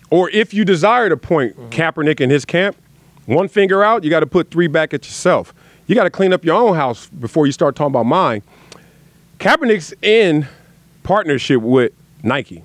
or 0.10 0.30
if 0.30 0.53
you 0.53 0.64
desire 0.64 1.10
to 1.10 1.18
point 1.18 1.57
mm-hmm. 1.57 1.70
Kaepernick 1.70 2.22
in 2.22 2.30
his 2.30 2.45
camp, 2.45 2.78
one 3.26 3.49
finger 3.49 3.84
out, 3.84 4.05
you 4.05 4.10
got 4.10 4.22
to 4.22 4.28
put 4.28 4.49
three 4.49 4.68
back 4.68 4.93
at 4.93 5.05
yourself. 5.05 5.53
You 5.88 5.95
got 5.95 6.05
to 6.05 6.10
clean 6.10 6.32
up 6.32 6.45
your 6.45 6.55
own 6.55 6.76
house 6.76 7.07
before 7.07 7.47
you 7.47 7.51
start 7.51 7.76
talking 7.76 7.91
about 7.91 8.05
mine. 8.05 8.43
Kaepernick's 9.39 9.93
in 10.01 10.47
partnership 11.03 11.62
with 11.62 11.91
Nike. 12.24 12.64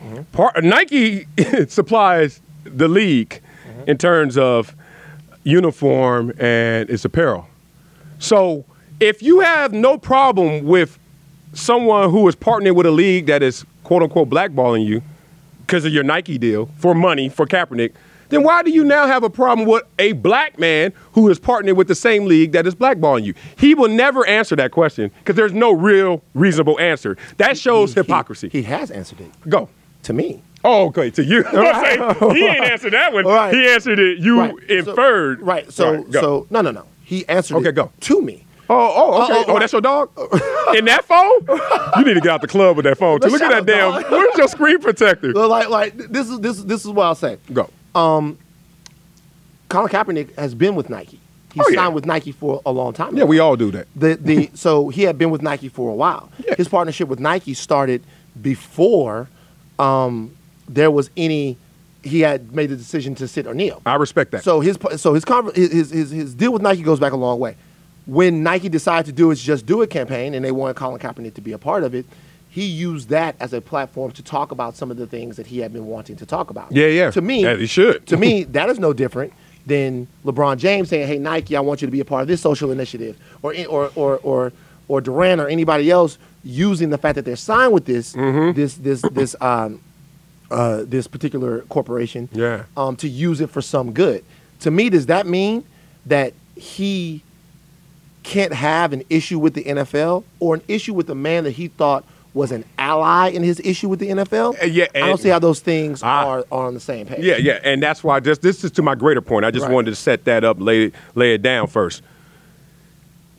Mm-hmm. 0.00 0.22
Par- 0.30 0.54
Nike 0.62 1.26
supplies 1.66 2.40
the 2.62 2.86
league 2.86 3.40
mm-hmm. 3.66 3.90
in 3.90 3.98
terms 3.98 4.38
of 4.38 4.76
uniform 5.42 6.32
and 6.38 6.88
its 6.88 7.04
apparel. 7.04 7.48
So 8.20 8.64
if 9.00 9.22
you 9.22 9.40
have 9.40 9.72
no 9.72 9.98
problem 9.98 10.64
with 10.64 10.98
someone 11.52 12.10
who 12.10 12.26
is 12.28 12.36
partnering 12.36 12.74
with 12.74 12.86
a 12.86 12.90
league 12.90 13.26
that 13.26 13.42
is 13.42 13.64
quote 13.84 14.02
unquote 14.02 14.28
blackballing 14.28 14.84
you 14.84 15.02
because 15.60 15.84
of 15.84 15.92
your 15.92 16.04
Nike 16.04 16.38
deal 16.38 16.68
for 16.78 16.94
money 16.94 17.28
for 17.28 17.46
Kaepernick, 17.46 17.92
then 18.28 18.42
why 18.42 18.62
do 18.62 18.70
you 18.70 18.84
now 18.84 19.06
have 19.06 19.22
a 19.22 19.30
problem 19.30 19.68
with 19.68 19.82
a 19.98 20.12
black 20.12 20.58
man 20.58 20.92
who 21.12 21.28
is 21.28 21.38
partnering 21.38 21.76
with 21.76 21.86
the 21.88 21.94
same 21.94 22.24
league 22.26 22.52
that 22.52 22.66
is 22.66 22.74
blackballing 22.74 23.24
you? 23.24 23.34
He 23.56 23.74
will 23.74 23.88
never 23.88 24.26
answer 24.26 24.56
that 24.56 24.72
question 24.72 25.10
because 25.20 25.36
there's 25.36 25.52
no 25.52 25.72
real 25.72 26.22
reasonable 26.34 26.78
answer. 26.80 27.16
That 27.36 27.56
shows 27.56 27.94
He- 27.94 28.00
hypocrisy. 28.00 28.48
He, 28.48 28.62
has 28.62 28.90
answered 28.90 29.20
it 29.20 29.30
Go. 29.48 29.68
to 30.04 30.12
me. 30.12 30.42
Oh, 30.64 30.86
okay. 30.86 31.10
To 31.10 31.22
you. 31.24 31.42
right. 31.52 32.16
he 32.34 32.44
ain't 32.46 32.64
answered 32.64 32.92
that 32.94 33.12
one. 33.12 33.24
Right. 33.26 33.54
He 33.54 33.68
answered 33.68 33.98
it. 34.00 34.18
You 34.18 34.40
Right. 34.40 34.54
So- 34.68 34.74
inferred. 34.90 35.40
right. 35.42 35.72
So 35.72 35.94
Right, 35.94 36.12
so 36.12 36.46
no 36.50 36.60
no 36.62 36.70
no. 36.72 36.84
He 37.04 37.26
answered 37.28 37.58
Okay, 37.58 37.68
it 37.68 37.74
go. 37.76 37.92
to 38.00 38.20
me. 38.20 38.44
Oh, 38.68 38.92
oh, 38.96 39.24
okay. 39.24 39.32
Oh, 39.34 39.44
Oh, 39.48 39.54
oh, 39.54 39.58
that's 39.58 39.72
your 39.72 39.80
dog? 39.80 40.10
In 40.76 40.84
that 40.86 41.04
phone? 41.04 41.38
You 41.98 42.04
need 42.04 42.14
to 42.14 42.20
get 42.20 42.32
out 42.32 42.40
the 42.40 42.48
club 42.48 42.76
with 42.76 42.84
that 42.84 42.98
phone. 42.98 43.20
Too. 43.20 43.28
Look 43.28 43.40
at 43.42 43.50
that 43.50 43.66
damn. 43.66 43.92
dog. 44.02 44.04
Where's 44.10 44.36
your 44.36 44.48
screen 44.48 44.78
protector? 44.80 45.32
So 45.32 45.46
like 45.48 45.68
like 45.68 45.96
this 45.96 46.28
is 46.28 46.40
this 46.40 46.58
is 46.58 46.66
this 46.66 46.84
is 46.84 46.90
what 46.90 47.04
I'll 47.04 47.14
say. 47.14 47.38
Go. 47.52 47.70
um, 47.94 48.38
Colin 49.68 49.88
Kaepernick 49.90 50.34
has 50.36 50.54
been 50.54 50.74
with 50.74 50.90
Nike. 50.90 51.20
He 51.54 51.60
Oh, 51.60 51.68
yeah. 51.70 51.76
signed 51.84 51.94
with 51.94 52.04
Nike 52.06 52.32
for 52.32 52.60
a 52.66 52.70
long 52.72 52.92
time. 52.92 53.16
Yeah, 53.16 53.24
we 53.24 53.38
all 53.38 53.56
do 53.56 53.70
that. 53.70 53.86
the 53.96 54.16
the 54.16 54.50
so 54.54 54.88
he 54.88 55.02
had 55.02 55.16
been 55.18 55.30
with 55.30 55.42
Nike 55.42 55.68
for 55.68 55.90
a 55.90 55.94
while. 55.94 56.30
Yeah. 56.44 56.54
His 56.56 56.68
partnership 56.68 57.08
with 57.08 57.20
Nike 57.20 57.54
started 57.54 58.02
before 58.40 59.28
um, 59.78 60.34
there 60.68 60.90
was 60.90 61.10
any. 61.16 61.56
He 62.02 62.20
had 62.20 62.54
made 62.54 62.70
the 62.70 62.76
decision 62.76 63.16
to 63.16 63.26
sit 63.26 63.46
or 63.48 63.54
kneel. 63.54 63.82
I 63.84 63.96
respect 63.96 64.30
that. 64.30 64.44
So 64.44 64.60
his 64.60 64.78
so 64.96 65.14
his, 65.14 65.24
his 65.56 65.90
his 65.90 66.10
his 66.10 66.34
deal 66.34 66.52
with 66.52 66.62
Nike 66.62 66.82
goes 66.82 67.00
back 67.00 67.12
a 67.12 67.16
long 67.16 67.40
way. 67.40 67.56
When 68.06 68.42
Nike 68.42 68.68
decided 68.68 69.06
to 69.06 69.12
do 69.12 69.30
its 69.30 69.42
Just 69.42 69.66
Do 69.66 69.82
It 69.82 69.90
campaign 69.90 70.34
and 70.34 70.44
they 70.44 70.52
wanted 70.52 70.76
Colin 70.76 71.00
Kaepernick 71.00 71.34
to 71.34 71.40
be 71.40 71.52
a 71.52 71.58
part 71.58 71.82
of 71.82 71.94
it, 71.94 72.06
he 72.48 72.64
used 72.64 73.08
that 73.10 73.34
as 73.40 73.52
a 73.52 73.60
platform 73.60 74.12
to 74.12 74.22
talk 74.22 74.50
about 74.52 74.76
some 74.76 74.90
of 74.90 74.96
the 74.96 75.06
things 75.06 75.36
that 75.36 75.46
he 75.48 75.58
had 75.58 75.72
been 75.72 75.86
wanting 75.86 76.16
to 76.16 76.26
talk 76.26 76.50
about. 76.50 76.70
Yeah, 76.72 76.86
yeah. 76.86 77.10
To 77.10 77.20
me, 77.20 77.42
Yeah, 77.42 77.56
he 77.56 77.66
should. 77.66 78.06
to 78.06 78.16
me, 78.16 78.44
that 78.56 78.68
is 78.68 78.78
no 78.78 78.92
different 78.92 79.32
than 79.66 80.06
LeBron 80.24 80.58
James 80.58 80.88
saying, 80.88 81.08
"Hey 81.08 81.18
Nike, 81.18 81.56
I 81.56 81.60
want 81.60 81.82
you 81.82 81.86
to 81.86 81.92
be 81.92 81.98
a 82.00 82.04
part 82.04 82.22
of 82.22 82.28
this 82.28 82.40
social 82.40 82.70
initiative," 82.70 83.16
or 83.42 83.52
or 83.68 83.90
or 83.96 84.18
or 84.22 84.52
or 84.88 85.00
Durant 85.00 85.40
or 85.40 85.48
anybody 85.48 85.90
else 85.90 86.16
using 86.44 86.90
the 86.90 86.98
fact 86.98 87.16
that 87.16 87.24
they're 87.24 87.34
signed 87.34 87.72
with 87.72 87.84
this 87.86 88.12
Mm-hmm. 88.12 88.52
this 88.52 88.74
this 88.76 89.02
this 89.12 89.34
um 89.40 89.80
uh 90.52 90.84
this 90.86 91.08
particular 91.08 91.62
corporation 91.62 92.28
Yeah. 92.32 92.62
um 92.76 92.94
to 92.96 93.08
use 93.08 93.40
it 93.40 93.50
for 93.50 93.60
some 93.60 93.92
good. 93.92 94.24
To 94.60 94.70
me, 94.70 94.88
does 94.88 95.06
that 95.06 95.26
mean 95.26 95.64
that 96.06 96.32
he 96.54 97.22
can't 98.26 98.52
have 98.52 98.92
an 98.92 99.02
issue 99.08 99.38
with 99.38 99.54
the 99.54 99.64
NFL 99.64 100.24
or 100.40 100.56
an 100.56 100.62
issue 100.68 100.92
with 100.94 101.08
a 101.10 101.14
man 101.14 101.44
that 101.44 101.52
he 101.52 101.68
thought 101.68 102.04
was 102.34 102.52
an 102.52 102.64
ally 102.78 103.28
in 103.28 103.42
his 103.42 103.60
issue 103.60 103.88
with 103.88 103.98
the 104.00 104.08
NFL? 104.08 104.60
Uh, 104.62 104.66
yeah, 104.66 104.86
I 104.94 104.98
don't 105.00 105.18
see 105.18 105.28
how 105.30 105.38
those 105.38 105.60
things 105.60 106.02
Ah. 106.02 106.26
are, 106.26 106.44
are 106.52 106.66
on 106.66 106.74
the 106.74 106.80
same 106.80 107.06
page. 107.06 107.20
Yeah, 107.24 107.36
yeah, 107.36 107.60
and 107.64 107.82
that's 107.82 108.02
why 108.04 108.20
this 108.20 108.38
this 108.38 108.62
is 108.64 108.70
to 108.72 108.82
my 108.82 108.94
greater 108.94 109.20
point. 109.22 109.44
I 109.46 109.50
just 109.50 109.64
Right. 109.66 109.72
wanted 109.72 109.90
to 109.90 109.96
set 109.96 110.24
that 110.24 110.44
up, 110.44 110.56
lay 110.60 110.92
lay 111.14 111.34
it 111.34 111.42
down 111.42 111.66
first. 111.68 112.02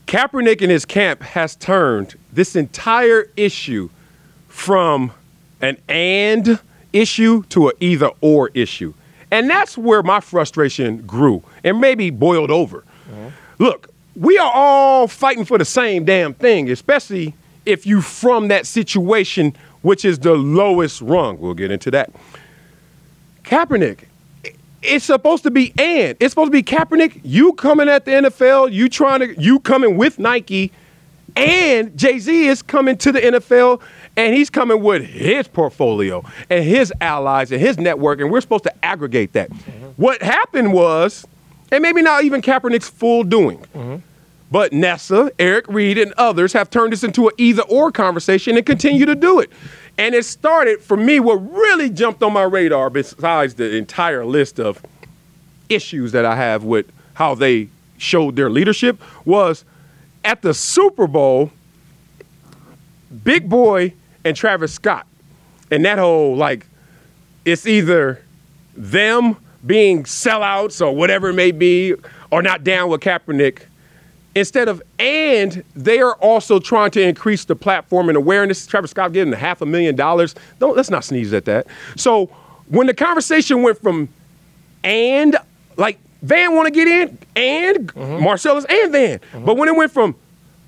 Kaepernick 0.08 0.62
and 0.62 0.72
his 0.72 0.86
camp 0.86 1.22
has 1.22 1.56
turned 1.56 2.16
this 2.32 2.56
entire 2.56 3.30
issue 3.36 3.90
from 4.48 5.12
an 5.62 5.78
and 5.90 6.60
issue 6.94 7.44
to 7.50 7.68
an 7.68 7.74
either 7.82 8.12
or 8.22 8.50
issue. 8.54 8.94
And 9.30 9.50
that's 9.50 9.78
where 9.78 10.02
my 10.02 10.22
frustration 10.22 11.04
grew 11.06 11.44
and 11.64 11.82
maybe 11.82 12.10
boiled 12.10 12.52
over. 12.52 12.86
Look, 13.60 13.90
we 14.18 14.38
are 14.38 14.52
all 14.52 15.08
fighting 15.08 15.46
for 15.46 15.58
the 15.58 15.66
same 15.66 16.04
damn 16.06 16.34
thing, 16.34 16.70
especially 16.72 17.36
if 17.66 17.86
you 17.86 18.02
from 18.02 18.48
that 18.48 18.66
situation, 18.66 19.56
which 19.82 20.04
is 20.04 20.20
the 20.20 20.34
lowest 20.34 21.02
rung. 21.02 21.40
We'll 21.40 21.54
get 21.54 21.72
into 21.72 21.92
that. 21.92 22.12
Kaepernick, 23.44 24.06
it's 24.82 25.06
supposed 25.06 25.44
to 25.44 25.52
be 25.52 25.74
and. 25.78 26.18
It's 26.20 26.32
supposed 26.32 26.48
to 26.48 26.52
be 26.52 26.64
Kaepernick, 26.64 27.22
you 27.24 27.54
coming 27.54 27.90
at 27.90 28.06
the 28.06 28.12
NFL, 28.12 28.72
you 28.72 28.90
trying 28.90 29.20
to 29.20 29.40
you 29.40 29.60
coming 29.60 29.98
with 29.98 30.18
Nike, 30.18 30.72
and 31.36 31.96
Jay-Z 31.98 32.48
is 32.48 32.62
coming 32.62 32.98
to 32.98 33.12
the 33.12 33.20
NFL 33.20 33.82
and 34.16 34.34
he's 34.34 34.50
coming 34.50 34.82
with 34.82 35.04
his 35.04 35.48
portfolio 35.48 36.26
and 36.50 36.66
his 36.66 36.92
allies 37.00 37.52
and 37.52 37.62
his 37.62 37.78
network, 37.78 38.20
and 38.20 38.32
we're 38.32 38.42
supposed 38.42 38.64
to 38.64 38.86
aggregate 38.86 39.34
that. 39.34 39.52
Mm-hmm. 39.52 39.86
What 40.02 40.22
happened 40.24 40.74
was, 40.74 41.26
and 41.72 41.84
maybe 41.84 42.02
not 42.02 42.24
even 42.24 42.42
Kaepernick's 42.42 42.90
full 42.90 43.24
doing, 43.24 43.60
mm-hmm. 43.76 43.98
But 44.50 44.72
Nessa, 44.72 45.32
Eric 45.40 45.68
Reid, 45.68 45.98
and 45.98 46.14
others 46.14 46.54
have 46.54 46.70
turned 46.70 46.94
this 46.94 47.04
into 47.04 47.28
an 47.28 47.34
either 47.38 47.64
or 47.64 47.92
conversation 47.92 48.56
and 48.56 48.66
continue 48.66 49.06
to 49.06 49.16
do 49.16 49.40
it. 49.40 49.52
And 49.98 50.16
it 50.16 50.26
started 50.26 50.80
for 50.80 50.96
me, 50.96 51.20
what 51.20 51.36
really 51.36 51.90
jumped 51.90 52.24
on 52.24 52.34
my 52.34 52.44
radar, 52.44 52.90
besides 52.90 53.56
the 53.56 53.76
entire 53.76 54.26
list 54.26 54.60
of 54.60 54.82
issues 55.70 56.12
that 56.14 56.24
I 56.24 56.36
have 56.36 56.64
with 56.64 56.90
how 57.16 57.36
they 57.36 57.68
showed 57.98 58.36
their 58.36 58.50
leadership, 58.50 59.02
was 59.26 59.66
at 60.24 60.42
the 60.42 60.54
Super 60.54 61.08
Bowl, 61.08 61.52
Big 63.24 63.50
Boy 63.50 63.94
and 64.24 64.36
Travis 64.36 64.74
Scott. 64.74 65.06
And 65.72 65.84
that 65.84 65.98
whole, 65.98 66.36
like, 66.36 66.66
it's 67.44 67.66
either 67.66 68.22
them 68.76 69.36
being 69.66 70.04
sellouts 70.04 70.86
or 70.86 70.96
whatever 70.96 71.30
it 71.30 71.34
may 71.34 71.52
be, 71.52 71.96
or 72.32 72.42
not 72.42 72.64
down 72.64 72.90
with 72.90 73.02
Kaepernick, 73.02 73.64
instead 74.38 74.70
of 74.70 74.82
and 75.00 75.64
they 75.76 76.00
are 76.00 76.14
also 76.16 76.60
trying 76.60 76.92
to 76.92 77.02
increase 77.02 77.46
the 77.46 77.56
platform 77.56 78.10
and 78.10 78.18
awareness. 78.18 78.68
Trevor 78.68 78.88
Scott 78.88 79.12
getting 79.14 79.32
them 79.32 79.40
half 79.40 79.62
a 79.62 79.66
million 79.66 79.96
dollars. 79.96 80.36
Don't 80.60 80.76
let's 80.76 80.90
not 80.90 81.04
sneeze 81.04 81.34
at 81.34 81.46
that. 81.46 81.68
So 81.96 82.28
when 82.68 82.88
the 82.88 82.94
conversation 82.94 83.64
went 83.64 83.82
from 83.82 84.10
and 84.84 85.36
like 85.76 86.00
Van 86.22 86.56
want 86.56 86.68
to 86.68 86.72
get 86.72 86.88
in 86.88 87.18
and 87.36 87.94
mm-hmm. 87.94 88.24
Marcellus 88.24 88.66
and 88.70 88.92
Van, 88.92 89.20
mm-hmm. 89.20 89.46
but 89.46 89.58
when 89.58 89.68
it 89.70 89.76
went 89.76 89.92
from 89.92 90.16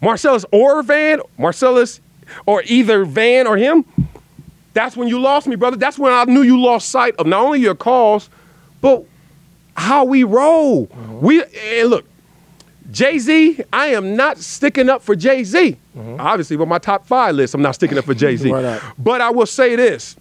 Marcellus 0.01 0.45
or 0.51 0.81
Van, 0.83 1.21
Marcellus 1.37 2.01
or 2.45 2.63
either 2.65 3.05
Van 3.05 3.47
or 3.47 3.57
him, 3.57 3.85
that's 4.73 4.95
when 4.95 5.07
you 5.07 5.19
lost 5.19 5.47
me, 5.47 5.55
brother. 5.55 5.77
That's 5.77 5.99
when 5.99 6.13
I 6.13 6.25
knew 6.25 6.41
you 6.41 6.59
lost 6.59 6.89
sight 6.89 7.15
of 7.17 7.27
not 7.27 7.43
only 7.43 7.59
your 7.59 7.75
cause, 7.75 8.29
but 8.81 9.03
how 9.75 10.05
we 10.05 10.23
roll. 10.23 10.87
Mm-hmm. 10.87 11.19
We 11.19 11.43
and 11.43 11.89
look, 11.89 12.05
Jay 12.91 13.19
Z, 13.19 13.61
I 13.71 13.87
am 13.87 14.15
not 14.15 14.37
sticking 14.37 14.89
up 14.89 15.01
for 15.01 15.15
Jay 15.15 15.43
Z. 15.43 15.77
Mm-hmm. 15.95 16.19
Obviously, 16.19 16.57
with 16.57 16.67
my 16.67 16.79
top 16.79 17.05
five 17.05 17.35
list, 17.35 17.53
I'm 17.53 17.61
not 17.61 17.75
sticking 17.75 17.97
up 17.97 18.05
for 18.05 18.13
Jay 18.13 18.35
Z. 18.35 18.49
But 18.97 19.21
I 19.21 19.29
will 19.29 19.45
say 19.45 19.75
this 19.75 20.15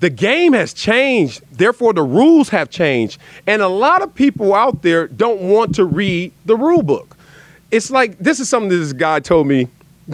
the 0.00 0.10
game 0.10 0.52
has 0.52 0.74
changed, 0.74 1.42
therefore, 1.52 1.92
the 1.92 2.02
rules 2.02 2.48
have 2.50 2.70
changed. 2.70 3.18
And 3.46 3.62
a 3.62 3.68
lot 3.68 4.02
of 4.02 4.14
people 4.14 4.54
out 4.54 4.82
there 4.82 5.06
don't 5.08 5.40
want 5.40 5.74
to 5.76 5.84
read 5.84 6.32
the 6.44 6.56
rule 6.56 6.82
book. 6.82 7.16
It's 7.70 7.90
like 7.90 8.18
this 8.18 8.38
is 8.40 8.48
something 8.48 8.68
this 8.68 8.92
guy 8.92 9.20
told 9.20 9.46
me. 9.46 9.68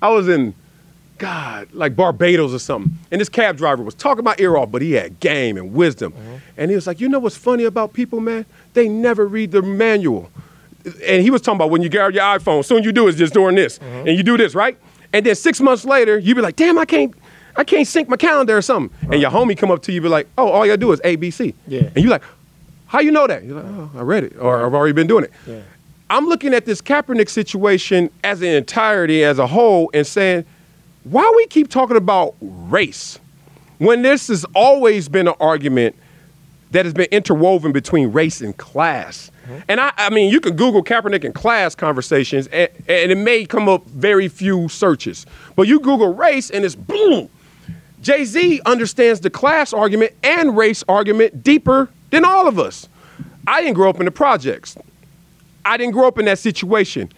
I 0.00 0.08
was 0.08 0.28
in, 0.28 0.54
God, 1.18 1.68
like 1.72 1.94
Barbados 1.94 2.54
or 2.54 2.58
something. 2.58 2.96
And 3.10 3.20
this 3.20 3.28
cab 3.28 3.56
driver 3.56 3.82
was 3.82 3.94
talking 3.94 4.20
about 4.20 4.40
ear 4.40 4.56
off, 4.56 4.70
but 4.70 4.82
he 4.82 4.92
had 4.92 5.20
game 5.20 5.56
and 5.56 5.74
wisdom. 5.74 6.12
Mm-hmm. 6.12 6.36
And 6.56 6.70
he 6.70 6.74
was 6.74 6.86
like, 6.86 7.00
You 7.00 7.08
know 7.08 7.18
what's 7.18 7.36
funny 7.36 7.64
about 7.64 7.92
people, 7.92 8.20
man? 8.20 8.46
They 8.74 8.88
never 8.88 9.26
read 9.26 9.52
the 9.52 9.62
manual. 9.62 10.30
And 11.06 11.22
he 11.22 11.30
was 11.30 11.40
talking 11.42 11.56
about 11.56 11.70
when 11.70 11.82
you 11.82 11.88
grab 11.88 12.12
your 12.12 12.24
iPhone, 12.24 12.64
soon 12.64 12.82
you 12.82 12.92
do 12.92 13.06
is 13.06 13.16
just 13.16 13.34
doing 13.34 13.54
this. 13.54 13.78
Mm-hmm. 13.78 14.08
And 14.08 14.16
you 14.16 14.22
do 14.22 14.36
this, 14.36 14.54
right? 14.54 14.76
And 15.12 15.24
then 15.24 15.34
six 15.34 15.60
months 15.60 15.84
later, 15.84 16.18
you 16.18 16.34
be 16.34 16.40
like, 16.40 16.56
damn, 16.56 16.78
I 16.78 16.84
can't, 16.84 17.14
I 17.56 17.64
can't 17.64 17.86
sync 17.86 18.08
my 18.08 18.16
calendar 18.16 18.56
or 18.56 18.62
something. 18.62 18.96
And 19.10 19.20
your 19.20 19.30
homie 19.30 19.56
come 19.56 19.70
up 19.70 19.82
to 19.82 19.92
you, 19.92 20.00
be 20.00 20.08
like, 20.08 20.26
oh, 20.38 20.48
all 20.48 20.64
you 20.64 20.72
gotta 20.72 20.80
do 20.80 20.92
is 20.92 21.00
A, 21.04 21.16
B, 21.16 21.30
C. 21.30 21.54
Yeah. 21.66 21.82
And 21.94 21.98
you 21.98 22.08
like, 22.08 22.22
how 22.86 23.00
you 23.00 23.10
know 23.10 23.26
that? 23.26 23.44
You're 23.44 23.60
like, 23.60 23.64
oh, 23.64 23.90
I 23.94 24.00
read 24.00 24.24
it, 24.24 24.36
or 24.38 24.64
I've 24.64 24.74
already 24.74 24.92
been 24.92 25.06
doing 25.06 25.24
it. 25.24 25.32
Yeah. 25.46 25.60
I'm 26.10 26.26
looking 26.26 26.52
at 26.52 26.66
this 26.66 26.82
Kaepernick 26.82 27.30
situation 27.30 28.10
as 28.22 28.42
an 28.42 28.48
entirety, 28.48 29.24
as 29.24 29.38
a 29.38 29.46
whole, 29.46 29.90
and 29.94 30.06
saying, 30.06 30.44
why 31.04 31.30
we 31.36 31.46
keep 31.46 31.68
talking 31.68 31.96
about 31.96 32.34
race 32.40 33.18
when 33.78 34.02
this 34.02 34.28
has 34.28 34.44
always 34.54 35.08
been 35.08 35.26
an 35.26 35.34
argument 35.40 35.96
that 36.72 36.84
has 36.84 36.94
been 36.94 37.08
interwoven 37.10 37.72
between 37.72 38.12
race 38.12 38.40
and 38.40 38.56
class. 38.56 39.30
Mm-hmm. 39.44 39.58
And 39.68 39.80
I, 39.80 39.92
I 39.96 40.10
mean, 40.10 40.30
you 40.30 40.40
can 40.40 40.56
Google 40.56 40.82
Kaepernick 40.82 41.24
and 41.24 41.34
class 41.34 41.74
conversations, 41.74 42.48
and, 42.48 42.70
and 42.88 43.12
it 43.12 43.18
may 43.18 43.44
come 43.44 43.68
up 43.68 43.86
very 43.86 44.28
few 44.28 44.68
searches. 44.68 45.26
But 45.54 45.68
you 45.68 45.80
Google 45.80 46.14
race, 46.14 46.50
and 46.50 46.64
it's 46.64 46.74
boom. 46.74 47.28
Jay 48.00 48.24
Z 48.24 48.60
understands 48.66 49.20
the 49.20 49.30
class 49.30 49.72
argument 49.72 50.12
and 50.22 50.56
race 50.56 50.82
argument 50.88 51.44
deeper 51.44 51.88
than 52.10 52.24
all 52.24 52.48
of 52.48 52.58
us. 52.58 52.88
I 53.46 53.60
didn't 53.60 53.74
grow 53.74 53.90
up 53.90 54.00
in 54.00 54.06
the 54.06 54.10
projects. 54.10 54.76
I 55.64 55.76
didn't 55.76 55.92
grow 55.92 56.08
up 56.08 56.18
in 56.18 56.24
that 56.24 56.38
situation. 56.38 57.12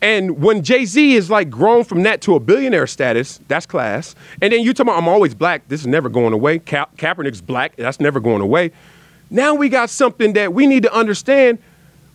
And 0.00 0.42
when 0.42 0.62
Jay 0.62 0.84
Z 0.84 1.14
is 1.14 1.28
like 1.30 1.50
grown 1.50 1.84
from 1.84 2.02
that 2.04 2.20
to 2.22 2.34
a 2.34 2.40
billionaire 2.40 2.86
status, 2.86 3.40
that's 3.48 3.66
class. 3.66 4.14
And 4.40 4.52
then 4.52 4.62
you 4.62 4.72
talk 4.72 4.84
about 4.84 4.98
I'm 4.98 5.08
always 5.08 5.34
black. 5.34 5.66
This 5.68 5.80
is 5.80 5.86
never 5.86 6.08
going 6.08 6.32
away. 6.32 6.60
Ka- 6.60 6.88
Kaepernick's 6.96 7.40
black. 7.40 7.74
That's 7.76 8.00
never 8.00 8.20
going 8.20 8.40
away. 8.40 8.72
Now 9.30 9.54
we 9.54 9.68
got 9.68 9.90
something 9.90 10.32
that 10.34 10.54
we 10.54 10.66
need 10.66 10.84
to 10.84 10.94
understand. 10.94 11.58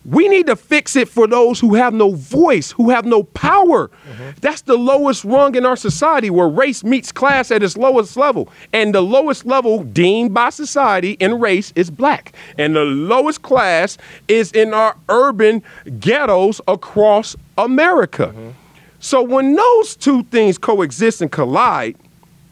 We 0.06 0.28
need 0.28 0.48
to 0.48 0.58
fix 0.58 0.98
it 0.98 1.08
for 1.08 1.28
those 1.28 1.62
who 1.62 1.76
have 1.76 1.94
no 1.94 2.14
voice, 2.14 2.72
who 2.72 2.90
have 2.90 3.06
no 3.06 3.24
power. 3.24 3.88
Mm-hmm. 3.88 4.30
That's 4.42 4.62
the 4.62 4.76
lowest 4.76 5.24
rung 5.24 5.56
in 5.56 5.66
our 5.66 5.78
society 5.78 6.30
where 6.30 6.50
race 6.50 6.84
meets 6.84 7.12
class 7.14 7.52
at 7.52 7.64
its 7.64 7.78
lowest 7.78 8.18
level. 8.18 8.50
And 8.74 8.94
the 8.94 9.02
lowest 9.02 9.46
level 9.46 9.84
deemed 9.84 10.34
by 10.34 10.50
society 10.50 11.12
in 11.22 11.40
race 11.40 11.72
is 11.78 11.90
black. 11.90 12.36
And 12.58 12.76
the 12.76 12.84
lowest 12.84 13.44
class 13.44 13.98
is 14.28 14.52
in 14.52 14.74
our 14.74 14.98
urban 15.08 15.64
ghettos 16.00 16.60
across 16.68 17.38
America. 17.58 18.34
So 18.99 19.22
when 19.22 19.56
those 19.56 19.95
two 19.95 20.24
things 20.24 20.58
coexist 20.58 21.22
and 21.22 21.32
collide, 21.32 21.95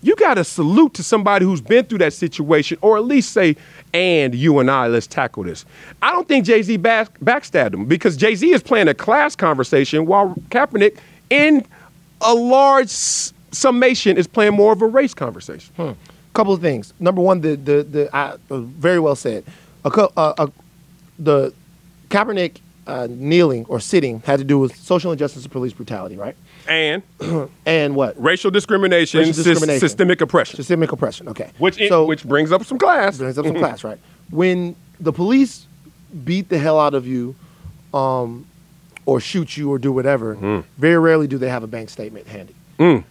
you 0.03 0.15
got 0.15 0.33
to 0.33 0.43
salute 0.43 0.93
to 0.95 1.03
somebody 1.03 1.45
who's 1.45 1.61
been 1.61 1.85
through 1.85 1.99
that 1.99 2.11
situation, 2.13 2.77
or 2.81 2.97
at 2.97 3.05
least 3.05 3.31
say, 3.33 3.55
and 3.93 4.33
you 4.33 4.59
and 4.59 4.69
I, 4.69 4.87
let's 4.87 5.05
tackle 5.07 5.43
this. 5.43 5.63
I 6.01 6.11
don't 6.11 6.27
think 6.27 6.45
Jay 6.45 6.61
Z 6.63 6.77
back, 6.77 7.19
backstabbed 7.19 7.73
him 7.75 7.85
because 7.85 8.17
Jay 8.17 8.33
Z 8.35 8.51
is 8.51 8.63
playing 8.63 8.87
a 8.87 8.93
class 8.95 9.35
conversation 9.35 10.05
while 10.07 10.33
Kaepernick, 10.49 10.97
in 11.29 11.65
a 12.21 12.33
large 12.33 12.85
s- 12.87 13.31
summation, 13.51 14.17
is 14.17 14.27
playing 14.27 14.53
more 14.55 14.73
of 14.73 14.81
a 14.81 14.87
race 14.87 15.13
conversation. 15.13 15.73
couple 16.33 16.53
of 16.53 16.61
things. 16.61 16.93
Number 16.99 17.21
one, 17.21 17.41
the 17.41 17.55
the 17.55 17.83
the 17.83 18.15
uh, 18.15 18.37
very 18.49 18.99
well 18.99 19.15
said. 19.15 19.43
A, 19.85 19.91
co- 19.91 20.11
uh, 20.17 20.33
uh, 20.37 20.47
the 21.19 21.53
Kaepernick 22.09 22.57
uh, 22.87 23.07
kneeling 23.09 23.65
or 23.67 23.79
sitting 23.79 24.21
had 24.25 24.39
to 24.39 24.43
do 24.45 24.57
with 24.59 24.75
social 24.75 25.11
injustice 25.11 25.43
and 25.43 25.51
police 25.51 25.73
brutality, 25.73 26.17
right? 26.17 26.35
And 26.67 27.03
And 27.65 27.95
what? 27.95 28.21
racial 28.21 28.51
discrimination, 28.51 29.19
Racial 29.19 29.33
discrimination. 29.43 29.79
systemic 29.79 30.21
oppression, 30.21 30.55
Systemic 30.57 30.91
oppression. 30.91 31.27
Okay. 31.29 31.51
which 31.59 31.75
so 31.87 32.05
which 32.05 32.23
brings 32.23 32.51
up 32.51 32.63
some 32.65 32.77
class. 32.77 33.17
brings 33.17 33.37
up 33.37 33.45
some 33.45 33.55
class, 33.63 33.83
right? 33.83 33.99
When 34.29 34.75
the 34.99 35.11
police 35.13 35.65
beat 36.25 36.49
the 36.49 36.57
hell 36.57 36.79
out 36.79 36.93
of 36.93 37.05
you, 37.07 37.35
um, 37.93 38.45
or 39.05 39.19
shoot 39.19 39.57
you 39.57 39.71
or 39.71 39.79
do 39.79 39.91
whatever, 39.91 40.35
Mm-hmm. 40.35 40.59
very 40.77 40.97
rarely 40.99 41.27
do 41.27 41.37
they 41.37 41.49
have 41.49 41.63
a 41.63 41.67
bank 41.67 41.89
statement 41.89 42.27
handy. 42.27 42.55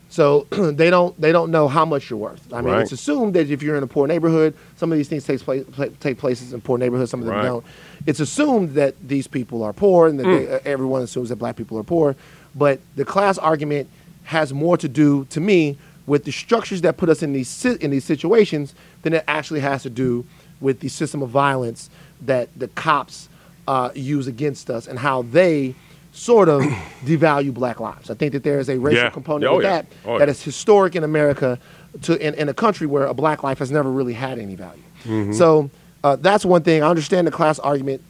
So 0.08 0.46
they 0.50 0.90
don't 0.90 1.18
they 1.20 1.30
don't 1.32 1.50
know 1.50 1.68
how 1.68 1.84
much 1.84 2.10
you're 2.10 2.18
worth. 2.18 2.42
I 2.52 2.60
mean, 2.60 2.74
Right. 2.74 2.82
it's 2.82 2.92
assumed 2.92 3.34
that 3.34 3.48
if 3.50 3.62
you're 3.62 3.76
in 3.76 3.82
a 3.82 3.86
poor 3.86 4.06
neighborhood, 4.08 4.54
some 4.76 4.90
of 4.90 4.98
these 4.98 5.08
things 5.08 5.24
take 5.24 5.40
place 5.40 5.64
take 6.00 6.18
places 6.18 6.52
in 6.52 6.60
poor 6.60 6.78
neighborhoods, 6.78 7.10
some 7.10 7.20
of 7.20 7.26
them 7.26 7.36
Right. 7.36 7.44
don't. 7.44 7.64
It's 8.06 8.18
assumed 8.20 8.70
that 8.74 8.94
these 9.06 9.26
people 9.28 9.62
are 9.62 9.72
poor 9.72 10.08
and 10.08 10.18
that 10.18 10.26
Mm. 10.26 10.46
they, 10.48 10.54
uh, 10.54 10.58
everyone 10.64 11.02
assumes 11.02 11.28
that 11.28 11.36
black 11.36 11.56
people 11.56 11.78
are 11.78 11.84
poor. 11.84 12.16
But 12.56 12.80
the 12.96 13.04
class 13.04 13.38
argument 13.38 13.88
has 14.24 14.52
more 14.52 14.76
to 14.76 14.88
do, 14.88 15.26
to 15.30 15.40
me, 15.40 15.76
with 16.06 16.24
the 16.24 16.32
structures 16.32 16.80
that 16.82 16.96
put 16.96 17.08
us 17.08 17.22
in 17.22 17.32
these 17.32 17.64
in 17.64 17.90
these 17.92 18.04
situations 18.04 18.74
than 19.02 19.12
it 19.14 19.22
actually 19.28 19.60
has 19.60 19.82
to 19.84 19.90
do 19.90 20.24
with 20.60 20.80
the 20.80 20.88
system 20.88 21.22
of 21.22 21.28
violence 21.30 21.88
that 22.20 22.48
the 22.56 22.66
cops 22.68 23.28
uh, 23.68 23.90
use 23.94 24.26
against 24.26 24.68
us 24.70 24.88
and 24.88 24.98
how 24.98 25.22
they 25.22 25.74
sort 26.12 26.48
of 26.48 26.62
devalue 27.04 27.52
black 27.54 27.80
lives. 27.80 28.10
I 28.10 28.14
think 28.14 28.32
that 28.32 28.42
there 28.42 28.58
is 28.58 28.68
a 28.68 28.78
racial 28.78 29.04
Yeah. 29.04 29.10
component 29.10 29.44
Oh, 29.50 29.56
with 29.56 29.64
yeah. 29.64 29.82
that 29.82 29.86
Oh, 30.04 30.18
that 30.18 30.28
yeah. 30.28 30.30
is 30.32 30.42
historic 30.42 30.96
in 30.96 31.04
America 31.04 31.58
to 32.02 32.16
in, 32.26 32.34
in 32.34 32.48
a 32.48 32.54
country 32.54 32.86
where 32.86 33.06
a 33.06 33.14
black 33.14 33.42
life 33.42 33.58
has 33.58 33.70
never 33.70 33.90
really 33.90 34.12
had 34.14 34.38
any 34.38 34.54
value. 34.56 34.82
Mm-hmm. 35.04 35.32
So 35.32 35.70
uh, 36.04 36.16
that's 36.16 36.44
one 36.44 36.62
thing. 36.62 36.82
I 36.82 36.88
understand 36.88 37.26
the 37.26 37.30
class 37.30 37.58
argument. 37.58 38.02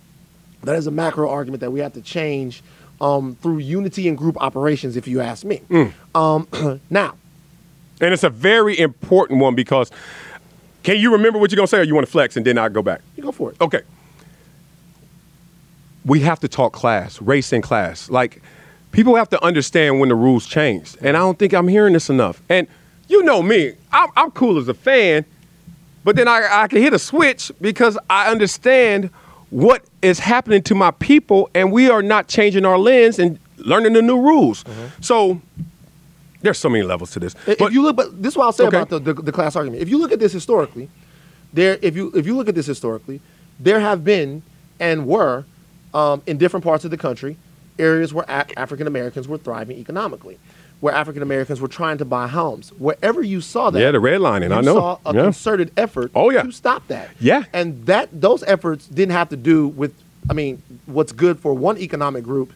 That 0.64 0.76
is 0.76 0.86
a 0.86 0.90
macro 0.90 1.30
argument 1.30 1.60
that 1.60 1.70
we 1.70 1.80
have 1.80 1.94
to 1.94 2.02
change 2.02 2.62
um, 3.00 3.36
through 3.42 3.58
unity 3.58 4.08
and 4.08 4.16
group 4.18 4.36
operations, 4.40 4.96
if 4.96 5.08
you 5.08 5.20
ask 5.22 5.44
me. 5.44 5.62
Mm. 5.70 5.92
Um, 6.14 6.80
now, 6.90 7.14
And 8.00 8.12
it's 8.12 8.24
a 8.24 8.28
very 8.30 8.78
important 8.78 9.40
one 9.40 9.54
because 9.54 9.90
can 10.82 10.98
you 10.98 11.12
remember 11.12 11.38
what 11.38 11.50
you're 11.50 11.56
gonna 11.56 11.66
say 11.66 11.78
or 11.78 11.82
you 11.82 11.94
want 11.94 12.06
to 12.06 12.10
flex 12.12 12.36
and 12.36 12.44
then 12.46 12.58
I'll 12.58 12.68
go 12.70 12.82
back? 12.82 13.00
you 13.16 13.22
go 13.22 13.32
for 13.32 13.50
it. 13.52 13.56
Okay. 13.60 13.80
We 16.04 16.20
have 16.20 16.40
to 16.40 16.48
talk 16.48 16.72
class, 16.72 17.20
race 17.20 17.52
and 17.52 17.62
class. 17.62 18.08
Like 18.10 18.42
people 18.92 19.16
have 19.16 19.28
to 19.30 19.44
understand 19.44 20.00
when 20.00 20.08
the 20.08 20.14
rules 20.14 20.46
change. 20.46 20.96
And 21.00 21.16
I 21.16 21.20
don't 21.20 21.38
think 21.38 21.52
I'm 21.52 21.68
hearing 21.68 21.92
this 21.92 22.08
enough. 22.10 22.42
And 22.48 22.66
you 23.08 23.22
know 23.22 23.42
me, 23.42 23.74
I'm, 23.92 24.08
I'm 24.16 24.30
cool 24.30 24.58
as 24.58 24.68
a 24.68 24.74
fan, 24.74 25.24
but 26.04 26.16
then 26.16 26.28
I, 26.28 26.48
I 26.62 26.68
can 26.68 26.78
hit 26.80 26.92
a 26.92 26.98
switch 26.98 27.52
because 27.60 27.98
I 28.08 28.30
understand 28.30 29.10
what 29.50 29.84
is 30.00 30.20
happening 30.20 30.62
to 30.62 30.74
my 30.74 30.92
people 30.92 31.50
and 31.54 31.72
we 31.72 31.90
are 31.90 32.02
not 32.02 32.28
changing 32.28 32.64
our 32.64 32.78
lens 32.78 33.18
and 33.18 33.38
learning 33.58 33.92
the 33.92 34.02
new 34.02 34.20
rules. 34.20 34.64
Mm-hmm. 34.64 35.02
So 35.02 35.40
there's 36.40 36.58
so 36.58 36.68
many 36.70 36.84
levels 36.84 37.10
to 37.12 37.20
this. 37.20 37.34
If 37.46 37.58
But 37.58 37.72
you 37.72 37.82
look, 37.82 37.96
but 37.96 38.22
this 38.22 38.32
is 38.34 38.36
what 38.38 38.44
I'll 38.44 38.52
say 38.52 38.64
Okay. 38.64 38.76
about 38.78 38.88
the, 38.88 38.98
the, 39.00 39.14
the 39.22 39.32
class 39.32 39.56
argument. 39.56 39.82
If 39.82 39.88
you 39.88 39.98
look 39.98 40.12
at 40.12 40.20
this 40.20 40.32
historically, 40.32 40.88
there, 41.52 41.78
if 41.82 41.96
you 41.96 42.12
if 42.14 42.26
you 42.26 42.36
look 42.36 42.48
at 42.48 42.54
this 42.54 42.66
historically, 42.66 43.20
there 43.58 43.80
have 43.80 44.04
been 44.04 44.42
and 44.78 45.04
were 45.06 45.44
um, 45.94 46.22
in 46.26 46.38
different 46.38 46.64
parts 46.64 46.84
of 46.84 46.90
the 46.90 46.96
country 46.96 47.36
areas 47.78 48.12
where 48.12 48.24
a- 48.28 48.58
African 48.58 48.86
Americans 48.86 49.26
were 49.26 49.38
thriving 49.38 49.78
economically, 49.78 50.38
where 50.80 50.94
African 50.94 51.22
Americans 51.22 51.60
were 51.60 51.68
trying 51.68 51.98
to 51.98 52.04
buy 52.04 52.26
homes. 52.28 52.70
Wherever 52.78 53.22
you 53.22 53.40
saw 53.40 53.70
that, 53.70 53.80
Yeah, 53.80 53.90
the 53.90 53.98
redlining, 53.98 54.50
you 54.50 54.54
I 54.54 54.60
know. 54.60 54.74
saw 54.74 54.98
a 55.06 55.14
Yeah. 55.14 55.22
concerted 55.22 55.72
effort. 55.76 56.10
Oh, 56.14 56.30
yeah. 56.30 56.42
to 56.42 56.52
stop 56.52 56.86
that. 56.88 57.08
Yeah. 57.20 57.44
and 57.52 57.86
that 57.86 58.08
those 58.12 58.42
efforts 58.44 58.86
didn't 58.86 59.12
have 59.12 59.28
to 59.30 59.36
do 59.36 59.68
with. 59.68 59.94
I 60.28 60.34
mean, 60.34 60.62
what's 60.86 61.12
good 61.12 61.38
for 61.38 61.54
one 61.54 61.78
economic 61.78 62.22
group 62.24 62.52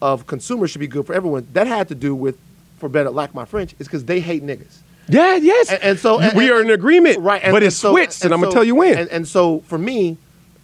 of 0.00 0.26
consumers 0.28 0.70
should 0.70 0.78
be 0.80 0.86
good 0.86 1.04
for 1.06 1.12
everyone. 1.14 1.48
That 1.54 1.66
had 1.66 1.88
to 1.88 1.96
do 1.96 2.14
with, 2.14 2.38
for 2.78 2.88
better 2.88 3.10
lack 3.10 3.34
my 3.34 3.44
French, 3.44 3.74
is 3.80 3.88
because 3.88 4.04
they 4.04 4.20
hate 4.20 4.46
niggas. 4.46 4.76
yeah, 5.08 5.34
yes. 5.34 5.70
And, 5.72 5.82
and 5.82 5.98
so 5.98 6.20
and- 6.20 6.36
we 6.38 6.44
and- 6.44 6.52
are 6.52 6.60
in 6.62 6.70
agreement, 6.70 7.18
right? 7.18 7.42
but 7.50 7.64
it's 7.64 7.74
so- 7.76 7.90
switched, 7.90 8.24
and, 8.24 8.32
I'm 8.32 8.40
gonna 8.40 8.52
tell 8.52 8.62
you 8.62 8.76
when. 8.76 8.96
And, 8.96 9.08
and 9.10 9.26
so 9.26 9.58
for 9.66 9.76
me, 9.78 10.16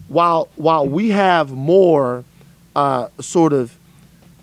while 0.07 0.49
while 0.55 0.87
we 0.87 1.09
have 1.09 1.51
more 1.51 2.23
uh, 2.75 3.07
sort 3.19 3.53
of 3.53 3.77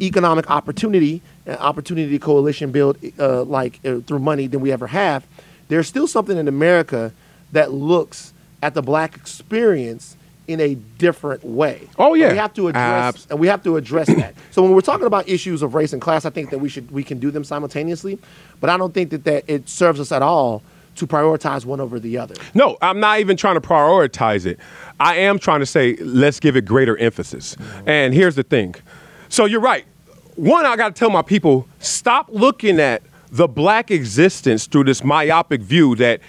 economic 0.01 0.51
opportunity 0.51 1.23
and 1.47 1.57
opportunity 1.59 2.19
coalition 2.19 2.73
build 2.73 2.99
uh, 3.19 3.43
like 3.45 3.79
uh, 3.85 4.01
through 4.01 4.19
money 4.19 4.47
than 4.47 4.61
we 4.61 4.73
ever 4.73 4.87
have, 4.89 5.27
there's 5.69 5.87
still 5.87 6.07
something 6.07 6.37
in 6.37 6.49
America 6.49 7.13
that 7.53 7.73
looks 7.73 8.33
at 8.63 8.75
the 8.75 8.83
black 8.83 9.17
experience 9.17 10.17
in 10.49 10.61
a 10.61 10.75
different 10.75 11.45
way. 11.45 11.89
Oh, 11.99 12.15
yeah. 12.15 12.27
And 12.27 12.33
we 12.35 12.39
have 12.39 12.55
to 12.55 12.69
address 12.69 13.15
Abs- 13.15 13.27
and 13.31 13.39
we 13.39 13.47
have 13.47 13.63
to 13.63 13.77
address 13.77 14.09
that. 14.09 14.35
So 14.51 14.63
when 14.63 14.73
we're 14.73 14.81
talking 14.81 15.07
about 15.07 15.29
issues 15.29 15.63
of 15.63 15.75
race 15.75 15.93
and 15.93 16.03
class, 16.03 16.25
I 16.25 16.31
think 16.31 16.51
that 16.51 16.59
we 16.59 16.69
should 16.69 16.91
we 16.91 17.05
can 17.05 17.19
do 17.19 17.31
them 17.31 17.45
simultaneously, 17.45 18.19
but 18.61 18.69
I 18.71 18.77
don't 18.77 18.93
think 18.93 19.11
that 19.11 19.25
that 19.25 19.45
it 19.47 19.69
serves 19.69 20.01
us 20.01 20.11
at 20.11 20.23
all 20.23 20.63
to 20.97 21.07
prioritize 21.07 21.65
one 21.65 21.81
over 21.81 21.99
the 21.99 22.19
other. 22.19 22.35
No, 22.55 22.77
I'm 22.83 23.01
not 23.01 23.21
even 23.21 23.37
trying 23.37 23.55
to 23.55 23.61
prioritize 23.61 24.47
it. 24.47 24.59
I 25.01 25.17
am 25.17 25.39
trying 25.39 25.61
to 25.61 25.67
say 25.67 25.97
let's 25.97 26.41
give 26.41 26.57
it 26.57 26.65
greater 26.65 26.97
emphasis. 26.99 27.57
Mm-hmm. 27.57 27.89
And 27.89 28.15
here's 28.15 28.35
the 28.35 28.43
thing. 28.43 28.75
So 29.29 29.45
you're 29.45 29.61
right. 29.61 29.85
One, 30.37 30.65
I 30.67 30.77
got 30.77 30.95
to 30.95 30.99
tell 30.99 31.11
my 31.11 31.23
people 31.23 31.69
stop 31.79 32.29
looking 32.31 32.81
at 32.81 33.03
the 33.31 33.49
black 33.49 33.91
existence 33.91 34.67
through 34.67 34.85
this 34.85 35.03
myopic 35.03 35.63
view 35.63 35.95
that 35.97 36.21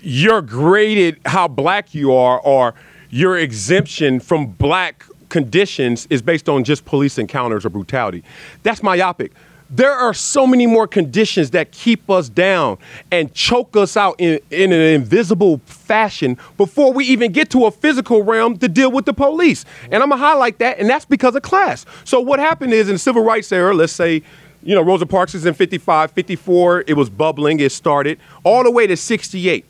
you're 0.00 0.42
graded 0.42 1.18
how 1.24 1.48
black 1.48 1.94
you 1.94 2.12
are 2.12 2.38
or 2.40 2.74
your 3.10 3.38
exemption 3.38 4.20
from 4.20 4.46
black 4.46 5.06
conditions 5.30 6.06
is 6.10 6.20
based 6.20 6.48
on 6.48 6.62
just 6.62 6.84
police 6.84 7.18
encounters 7.18 7.64
or 7.64 7.70
brutality. 7.70 8.22
That's 8.62 8.82
myopic. 8.82 9.32
There 9.74 9.92
are 9.92 10.14
so 10.14 10.46
many 10.46 10.68
more 10.68 10.86
conditions 10.86 11.50
that 11.50 11.72
keep 11.72 12.08
us 12.08 12.28
down 12.28 12.78
and 13.10 13.34
choke 13.34 13.76
us 13.76 13.96
out 13.96 14.14
in, 14.20 14.38
in 14.52 14.70
an 14.70 14.80
invisible 14.80 15.58
fashion 15.66 16.38
before 16.56 16.92
we 16.92 17.04
even 17.06 17.32
get 17.32 17.50
to 17.50 17.66
a 17.66 17.72
physical 17.72 18.22
realm 18.22 18.56
to 18.58 18.68
deal 18.68 18.92
with 18.92 19.04
the 19.04 19.12
police. 19.12 19.64
And 19.90 20.00
I'm 20.00 20.10
gonna 20.10 20.22
highlight 20.22 20.60
that, 20.60 20.78
and 20.78 20.88
that's 20.88 21.04
because 21.04 21.34
of 21.34 21.42
class. 21.42 21.86
So 22.04 22.20
what 22.20 22.38
happened 22.38 22.72
is 22.72 22.88
in 22.88 22.94
the 22.94 22.98
civil 23.00 23.24
rights 23.24 23.50
era, 23.50 23.74
let's 23.74 23.92
say, 23.92 24.22
you 24.62 24.76
know, 24.76 24.80
Rosa 24.80 25.06
Parks 25.06 25.34
is 25.34 25.44
in 25.44 25.54
55, 25.54 26.12
54, 26.12 26.84
it 26.86 26.96
was 26.96 27.10
bubbling, 27.10 27.58
it 27.58 27.72
started, 27.72 28.20
all 28.44 28.62
the 28.62 28.70
way 28.70 28.86
to 28.86 28.96
68. 28.96 29.64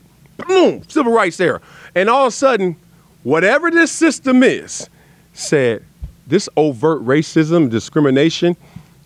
Boom, 0.47 0.83
civil 0.87 1.13
rights 1.13 1.39
era. 1.39 1.59
And 1.95 2.11
all 2.11 2.27
of 2.27 2.29
a 2.29 2.35
sudden, 2.35 2.75
whatever 3.23 3.71
this 3.71 3.91
system 3.91 4.43
is, 4.43 4.87
said 5.33 5.83
this 6.27 6.47
overt 6.55 7.03
racism, 7.03 7.71
discrimination, 7.71 8.55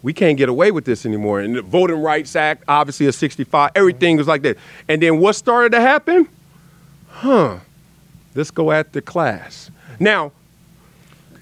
we 0.01 0.13
can't 0.13 0.37
get 0.37 0.49
away 0.49 0.71
with 0.71 0.85
this 0.85 1.05
anymore. 1.05 1.41
And 1.41 1.55
the 1.55 1.61
Voting 1.61 2.01
Rights 2.01 2.35
Act, 2.35 2.63
obviously 2.67 3.05
a 3.07 3.11
65, 3.11 3.71
everything 3.75 4.17
was 4.17 4.27
like 4.27 4.41
that. 4.43 4.57
And 4.87 5.01
then 5.01 5.19
what 5.19 5.33
started 5.35 5.71
to 5.73 5.81
happen? 5.81 6.27
Huh, 7.09 7.57
let's 8.35 8.51
go 8.51 8.71
after 8.71 9.01
class. 9.01 9.69
Now, 9.99 10.31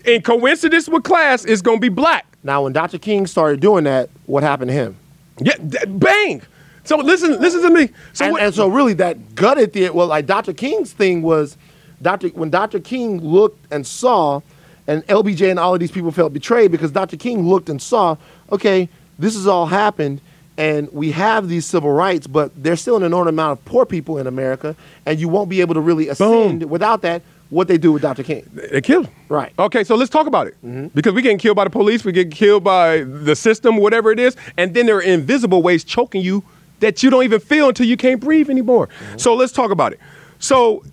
in 0.05 0.21
coincidence 0.21 0.87
with 0.89 1.03
class, 1.03 1.45
it's 1.45 1.61
gonna 1.61 1.79
be 1.79 1.89
black. 1.89 2.25
Now, 2.43 2.63
when 2.63 2.73
Dr. 2.73 2.97
King 2.97 3.27
started 3.27 3.59
doing 3.59 3.83
that, 3.83 4.09
what 4.25 4.41
happened 4.43 4.69
to 4.69 4.73
him? 4.73 4.95
Yeah, 5.39 5.55
bang. 5.87 6.41
So 6.83 6.97
listen, 6.97 7.39
listen 7.41 7.61
to 7.63 7.69
me. 7.69 7.89
So 8.13 8.25
and, 8.25 8.31
what- 8.33 8.41
and 8.41 8.55
so 8.55 8.67
really 8.69 8.93
that 8.93 9.35
gutted 9.35 9.73
the 9.73 9.89
well, 9.89 10.07
like 10.07 10.25
Dr. 10.25 10.53
King's 10.53 10.93
thing 10.93 11.21
was, 11.21 11.57
Dr. 12.01 12.29
when 12.29 12.49
Dr. 12.49 12.79
King 12.79 13.19
looked 13.21 13.71
and 13.71 13.85
saw, 13.85 14.39
and 14.87 15.05
LBJ 15.07 15.49
and 15.49 15.59
all 15.59 15.73
of 15.73 15.81
these 15.81 15.91
people 15.91 16.11
felt 16.11 16.31
betrayed 16.31 16.71
because 16.71 16.91
Dr. 16.91 17.17
King 17.17 17.45
looked 17.47 17.67
and 17.69 17.81
saw, 17.81 18.15
okay, 18.51 18.89
this 19.19 19.35
has 19.35 19.47
all 19.47 19.65
happened, 19.65 20.21
and 20.57 20.91
we 20.91 21.11
have 21.11 21.49
these 21.49 21.65
civil 21.65 21.91
rights, 21.91 22.27
but 22.27 22.51
there's 22.61 22.81
still 22.81 22.97
an 22.97 23.03
enormous 23.03 23.29
amount 23.29 23.59
of 23.59 23.65
poor 23.65 23.85
people 23.85 24.17
in 24.17 24.27
America, 24.27 24.75
and 25.05 25.19
you 25.19 25.27
won't 25.27 25.49
be 25.49 25.61
able 25.61 25.73
to 25.75 25.81
really 25.81 26.07
ascend 26.09 26.69
without 26.69 27.01
that. 27.03 27.21
What 27.49 27.69
they 27.69 27.77
do 27.77 27.93
with 27.93 28.01
Dr. 28.01 28.23
King? 28.23 28.43
They 28.53 28.81
killed 28.81 29.05
him. 29.05 29.15
Right. 29.29 29.53
Okay, 29.57 29.85
so 29.85 29.95
let's 29.95 30.09
talk 30.09 30.27
about 30.27 30.47
it. 30.47 30.55
Mm-hmm. 30.65 30.87
Because 30.87 31.13
we 31.13 31.21
getting 31.21 31.37
killed 31.37 31.55
by 31.55 31.63
the 31.63 31.69
police, 31.69 32.03
we 32.03 32.11
get 32.11 32.29
killed 32.29 32.63
by 32.63 33.03
the 33.03 33.37
system, 33.37 33.77
whatever 33.77 34.11
it 34.11 34.19
is, 34.19 34.35
and 34.57 34.73
then 34.73 34.85
there 34.85 34.97
are 34.97 35.01
invisible 35.01 35.61
ways 35.63 35.85
choking 35.85 36.21
you 36.21 36.43
that 36.81 37.03
you 37.03 37.09
don't 37.09 37.23
even 37.23 37.39
feel 37.39 37.69
until 37.69 37.85
you 37.85 37.95
can't 37.95 38.19
breathe 38.19 38.49
anymore. 38.49 38.87
Mm-hmm. 38.87 39.17
So 39.17 39.33
let's 39.33 39.53
talk 39.53 39.71
about 39.71 39.93
it. 39.93 39.99
So 40.39 40.83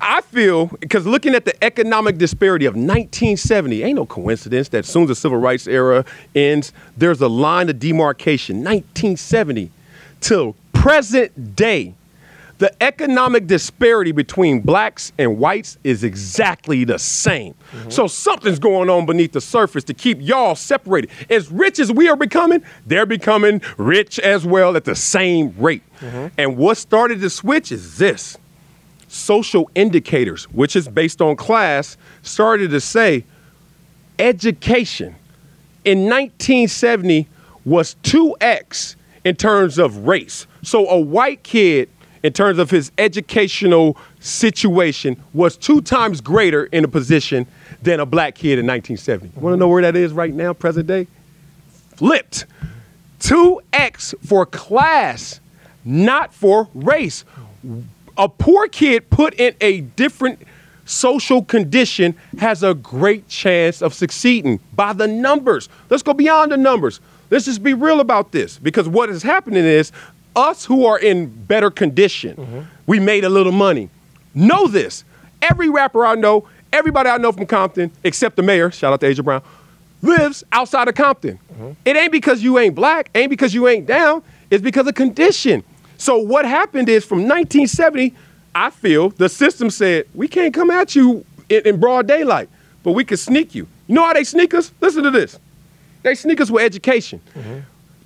I 0.00 0.20
feel 0.20 0.66
because 0.66 1.06
looking 1.06 1.34
at 1.34 1.44
the 1.44 1.64
economic 1.64 2.18
disparity 2.18 2.66
of 2.66 2.74
1970, 2.74 3.82
ain't 3.82 3.96
no 3.96 4.06
coincidence 4.06 4.68
that 4.70 4.84
soon 4.84 5.04
as 5.04 5.08
the 5.08 5.14
civil 5.14 5.38
rights 5.38 5.66
era 5.66 6.04
ends, 6.34 6.72
there's 6.96 7.20
a 7.20 7.28
line 7.28 7.68
of 7.68 7.78
demarcation, 7.78 8.58
1970 8.58 9.70
till 10.20 10.54
present 10.72 11.56
day. 11.56 11.94
The 12.58 12.74
economic 12.82 13.46
disparity 13.46 14.10
between 14.10 14.60
blacks 14.60 15.12
and 15.16 15.38
whites 15.38 15.78
is 15.84 16.02
exactly 16.02 16.82
the 16.82 16.98
same. 16.98 17.54
Mm-hmm. 17.70 17.90
So 17.90 18.08
something's 18.08 18.58
going 18.58 18.90
on 18.90 19.06
beneath 19.06 19.30
the 19.30 19.40
surface 19.40 19.84
to 19.84 19.94
keep 19.94 20.18
y'all 20.20 20.56
separated. 20.56 21.10
As 21.30 21.52
rich 21.52 21.78
as 21.78 21.92
we 21.92 22.08
are 22.08 22.16
becoming, 22.16 22.64
they're 22.84 23.06
becoming 23.06 23.62
rich 23.76 24.18
as 24.18 24.44
well 24.44 24.76
at 24.76 24.84
the 24.84 24.96
same 24.96 25.54
rate. 25.56 25.84
Mm-hmm. 26.00 26.26
And 26.36 26.56
what 26.56 26.78
started 26.78 27.20
the 27.20 27.30
switch 27.30 27.70
is 27.70 27.96
this 27.96 28.36
social 29.08 29.70
indicators, 29.74 30.44
which 30.44 30.76
is 30.76 30.86
based 30.86 31.20
on 31.20 31.36
class, 31.36 31.96
started 32.22 32.70
to 32.70 32.80
say 32.80 33.24
education 34.18 35.14
in 35.84 36.04
1970 36.04 37.26
was 37.64 37.96
2x 38.02 38.96
in 39.24 39.36
terms 39.36 39.78
of 39.78 40.06
race. 40.06 40.46
So 40.62 40.88
a 40.88 40.98
white 40.98 41.42
kid, 41.42 41.88
in 42.22 42.32
terms 42.32 42.58
of 42.58 42.70
his 42.70 42.92
educational 42.98 43.96
situation, 44.20 45.22
was 45.32 45.56
two 45.56 45.80
times 45.80 46.20
greater 46.20 46.64
in 46.66 46.84
a 46.84 46.88
position 46.88 47.46
than 47.82 48.00
a 48.00 48.06
black 48.06 48.34
kid 48.34 48.58
in 48.58 48.66
1970. 48.66 49.40
Want 49.40 49.54
to 49.54 49.56
know 49.56 49.68
where 49.68 49.82
that 49.82 49.96
is 49.96 50.12
right 50.12 50.34
now, 50.34 50.52
present 50.52 50.86
day? 50.86 51.06
Flipped. 51.96 52.46
2x 53.20 54.14
for 54.26 54.46
class, 54.46 55.40
not 55.84 56.32
for 56.32 56.68
race. 56.74 57.24
A 58.18 58.28
poor 58.28 58.68
kid 58.68 59.08
put 59.10 59.34
in 59.34 59.54
a 59.60 59.80
different 59.80 60.42
social 60.84 61.42
condition 61.44 62.16
has 62.38 62.62
a 62.62 62.74
great 62.74 63.28
chance 63.28 63.82
of 63.82 63.94
succeeding 63.94 64.58
by 64.74 64.92
the 64.92 65.06
numbers. 65.06 65.68
Let's 65.88 66.02
go 66.02 66.14
beyond 66.14 66.50
the 66.50 66.56
numbers. 66.56 67.00
Let's 67.30 67.44
just 67.44 67.62
be 67.62 67.74
real 67.74 68.00
about 68.00 68.32
this 68.32 68.58
because 68.58 68.88
what 68.88 69.10
is 69.10 69.22
happening 69.22 69.64
is 69.64 69.92
us 70.34 70.64
who 70.64 70.86
are 70.86 70.98
in 70.98 71.26
better 71.26 71.70
condition, 71.70 72.36
mm-hmm. 72.36 72.60
we 72.86 73.00
made 73.00 73.24
a 73.24 73.28
little 73.28 73.52
money. 73.52 73.90
Know 74.34 74.66
this. 74.66 75.04
Every 75.42 75.68
rapper 75.68 76.06
I 76.06 76.14
know, 76.14 76.48
everybody 76.72 77.10
I 77.10 77.18
know 77.18 77.32
from 77.32 77.46
Compton, 77.46 77.90
except 78.02 78.36
the 78.36 78.42
mayor, 78.42 78.70
shout 78.70 78.92
out 78.92 79.00
to 79.00 79.10
Aja 79.10 79.22
Brown, 79.22 79.42
lives 80.02 80.44
outside 80.52 80.88
of 80.88 80.94
Compton. 80.94 81.38
Mm-hmm. 81.52 81.70
It 81.84 81.96
ain't 81.96 82.12
because 82.12 82.42
you 82.42 82.58
ain't 82.58 82.74
black, 82.74 83.10
ain't 83.14 83.30
because 83.30 83.52
you 83.52 83.68
ain't 83.68 83.86
down, 83.86 84.22
it's 84.50 84.62
because 84.62 84.86
of 84.86 84.94
condition. 84.94 85.62
So 85.98 86.16
what 86.16 86.46
happened 86.46 86.88
is 86.88 87.04
from 87.04 87.28
1970 87.28 88.14
I 88.54 88.70
feel 88.70 89.10
the 89.10 89.28
system 89.28 89.70
said 89.70 90.06
we 90.14 90.26
can't 90.26 90.52
come 90.52 90.70
at 90.70 90.96
you 90.96 91.24
in, 91.48 91.62
in 91.64 91.80
broad 91.80 92.08
daylight, 92.08 92.48
but 92.82 92.92
we 92.92 93.04
can 93.04 93.16
sneak 93.16 93.54
you. 93.54 93.68
You 93.86 93.94
know 93.94 94.04
how 94.04 94.12
they 94.12 94.24
sneak 94.24 94.52
us? 94.52 94.72
Listen 94.80 95.04
to 95.04 95.10
this. 95.10 95.38
They 96.02 96.16
sneak 96.16 96.40
us 96.40 96.50
with 96.50 96.64
education. 96.64 97.20
Mm-hmm. 97.36 97.60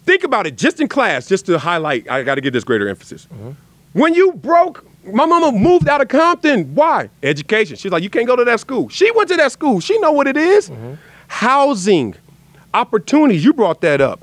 Think 0.04 0.24
about 0.24 0.46
it, 0.46 0.58
just 0.58 0.80
in 0.80 0.88
class, 0.88 1.26
just 1.26 1.46
to 1.46 1.58
highlight. 1.58 2.10
I 2.10 2.22
got 2.22 2.34
to 2.34 2.40
give 2.40 2.52
this 2.52 2.64
greater 2.64 2.88
emphasis. 2.88 3.26
Mm-hmm. 3.32 3.50
When 3.98 4.14
you 4.14 4.32
broke, 4.32 4.84
my 5.06 5.24
mama 5.24 5.56
moved 5.56 5.88
out 5.88 6.00
of 6.00 6.08
Compton. 6.08 6.74
Why? 6.74 7.08
Education. 7.22 7.76
She's 7.76 7.92
like, 7.92 8.02
you 8.02 8.10
can't 8.10 8.26
go 8.26 8.36
to 8.36 8.44
that 8.44 8.60
school. 8.60 8.88
She 8.88 9.10
went 9.12 9.28
to 9.30 9.36
that 9.36 9.52
school. 9.52 9.80
She 9.80 9.98
know 10.00 10.12
what 10.12 10.26
it 10.26 10.36
is. 10.36 10.68
Mm-hmm. 10.68 10.94
Housing, 11.28 12.14
opportunities. 12.74 13.44
You 13.44 13.52
brought 13.52 13.80
that 13.82 14.00
up. 14.00 14.22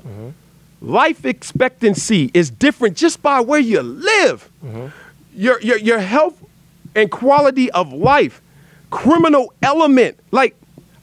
Mm-hmm. 0.80 0.92
Life 0.92 1.24
expectancy 1.24 2.30
is 2.34 2.50
different 2.50 2.96
just 2.96 3.22
by 3.22 3.40
where 3.40 3.60
you 3.60 3.82
live. 3.82 4.50
Mm-hmm 4.64 4.88
your, 5.34 5.60
your, 5.60 5.78
your 5.78 5.98
health 5.98 6.42
and 6.94 7.10
quality 7.10 7.70
of 7.70 7.92
life, 7.92 8.40
criminal 8.90 9.52
element. 9.62 10.18
Like, 10.30 10.56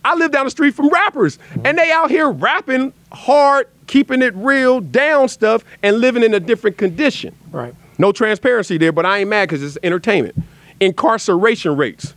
I 0.03 0.15
live 0.15 0.31
down 0.31 0.45
the 0.45 0.51
street 0.51 0.73
from 0.73 0.89
rappers, 0.89 1.39
and 1.65 1.77
they 1.77 1.91
out 1.91 2.11
here 2.11 2.29
rapping 2.29 2.93
hard, 3.11 3.67
keeping 3.87 4.21
it 4.21 4.33
real, 4.35 4.79
down 4.79 5.27
stuff, 5.27 5.63
and 5.83 5.99
living 5.99 6.23
in 6.23 6.33
a 6.33 6.39
different 6.39 6.77
condition. 6.77 7.35
Right. 7.51 7.73
No 7.97 8.11
transparency 8.11 8.77
there, 8.77 8.91
but 8.91 9.05
I 9.05 9.19
ain't 9.19 9.29
mad 9.29 9.49
because 9.49 9.63
it's 9.63 9.77
entertainment. 9.83 10.35
Incarceration 10.79 11.75
rates, 11.75 12.13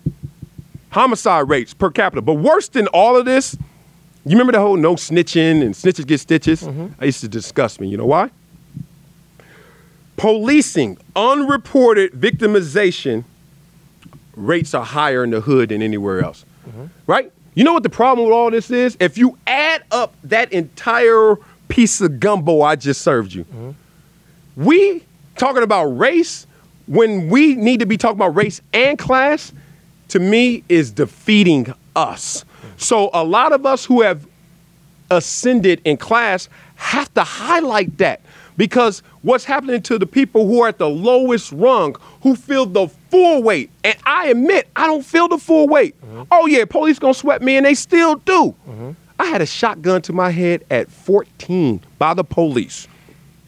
homicide 0.91 1.49
rates 1.49 1.73
per 1.73 1.91
capita. 1.91 2.21
But 2.21 2.35
worse 2.35 2.69
than 2.69 2.87
all 2.89 3.17
of 3.17 3.25
this, 3.25 3.57
you 4.25 4.33
remember 4.33 4.53
the 4.53 4.61
whole 4.61 4.77
no 4.77 4.97
snitching 4.97 5.63
and 5.63 5.75
snitches 5.75 6.07
get 6.07 6.21
stitches? 6.21 6.63
Mm-hmm. 6.63 6.89
I 7.01 7.07
used 7.07 7.21
to 7.21 7.29
disgust 7.29 7.81
me. 7.81 7.89
You 7.89 7.97
know 7.97 8.07
why? 8.07 8.31
Policing, 10.17 10.99
unreported 11.17 12.13
victimization 12.13 13.25
rates 14.37 14.75
are 14.75 14.85
higher 14.85 15.25
in 15.25 15.31
the 15.31 15.41
hood 15.41 15.71
than 15.71 15.83
anywhere 15.83 16.23
else. 16.23 16.45
Mm-hmm. 16.69 16.87
Right? 17.07 17.33
You 17.55 17.65
know 17.65 17.73
what 17.73 17.83
the 17.83 17.91
problem 17.91 18.27
with 18.27 18.35
all 18.35 18.51
this 18.51 18.71
is? 18.71 18.97
If 19.01 19.19
you 19.19 19.39
add 19.47 19.83
up 19.91 20.15
that 20.25 20.53
entire 20.53 21.37
piece 21.69 22.01
of 22.01 22.21
gumbo 22.21 22.63
I 22.63 22.77
just 22.77 23.03
served 23.03 23.33
you, 23.33 23.45
mm-hmm. 23.45 23.71
we 24.63 25.05
talking 25.37 25.63
about 25.63 25.85
race 25.85 26.47
when 26.87 27.29
we 27.29 27.55
need 27.55 27.81
to 27.81 27.87
be 27.87 27.97
talking 27.97 28.17
about 28.17 28.35
race 28.35 28.61
and 28.73 28.99
class, 28.99 29.53
to 30.09 30.19
me, 30.19 30.65
is 30.69 30.91
defeating 30.91 31.73
us. 31.95 32.45
So 32.81 33.11
a 33.13 33.23
lot 33.23 33.53
of 33.53 33.67
us 33.67 33.85
who 33.85 34.01
have 34.01 34.27
ascended 35.11 35.83
in 35.85 35.99
class 35.99 36.49
have 36.77 37.13
to 37.13 37.23
highlight 37.23 37.99
that 37.99 38.23
because 38.57 39.03
what's 39.21 39.45
happening 39.45 39.83
to 39.83 39.99
the 39.99 40.07
people 40.07 40.47
who 40.47 40.63
are 40.63 40.69
at 40.69 40.79
the 40.79 40.89
lowest 40.89 41.53
rung, 41.53 41.95
who 42.23 42.35
feel 42.35 42.65
the 42.65 42.89
full 43.11 43.43
weight, 43.43 43.71
and 43.85 43.97
I 44.07 44.29
admit 44.29 44.69
I 44.75 44.87
don't 44.87 45.05
feel 45.05 45.29
the 45.29 45.37
full 45.37 45.69
weight. 45.69 46.01
Mm-hmm. 46.01 46.23
Oh 46.33 46.47
yeah, 46.47 46.65
police 46.65 46.99
gonna 46.99 47.13
sweat 47.13 47.43
me, 47.43 47.59
and 47.59 47.67
they 47.67 47.75
still 47.75 48.17
do. 48.17 48.55
Mm-hmm. 48.67 48.91
I 49.19 49.27
had 49.27 49.43
a 49.43 49.47
shotgun 49.47 50.01
to 50.03 50.15
my 50.15 50.31
head 50.31 50.65
at 50.71 50.91
14 50.91 51.83
by 51.99 52.15
the 52.15 52.25
police, 52.25 52.89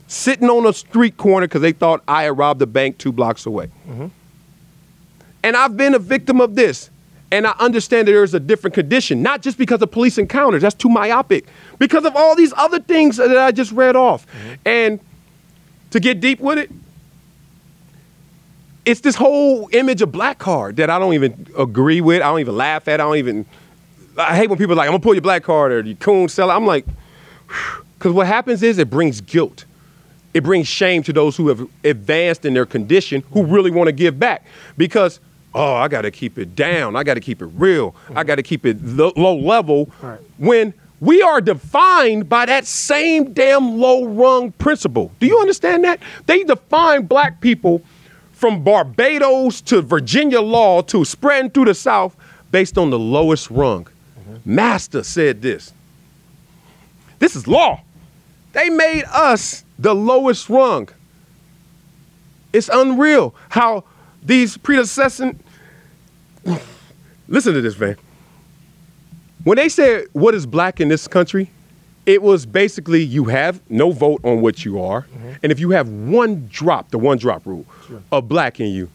sitting 0.08 0.50
on 0.50 0.66
a 0.66 0.74
street 0.74 1.16
corner 1.16 1.46
because 1.46 1.62
they 1.62 1.72
thought 1.72 2.02
I 2.06 2.24
had 2.24 2.36
robbed 2.36 2.60
a 2.60 2.66
bank 2.66 2.98
two 2.98 3.12
blocks 3.12 3.46
away. 3.46 3.70
Mm-hmm. 3.88 4.08
And 5.42 5.56
I've 5.56 5.76
been 5.76 5.94
a 5.94 5.98
victim 5.98 6.40
of 6.42 6.54
this. 6.54 6.90
And 7.32 7.46
I 7.46 7.54
understand 7.58 8.06
that 8.06 8.12
there's 8.12 8.34
a 8.34 8.40
different 8.40 8.74
condition, 8.74 9.22
not 9.22 9.40
just 9.40 9.56
because 9.56 9.80
of 9.80 9.90
police 9.90 10.18
encounters, 10.18 10.60
that's 10.60 10.74
too 10.74 10.90
myopic, 10.90 11.46
because 11.78 12.04
of 12.04 12.14
all 12.14 12.36
these 12.36 12.52
other 12.58 12.78
things 12.78 13.16
that 13.16 13.34
I 13.36 13.50
just 13.50 13.72
read 13.72 13.96
off. 13.96 14.26
Mm-hmm. 14.26 14.54
And 14.66 15.00
to 15.92 15.98
get 15.98 16.20
deep 16.20 16.40
with 16.40 16.58
it, 16.58 16.70
it's 18.84 19.00
this 19.00 19.14
whole 19.14 19.70
image 19.72 20.02
of 20.02 20.12
black 20.12 20.38
card 20.38 20.76
that 20.76 20.90
I 20.90 20.98
don't 20.98 21.14
even 21.14 21.46
agree 21.56 22.02
with. 22.02 22.20
I 22.20 22.26
don't 22.26 22.40
even 22.40 22.54
laugh 22.54 22.86
at. 22.86 23.00
I 23.00 23.04
don't 23.04 23.16
even. 23.16 23.46
I 24.18 24.36
hate 24.36 24.50
when 24.50 24.58
people 24.58 24.74
are 24.74 24.76
like, 24.76 24.88
I'm 24.88 24.92
gonna 24.92 25.02
pull 25.02 25.14
your 25.14 25.22
black 25.22 25.42
card 25.42 25.72
or 25.72 25.80
you 25.80 25.96
coon 25.96 26.28
seller. 26.28 26.52
I'm 26.52 26.66
like, 26.66 26.84
because 27.98 28.12
what 28.12 28.26
happens 28.26 28.62
is 28.62 28.76
it 28.76 28.90
brings 28.90 29.22
guilt. 29.22 29.64
It 30.34 30.42
brings 30.42 30.68
shame 30.68 31.02
to 31.04 31.14
those 31.14 31.34
who 31.34 31.48
have 31.48 31.66
advanced 31.82 32.44
in 32.44 32.52
their 32.52 32.66
condition 32.66 33.22
who 33.32 33.44
really 33.44 33.70
want 33.70 33.88
to 33.88 33.92
give 33.92 34.18
back. 34.18 34.44
Because 34.76 35.18
oh, 35.54 35.74
I 35.74 35.88
got 35.88 36.02
to 36.02 36.10
keep 36.10 36.38
it 36.38 36.54
down. 36.54 36.96
I 36.96 37.02
got 37.02 37.14
to 37.14 37.20
keep 37.20 37.42
it 37.42 37.50
real. 37.54 37.92
Mm-hmm. 37.92 38.18
I 38.18 38.24
got 38.24 38.36
to 38.36 38.42
keep 38.42 38.66
it 38.66 38.82
lo- 38.82 39.12
low 39.16 39.36
level. 39.36 39.90
Right. 40.00 40.20
When 40.38 40.74
we 41.00 41.20
are 41.20 41.40
defined 41.40 42.28
by 42.28 42.46
that 42.46 42.64
same 42.64 43.32
damn 43.32 43.78
low 43.78 44.04
rung 44.04 44.52
principle. 44.52 45.10
Do 45.18 45.26
you 45.26 45.38
understand 45.40 45.82
that? 45.82 45.98
They 46.26 46.44
define 46.44 47.06
black 47.06 47.40
people 47.40 47.82
from 48.32 48.62
Barbados 48.62 49.60
to 49.62 49.82
Virginia 49.82 50.40
law 50.40 50.80
to 50.82 51.04
spreading 51.04 51.50
through 51.50 51.64
the 51.66 51.74
South 51.74 52.16
based 52.52 52.78
on 52.78 52.90
the 52.90 52.98
lowest 52.98 53.50
rung. 53.50 53.84
Mm-hmm. 53.84 54.54
Master 54.54 55.02
said 55.02 55.42
this. 55.42 55.72
This 57.18 57.34
is 57.34 57.48
law. 57.48 57.80
They 58.52 58.70
made 58.70 59.04
us 59.12 59.64
the 59.78 59.94
lowest 59.94 60.48
rung. 60.48 60.88
It's 62.52 62.70
unreal 62.72 63.34
how 63.48 63.84
these 64.22 64.56
predecessors. 64.56 65.34
Listen 67.28 67.54
to 67.54 67.60
this, 67.60 67.78
man. 67.78 67.96
When 69.44 69.56
they 69.56 69.68
said 69.68 70.06
what 70.12 70.34
is 70.34 70.46
black 70.46 70.80
in 70.80 70.88
this 70.88 71.08
country, 71.08 71.50
it 72.06 72.22
was 72.22 72.46
basically 72.46 73.02
you 73.02 73.24
have 73.24 73.60
no 73.70 73.90
vote 73.90 74.20
on 74.24 74.40
what 74.40 74.64
you 74.64 74.82
are, 74.82 75.02
mm-hmm. 75.02 75.32
and 75.42 75.52
if 75.52 75.60
you 75.60 75.70
have 75.70 75.88
one 75.88 76.48
drop, 76.48 76.90
the 76.90 76.98
one 76.98 77.18
drop 77.18 77.46
rule 77.46 77.64
sure. 77.86 78.02
of 78.10 78.28
black 78.28 78.60
in 78.60 78.68
you, 78.68 78.88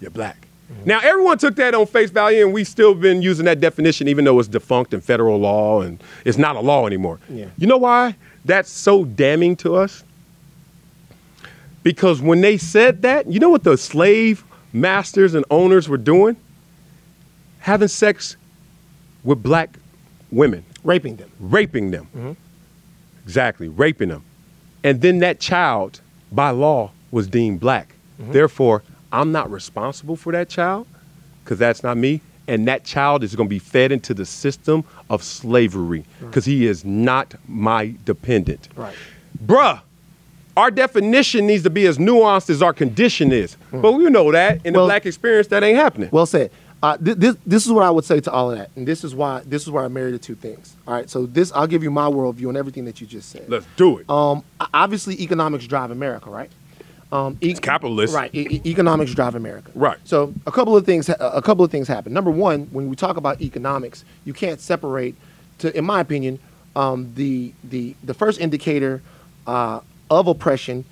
you're 0.00 0.10
black. 0.10 0.46
Mm-hmm. 0.70 0.88
Now 0.88 1.00
everyone 1.00 1.38
took 1.38 1.56
that 1.56 1.74
on 1.74 1.86
face 1.86 2.10
value, 2.10 2.44
and 2.44 2.52
we've 2.52 2.68
still 2.68 2.94
been 2.94 3.22
using 3.22 3.46
that 3.46 3.60
definition, 3.60 4.08
even 4.08 4.24
though 4.24 4.38
it's 4.38 4.48
defunct 4.48 4.94
in 4.94 5.00
federal 5.00 5.38
law 5.38 5.80
and 5.80 6.02
it's 6.24 6.38
not 6.38 6.56
a 6.56 6.60
law 6.60 6.86
anymore. 6.86 7.18
Yeah. 7.28 7.46
You 7.56 7.66
know 7.66 7.78
why 7.78 8.14
that's 8.44 8.70
so 8.70 9.04
damning 9.04 9.56
to 9.56 9.76
us? 9.76 10.04
Because 11.82 12.20
when 12.20 12.42
they 12.42 12.58
said 12.58 13.02
that, 13.02 13.26
you 13.26 13.40
know 13.40 13.48
what 13.48 13.64
the 13.64 13.76
slave 13.76 14.44
masters 14.72 15.34
and 15.34 15.44
owners 15.50 15.88
were 15.88 15.96
doing? 15.96 16.36
Having 17.60 17.88
sex 17.88 18.36
with 19.24 19.42
black 19.42 19.78
women. 20.30 20.64
Raping 20.84 21.16
them. 21.16 21.30
Raping 21.38 21.90
them. 21.90 22.06
Mm-hmm. 22.16 22.32
Exactly, 23.24 23.68
raping 23.68 24.08
them. 24.08 24.24
And 24.82 25.00
then 25.02 25.18
that 25.18 25.40
child, 25.40 26.00
by 26.32 26.50
law, 26.50 26.90
was 27.10 27.28
deemed 27.28 27.60
black. 27.60 27.94
Mm-hmm. 28.20 28.32
Therefore, 28.32 28.82
I'm 29.12 29.32
not 29.32 29.50
responsible 29.50 30.16
for 30.16 30.32
that 30.32 30.48
child 30.48 30.86
because 31.44 31.58
that's 31.58 31.82
not 31.82 31.96
me. 31.96 32.20
And 32.48 32.66
that 32.66 32.84
child 32.84 33.22
is 33.22 33.36
going 33.36 33.48
to 33.48 33.50
be 33.50 33.58
fed 33.60 33.92
into 33.92 34.12
the 34.14 34.26
system 34.26 34.84
of 35.08 35.22
slavery 35.22 36.04
because 36.20 36.44
he 36.44 36.66
is 36.66 36.84
not 36.84 37.34
my 37.46 37.94
dependent. 38.04 38.68
Right. 38.74 38.94
Bruh, 39.44 39.80
our 40.56 40.70
definition 40.70 41.46
needs 41.46 41.62
to 41.64 41.70
be 41.70 41.86
as 41.86 41.98
nuanced 41.98 42.50
as 42.50 42.62
our 42.62 42.72
condition 42.72 43.32
is. 43.32 43.56
Mm. 43.72 43.82
But 43.82 43.92
we 43.92 44.04
know 44.10 44.32
that 44.32 44.64
in 44.64 44.74
well, 44.74 44.84
the 44.84 44.88
black 44.88 45.06
experience, 45.06 45.48
that 45.48 45.62
ain't 45.62 45.78
happening. 45.78 46.08
Well 46.12 46.26
said. 46.26 46.50
Uh, 46.82 46.96
th- 46.96 47.18
this, 47.18 47.36
this 47.44 47.66
is 47.66 47.72
what 47.72 47.84
I 47.84 47.90
would 47.90 48.06
say 48.06 48.20
to 48.20 48.32
all 48.32 48.50
of 48.50 48.56
that, 48.56 48.70
and 48.74 48.88
this 48.88 49.04
is 49.04 49.14
why 49.14 49.42
this 49.44 49.62
is 49.62 49.70
where 49.70 49.84
I 49.84 49.88
married 49.88 50.14
the 50.14 50.18
two 50.18 50.34
things. 50.34 50.76
All 50.86 50.94
right, 50.94 51.10
so 51.10 51.26
this 51.26 51.52
I'll 51.52 51.66
give 51.66 51.82
you 51.82 51.90
my 51.90 52.06
worldview 52.06 52.48
on 52.48 52.56
everything 52.56 52.86
that 52.86 53.02
you 53.02 53.06
just 53.06 53.28
said. 53.28 53.44
Let's 53.50 53.66
do 53.76 53.98
it. 53.98 54.08
Um, 54.08 54.42
obviously, 54.72 55.20
economics 55.22 55.66
drive 55.66 55.90
America, 55.90 56.30
right? 56.30 56.50
Um, 57.12 57.36
e- 57.42 57.52
capitalist. 57.52 58.14
right? 58.14 58.34
E- 58.34 58.62
economics 58.64 59.12
drive 59.12 59.34
America, 59.34 59.70
Right. 59.74 59.98
So 60.04 60.32
a 60.46 60.52
couple 60.52 60.74
of 60.74 60.86
things, 60.86 61.08
a 61.10 61.42
couple 61.42 61.64
of 61.64 61.70
things 61.70 61.86
happen. 61.86 62.14
Number 62.14 62.30
one, 62.30 62.62
when 62.70 62.88
we 62.88 62.96
talk 62.96 63.18
about 63.18 63.42
economics, 63.42 64.04
you 64.24 64.32
can't 64.32 64.60
separate, 64.60 65.16
to, 65.58 65.76
in 65.76 65.84
my 65.84 66.00
opinion, 66.00 66.38
um, 66.76 67.12
the 67.14 67.52
the 67.64 67.94
the 68.04 68.14
first 68.14 68.40
indicator 68.40 69.02
uh, 69.46 69.80
of 70.10 70.26
oppression, 70.26 70.84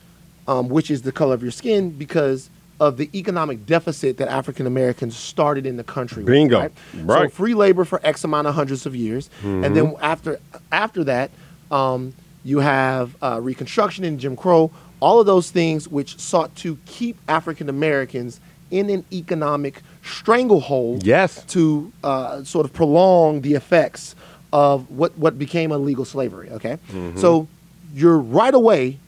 um, 0.47 0.69
which 0.69 0.91
is 0.91 1.03
the 1.03 1.13
color 1.13 1.35
of 1.35 1.43
your 1.43 1.51
skin, 1.51 1.91
because 1.91 2.49
of 2.81 2.97
the 2.97 3.11
economic 3.13 3.67
deficit 3.67 4.19
that 4.19 4.29
African 4.29 4.67
Americans 4.67 5.17
started 5.17 5.67
in 5.67 5.77
the 5.77 5.85
country. 5.85 6.23
with, 6.23 6.33
Bingo. 6.33 6.61
right? 6.61 6.73
Right. 6.95 7.31
So 7.31 7.37
free 7.37 7.55
labor 7.55 7.85
for 7.85 8.01
X 8.05 8.23
amount 8.25 8.47
of 8.47 8.55
hundreds 8.55 8.87
of 8.87 8.95
years, 8.95 9.29
and 9.43 9.77
then 9.77 9.95
after 10.01 10.39
after 10.71 11.05
that, 11.05 11.31
um, 11.71 12.15
you 12.45 12.61
have 12.61 13.17
uh, 13.23 13.41
Reconstruction 13.43 14.05
and 14.05 14.19
Jim 14.21 14.37
Crow. 14.37 14.71
All 15.01 15.21
of 15.21 15.27
those 15.27 15.51
things 15.51 15.87
which 15.87 16.19
sought 16.19 16.55
to 16.57 16.77
keep 16.87 17.17
African 17.29 17.69
Americans 17.69 18.41
in 18.71 18.91
an 18.91 19.05
economic 19.13 19.83
stranglehold. 20.03 21.05
Yes. 21.05 21.45
To 21.49 21.93
uh, 22.05 22.43
sort 22.45 22.65
of 22.67 22.73
prolong 22.73 23.41
the 23.43 23.55
effects 23.55 24.15
of 24.53 24.91
what 24.91 25.17
what 25.19 25.39
became 25.39 25.73
illegal 25.73 26.05
slavery. 26.05 26.51
Okay. 26.51 26.79
So 27.17 27.49
you're 27.95 28.19
right 28.19 28.55
away 28.55 28.99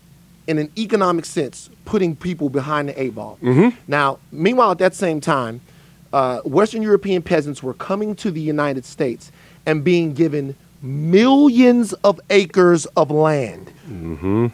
in 0.51 0.59
an 0.59 0.69
economic 0.77 1.25
sense, 1.25 1.71
putting 1.85 2.17
people 2.17 2.51
behind 2.51 2.89
the 2.89 3.01
eight 3.01 3.15
ball. 3.15 3.39
Mm-hmm. 3.41 3.77
Now, 3.87 4.19
meanwhile, 4.33 4.73
at 4.73 4.79
that 4.79 4.95
same 4.97 5.21
time, 5.21 5.61
uh, 6.13 6.41
Western 6.41 6.83
European 6.83 7.23
peasants 7.23 7.63
were 7.63 7.75
coming 7.75 8.17
to 8.17 8.33
the 8.33 8.41
United 8.41 8.85
States 8.85 9.31
and 9.65 9.85
being 9.85 10.13
given 10.13 10.57
millions 10.83 11.93
of 12.03 12.21
acres 12.31 12.85
of 12.97 13.13
land. 13.13 13.73
Mm-hmm. 13.89 14.49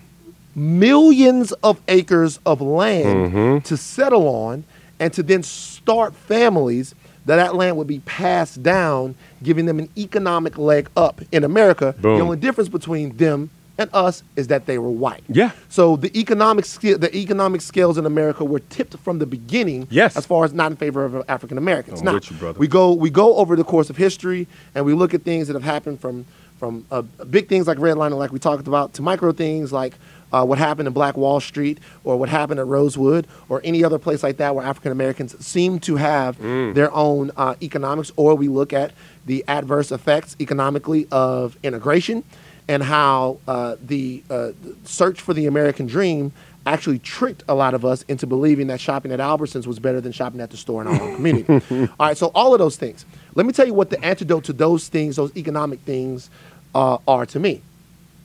Millions 0.55 1.53
of 1.53 1.81
acres 1.89 2.41
of 2.45 2.61
land 2.61 3.33
mm-hmm. 3.33 3.59
to 3.61 3.77
settle 3.79 4.29
on 4.29 4.65
and 5.01 5.15
to 5.15 5.23
then 5.23 5.43
start 5.43 6.15
families 6.15 6.95
that 7.25 7.37
that 7.37 7.55
land 7.55 7.79
would 7.79 7.87
be 7.87 8.01
passed 8.01 8.63
down, 8.63 9.15
giving 9.43 9.65
them 9.65 9.79
an 9.79 9.89
economic 9.97 10.59
leg 10.59 10.89
up 10.95 11.23
in 11.33 11.43
America. 11.43 11.95
Boom. 11.99 12.19
The 12.19 12.23
only 12.23 12.37
difference 12.37 12.69
between 12.69 13.17
them 13.17 13.51
and 13.79 13.91
us 13.93 14.23
is 14.37 14.47
that 14.49 14.67
they 14.67 14.79
were 14.79 14.91
white. 14.91 15.23
Yeah. 15.29 15.51
So 15.69 15.97
the 15.97 16.17
economic 16.19 16.65
scale, 16.65 16.99
the 16.99 17.15
economic 17.17 17.61
scales 17.61 17.99
in 17.99 18.07
America 18.07 18.45
were 18.45 18.61
tipped 18.61 18.97
from 18.99 19.19
the 19.19 19.27
beginning. 19.27 19.87
Yes. 19.91 20.17
As 20.17 20.25
far 20.27 20.45
as 20.45 20.53
not 20.53 20.71
in 20.71 20.77
favor 20.77 21.05
of 21.05 21.25
African 21.29 21.59
Americans. 21.59 22.03
Now, 22.03 22.15
you, 22.23 22.55
we 22.59 22.67
go 22.69 22.93
we 22.93 23.11
go 23.11 23.37
over 23.37 23.55
the 23.57 23.65
course 23.65 23.91
of 23.91 23.97
history 23.97 24.47
and 24.75 24.85
we 24.85 24.95
look 24.95 25.13
at 25.15 25.23
things 25.23 25.47
that 25.49 25.55
have 25.55 25.63
happened 25.65 26.01
from 26.01 26.25
from 26.59 26.87
uh, 26.91 27.03
big 27.29 27.49
things 27.49 27.67
like 27.67 27.77
redlining, 27.77 28.17
like 28.17 28.33
we 28.33 28.39
talked 28.39 28.67
about, 28.67 28.95
to 28.95 29.03
micro 29.03 29.31
things 29.31 29.75
like 29.75 29.93
uh, 30.33 30.43
what 30.43 30.57
happened 30.59 30.87
in 30.89 30.95
Black 30.95 31.15
Wall 31.15 31.39
Street 31.39 31.79
or 32.03 32.17
what 32.17 32.31
happened 32.31 32.59
at 32.59 32.67
Rosewood 32.67 33.27
or 33.51 33.61
any 33.63 33.85
other 33.85 33.99
place 33.99 34.23
like 34.23 34.39
that 34.39 34.55
where 34.55 34.65
African 34.65 34.91
Americans 34.91 35.37
seem 35.45 35.79
to 35.81 35.97
have 35.97 36.39
Mm. 36.39 36.73
their 36.75 36.91
own 36.95 37.31
uh, 37.37 37.55
economics. 37.63 38.11
Or 38.17 38.35
we 38.35 38.49
look 38.49 38.73
at 38.73 38.93
the 39.27 39.45
adverse 39.47 39.93
effects 39.93 40.35
economically 40.41 41.07
of 41.13 41.59
integration 41.63 42.25
and 42.69 42.83
how 42.83 43.39
uh, 43.47 43.77
the 43.85 44.23
uh, 44.31 44.53
search 44.85 45.21
for 45.21 45.33
the 45.35 45.47
American 45.47 45.87
dream 45.87 46.33
actually 46.67 46.99
tricked 46.99 47.45
a 47.49 47.55
lot 47.55 47.75
of 47.75 47.85
us 47.85 48.03
into 48.09 48.27
believing 48.27 48.67
that 48.67 48.81
shopping 48.81 49.13
at 49.13 49.21
Albertsons 49.21 49.67
was 49.69 49.79
better 49.79 50.01
than 50.01 50.11
shopping 50.11 50.41
at 50.41 50.51
the 50.51 50.57
store 50.57 50.83
in 50.83 50.89
our 50.89 51.01
own 51.01 51.15
community. 51.15 51.53
all 52.01 52.07
right, 52.09 52.17
so 52.17 52.33
all 52.35 52.53
of 52.55 52.59
those 52.59 52.77
things. 52.77 53.07
Let 53.37 53.47
me 53.47 53.53
tell 53.53 53.67
you 53.67 53.75
what 53.75 53.91
the 53.91 54.05
antidote 54.05 54.45
to 54.45 54.53
those 54.53 54.89
things, 54.89 55.15
those 55.17 55.37
economic 55.37 55.79
things, 55.81 56.29
uh, 56.75 56.99
are 57.07 57.25
to 57.27 57.39
me. 57.39 57.63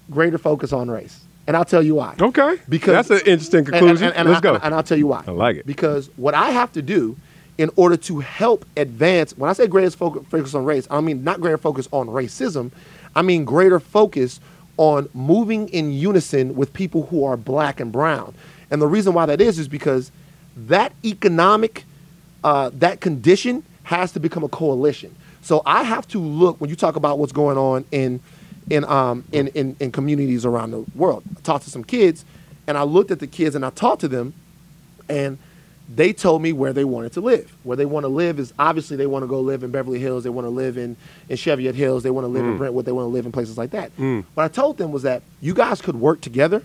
Greater 0.10 0.40
focus 0.40 0.74
on 0.74 0.90
race, 0.90 1.22
and 1.46 1.56
I'll 1.56 1.64
tell 1.66 1.84
you 1.84 1.96
why. 1.96 2.16
Okay. 2.20 2.58
Because 2.68 3.08
That's 3.08 3.22
an 3.22 3.28
interesting 3.28 3.60
and- 3.60 3.68
and- 3.68 3.76
conclusion. 3.78 4.08
and- 4.08 4.18
and 4.18 4.28
Let's 4.30 4.40
I- 4.40 4.42
go. 4.42 4.56
And, 4.56 4.74
I'll 4.74 4.84
tell 4.84 4.98
you 4.98 5.08
why. 5.08 5.24
I 5.28 5.32
like 5.32 5.58
it. 5.58 5.66
Because 5.68 6.10
what 6.18 6.34
I 6.34 6.50
have 6.50 6.74
to 6.74 6.82
do 6.82 7.16
in 7.60 7.70
order 7.76 7.96
to 7.96 8.20
help 8.22 8.66
advance, 8.76 9.38
when 9.38 9.50
I 9.50 9.54
say 9.54 9.68
greater 9.68 9.92
focus, 9.92 10.24
focus 10.32 10.56
on 10.56 10.66
race, 10.66 10.88
I 10.90 11.00
mean 11.00 11.24
not 11.24 11.40
greater 11.40 11.60
focus 11.60 11.88
on 11.94 12.08
racism. 12.08 12.72
I 13.16 13.22
mean 13.22 13.46
greater 13.46 13.80
focus 13.80 14.40
on 14.78 15.10
moving 15.14 15.70
in 15.70 15.92
unison 15.92 16.56
with 16.56 16.74
people 16.74 17.06
who 17.08 17.24
are 17.24 17.38
black 17.38 17.80
and 17.80 17.92
brown. 17.92 18.34
And 18.70 18.82
the 18.82 18.88
reason 18.88 19.14
why 19.14 19.26
that 19.26 19.42
is 19.42 19.60
is 19.60 19.68
because 19.68 20.12
that 20.56 20.94
economic, 21.04 21.86
uh, 22.44 22.72
that 22.76 23.02
condition 23.02 23.64
has 23.84 24.12
to 24.14 24.20
become 24.20 24.44
a 24.44 24.50
coalition. 24.50 25.16
So 25.42 25.62
I 25.66 25.84
have 25.84 26.08
to 26.10 26.20
look 26.20 26.60
when 26.62 26.70
you 26.70 26.76
talk 26.76 26.96
about 26.96 27.20
what's 27.20 27.32
going 27.32 27.58
on 27.58 27.86
in 27.92 28.20
in 28.70 28.86
um 28.86 29.24
in, 29.32 29.48
in, 29.50 29.76
in 29.80 29.92
communities 29.92 30.46
around 30.46 30.72
the 30.72 30.86
world. 30.96 31.24
I 31.38 31.42
talked 31.42 31.66
to 31.66 31.72
some 31.72 31.84
kids 31.84 32.26
and 32.68 32.78
I 32.78 32.84
looked 32.84 33.12
at 33.12 33.20
the 33.20 33.28
kids 33.28 33.56
and 33.56 33.66
I 33.66 33.72
talked 33.72 34.02
to 34.02 34.08
them 34.08 34.34
and 35.10 35.38
they 35.96 36.14
told 36.14 36.42
me 36.42 36.54
where 36.54 36.74
they 36.74 36.86
wanted 36.86 37.12
to 37.14 37.22
live. 37.22 37.56
Where 37.64 37.76
they 37.76 37.86
want 37.86 38.06
to 38.06 38.08
live 38.08 38.40
is 38.40 38.54
obviously 38.58 38.98
they 38.98 39.08
want 39.08 39.24
to 39.24 39.28
go 39.28 39.42
live 39.42 39.64
in 39.64 39.72
Beverly 39.72 40.00
Hills, 40.00 40.24
they 40.24 40.30
want 40.30 40.46
to 40.46 40.50
live 40.50 40.78
in, 40.78 40.96
in 41.28 41.38
Cheviot 41.38 41.76
Hills, 41.76 42.04
they 42.04 42.12
want 42.12 42.26
to 42.26 42.30
live 42.30 42.46
in 42.46 42.56
mm. 42.56 42.58
Brentwood, 42.58 42.86
they 42.86 42.92
want 42.92 43.06
to 43.06 43.10
live 43.10 43.26
in 43.26 43.32
places 43.32 43.58
like 43.58 43.72
that. 43.72 43.96
Mm. 43.98 44.24
What 44.34 44.44
I 44.44 44.48
told 44.48 44.78
them 44.78 44.92
was 44.92 45.04
that 45.04 45.22
you 45.42 45.54
guys 45.54 45.82
could 45.82 45.96
work 45.96 46.22
together 46.22 46.64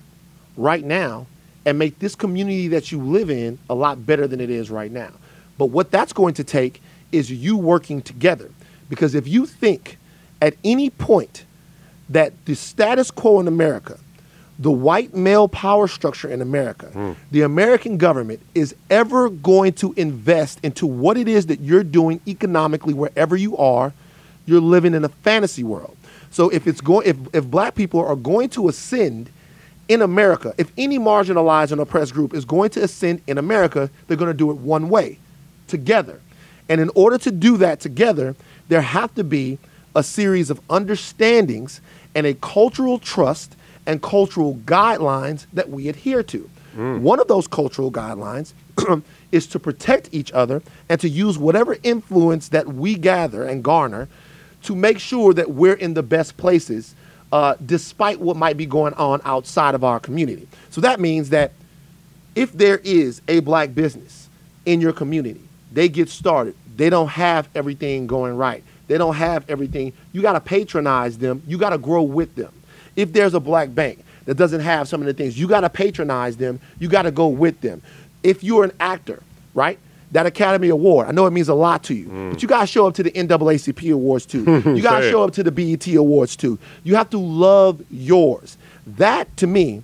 right 0.56 0.84
now 0.84 1.26
and 1.64 1.78
make 1.78 1.98
this 1.98 2.14
community 2.14 2.68
that 2.68 2.92
you 2.92 3.00
live 3.02 3.30
in 3.30 3.58
a 3.68 3.74
lot 3.74 4.06
better 4.06 4.26
than 4.26 4.40
it 4.40 4.50
is 4.50 4.70
right 4.70 4.92
now. 4.92 5.10
But 5.58 5.66
what 5.66 5.90
that's 5.90 6.12
going 6.12 6.34
to 6.34 6.44
take 6.44 6.80
is 7.10 7.30
you 7.30 7.56
working 7.56 8.02
together. 8.02 8.50
Because 8.88 9.14
if 9.14 9.26
you 9.26 9.46
think 9.46 9.98
at 10.40 10.54
any 10.62 10.90
point 10.90 11.44
that 12.08 12.32
the 12.44 12.54
status 12.54 13.10
quo 13.10 13.40
in 13.40 13.48
America, 13.48 13.98
the 14.58 14.70
white 14.70 15.14
male 15.14 15.48
power 15.48 15.86
structure 15.86 16.28
in 16.28 16.40
America, 16.40 16.86
hmm. 16.86 17.12
the 17.30 17.42
American 17.42 17.98
government 17.98 18.40
is 18.54 18.74
ever 18.88 19.28
going 19.28 19.72
to 19.74 19.92
invest 19.94 20.58
into 20.62 20.86
what 20.86 21.16
it 21.16 21.28
is 21.28 21.46
that 21.46 21.60
you're 21.60 21.84
doing 21.84 22.20
economically 22.26 22.94
wherever 22.94 23.36
you 23.36 23.56
are, 23.56 23.92
you're 24.46 24.60
living 24.60 24.94
in 24.94 25.04
a 25.04 25.08
fantasy 25.08 25.62
world. 25.62 25.96
So 26.30 26.48
if 26.48 26.66
it's 26.66 26.80
going 26.80 27.06
if, 27.06 27.16
if 27.34 27.46
black 27.46 27.74
people 27.74 28.00
are 28.00 28.16
going 28.16 28.48
to 28.50 28.68
ascend 28.68 29.30
in 29.88 30.02
America, 30.02 30.54
if 30.58 30.72
any 30.76 30.98
marginalized 30.98 31.72
and 31.72 31.80
oppressed 31.80 32.12
group 32.12 32.34
is 32.34 32.44
going 32.44 32.70
to 32.70 32.82
ascend 32.82 33.22
in 33.26 33.38
America, 33.38 33.90
they're 34.06 34.16
going 34.16 34.30
to 34.30 34.36
do 34.36 34.50
it 34.50 34.56
one 34.56 34.88
way, 34.88 35.18
together. 35.66 36.20
And 36.68 36.80
in 36.80 36.90
order 36.94 37.18
to 37.18 37.30
do 37.30 37.56
that 37.58 37.80
together, 37.80 38.34
there 38.68 38.80
have 38.80 39.14
to 39.14 39.24
be 39.24 39.58
a 39.94 40.02
series 40.02 40.50
of 40.50 40.60
understandings 40.68 41.80
and 42.14 42.26
a 42.26 42.34
cultural 42.34 42.98
trust 42.98 43.56
and 43.86 44.02
cultural 44.02 44.56
guidelines 44.64 45.46
that 45.52 45.68
we 45.70 45.88
adhere 45.88 46.22
to. 46.24 46.50
One 47.02 47.20
of 47.20 47.28
those 47.28 47.46
cultural 47.46 47.90
guidelines 47.90 48.52
is 49.32 49.46
to 49.46 49.58
protect 49.58 50.10
each 50.12 50.30
other 50.32 50.62
and 50.90 51.00
to 51.00 51.08
use 51.08 51.38
whatever 51.38 51.78
influence 51.82 52.48
that 52.48 52.66
we 52.66 52.96
gather 52.96 53.44
and 53.44 53.64
garner 53.64 54.08
to 54.64 54.76
make 54.76 54.98
sure 54.98 55.32
that 55.32 55.52
we're 55.52 55.74
in 55.74 55.94
the 55.94 56.02
best 56.02 56.36
places 56.36 56.94
uh, 57.32 57.54
despite 57.64 58.20
what 58.20 58.36
might 58.36 58.56
be 58.56 58.66
going 58.66 58.92
on 58.94 59.20
outside 59.24 59.74
of 59.74 59.84
our 59.84 59.98
community. 59.98 60.46
So 60.70 60.80
that 60.82 61.00
means 61.00 61.30
that 61.30 61.52
if 62.34 62.52
there 62.52 62.78
is 62.84 63.22
a 63.28 63.40
black 63.40 63.74
business 63.74 64.28
in 64.66 64.80
your 64.80 64.92
community, 64.92 65.40
they 65.72 65.88
get 65.88 66.08
started, 66.08 66.54
they 66.76 66.90
don't 66.90 67.08
have 67.08 67.48
everything 67.54 68.06
going 68.06 68.36
right, 68.36 68.62
they 68.86 68.98
don't 68.98 69.14
have 69.14 69.48
everything, 69.48 69.92
you 70.12 70.20
got 70.20 70.34
to 70.34 70.40
patronize 70.40 71.18
them, 71.18 71.42
you 71.46 71.56
got 71.58 71.70
to 71.70 71.78
grow 71.78 72.02
with 72.02 72.34
them. 72.34 72.52
If 72.96 73.12
there's 73.12 73.34
a 73.34 73.40
black 73.40 73.74
bank 73.74 74.04
that 74.24 74.36
doesn't 74.36 74.60
have 74.60 74.88
some 74.88 75.00
of 75.00 75.06
the 75.06 75.14
things, 75.14 75.38
you 75.38 75.46
got 75.46 75.60
to 75.60 75.70
patronize 75.70 76.36
them, 76.36 76.60
you 76.78 76.88
got 76.88 77.02
to 77.02 77.10
go 77.10 77.28
with 77.28 77.60
them. 77.60 77.82
If 78.22 78.42
you're 78.42 78.64
an 78.64 78.72
actor, 78.80 79.22
right? 79.54 79.78
That 80.12 80.26
Academy 80.26 80.68
Award, 80.68 81.08
I 81.08 81.12
know 81.12 81.26
it 81.26 81.32
means 81.32 81.48
a 81.48 81.54
lot 81.54 81.82
to 81.84 81.94
you, 81.94 82.06
mm. 82.06 82.30
but 82.30 82.42
you 82.42 82.48
got 82.48 82.60
to 82.60 82.66
show 82.66 82.86
up 82.86 82.94
to 82.94 83.02
the 83.02 83.10
NAACP 83.10 83.92
Awards 83.92 84.24
too. 84.24 84.62
you 84.64 84.80
gotta 84.80 85.10
show 85.10 85.24
up 85.24 85.32
to 85.34 85.42
the 85.42 85.50
BET 85.50 85.86
Awards 85.94 86.36
too. 86.36 86.58
You 86.84 86.94
have 86.94 87.10
to 87.10 87.18
love 87.18 87.82
yours. 87.90 88.56
That 88.86 89.36
to 89.38 89.46
me 89.46 89.82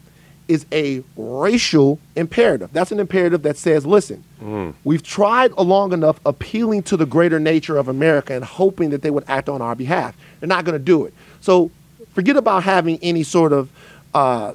is 0.48 0.66
a 0.72 1.02
racial 1.16 1.98
imperative. 2.14 2.72
That's 2.72 2.92
an 2.92 3.00
imperative 3.00 3.42
that 3.42 3.56
says, 3.56 3.86
listen, 3.86 4.22
mm. 4.40 4.74
we've 4.84 5.02
tried 5.02 5.52
long 5.52 5.92
enough 5.92 6.20
appealing 6.26 6.82
to 6.84 6.96
the 6.96 7.06
greater 7.06 7.40
nature 7.40 7.76
of 7.76 7.88
America 7.88 8.34
and 8.34 8.44
hoping 8.44 8.90
that 8.90 9.02
they 9.02 9.10
would 9.10 9.24
act 9.28 9.48
on 9.48 9.62
our 9.62 9.74
behalf. 9.74 10.16
They're 10.40 10.48
not 10.48 10.64
going 10.64 10.78
to 10.78 10.84
do 10.84 11.04
it. 11.06 11.14
So 11.40 11.70
forget 12.14 12.36
about 12.36 12.62
having 12.64 12.98
any 13.02 13.22
sort 13.22 13.52
of 13.52 13.70
uh, 14.14 14.54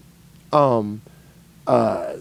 um, 0.53 1.01
uh, 1.65 2.13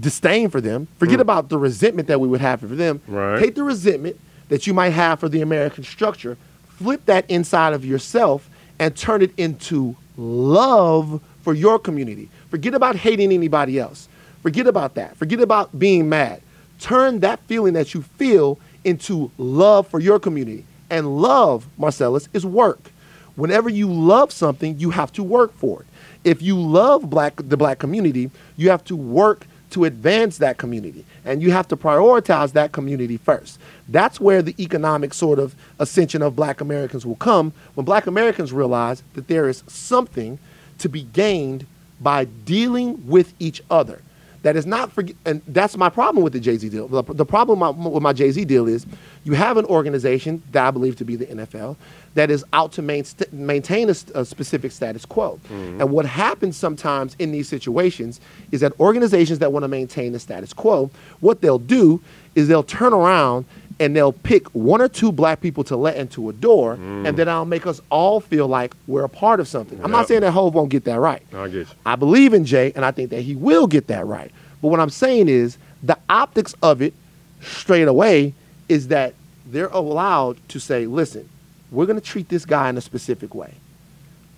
disdain 0.00 0.50
for 0.50 0.60
them. 0.60 0.88
Forget 0.98 1.20
about 1.20 1.48
the 1.48 1.58
resentment 1.58 2.08
that 2.08 2.20
we 2.20 2.28
would 2.28 2.40
have 2.40 2.60
for 2.60 2.66
them. 2.66 3.00
Right. 3.06 3.40
Take 3.40 3.54
the 3.54 3.64
resentment 3.64 4.18
that 4.48 4.66
you 4.66 4.74
might 4.74 4.90
have 4.90 5.20
for 5.20 5.28
the 5.28 5.42
American 5.42 5.84
structure, 5.84 6.36
flip 6.68 7.04
that 7.06 7.30
inside 7.30 7.74
of 7.74 7.84
yourself, 7.84 8.48
and 8.78 8.96
turn 8.96 9.22
it 9.22 9.32
into 9.36 9.96
love 10.16 11.20
for 11.42 11.54
your 11.54 11.78
community. 11.78 12.28
Forget 12.50 12.74
about 12.74 12.96
hating 12.96 13.32
anybody 13.32 13.78
else. 13.78 14.08
Forget 14.42 14.66
about 14.66 14.94
that. 14.94 15.16
Forget 15.16 15.40
about 15.40 15.78
being 15.78 16.08
mad. 16.08 16.40
Turn 16.80 17.20
that 17.20 17.40
feeling 17.46 17.74
that 17.74 17.94
you 17.94 18.02
feel 18.02 18.58
into 18.84 19.30
love 19.36 19.86
for 19.88 20.00
your 20.00 20.18
community. 20.18 20.64
And 20.90 21.20
love, 21.20 21.66
Marcellus, 21.76 22.28
is 22.32 22.46
work. 22.46 22.90
Whenever 23.38 23.68
you 23.68 23.86
love 23.86 24.32
something, 24.32 24.76
you 24.80 24.90
have 24.90 25.12
to 25.12 25.22
work 25.22 25.54
for 25.54 25.82
it. 25.82 25.86
If 26.24 26.42
you 26.42 26.60
love 26.60 27.08
black 27.08 27.34
the 27.36 27.56
black 27.56 27.78
community, 27.78 28.32
you 28.56 28.68
have 28.70 28.82
to 28.86 28.96
work 28.96 29.46
to 29.70 29.84
advance 29.84 30.38
that 30.38 30.58
community. 30.58 31.04
And 31.24 31.40
you 31.40 31.52
have 31.52 31.68
to 31.68 31.76
prioritize 31.76 32.50
that 32.54 32.72
community 32.72 33.16
first. 33.16 33.60
That's 33.88 34.20
where 34.20 34.42
the 34.42 34.60
economic 34.60 35.14
sort 35.14 35.38
of 35.38 35.54
ascension 35.78 36.20
of 36.20 36.34
black 36.34 36.60
Americans 36.60 37.06
will 37.06 37.14
come 37.14 37.52
when 37.74 37.84
black 37.84 38.08
Americans 38.08 38.52
realize 38.52 39.04
that 39.14 39.28
there 39.28 39.48
is 39.48 39.62
something 39.68 40.40
to 40.78 40.88
be 40.88 41.02
gained 41.02 41.64
by 42.00 42.24
dealing 42.24 43.06
with 43.06 43.34
each 43.38 43.62
other. 43.70 44.02
That 44.42 44.56
is 44.56 44.66
not 44.66 44.92
for, 44.92 45.04
and 45.24 45.42
that's 45.48 45.76
my 45.76 45.88
problem 45.88 46.22
with 46.22 46.32
the 46.32 46.40
Jay 46.40 46.56
Z 46.56 46.68
deal. 46.68 46.86
The, 46.86 47.02
the 47.02 47.26
problem 47.26 47.60
with 47.92 48.02
my 48.02 48.12
Jay 48.12 48.30
Z 48.30 48.44
deal 48.44 48.68
is 48.68 48.86
you 49.24 49.32
have 49.32 49.56
an 49.56 49.64
organization 49.66 50.42
that 50.52 50.66
I 50.66 50.70
believe 50.70 50.96
to 50.96 51.04
be 51.04 51.16
the 51.16 51.26
NFL 51.26 51.76
that 52.14 52.30
is 52.30 52.44
out 52.52 52.72
to 52.72 52.82
main, 52.82 53.04
maintain 53.32 53.88
a, 53.88 53.94
a, 54.14 54.24
specific 54.24 54.72
status 54.72 55.04
quo. 55.04 55.38
Mm-hmm. 55.44 55.80
And 55.80 55.90
what 55.90 56.06
happens 56.06 56.56
sometimes 56.56 57.14
in 57.18 57.32
these 57.32 57.48
situations 57.48 58.20
is 58.50 58.60
that 58.60 58.72
organizations 58.80 59.38
that 59.40 59.52
want 59.52 59.64
to 59.64 59.68
maintain 59.68 60.12
the 60.12 60.18
status 60.18 60.52
quo, 60.52 60.90
what 61.20 61.40
they'll 61.40 61.58
do 61.58 62.00
is 62.34 62.48
they'll 62.48 62.62
turn 62.62 62.92
around 62.92 63.44
and 63.80 63.94
they'll 63.94 64.12
pick 64.12 64.48
one 64.48 64.80
or 64.80 64.88
two 64.88 65.12
black 65.12 65.40
people 65.40 65.62
to 65.64 65.76
let 65.76 65.96
into 65.96 66.28
a 66.28 66.32
door, 66.32 66.76
mm. 66.76 67.06
and 67.06 67.16
then 67.16 67.28
I'll 67.28 67.44
make 67.44 67.66
us 67.66 67.80
all 67.90 68.20
feel 68.20 68.48
like 68.48 68.74
we're 68.86 69.04
a 69.04 69.08
part 69.08 69.40
of 69.40 69.48
something. 69.48 69.78
Yep. 69.78 69.84
I'm 69.84 69.90
not 69.92 70.08
saying 70.08 70.22
that 70.22 70.32
Hove 70.32 70.54
won't 70.54 70.70
get 70.70 70.84
that 70.84 70.98
right. 70.98 71.22
I 71.32 71.48
get 71.48 71.54
you. 71.54 71.66
I 71.86 71.96
believe 71.96 72.34
in 72.34 72.44
Jay, 72.44 72.72
and 72.74 72.84
I 72.84 72.90
think 72.90 73.10
that 73.10 73.22
he 73.22 73.36
will 73.36 73.66
get 73.66 73.86
that 73.88 74.06
right. 74.06 74.32
But 74.60 74.68
what 74.68 74.80
I'm 74.80 74.90
saying 74.90 75.28
is 75.28 75.58
the 75.82 75.98
optics 76.08 76.54
of 76.62 76.82
it 76.82 76.94
straight 77.40 77.88
away 77.88 78.34
is 78.68 78.88
that 78.88 79.14
they're 79.46 79.68
allowed 79.68 80.36
to 80.48 80.58
say, 80.58 80.86
listen, 80.86 81.28
we're 81.70 81.86
going 81.86 82.00
to 82.00 82.04
treat 82.04 82.28
this 82.28 82.44
guy 82.44 82.68
in 82.68 82.76
a 82.76 82.80
specific 82.80 83.34
way. 83.34 83.54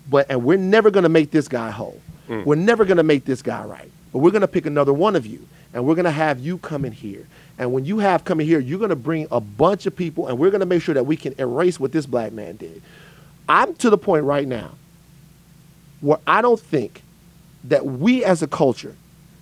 But 0.09 0.27
and 0.29 0.43
we're 0.43 0.57
never 0.57 0.91
going 0.91 1.03
to 1.03 1.09
make 1.09 1.31
this 1.31 1.47
guy 1.47 1.71
whole. 1.71 1.99
Mm. 2.27 2.45
We're 2.45 2.55
never 2.55 2.85
going 2.85 2.97
to 2.97 3.03
make 3.03 3.25
this 3.25 3.41
guy 3.41 3.63
right. 3.63 3.91
But 4.11 4.19
we're 4.19 4.31
going 4.31 4.41
to 4.41 4.47
pick 4.47 4.65
another 4.65 4.93
one 4.93 5.15
of 5.15 5.25
you 5.25 5.47
and 5.73 5.85
we're 5.85 5.95
going 5.95 6.05
to 6.05 6.11
have 6.11 6.39
you 6.39 6.57
come 6.57 6.85
in 6.85 6.91
here 6.91 7.27
and 7.61 7.71
when 7.71 7.85
you 7.85 7.99
have 7.99 8.23
come 8.23 8.39
in 8.39 8.47
here, 8.47 8.59
you're 8.59 8.79
going 8.79 8.89
to 8.89 8.95
bring 8.95 9.27
a 9.29 9.39
bunch 9.39 9.85
of 9.85 9.95
people, 9.95 10.27
and 10.27 10.39
we're 10.39 10.49
going 10.49 10.61
to 10.61 10.65
make 10.65 10.81
sure 10.81 10.95
that 10.95 11.03
we 11.03 11.15
can 11.15 11.35
erase 11.37 11.79
what 11.79 11.91
this 11.91 12.07
black 12.07 12.33
man 12.33 12.55
did. 12.55 12.81
I'm 13.47 13.75
to 13.75 13.91
the 13.91 13.99
point 13.99 14.25
right 14.25 14.47
now 14.47 14.71
where 15.99 16.17
I 16.25 16.41
don't 16.41 16.59
think 16.59 17.03
that 17.65 17.85
we 17.85 18.25
as 18.25 18.41
a 18.41 18.47
culture 18.47 18.95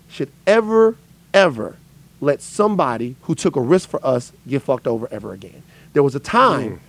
should 0.09 0.29
ever, 0.45 0.97
ever 1.33 1.77
let 2.19 2.41
somebody 2.41 3.15
who 3.21 3.35
took 3.35 3.55
a 3.55 3.61
risk 3.61 3.87
for 3.87 4.05
us 4.05 4.33
get 4.45 4.63
fucked 4.63 4.85
over 4.85 5.07
ever 5.11 5.31
again. 5.31 5.63
There 5.93 6.03
was 6.03 6.13
a 6.13 6.19
time 6.19 6.71
mm. 6.71 6.79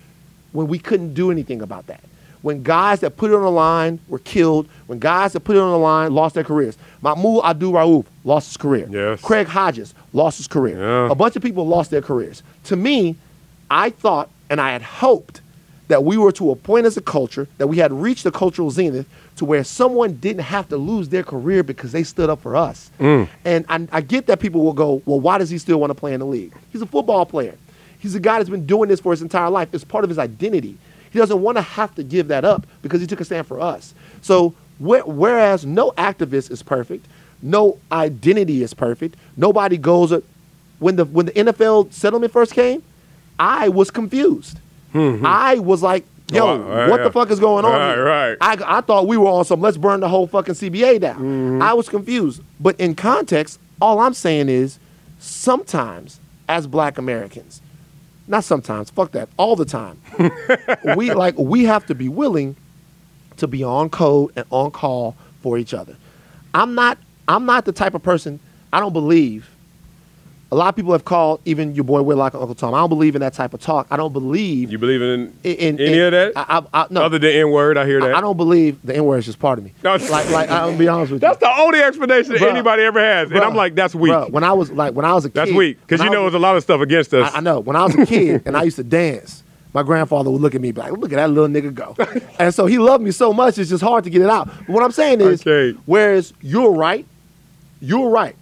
when 0.51 0.67
we 0.67 0.79
couldn't 0.79 1.13
do 1.13 1.31
anything 1.31 1.61
about 1.61 1.87
that 1.87 2.03
when 2.41 2.63
guys 2.63 3.01
that 3.01 3.17
put 3.17 3.31
it 3.31 3.35
on 3.35 3.43
the 3.43 3.51
line 3.51 3.99
were 4.07 4.19
killed, 4.19 4.67
when 4.87 4.99
guys 4.99 5.33
that 5.33 5.41
put 5.41 5.55
it 5.55 5.59
on 5.59 5.71
the 5.71 5.77
line 5.77 6.13
lost 6.13 6.35
their 6.35 6.43
careers. 6.43 6.77
Mahmoud 7.01 7.43
Abdul 7.43 7.73
Rauf 7.73 8.05
lost 8.23 8.49
his 8.49 8.57
career. 8.57 8.87
Yes. 8.89 9.21
Craig 9.21 9.47
Hodges 9.47 9.93
lost 10.13 10.37
his 10.37 10.47
career. 10.47 10.79
Yeah. 10.79 11.11
A 11.11 11.15
bunch 11.15 11.35
of 11.35 11.41
people 11.41 11.67
lost 11.67 11.91
their 11.91 12.01
careers. 12.01 12.43
To 12.65 12.75
me, 12.75 13.15
I 13.69 13.89
thought 13.89 14.29
and 14.49 14.59
I 14.59 14.71
had 14.71 14.81
hoped 14.81 15.41
that 15.87 16.03
we 16.03 16.17
were 16.17 16.31
to 16.31 16.51
a 16.51 16.55
point 16.55 16.85
as 16.85 16.95
a 16.95 17.01
culture 17.01 17.47
that 17.57 17.67
we 17.67 17.77
had 17.77 17.91
reached 17.91 18.23
the 18.23 18.31
cultural 18.31 18.71
zenith 18.71 19.07
to 19.35 19.45
where 19.45 19.63
someone 19.63 20.13
didn't 20.15 20.43
have 20.43 20.69
to 20.69 20.77
lose 20.77 21.09
their 21.09 21.23
career 21.23 21.63
because 21.63 21.91
they 21.91 22.03
stood 22.03 22.29
up 22.29 22.41
for 22.41 22.55
us. 22.55 22.91
Mm. 22.99 23.27
And 23.43 23.65
I, 23.67 23.87
I 23.91 24.01
get 24.01 24.27
that 24.27 24.39
people 24.39 24.63
will 24.63 24.73
go, 24.73 25.01
well, 25.05 25.19
why 25.19 25.37
does 25.37 25.49
he 25.49 25.57
still 25.57 25.79
want 25.79 25.89
to 25.89 25.95
play 25.95 26.13
in 26.13 26.21
the 26.21 26.25
league? 26.25 26.53
He's 26.71 26.81
a 26.81 26.85
football 26.85 27.25
player. 27.25 27.57
He's 27.99 28.15
a 28.15 28.19
guy 28.19 28.37
that's 28.37 28.49
been 28.49 28.65
doing 28.65 28.87
this 28.87 28.99
for 28.99 29.11
his 29.11 29.21
entire 29.21 29.49
life. 29.49 29.69
It's 29.73 29.83
part 29.83 30.03
of 30.03 30.09
his 30.09 30.17
identity. 30.17 30.77
He 31.11 31.19
doesn't 31.19 31.41
want 31.41 31.57
to 31.57 31.61
have 31.61 31.93
to 31.95 32.03
give 32.03 32.27
that 32.29 32.45
up 32.45 32.65
because 32.81 33.01
he 33.01 33.07
took 33.07 33.19
a 33.21 33.25
stand 33.25 33.47
for 33.47 33.59
us. 33.59 33.93
So 34.21 34.49
wh- 34.79 35.05
whereas 35.05 35.65
no 35.65 35.91
activist 35.91 36.51
is 36.51 36.63
perfect, 36.63 37.05
no 37.41 37.79
identity 37.91 38.63
is 38.63 38.73
perfect, 38.73 39.15
nobody 39.37 39.77
goes. 39.77 40.13
when 40.79 40.95
the 40.95 41.05
when 41.05 41.27
the 41.27 41.31
NFL 41.33 41.91
settlement 41.93 42.31
first 42.31 42.53
came, 42.53 42.83
I 43.39 43.69
was 43.69 43.91
confused. 43.91 44.59
Mm-hmm. 44.93 45.25
I 45.25 45.59
was 45.59 45.81
like, 45.81 46.05
yo, 46.31 46.47
oh, 46.47 46.59
right, 46.59 46.89
what 46.89 46.99
yeah. 46.99 47.03
the 47.05 47.11
fuck 47.11 47.29
is 47.31 47.39
going 47.39 47.65
on? 47.65 47.71
Right, 47.71 47.93
here? 47.95 48.05
right. 48.05 48.37
I, 48.41 48.77
I 48.77 48.81
thought 48.81 49.07
we 49.07 49.17
were 49.17 49.27
on 49.27 49.45
some 49.45 49.61
let's 49.61 49.77
burn 49.77 49.99
the 49.99 50.09
whole 50.09 50.27
fucking 50.27 50.55
CBA 50.55 51.01
down. 51.01 51.17
Mm-hmm. 51.17 51.61
I 51.61 51.73
was 51.73 51.89
confused. 51.89 52.41
But 52.59 52.79
in 52.79 52.95
context, 52.95 53.59
all 53.81 53.99
I'm 53.99 54.13
saying 54.13 54.49
is 54.49 54.79
sometimes 55.19 56.19
as 56.47 56.67
black 56.67 56.97
Americans, 56.97 57.61
not 58.31 58.43
sometimes, 58.45 58.89
fuck 58.89 59.11
that, 59.11 59.29
all 59.37 59.55
the 59.55 59.65
time. 59.65 60.01
we 60.95 61.13
like 61.13 61.37
we 61.37 61.65
have 61.65 61.85
to 61.87 61.95
be 61.95 62.09
willing 62.09 62.55
to 63.37 63.47
be 63.47 63.63
on 63.63 63.89
code 63.89 64.31
and 64.35 64.45
on 64.49 64.71
call 64.71 65.15
for 65.41 65.57
each 65.57 65.73
other. 65.73 65.95
I'm 66.53 66.73
not 66.73 66.97
I'm 67.27 67.45
not 67.45 67.65
the 67.65 67.71
type 67.71 67.93
of 67.93 68.01
person 68.01 68.39
I 68.73 68.79
don't 68.79 68.93
believe 68.93 69.49
a 70.51 70.55
lot 70.55 70.67
of 70.67 70.75
people 70.75 70.91
have 70.91 71.05
called 71.05 71.39
even 71.45 71.73
your 71.75 71.85
boy 71.85 72.01
Whitlock 72.01 72.33
and 72.33 72.41
Uncle 72.41 72.55
Tom. 72.55 72.73
I 72.73 72.79
don't 72.79 72.89
believe 72.89 73.15
in 73.15 73.21
that 73.21 73.33
type 73.33 73.53
of 73.53 73.61
talk. 73.61 73.87
I 73.89 73.95
don't 73.95 74.11
believe. 74.11 74.69
You 74.69 74.77
believe 74.77 75.01
in, 75.01 75.33
in, 75.43 75.55
in 75.55 75.79
any 75.79 75.97
in, 75.97 76.01
of 76.01 76.11
that? 76.11 76.33
I, 76.35 76.57
I, 76.57 76.81
I, 76.81 76.87
no. 76.89 77.03
Other 77.03 77.19
than 77.19 77.31
N 77.31 77.51
word, 77.51 77.77
I 77.77 77.85
hear 77.85 78.01
that. 78.01 78.13
I, 78.13 78.19
don't 78.19 78.35
believe 78.35 78.77
the 78.83 78.93
N 78.93 79.05
word 79.05 79.19
is 79.19 79.25
just 79.25 79.39
part 79.39 79.59
of 79.59 79.63
me. 79.63 79.73
No, 79.81 79.95
like, 79.95 80.29
like 80.29 80.51
I'm 80.51 80.77
be 80.77 80.89
honest 80.89 81.13
with 81.13 81.21
that's 81.21 81.39
you. 81.41 81.47
That's 81.47 81.57
the 81.57 81.63
only 81.63 81.79
explanation 81.79 82.33
that 82.33 82.41
anybody 82.41 82.83
ever 82.83 82.99
has, 82.99 83.31
and 83.31 83.39
I'm 83.39 83.55
like, 83.55 83.75
that's 83.75 83.95
weak. 83.95 84.13
when 84.29 84.43
I 84.43 84.51
was 84.51 84.71
like, 84.71 84.93
when 84.93 85.05
I 85.05 85.13
was 85.13 85.23
a 85.23 85.29
kid, 85.29 85.35
that's 85.35 85.51
weak 85.51 85.79
because 85.81 86.03
you 86.03 86.09
know 86.09 86.23
there's 86.23 86.33
a 86.33 86.39
lot 86.39 86.57
of 86.57 86.63
stuff 86.63 86.81
against 86.81 87.13
us. 87.13 87.31
I, 87.33 87.39
know. 87.39 87.61
When 87.61 87.75
I 87.75 87.85
was 87.85 87.95
a 87.95 88.05
kid 88.05 88.43
and 88.45 88.57
I 88.57 88.63
used 88.63 88.75
to 88.75 88.83
dance, 88.83 89.43
my 89.73 89.83
grandfather 89.83 90.29
would 90.29 90.41
look 90.41 90.53
at 90.53 90.61
me 90.61 90.73
like, 90.73 90.91
look 90.91 91.13
at 91.13 91.15
that 91.15 91.29
little 91.29 91.47
nigga 91.47 91.73
go. 91.73 91.95
and 92.39 92.53
so 92.53 92.65
he 92.65 92.77
loved 92.77 93.03
me 93.03 93.11
so 93.11 93.31
much, 93.31 93.57
it's 93.57 93.69
just 93.69 93.83
hard 93.83 94.03
to 94.03 94.09
get 94.09 94.21
it 94.21 94.29
out. 94.29 94.47
But 94.47 94.69
what 94.69 94.83
I'm 94.83 94.91
saying 94.91 95.21
is, 95.21 95.47
okay. 95.47 95.77
whereas 95.85 96.33
you're 96.41 96.73
right, 96.73 97.05
you're 97.79 98.09
right 98.09 98.35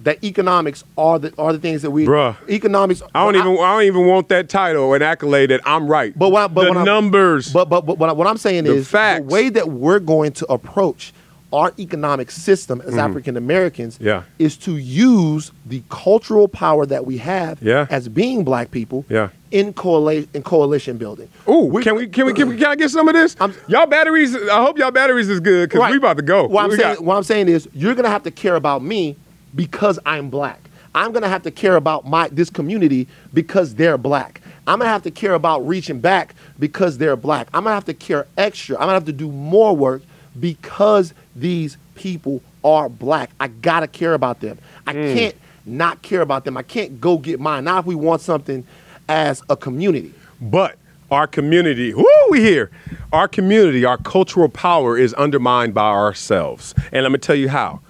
that 0.00 0.22
economics 0.24 0.84
are 0.96 1.18
the 1.18 1.32
are 1.38 1.52
the 1.52 1.58
things 1.58 1.82
that 1.82 1.90
we 1.90 2.06
Bruh. 2.06 2.36
economics. 2.48 3.02
I 3.14 3.24
don't 3.24 3.36
even 3.36 3.58
I, 3.58 3.60
I, 3.60 3.74
don't 3.74 3.84
even 3.84 4.06
want 4.06 4.28
that 4.28 4.48
title 4.48 4.84
or 4.84 4.96
an 4.96 5.02
accolade 5.02 5.50
that 5.50 5.60
I'm 5.64 5.86
right. 5.86 6.16
But 6.18 6.30
what, 6.30 6.54
but 6.54 6.72
the 6.72 6.84
numbers. 6.84 7.52
But 7.52 7.68
but 7.68 7.82
but 7.82 7.98
what, 7.98 8.16
what 8.16 8.26
I'm 8.26 8.38
saying 8.38 8.64
the 8.64 8.74
is 8.74 8.88
facts. 8.88 9.20
the 9.20 9.32
way 9.32 9.48
that 9.50 9.68
we're 9.68 10.00
going 10.00 10.32
to 10.32 10.52
approach 10.52 11.12
our 11.52 11.72
economic 11.78 12.30
system 12.30 12.80
as 12.82 12.94
mm. 12.94 12.98
African 12.98 13.36
Americans 13.36 13.98
yeah. 14.00 14.22
is 14.38 14.56
to 14.58 14.76
use 14.76 15.50
the 15.66 15.82
cultural 15.88 16.46
power 16.46 16.86
that 16.86 17.06
we 17.06 17.18
have 17.18 17.60
yeah. 17.60 17.86
as 17.90 18.08
being 18.08 18.44
black 18.44 18.70
people 18.70 19.04
yeah. 19.08 19.30
in 19.50 19.72
coalition 19.72 20.28
in 20.32 20.42
coalition 20.42 20.96
building. 20.96 21.28
Ooh, 21.48 21.80
can 21.82 21.96
we 21.96 22.06
can 22.06 22.26
we 22.26 22.32
can, 22.32 22.48
we, 22.48 22.56
can 22.56 22.66
I 22.66 22.76
get 22.76 22.90
some 22.90 23.08
of 23.08 23.14
this? 23.14 23.36
I'm, 23.40 23.52
y'all 23.66 23.86
batteries. 23.86 24.34
I 24.34 24.62
hope 24.62 24.78
y'all 24.78 24.92
batteries 24.92 25.28
is 25.28 25.40
good 25.40 25.68
because 25.68 25.80
right. 25.80 25.90
we 25.90 25.98
about 25.98 26.16
to 26.18 26.22
go. 26.22 26.46
What 26.46 26.64
I'm, 26.64 26.76
saying, 26.76 27.04
what 27.04 27.16
I'm 27.16 27.24
saying 27.24 27.48
is 27.48 27.68
you're 27.72 27.94
gonna 27.94 28.08
have 28.08 28.22
to 28.24 28.30
care 28.30 28.56
about 28.56 28.82
me 28.82 29.16
because 29.54 29.98
I'm 30.06 30.30
black. 30.30 30.60
I'm 30.94 31.12
gonna 31.12 31.28
have 31.28 31.42
to 31.44 31.50
care 31.50 31.76
about 31.76 32.06
my 32.06 32.28
this 32.28 32.50
community 32.50 33.06
because 33.32 33.74
they're 33.74 33.98
black. 33.98 34.40
I'm 34.66 34.78
gonna 34.78 34.90
have 34.90 35.02
to 35.04 35.10
care 35.10 35.34
about 35.34 35.66
reaching 35.66 36.00
back 36.00 36.34
because 36.58 36.98
they're 36.98 37.16
black. 37.16 37.48
I'm 37.54 37.64
gonna 37.64 37.74
have 37.74 37.84
to 37.86 37.94
care 37.94 38.26
extra. 38.36 38.76
I'm 38.76 38.82
gonna 38.82 38.94
have 38.94 39.04
to 39.04 39.12
do 39.12 39.30
more 39.30 39.74
work 39.74 40.02
because 40.38 41.14
these 41.36 41.76
people 41.94 42.42
are 42.64 42.88
black. 42.88 43.30
I 43.38 43.48
gotta 43.48 43.86
care 43.86 44.14
about 44.14 44.40
them. 44.40 44.58
I 44.86 44.94
mm. 44.94 45.14
can't 45.14 45.36
not 45.64 46.02
care 46.02 46.20
about 46.22 46.44
them. 46.44 46.56
I 46.56 46.62
can't 46.62 47.00
go 47.00 47.18
get 47.18 47.38
mine. 47.40 47.64
Now, 47.64 47.78
if 47.78 47.86
we 47.86 47.94
want 47.94 48.22
something 48.22 48.66
as 49.08 49.42
a 49.48 49.56
community. 49.56 50.12
But 50.40 50.76
our 51.10 51.26
community, 51.26 51.92
whoo, 51.92 52.04
we 52.30 52.40
here. 52.40 52.70
Our 53.12 53.28
community, 53.28 53.84
our 53.84 53.98
cultural 53.98 54.48
power 54.48 54.96
is 54.96 55.12
undermined 55.14 55.74
by 55.74 55.88
ourselves. 55.90 56.74
And 56.92 57.02
let 57.02 57.12
me 57.12 57.18
tell 57.18 57.36
you 57.36 57.48
how 57.48 57.80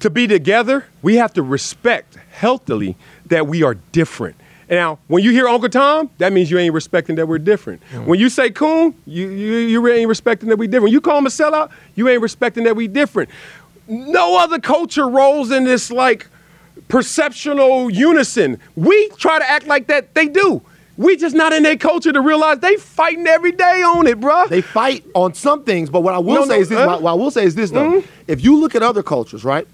to 0.00 0.10
be 0.10 0.26
together, 0.26 0.86
we 1.02 1.16
have 1.16 1.32
to 1.34 1.42
respect 1.42 2.16
healthily 2.32 2.96
that 3.26 3.46
we 3.46 3.62
are 3.62 3.74
different. 3.92 4.36
Now, 4.68 4.98
when 5.08 5.22
you 5.22 5.30
hear 5.30 5.46
Uncle 5.46 5.68
Tom, 5.68 6.10
that 6.18 6.32
means 6.32 6.50
you 6.50 6.58
ain't 6.58 6.74
respecting 6.74 7.16
that 7.16 7.28
we're 7.28 7.38
different. 7.38 7.82
Mm. 7.92 8.06
When 8.06 8.18
you 8.18 8.28
say 8.28 8.50
Coon, 8.50 8.94
you, 9.06 9.28
you, 9.28 9.56
you 9.58 9.88
ain't 9.88 10.08
respecting 10.08 10.48
that 10.48 10.56
we 10.56 10.66
different. 10.66 10.84
When 10.84 10.92
You 10.92 11.00
call 11.00 11.18
him 11.18 11.26
a 11.26 11.30
sellout, 11.30 11.70
you 11.94 12.08
ain't 12.08 12.22
respecting 12.22 12.64
that 12.64 12.74
we 12.74 12.88
different. 12.88 13.30
No 13.86 14.38
other 14.38 14.58
culture 14.58 15.08
rolls 15.08 15.50
in 15.50 15.64
this 15.64 15.90
like 15.90 16.26
perceptional 16.88 17.90
unison. 17.90 18.58
We 18.74 19.08
try 19.10 19.38
to 19.38 19.48
act 19.48 19.66
like 19.66 19.86
that, 19.88 20.14
they 20.14 20.26
do. 20.26 20.62
We 20.96 21.16
just 21.16 21.34
not 21.34 21.52
in 21.52 21.64
their 21.64 21.76
culture 21.76 22.12
to 22.12 22.20
realize 22.20 22.60
they 22.60 22.76
fighting 22.76 23.26
every 23.26 23.50
day 23.50 23.82
on 23.82 24.06
it, 24.06 24.20
bro. 24.20 24.46
They 24.46 24.60
fight 24.60 25.04
on 25.14 25.34
some 25.34 25.64
things, 25.64 25.90
but 25.90 26.02
what 26.02 26.14
I 26.14 26.18
will 26.18 26.34
no, 26.36 26.42
say 26.42 26.54
no, 26.54 26.60
is 26.60 26.68
this. 26.68 26.78
Uh, 26.78 26.98
what 26.98 27.10
I 27.10 27.14
will 27.14 27.32
say 27.32 27.44
is 27.44 27.56
this, 27.56 27.72
though. 27.72 28.00
Mm-hmm. 28.00 28.08
If 28.28 28.44
you 28.44 28.60
look 28.60 28.76
at 28.76 28.82
other 28.82 29.02
cultures, 29.02 29.44
right? 29.44 29.66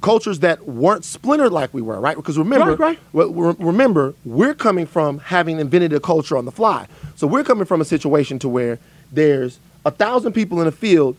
Cultures 0.00 0.40
that 0.40 0.66
weren't 0.66 1.04
splintered 1.04 1.52
like 1.52 1.72
we 1.72 1.82
were, 1.82 2.00
right? 2.00 2.16
Because 2.16 2.38
remember, 2.38 2.76
right, 2.76 2.98
right. 3.12 3.56
remember, 3.58 4.14
we're 4.24 4.54
coming 4.54 4.86
from 4.86 5.18
having 5.18 5.58
invented 5.58 5.92
a 5.92 6.00
culture 6.00 6.36
on 6.36 6.44
the 6.44 6.52
fly. 6.52 6.86
So 7.16 7.26
we're 7.26 7.44
coming 7.44 7.64
from 7.64 7.80
a 7.80 7.84
situation 7.84 8.38
to 8.40 8.48
where 8.48 8.78
there's 9.12 9.58
a 9.84 9.90
thousand 9.90 10.32
people 10.32 10.60
in 10.60 10.66
a 10.66 10.72
field, 10.72 11.16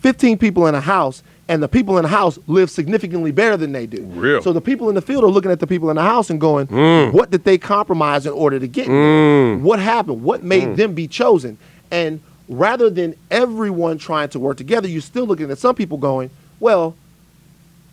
15 0.00 0.38
people 0.38 0.66
in 0.66 0.74
a 0.74 0.80
house, 0.80 1.22
and 1.48 1.62
the 1.62 1.68
people 1.68 1.98
in 1.98 2.04
the 2.04 2.08
house 2.08 2.38
live 2.46 2.70
significantly 2.70 3.32
better 3.32 3.56
than 3.56 3.72
they 3.72 3.86
do. 3.86 4.02
Real. 4.04 4.40
So 4.40 4.52
the 4.52 4.60
people 4.60 4.88
in 4.88 4.94
the 4.94 5.02
field 5.02 5.24
are 5.24 5.28
looking 5.28 5.50
at 5.50 5.58
the 5.58 5.66
people 5.66 5.90
in 5.90 5.96
the 5.96 6.02
house 6.02 6.30
and 6.30 6.40
going, 6.40 6.68
mm. 6.68 7.12
what 7.12 7.30
did 7.30 7.42
they 7.42 7.58
compromise 7.58 8.24
in 8.24 8.32
order 8.32 8.60
to 8.60 8.68
get 8.68 8.86
mm. 8.86 9.60
What 9.60 9.80
happened? 9.80 10.22
What 10.22 10.44
made 10.44 10.68
mm. 10.68 10.76
them 10.76 10.94
be 10.94 11.08
chosen? 11.08 11.58
And 11.90 12.20
rather 12.48 12.88
than 12.88 13.16
everyone 13.32 13.98
trying 13.98 14.28
to 14.28 14.38
work 14.38 14.58
together, 14.58 14.86
you're 14.86 15.00
still 15.00 15.26
looking 15.26 15.50
at 15.50 15.58
some 15.58 15.74
people 15.74 15.98
going, 15.98 16.30
well, 16.60 16.94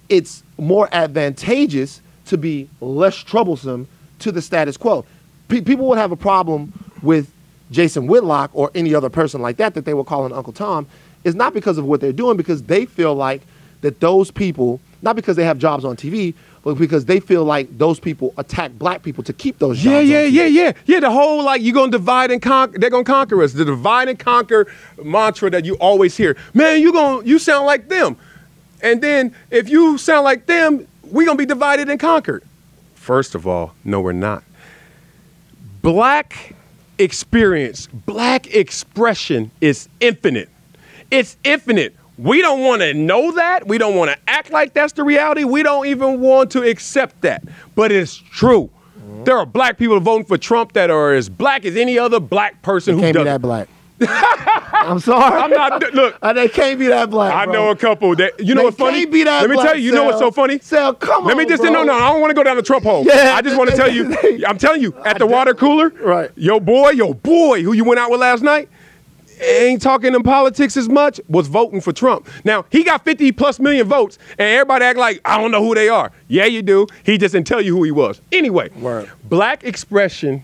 it's 0.10 0.44
more 0.58 0.90
advantageous 0.92 2.02
to 2.26 2.38
be 2.38 2.70
less 2.82 3.16
troublesome 3.16 3.88
to 4.20 4.32
the 4.32 4.42
status 4.42 4.78
quo. 4.78 5.06
Pe- 5.48 5.62
people 5.62 5.88
would 5.88 5.98
have 5.98 6.12
a 6.12 6.16
problem 6.18 6.74
with 7.02 7.32
Jason 7.72 8.08
Whitlock 8.08 8.50
or 8.54 8.72
any 8.76 8.94
other 8.96 9.10
person 9.10 9.42
like 9.42 9.58
that 9.58 9.74
that 9.76 9.86
they 9.86 9.94
were 9.94 10.04
calling 10.04 10.34
Uncle 10.34 10.54
Tom 10.54 10.88
is 11.24 11.36
not 11.36 11.54
because 11.54 11.78
of 11.78 11.86
what 11.86 12.00
they're 12.02 12.12
doing, 12.14 12.38
because 12.38 12.64
they 12.64 12.86
feel 12.86 13.14
like 13.14 13.42
that 13.82 14.00
those 14.00 14.32
people, 14.32 14.80
not 15.02 15.16
because 15.16 15.36
they 15.36 15.44
have 15.44 15.58
jobs 15.60 15.84
on 15.86 15.96
TV, 15.96 16.34
but 16.64 16.76
because 16.76 17.06
they 17.06 17.20
feel 17.20 17.46
like 17.46 17.78
those 17.78 18.00
people 18.00 18.34
attack 18.38 18.72
black 18.74 19.04
people 19.04 19.24
to 19.24 19.32
keep 19.34 19.60
those 19.60 19.84
Yeah, 19.84 20.00
jobs. 20.00 20.10
yeah, 20.10 20.24
TV. 20.24 20.32
yeah, 20.34 20.46
yeah, 20.46 20.72
yeah. 20.86 21.00
The 21.00 21.12
whole 21.12 21.44
like 21.44 21.62
you're 21.62 21.74
gonna 21.74 21.92
divide 21.92 22.32
and 22.32 22.42
conquer. 22.42 22.78
They're 22.80 22.90
gonna 22.90 23.04
conquer 23.04 23.42
us. 23.44 23.54
The 23.54 23.64
divide 23.66 24.10
and 24.10 24.18
conquer 24.20 24.68
mantra 25.02 25.50
that 25.52 25.64
you 25.66 25.76
always 25.76 26.18
hear. 26.18 26.36
Man, 26.54 26.82
you 26.82 26.92
gonna 26.92 27.24
you 27.26 27.40
sound 27.40 27.66
like 27.66 27.88
them, 27.90 28.18
and 28.82 29.02
then 29.02 29.34
if 29.52 29.70
you 29.70 29.98
sound 29.98 30.24
like 30.24 30.46
them, 30.46 30.88
we're 31.04 31.26
gonna 31.26 31.38
be 31.38 31.46
divided 31.46 31.90
and 31.90 32.00
conquered. 32.00 32.44
First 32.96 33.36
of 33.36 33.48
all, 33.48 33.74
no, 33.84 34.02
we're 34.02 34.12
not. 34.12 34.44
Black 35.82 36.54
experience, 37.00 37.88
black 37.88 38.54
expression 38.54 39.52
is 39.62 39.88
infinite. 40.00 40.50
It's 41.12 41.38
infinite. 41.44 41.96
We 42.18 42.42
don't 42.42 42.62
want 42.62 42.82
to 42.82 42.94
know 42.94 43.32
that. 43.34 43.68
We 43.68 43.78
don't 43.78 43.96
want 43.96 44.12
to 44.12 44.18
act 44.28 44.50
like 44.50 44.74
that's 44.74 44.94
the 44.94 45.04
reality. 45.04 45.44
We 45.44 45.62
don't 45.64 45.86
even 45.86 46.20
want 46.20 46.52
to 46.52 46.64
accept 46.64 47.22
that. 47.22 47.44
But 47.76 47.92
it's 47.92 48.16
true. 48.18 48.70
Mm-hmm. 49.00 49.24
There 49.24 49.38
are 49.38 49.46
black 49.46 49.78
people 49.78 50.00
voting 50.00 50.26
for 50.26 50.38
Trump 50.38 50.74
that 50.74 50.90
are 50.90 51.14
as 51.14 51.30
black 51.30 51.64
as 51.64 51.76
any 51.78 52.00
other 52.00 52.20
black 52.20 52.62
person 52.64 52.96
who 52.96 53.02
Can't 53.02 53.10
be 53.14 53.20
doesn't. 53.20 53.26
that 53.34 53.42
black. 53.42 53.70
I'm 54.02 55.00
sorry. 55.00 55.42
I'm 55.42 55.50
not. 55.50 55.94
Look, 55.94 56.18
Uh, 56.22 56.34
they 56.34 56.48
can't 56.48 56.80
be 56.80 56.88
that 56.88 57.10
black. 57.10 57.34
I 57.34 57.52
know 57.52 57.72
a 57.72 57.76
couple 57.76 58.16
that 58.16 58.40
you 58.40 58.54
know 58.56 58.62
They 58.62 58.66
what's 58.66 58.78
funny. 58.78 59.00
can't 59.00 59.12
be 59.12 59.24
that 59.24 59.42
Let 59.42 59.50
me 59.50 59.56
black, 59.56 59.68
tell 59.68 59.78
you. 59.78 59.84
You 59.86 59.92
know 59.94 60.04
what's 60.06 60.20
so 60.20 60.32
funny? 60.32 60.60
Sal, 60.60 60.94
come 60.94 61.24
on. 61.24 61.28
Let 61.28 61.38
me 61.38 61.46
just 61.46 61.62
bro. 61.64 61.72
no, 61.72 61.84
no. 61.84 61.94
I 61.94 62.12
don't 62.12 62.22
want 62.22 62.32
to 62.32 62.36
go 62.36 62.44
down 62.44 62.58
the 62.58 62.64
Trump 62.64 62.84
hole. 62.84 63.04
Yeah. 63.06 63.34
I 63.36 63.42
just 63.42 63.58
want 63.58 63.70
to 63.72 63.76
tell 63.76 63.92
you. 63.92 64.16
I'm 64.48 64.58
telling 64.58 64.82
you, 64.82 64.94
at 65.06 65.18
the 65.18 65.26
water 65.26 65.54
cooler, 65.54 65.90
Right. 65.90 66.30
Your 66.36 66.62
boy, 66.62 66.92
your 66.92 67.16
boy, 67.16 67.64
who 67.64 67.74
you 67.74 67.84
went 67.84 68.00
out 68.00 68.12
with 68.12 68.22
last 68.22 68.44
night, 68.44 68.70
ain't 69.42 69.82
talking 69.82 70.14
in 70.14 70.22
politics 70.24 70.78
as 70.78 70.88
much. 70.90 71.20
Was 71.28 71.48
voting 71.48 71.82
for 71.82 71.92
Trump. 71.92 72.28
Now 72.44 72.66
he 72.70 72.84
got 72.84 73.04
50 73.04 73.32
plus 73.32 73.60
million 73.60 73.88
votes, 73.88 74.20
and 74.38 74.42
everybody 74.48 74.86
act 74.86 75.00
like 75.00 75.22
I 75.26 75.42
don't 75.42 75.52
know 75.52 75.64
who 75.64 75.74
they 75.74 75.90
are. 75.90 76.12
Yeah, 76.28 76.46
you 76.46 76.62
do. 76.62 76.86
He 77.04 77.18
just 77.18 77.34
didn't 77.34 77.48
tell 77.48 77.62
you 77.62 77.76
who 77.76 77.84
he 77.84 77.92
was. 77.92 78.22
Anyway, 78.32 78.70
Word. 78.80 79.10
black 79.24 79.64
expression 79.64 80.44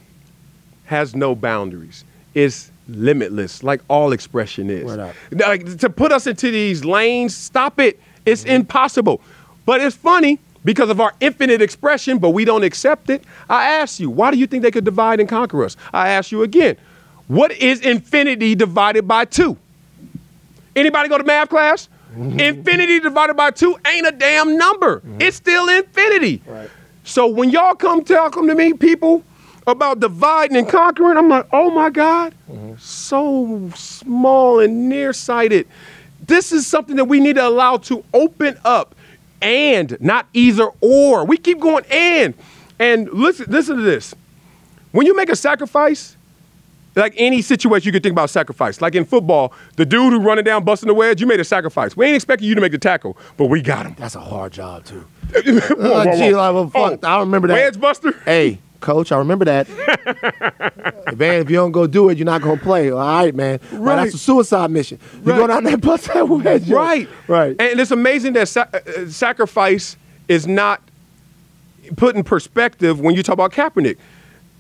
has 0.85 1.15
no 1.15 1.33
boundaries. 1.35 2.03
It's 2.33 2.71
limitless, 2.87 3.63
like 3.63 3.81
all 3.87 4.11
expression 4.11 4.69
is. 4.69 4.95
Like 5.31 5.77
to 5.77 5.89
put 5.89 6.11
us 6.11 6.27
into 6.27 6.51
these 6.51 6.83
lanes, 6.83 7.35
stop 7.35 7.79
it. 7.79 7.99
It's 8.25 8.43
mm-hmm. 8.43 8.51
impossible. 8.51 9.21
But 9.65 9.81
it's 9.81 9.95
funny 9.95 10.39
because 10.65 10.89
of 10.89 11.01
our 11.01 11.13
infinite 11.19 11.61
expression, 11.61 12.17
but 12.17 12.29
we 12.29 12.45
don't 12.45 12.63
accept 12.63 13.09
it. 13.09 13.23
I 13.49 13.65
ask 13.65 13.99
you, 13.99 14.09
why 14.09 14.31
do 14.31 14.37
you 14.37 14.47
think 14.47 14.63
they 14.63 14.71
could 14.71 14.85
divide 14.85 15.19
and 15.19 15.27
conquer 15.27 15.63
us? 15.63 15.75
I 15.93 16.09
ask 16.09 16.31
you 16.31 16.43
again, 16.43 16.77
what 17.27 17.51
is 17.51 17.81
infinity 17.81 18.55
divided 18.55 19.07
by 19.07 19.25
two? 19.25 19.57
Anybody 20.75 21.09
go 21.09 21.17
to 21.17 21.23
math 21.23 21.49
class? 21.49 21.89
Mm-hmm. 22.15 22.39
Infinity 22.39 22.99
divided 22.99 23.35
by 23.35 23.51
two 23.51 23.77
ain't 23.87 24.07
a 24.07 24.11
damn 24.11 24.57
number. 24.57 24.99
Mm-hmm. 24.99 25.21
It's 25.21 25.37
still 25.37 25.67
infinity. 25.69 26.41
Right. 26.45 26.69
So 27.03 27.27
when 27.27 27.49
y'all 27.49 27.75
come 27.75 28.03
talking 28.03 28.47
to 28.47 28.55
me, 28.55 28.73
people, 28.73 29.23
about 29.67 29.99
dividing 29.99 30.57
and 30.57 30.67
conquering, 30.67 31.17
I'm 31.17 31.29
like, 31.29 31.47
oh 31.51 31.69
my 31.71 31.89
God, 31.89 32.33
so 32.79 33.69
small 33.75 34.59
and 34.59 34.89
nearsighted. 34.89 35.67
This 36.25 36.51
is 36.51 36.65
something 36.67 36.95
that 36.97 37.05
we 37.05 37.19
need 37.19 37.35
to 37.35 37.47
allow 37.47 37.77
to 37.77 38.03
open 38.13 38.57
up 38.63 38.95
and 39.41 39.97
not 39.99 40.27
either 40.33 40.69
or. 40.81 41.25
We 41.25 41.37
keep 41.37 41.59
going 41.59 41.85
and. 41.91 42.33
And 42.79 43.11
listen, 43.11 43.45
listen 43.49 43.75
to 43.77 43.81
this. 43.83 44.13
When 44.91 45.05
you 45.05 45.15
make 45.15 45.29
a 45.29 45.35
sacrifice, 45.35 46.15
like 46.95 47.13
any 47.17 47.41
situation 47.41 47.85
you 47.87 47.91
could 47.91 48.03
think 48.03 48.13
about 48.13 48.29
sacrifice. 48.29 48.81
Like 48.81 48.95
in 48.95 49.05
football, 49.05 49.53
the 49.75 49.85
dude 49.85 50.13
who 50.13 50.19
running 50.19 50.43
down 50.43 50.63
busting 50.63 50.87
the 50.87 50.93
wedge, 50.93 51.19
you 51.19 51.27
made 51.27 51.39
a 51.39 51.43
sacrifice. 51.43 51.97
We 51.97 52.05
ain't 52.05 52.15
expecting 52.15 52.47
you 52.47 52.55
to 52.55 52.61
make 52.61 52.71
the 52.71 52.77
tackle, 52.77 53.17
but 53.37 53.45
we 53.47 53.61
got 53.61 53.85
him. 53.85 53.95
That's 53.97 54.15
a 54.15 54.19
hard 54.19 54.53
job 54.53 54.85
too. 54.85 55.05
Whoa, 55.33 55.41
whoa, 55.75 55.91
Uh, 55.93 56.15
gee, 56.15 56.31
whoa. 56.31 56.37
like, 56.37 56.53
well, 56.53 56.69
fuck, 56.69 57.03
I 57.03 57.19
remember 57.21 57.47
that. 57.47 57.53
Wedge 57.55 57.79
buster? 57.79 58.11
Hey, 58.23 58.59
coach, 58.83 59.11
I 59.11 59.17
remember 59.17 59.45
that. 59.45 59.67
man, 61.17 61.41
if 61.41 61.49
you 61.49 61.55
don't 61.55 61.71
go 61.71 61.87
do 61.87 62.09
it, 62.09 62.17
you're 62.17 62.25
not 62.25 62.41
gonna 62.41 62.61
play. 62.61 62.91
All 62.91 62.99
right, 62.99 63.33
man. 63.33 63.59
Right. 63.71 63.79
Right. 63.79 63.95
that's 64.03 64.13
a 64.15 64.19
suicide 64.19 64.69
mission. 64.69 64.99
You 65.25 65.31
Right. 65.31 65.37
go 65.37 65.47
down 65.47 65.63
there, 65.63 65.77
bust 65.77 66.05
that 66.13 66.27
wedge. 66.27 66.69
Right. 66.69 67.07
Right. 67.27 67.55
And 67.59 67.79
it's 67.79 67.91
amazing 67.91 68.33
that 68.33 68.47
sa- 68.47 68.67
uh, 68.73 69.07
sacrifice 69.07 69.97
is 70.27 70.45
not 70.47 70.81
put 71.95 72.15
in 72.15 72.23
perspective 72.23 72.99
when 72.99 73.15
you 73.15 73.23
talk 73.23 73.33
about 73.33 73.51
Kaepernick. 73.51 73.97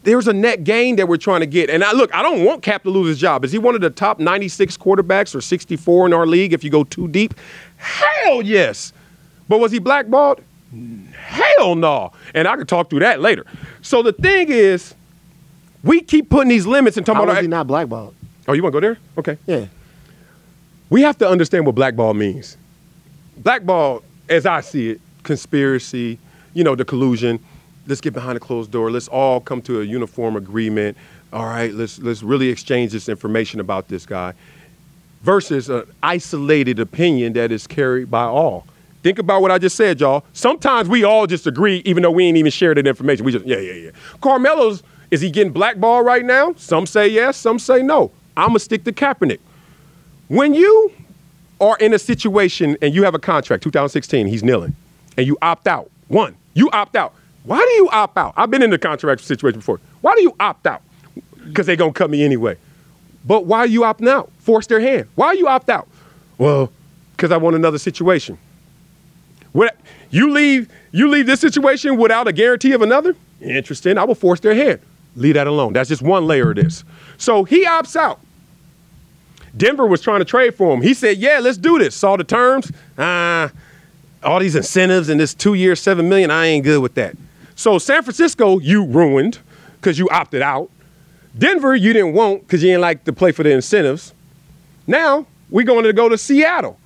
There's 0.03 0.27
a 0.27 0.33
net 0.33 0.65
gain 0.65 0.97
that 0.97 1.07
we're 1.07 1.15
trying 1.17 1.39
to 1.39 1.45
get. 1.45 1.69
And 1.69 1.81
I 1.83 1.93
look, 1.93 2.13
I 2.13 2.21
don't 2.21 2.43
want 2.43 2.61
Kap 2.61 2.83
to 2.83 2.89
lose 2.89 3.07
his 3.07 3.17
job. 3.19 3.45
Is 3.45 3.53
he 3.53 3.57
one 3.57 3.73
of 3.75 3.79
the 3.81 3.89
top 3.89 4.19
96 4.19 4.75
quarterbacks 4.77 5.33
or 5.33 5.39
64 5.39 6.05
in 6.07 6.13
our 6.13 6.27
league 6.27 6.51
if 6.51 6.61
you 6.63 6.69
go 6.69 6.83
too 6.83 7.07
deep? 7.07 7.33
Hell 7.77 8.41
yes. 8.41 8.91
But 9.47 9.59
was 9.59 9.71
he 9.71 9.79
blackballed? 9.79 10.41
Hell 11.15 11.75
no. 11.75 12.11
And 12.33 12.47
I 12.47 12.55
could 12.55 12.67
talk 12.67 12.89
through 12.89 12.99
that 12.99 13.21
later. 13.21 13.45
So 13.81 14.01
the 14.01 14.13
thing 14.13 14.49
is, 14.49 14.95
we 15.83 16.01
keep 16.01 16.29
putting 16.29 16.49
these 16.49 16.65
limits 16.65 16.97
and 16.97 17.05
talking 17.05 17.17
How 17.17 17.23
about 17.23 17.35
was 17.35 17.41
he 17.43 17.47
not 17.47 17.67
blackballed? 17.67 18.15
Oh, 18.47 18.53
you 18.53 18.63
want 18.63 18.73
to 18.73 18.81
go 18.81 18.87
there? 18.87 18.97
Okay. 19.17 19.37
Yeah. 19.45 19.67
We 20.89 21.01
have 21.01 21.17
to 21.19 21.27
understand 21.27 21.65
what 21.65 21.75
blackball 21.75 22.13
means. 22.13 22.57
Blackball, 23.41 24.03
as 24.29 24.45
I 24.45 24.61
see 24.61 24.91
it, 24.91 25.01
conspiracy, 25.23 26.19
you 26.53 26.63
know, 26.63 26.75
the 26.75 26.85
collusion. 26.85 27.39
Let's 27.87 28.01
get 28.01 28.13
behind 28.13 28.37
a 28.37 28.39
closed 28.39 28.71
door. 28.71 28.91
Let's 28.91 29.07
all 29.07 29.41
come 29.41 29.61
to 29.63 29.81
a 29.81 29.83
uniform 29.83 30.35
agreement. 30.35 30.97
All 31.33 31.45
right, 31.45 31.73
let's 31.73 31.99
let's 31.99 32.21
really 32.21 32.49
exchange 32.49 32.91
this 32.91 33.09
information 33.09 33.59
about 33.59 33.87
this 33.87 34.05
guy. 34.05 34.33
Versus 35.23 35.69
an 35.69 35.83
isolated 36.03 36.79
opinion 36.79 37.33
that 37.33 37.51
is 37.51 37.65
carried 37.65 38.11
by 38.11 38.23
all. 38.23 38.67
Think 39.03 39.19
about 39.19 39.41
what 39.41 39.51
I 39.51 39.57
just 39.57 39.75
said, 39.75 39.99
y'all. 39.99 40.23
Sometimes 40.31 40.87
we 40.87 41.03
all 41.03 41.27
just 41.27 41.45
agree, 41.45 41.81
even 41.85 42.03
though 42.03 42.11
we 42.11 42.23
ain't 42.23 42.37
even 42.37 42.51
shared 42.51 42.77
that 42.77 42.87
information. 42.87 43.25
We 43.25 43.33
just, 43.33 43.45
yeah, 43.45 43.59
yeah, 43.59 43.73
yeah. 43.73 43.91
Carmelo's, 44.21 44.81
is 45.11 45.19
he 45.19 45.29
getting 45.29 45.51
blackballed 45.51 46.05
right 46.05 46.23
now? 46.23 46.53
Some 46.57 46.85
say 46.85 47.09
yes, 47.09 47.35
some 47.35 47.59
say 47.59 47.83
no. 47.83 48.11
I'ma 48.37 48.59
stick 48.59 48.85
to 48.85 48.93
Kaepernick. 48.93 49.39
When 50.29 50.53
you 50.53 50.91
are 51.59 51.77
in 51.77 51.93
a 51.93 51.99
situation 51.99 52.77
and 52.81 52.95
you 52.95 53.03
have 53.03 53.13
a 53.13 53.19
contract, 53.19 53.61
2016, 53.63 54.25
he's 54.25 54.41
kneeling, 54.41 54.73
and 55.17 55.27
you 55.27 55.37
opt 55.41 55.67
out. 55.67 55.91
One, 56.07 56.35
you 56.53 56.69
opt 56.71 56.95
out. 56.95 57.13
Why 57.43 57.57
do 57.59 57.73
you 57.73 57.89
opt 57.89 58.17
out? 58.17 58.33
I've 58.37 58.49
been 58.49 58.63
in 58.63 58.69
the 58.69 58.79
contract 58.79 59.19
situation 59.21 59.59
before. 59.59 59.81
Why 59.99 60.15
do 60.15 60.21
you 60.21 60.33
opt 60.39 60.65
out? 60.65 60.81
Because 61.45 61.65
they're 61.65 61.75
gonna 61.75 61.91
cut 61.91 62.09
me 62.09 62.23
anyway. 62.23 62.57
But 63.25 63.45
why 63.45 63.59
are 63.59 63.67
you 63.67 63.81
opting 63.81 64.07
out? 64.07 64.31
Force 64.39 64.67
their 64.67 64.79
hand. 64.79 65.07
Why 65.15 65.27
are 65.27 65.35
you 65.35 65.47
opt 65.47 65.69
out? 65.69 65.89
Well, 66.37 66.71
because 67.15 67.31
I 67.31 67.37
want 67.37 67.57
another 67.57 67.77
situation. 67.77 68.37
What 69.53 69.77
you 70.09 70.31
leave 70.31 70.69
you 70.91 71.07
leave 71.07 71.25
this 71.25 71.39
situation 71.39 71.97
without 71.97 72.27
a 72.27 72.33
guarantee 72.33 72.73
of 72.73 72.81
another? 72.81 73.15
Interesting. 73.41 73.97
I 73.97 74.03
will 74.03 74.15
force 74.15 74.39
their 74.39 74.53
hand. 74.53 74.79
Leave 75.15 75.35
that 75.35 75.47
alone. 75.47 75.73
That's 75.73 75.89
just 75.89 76.01
one 76.01 76.27
layer 76.27 76.51
of 76.51 76.57
this. 76.57 76.83
So 77.17 77.43
he 77.43 77.65
opts 77.65 77.95
out. 77.95 78.19
Denver 79.55 79.85
was 79.85 80.01
trying 80.01 80.19
to 80.19 80.25
trade 80.25 80.55
for 80.55 80.73
him. 80.73 80.81
He 80.81 80.93
said, 80.93 81.17
"Yeah, 81.17 81.39
let's 81.39 81.57
do 81.57 81.77
this." 81.77 81.95
Saw 81.95 82.17
the 82.17 82.23
terms. 82.23 82.71
Ah, 82.97 83.51
all 84.23 84.39
these 84.39 84.55
incentives 84.55 85.09
and 85.09 85.19
this 85.19 85.33
two 85.33 85.53
year, 85.53 85.75
seven 85.75 86.09
million. 86.09 86.31
I 86.31 86.47
ain't 86.47 86.63
good 86.63 86.81
with 86.81 86.95
that. 86.95 87.15
So 87.55 87.77
San 87.77 88.01
Francisco, 88.01 88.59
you 88.59 88.85
ruined 88.85 89.39
because 89.75 89.99
you 89.99 90.09
opted 90.09 90.41
out. 90.41 90.69
Denver, 91.37 91.75
you 91.75 91.93
didn't 91.93 92.13
want 92.13 92.41
because 92.41 92.63
you 92.63 92.69
didn't 92.69 92.81
like 92.81 93.03
to 93.05 93.13
play 93.13 93.31
for 93.31 93.43
the 93.43 93.51
incentives. 93.51 94.13
Now 94.87 95.25
we're 95.49 95.65
going 95.65 95.83
to 95.83 95.93
go 95.93 96.09
to 96.09 96.17
Seattle. 96.17 96.79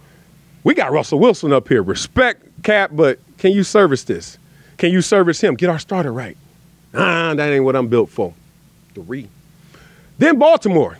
We 0.63 0.73
got 0.73 0.91
Russell 0.91 1.19
Wilson 1.19 1.53
up 1.53 1.67
here. 1.69 1.81
Respect, 1.81 2.45
Kap, 2.63 2.91
but 2.93 3.19
can 3.37 3.51
you 3.51 3.63
service 3.63 4.03
this? 4.03 4.37
Can 4.77 4.91
you 4.91 5.01
service 5.01 5.41
him? 5.41 5.55
Get 5.55 5.69
our 5.69 5.79
starter 5.79 6.11
right. 6.11 6.37
Ah, 6.93 7.33
that 7.35 7.51
ain't 7.51 7.63
what 7.63 7.75
I'm 7.75 7.87
built 7.87 8.09
for. 8.09 8.33
Three. 8.93 9.27
Then 10.17 10.39
Baltimore. 10.39 10.97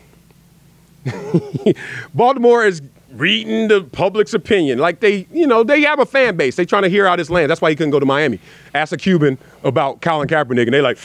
Baltimore 2.14 2.66
is 2.66 2.82
reading 3.12 3.68
the 3.68 3.82
public's 3.82 4.34
opinion. 4.34 4.80
Like 4.80 5.00
they, 5.00 5.28
you 5.32 5.48
know, 5.48 5.64
they 5.64 5.82
have 5.82 6.00
a 6.00 6.06
fan 6.06 6.38
base. 6.38 6.56
They 6.56 6.66
trying 6.66 6.84
to 6.84 6.90
hear 6.90 7.08
out 7.08 7.20
his 7.20 7.30
land. 7.30 7.50
That's 7.50 7.62
why 7.62 7.70
he 7.70 7.76
couldn't 7.76 7.92
go 7.92 8.00
to 8.00 8.06
Miami. 8.06 8.40
Ask 8.74 8.94
a 8.94 8.98
Cuban 8.98 9.38
about 9.64 10.02
Colin 10.02 10.28
Kaepernick, 10.28 10.64
and 10.64 10.74
they 10.74 10.82
like, 10.82 10.98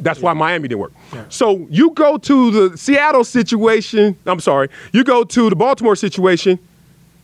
that's 0.00 0.20
why 0.20 0.32
Miami 0.32 0.68
didn't 0.68 0.80
work. 0.80 0.92
So 1.28 1.66
you 1.70 1.90
go 1.90 2.18
to 2.18 2.50
the 2.50 2.78
Seattle 2.78 3.24
situation. 3.24 4.16
I'm 4.26 4.40
sorry. 4.40 4.68
You 4.92 5.04
go 5.04 5.24
to 5.24 5.50
the 5.50 5.56
Baltimore 5.56 5.96
situation. 5.96 6.58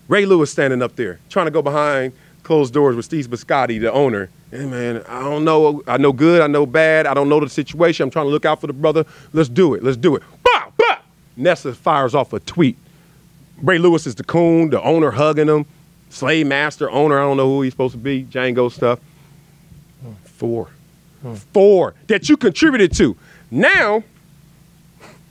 Ray 0.09 0.27
Lewis 0.27 0.51
standing 0.51 0.83
up 0.83 0.97
there, 0.97 1.19
trying 1.29 1.47
to 1.47 1.51
go 1.51 1.63
behind 1.63 2.13
closed 2.43 2.75
doors 2.75 2.95
with 2.95 3.07
Steve 3.07 3.27
Bisciotti, 3.27 3.81
the 3.81 3.91
owner. 3.91 4.29
Hey 4.51 4.67
man, 4.67 5.03
I 5.09 5.21
don't 5.21 5.45
know. 5.45 5.83
I 5.89 5.97
know 5.97 6.13
good. 6.13 6.43
I 6.43 6.47
know 6.47 6.67
bad. 6.67 7.07
I 7.07 7.15
don't 7.15 7.29
know 7.29 7.41
the 7.41 7.49
situation. 7.49 8.05
I'm 8.05 8.11
trying 8.11 8.27
to 8.27 8.31
look 8.31 8.45
out 8.45 8.61
for 8.61 8.67
the 8.67 8.73
brother. 8.73 9.05
Let's 9.33 9.49
do 9.49 9.75
it. 9.75 9.83
Let's 9.83 9.97
do 9.97 10.15
it. 10.15 10.23
Bah, 10.45 10.71
bah. 10.77 10.99
Nessa 11.37 11.73
fires 11.75 12.15
off 12.15 12.33
a 12.33 12.41
tweet. 12.41 12.77
Ray 13.63 13.79
Lewis 13.79 14.07
is 14.07 14.15
the 14.15 14.25
coon, 14.25 14.71
the 14.71 14.83
owner 14.83 15.11
hugging 15.11 15.49
him. 15.49 15.65
slave 16.11 16.47
master, 16.47 16.91
owner, 16.91 17.19
I 17.19 17.23
don't 17.23 17.37
know 17.37 17.49
who 17.49 17.63
he's 17.63 17.73
supposed 17.73 17.93
to 17.93 17.99
be, 17.99 18.25
Django 18.25 18.71
stuff. 18.71 19.01
Four. 20.25 20.69
Hmm. 21.23 21.35
Four 21.35 21.95
that 22.09 22.29
you 22.29 22.37
contributed 22.37 22.95
to. 22.97 23.17
Now, 23.51 24.05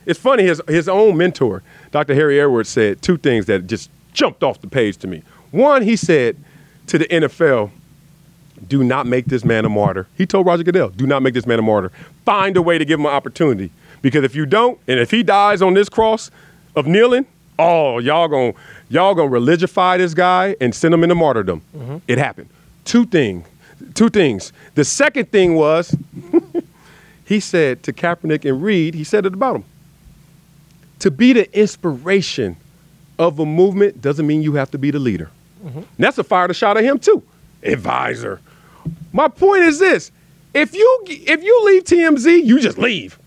it's 0.04 0.18
funny, 0.18 0.42
his, 0.44 0.60
his 0.66 0.88
own 0.88 1.16
mentor, 1.16 1.62
Dr. 1.90 2.14
Harry 2.14 2.40
Edwards, 2.40 2.68
said 2.68 3.00
two 3.00 3.16
things 3.16 3.46
that 3.46 3.66
just 3.66 3.90
jumped 4.14 4.42
off 4.42 4.60
the 4.60 4.68
page 4.68 4.96
to 4.98 5.06
me. 5.06 5.22
One, 5.50 5.82
he 5.82 5.96
said 5.96 6.36
to 6.86 6.98
the 6.98 7.06
NFL, 7.06 7.70
do 8.66 8.82
not 8.82 9.06
make 9.06 9.26
this 9.26 9.44
man 9.44 9.64
a 9.64 9.68
martyr. 9.68 10.06
He 10.16 10.26
told 10.26 10.46
Roger 10.46 10.62
Goodell, 10.62 10.88
do 10.88 11.06
not 11.06 11.22
make 11.22 11.34
this 11.34 11.46
man 11.46 11.58
a 11.58 11.62
martyr. 11.62 11.90
Find 12.24 12.56
a 12.56 12.62
way 12.62 12.78
to 12.78 12.84
give 12.84 12.98
him 12.98 13.06
an 13.06 13.12
opportunity. 13.12 13.70
Because 14.00 14.24
if 14.24 14.34
you 14.34 14.46
don't, 14.46 14.78
and 14.88 14.98
if 14.98 15.10
he 15.10 15.22
dies 15.22 15.60
on 15.60 15.74
this 15.74 15.88
cross 15.88 16.30
of 16.76 16.86
kneeling, 16.86 17.26
oh, 17.58 17.98
y'all 17.98 18.28
gonna 18.28 18.52
y'all 18.88 19.14
gonna 19.14 19.30
religify 19.30 19.98
this 19.98 20.14
guy 20.14 20.56
and 20.60 20.74
send 20.74 20.94
him 20.94 21.02
into 21.02 21.14
martyrdom. 21.14 21.62
Mm-hmm. 21.76 21.96
It 22.08 22.18
happened. 22.18 22.48
Two 22.84 23.06
things. 23.06 23.46
Two 23.94 24.08
things. 24.08 24.52
The 24.74 24.84
second 24.84 25.30
thing 25.30 25.54
was 25.54 25.94
he 27.24 27.40
said 27.40 27.82
to 27.84 27.92
Kaepernick 27.92 28.48
and 28.48 28.62
Reid, 28.62 28.94
he 28.94 29.04
said 29.04 29.26
it 29.26 29.34
about 29.34 29.56
him. 29.56 29.64
To 31.00 31.10
be 31.10 31.32
the 31.32 31.58
inspiration 31.58 32.56
of 33.18 33.38
a 33.38 33.46
movement 33.46 34.00
doesn't 34.00 34.26
mean 34.26 34.42
you 34.42 34.54
have 34.54 34.70
to 34.72 34.78
be 34.78 34.90
the 34.90 34.98
leader. 34.98 35.30
Mm-hmm. 35.64 35.78
And 35.78 35.86
that's 35.98 36.18
a 36.18 36.24
fired 36.24 36.50
a 36.50 36.54
shot 36.54 36.76
at 36.76 36.84
him 36.84 36.98
too. 36.98 37.22
Advisor. 37.62 38.40
My 39.12 39.28
point 39.28 39.62
is 39.62 39.78
this: 39.78 40.10
if 40.52 40.74
you 40.74 41.04
if 41.06 41.42
you 41.42 41.64
leave 41.64 41.84
TMZ, 41.84 42.44
you 42.44 42.60
just 42.60 42.78
leave. 42.78 43.18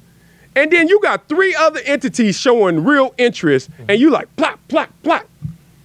And 0.56 0.72
then 0.72 0.88
you 0.88 1.00
got 1.02 1.28
three 1.28 1.54
other 1.54 1.80
entities 1.86 2.40
showing 2.40 2.84
real 2.84 3.14
interest, 3.18 3.72
mm-hmm. 3.72 3.92
and 3.92 4.00
you 4.00 4.10
like 4.10 4.36
plop, 4.36 4.60
plop, 4.68 4.90
plop. 5.04 5.28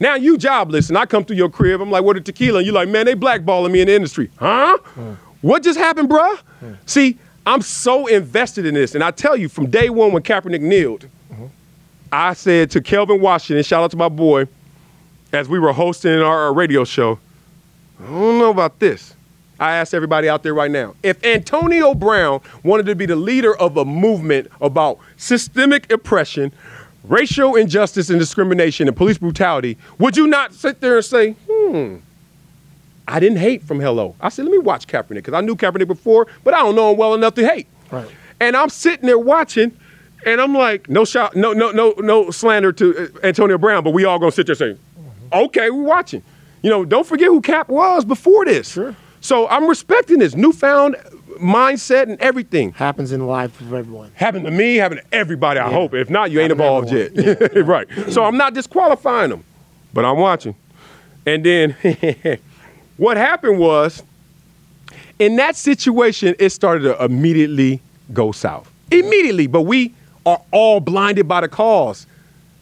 Now 0.00 0.14
you 0.14 0.36
jobless, 0.38 0.88
and 0.88 0.98
I 0.98 1.06
come 1.06 1.24
through 1.24 1.36
your 1.36 1.50
crib. 1.50 1.80
I'm 1.80 1.90
like, 1.90 2.02
what 2.02 2.16
a 2.16 2.20
tequila? 2.20 2.58
And 2.58 2.66
you're 2.66 2.74
like, 2.74 2.88
man, 2.88 3.06
they 3.06 3.14
blackballing 3.14 3.70
me 3.70 3.82
in 3.82 3.86
the 3.86 3.94
industry. 3.94 4.30
Huh? 4.36 4.78
Mm. 4.96 5.16
What 5.42 5.62
just 5.62 5.78
happened, 5.78 6.08
bruh? 6.08 6.40
Mm. 6.60 6.76
See, 6.86 7.18
I'm 7.46 7.62
so 7.62 8.06
invested 8.06 8.66
in 8.66 8.74
this, 8.74 8.94
and 8.94 9.04
I 9.04 9.10
tell 9.10 9.36
you, 9.36 9.48
from 9.48 9.70
day 9.70 9.90
one 9.90 10.12
when 10.12 10.22
Kaepernick 10.22 10.60
kneeled, 10.60 11.06
I 12.12 12.34
said 12.34 12.70
to 12.72 12.82
Kelvin 12.82 13.22
Washington, 13.22 13.64
shout 13.64 13.82
out 13.82 13.90
to 13.92 13.96
my 13.96 14.10
boy, 14.10 14.46
as 15.32 15.48
we 15.48 15.58
were 15.58 15.72
hosting 15.72 16.20
our, 16.20 16.52
radio 16.52 16.84
show, 16.84 17.18
I 17.98 18.06
don't 18.06 18.38
know 18.38 18.50
about 18.50 18.78
this. 18.78 19.14
I 19.58 19.76
ask 19.76 19.94
everybody 19.94 20.28
out 20.28 20.42
there 20.42 20.54
right 20.54 20.70
now 20.70 20.94
if 21.02 21.24
Antonio 21.24 21.94
Brown 21.94 22.40
wanted 22.64 22.86
to 22.86 22.94
be 22.94 23.06
the 23.06 23.16
leader 23.16 23.56
of 23.56 23.76
a 23.76 23.84
movement 23.84 24.50
about 24.60 24.98
systemic 25.16 25.90
oppression, 25.90 26.52
racial 27.04 27.54
injustice 27.54 28.10
and 28.10 28.18
discrimination, 28.18 28.88
and 28.88 28.96
police 28.96 29.18
brutality, 29.18 29.78
would 29.98 30.16
you 30.16 30.26
not 30.26 30.52
sit 30.52 30.80
there 30.80 30.96
and 30.96 31.04
say, 31.04 31.34
hmm, 31.48 31.96
I 33.08 33.20
didn't 33.20 33.38
hate 33.38 33.62
from 33.62 33.80
hello? 33.80 34.14
I 34.20 34.28
said, 34.28 34.44
let 34.44 34.52
me 34.52 34.58
watch 34.58 34.86
Kaepernick 34.86 35.14
because 35.14 35.34
I 35.34 35.40
knew 35.40 35.56
Kaepernick 35.56 35.86
before, 35.86 36.26
but 36.44 36.52
I 36.52 36.58
don't 36.58 36.74
know 36.74 36.90
him 36.90 36.98
well 36.98 37.14
enough 37.14 37.34
to 37.36 37.48
hate. 37.48 37.68
Right. 37.90 38.10
And 38.40 38.56
I'm 38.56 38.68
sitting 38.68 39.06
there 39.06 39.18
watching, 39.18 39.74
and 40.26 40.40
I'm 40.40 40.54
like, 40.54 40.88
no 40.88 41.04
shot, 41.04 41.34
no, 41.36 41.52
no, 41.52 41.70
no, 41.70 41.94
no 41.98 42.30
slander 42.30 42.72
to 42.72 43.10
uh, 43.22 43.26
Antonio 43.26 43.58
Brown, 43.58 43.82
but 43.84 43.90
we 43.90 44.04
all 44.04 44.18
gonna 44.18 44.32
sit 44.32 44.46
there 44.46 44.54
saying, 44.54 44.78
okay, 45.32 45.70
we're 45.70 45.82
watching. 45.82 46.22
You 46.62 46.70
know, 46.70 46.84
don't 46.84 47.06
forget 47.06 47.26
who 47.28 47.40
Kap 47.40 47.68
was 47.68 48.04
before 48.04 48.44
this. 48.44 48.72
Sure. 48.72 48.94
So 49.20 49.48
I'm 49.48 49.66
respecting 49.68 50.18
this 50.18 50.34
newfound 50.34 50.96
mindset 51.40 52.04
and 52.04 52.20
everything. 52.20 52.72
Happens 52.72 53.10
in 53.12 53.26
life 53.26 53.60
of 53.60 53.72
everyone. 53.72 54.12
Happened 54.14 54.44
to 54.44 54.50
me, 54.50 54.76
happened 54.76 55.00
to 55.00 55.14
everybody, 55.16 55.58
I 55.58 55.68
Yeah. 55.68 55.72
hope. 55.74 55.94
If 55.94 56.10
not, 56.10 56.30
you 56.30 56.40
ain't 56.40 56.56
Happened 56.56 56.88
to 56.88 57.06
involved 57.06 57.52
yet. 57.54 57.56
right. 57.66 57.88
So 58.10 58.24
I'm 58.24 58.36
not 58.36 58.54
disqualifying 58.54 59.30
them, 59.30 59.44
but 59.92 60.04
I'm 60.04 60.18
watching. 60.18 60.54
And 61.26 61.44
then 61.44 61.76
what 62.96 63.16
happened 63.16 63.58
was, 63.58 64.02
in 65.18 65.36
that 65.36 65.56
situation, 65.56 66.34
it 66.38 66.50
started 66.50 66.82
to 66.84 67.04
immediately 67.04 67.80
go 68.12 68.32
south. 68.32 68.70
Immediately, 68.90 69.46
but 69.46 69.62
we 69.62 69.94
are 70.26 70.40
all 70.50 70.80
blinded 70.80 71.26
by 71.28 71.40
the 71.40 71.48
cause. 71.48 72.06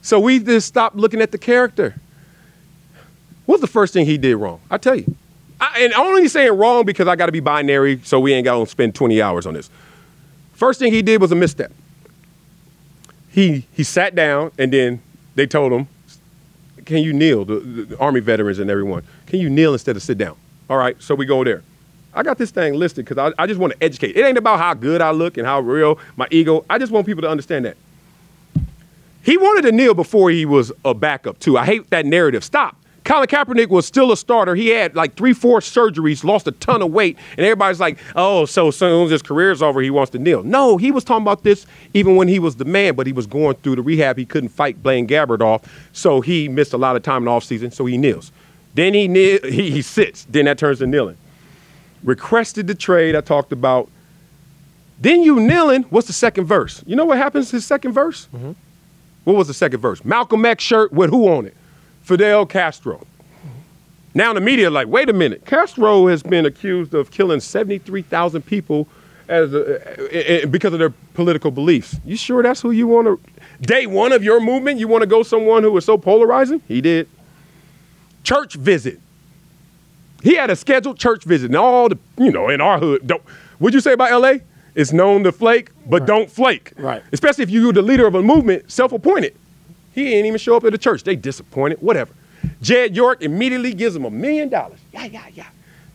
So 0.03 0.19
we 0.19 0.39
just 0.39 0.67
stopped 0.67 0.97
looking 0.97 1.21
at 1.21 1.31
the 1.33 1.39
character. 1.39 1.95
What's 3.47 3.61
the 3.61 3.67
first 3.67 3.93
thing 3.93 4.07
he 4.07 4.17
did 4.19 4.37
wrong? 4.37 4.61
I 4.71 4.79
tell 4.79 4.95
you. 4.95 5.15
I, 5.61 5.81
and 5.81 5.93
I'm 5.95 6.07
only 6.07 6.29
saying 6.29 6.57
wrong 6.57 6.87
because 6.87 7.07
I 7.07 7.17
got 7.17 7.27
to 7.27 7.33
be 7.33 7.41
binary, 7.41 8.01
so 8.05 8.19
we 8.19 8.33
ain't 8.33 8.45
got 8.45 8.59
to 8.59 8.67
spend 8.67 8.95
20 8.95 9.21
hours 9.21 9.45
on 9.47 9.55
this. 9.55 9.69
First 10.55 10.79
thing 10.79 10.93
he 10.93 11.03
did 11.03 11.21
was 11.21 11.33
a 11.33 11.35
misstep. 11.37 11.73
He 13.31 13.67
he 13.73 13.83
sat 13.85 14.15
down 14.15 14.51
and 14.59 14.73
then 14.73 15.01
they 15.37 15.47
told 15.47 15.73
him, 15.73 15.87
"Can 16.85 16.99
you 16.99 17.13
kneel?" 17.13 17.45
The, 17.45 17.61
the- 17.61 17.83
the 17.85 17.99
army 17.99 18.21
veterans 18.21 18.59
and 18.59 18.69
everyone, 18.71 19.05
can 19.27 19.39
you 19.41 19.49
kneel 19.49 19.73
instead 19.73 19.97
of 19.97 20.03
sit 20.03 20.19
down? 20.19 20.37
All 20.69 20.77
right, 20.77 21.01
so 21.01 21.15
we 21.15 21.27
go 21.27 21.45
there. 21.45 21.63
I 22.13 22.23
got 22.23 22.39
this 22.39 22.51
thing 22.51 22.75
listed 22.75 23.05
because 23.05 23.33
I, 23.39 23.43
I 23.43 23.47
just 23.47 23.61
want 23.61 23.73
to 23.73 23.83
educate. 23.83 24.17
It 24.17 24.25
ain't 24.25 24.39
about 24.39 24.59
how 24.59 24.75
good 24.75 25.01
I 25.01 25.13
look 25.13 25.37
and 25.37 25.47
how 25.47 25.61
real 25.61 25.99
my 26.17 26.27
ego. 26.31 26.65
I 26.69 26.79
just 26.79 26.93
want 26.93 27.07
people 27.07 27.23
to 27.23 27.31
understand 27.31 27.65
that. 27.65 27.77
He 29.23 29.37
wanted 29.37 29.63
to 29.63 29.73
kneel 29.73 29.95
before 29.95 30.31
he 30.31 30.47
was 30.47 30.73
a 30.85 30.95
backup 30.95 31.39
too. 31.39 31.59
I 31.59 31.65
hate 31.67 31.89
that 31.91 32.07
narrative. 32.07 32.43
Stop. 32.43 32.77
Colin 33.05 33.27
Kaepernick 33.27 33.69
was 33.69 33.87
still 33.87 34.13
a 34.13 34.17
starter. 34.17 34.55
He 34.55 34.69
had 34.69 34.95
like 34.95 35.15
three, 35.15 35.33
four 35.33 35.61
surgeries, 35.61 36.23
lost 36.23 36.47
a 36.47 36.53
ton 36.53 36.83
of 36.83 36.93
weight, 36.93 37.17
and 37.37 37.45
everybody's 37.45 37.81
like, 37.81 37.99
"Oh, 38.15 38.45
so 38.45 38.71
soon 38.71 39.07
as 39.07 39.11
his 39.11 39.23
career's 39.23 39.63
over, 39.63 39.81
he 39.81 39.91
wants 39.91 40.11
to 40.13 40.19
kneel." 40.19 40.43
No, 40.43 40.77
he 40.77 40.91
was 40.91 41.03
talking 41.03 41.23
about 41.23 41.43
this 41.43 41.67
even 41.95 42.17
when 42.17 42.29
he 42.29 42.39
was 42.39 42.57
the 42.57 42.65
man, 42.65 42.95
but 42.95 43.07
he 43.07 43.13
was 43.13 43.27
going 43.27 43.57
through 43.57 43.77
the 43.77 43.83
rehab. 43.83 44.19
He 44.19 44.27
couldn't 44.27 44.51
fight 44.51 44.83
Blaine 44.83 45.07
Gabbert 45.07 45.41
off, 45.41 45.63
so 45.93 46.21
he 46.21 46.49
missed 46.49 46.73
a 46.73 46.79
lot 46.79 46.95
of 46.95 47.03
time 47.03 47.23
in 47.23 47.25
the 47.25 47.31
offseason, 47.31 47.73
so 47.73 47.87
he 47.87 47.97
kneels. 47.97 48.33
Then 48.75 48.95
he, 48.95 49.09
kneel, 49.09 49.41
he 49.43 49.71
he 49.71 49.83
sits. 49.83 50.27
Then 50.29 50.45
that 50.45 50.59
turns 50.59 50.79
to 50.79 50.87
kneeling. 50.87 51.17
Requested 52.03 52.67
the 52.67 52.75
trade 52.75 53.15
I 53.15 53.21
talked 53.21 53.53
about. 53.53 53.89
Then 54.99 55.23
you 55.23 55.41
kneeling. 55.41 55.85
What's 55.85 56.07
the 56.07 56.13
second 56.13 56.45
verse? 56.45 56.83
You 56.87 56.97
know 56.97 57.05
what 57.05 57.19
happens? 57.19 57.51
His 57.51 57.65
second 57.65 57.93
verse. 57.93 58.29
Mm-hmm. 58.35 58.53
What 59.25 59.37
was 59.37 59.49
the 59.49 59.55
second 59.55 59.81
verse? 59.81 60.05
Malcolm 60.05 60.45
X 60.45 60.65
shirt 60.65 60.93
with 60.93 61.11
who 61.11 61.29
on 61.29 61.47
it? 61.47 61.57
Fidel 62.03 62.47
Castro. 62.47 63.07
Now 64.15 64.33
the 64.33 64.41
media 64.41 64.71
like, 64.71 64.89
wait 64.89 65.09
a 65.09 65.13
minute. 65.13 65.45
Castro 65.47 66.09
has 66.09 66.23
been 66.23 66.47
accused 66.47 66.95
of 66.95 67.11
killing 67.11 67.41
73,000 67.41 68.43
people 68.43 68.89
as 69.29 69.55
a, 69.55 69.81
eh, 69.87 70.09
eh, 70.11 70.23
eh, 70.43 70.45
because 70.47 70.73
of 70.73 70.81
their 70.81 70.91
political 71.15 71.51
beliefs. 71.53 71.97
You 72.05 72.17
sure 72.17 72.43
that's 72.43 72.61
who 72.61 72.73
you 72.73 72.89
want 72.89 73.07
to? 73.07 73.21
Day 73.61 73.87
one 73.87 74.13
of 74.13 74.25
your 74.25 74.41
movement, 74.41 74.81
you 74.81 74.89
want 74.89 75.03
to 75.03 75.07
go 75.07 75.23
someone 75.23 75.63
who 75.63 75.77
is 75.77 75.85
so 75.85 75.97
polarizing? 75.97 76.61
He 76.67 76.81
did. 76.81 77.09
Church 78.25 78.55
visit. 78.55 78.99
He 80.23 80.35
had 80.35 80.51
a 80.51 80.57
scheduled 80.57 80.99
church 80.99 81.25
visit. 81.25 81.47
And 81.47 81.57
all 81.57 81.89
the, 81.89 81.99
you 82.19 82.31
know, 82.31 82.49
in 82.49 82.61
our 82.61 82.79
hood, 82.79 83.07
don't, 83.07 83.23
what'd 83.59 83.75
you 83.75 83.81
say 83.81 83.93
about 83.93 84.21
LA? 84.21 84.35
It's 84.75 84.93
known 84.93 85.25
to 85.25 85.33
flake, 85.33 85.71
but 85.87 86.07
don't 86.07 86.31
flake. 86.31 86.73
Right. 86.77 87.03
Especially 87.13 87.43
if 87.43 87.51
you're 87.51 87.73
the 87.73 87.83
leader 87.83 88.07
of 88.07 88.15
a 88.15 88.23
movement, 88.23 88.71
self 88.71 88.93
appointed. 88.93 89.35
He 89.93 90.05
didn't 90.05 90.27
even 90.27 90.39
show 90.39 90.57
up 90.57 90.65
at 90.65 90.73
the 90.73 90.79
church. 90.79 91.03
They 91.03 91.17
disappointed, 91.17 91.81
whatever. 91.83 92.13
Jed 92.63 92.95
York 92.95 93.23
immediately 93.23 93.75
gives 93.75 93.97
him 93.97 94.05
a 94.05 94.11
million 94.11 94.49
dollars. 94.49 94.79
Yeah, 94.93 95.05
yeah, 95.07 95.27
yeah. 95.35 95.47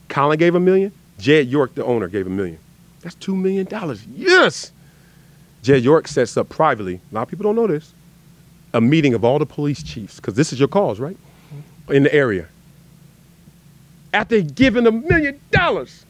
Colin 0.10 0.38
gave 0.38 0.56
a 0.56 0.60
million. 0.60 0.92
Jed 1.18 1.48
York, 1.48 1.74
the 1.76 1.86
owner, 1.86 2.08
gave 2.08 2.28
a 2.28 2.30
million. 2.30 2.60
That's 3.02 3.16
two 3.16 3.36
million 3.36 3.66
dollars. 3.66 4.06
Yes. 4.08 4.72
Jed 5.62 5.84
York 5.84 6.08
sets 6.08 6.38
up 6.38 6.50
privately, 6.50 7.00
a 7.12 7.16
lot 7.16 7.24
of 7.24 7.28
people 7.30 7.44
don't 7.44 7.56
know 7.56 7.66
this, 7.66 7.94
a 8.74 8.82
meeting 8.82 9.14
of 9.16 9.24
all 9.24 9.40
the 9.40 9.46
police 9.48 9.82
chiefs, 9.82 10.18
because 10.18 10.36
this 10.36 10.54
is 10.54 10.60
your 10.60 10.68
cause, 10.68 11.00
right? 11.00 11.18
Mm-hmm. 11.18 11.94
In 11.94 12.04
the 12.04 12.14
area. 12.14 12.48
After 14.16 14.40
giving 14.40 14.88
a 14.88 14.92
million 14.94 15.42
dollars, 15.52 16.06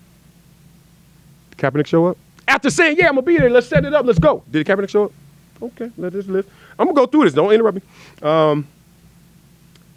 did 1.49 1.57
Kaepernick 1.57 1.87
show 1.87 2.05
up? 2.05 2.17
After 2.47 2.69
saying, 2.69 2.97
yeah, 2.99 3.07
I'm 3.07 3.15
gonna 3.15 3.23
be 3.23 3.35
there, 3.37 3.49
let's 3.49 3.67
set 3.67 3.83
it 3.83 3.95
up, 3.95 4.05
let's 4.05 4.19
go. 4.19 4.43
Did 4.51 4.67
Kaepernick 4.67 4.89
show 4.89 5.05
up? 5.05 5.11
Okay, 5.59 5.91
let 5.97 6.13
this 6.13 6.27
live. 6.27 6.45
I'm 6.77 6.85
gonna 6.85 6.95
go 6.95 7.07
through 7.07 7.23
this, 7.23 7.33
don't 7.33 7.51
interrupt 7.51 7.77
me. 7.77 7.81
Um, 8.21 8.67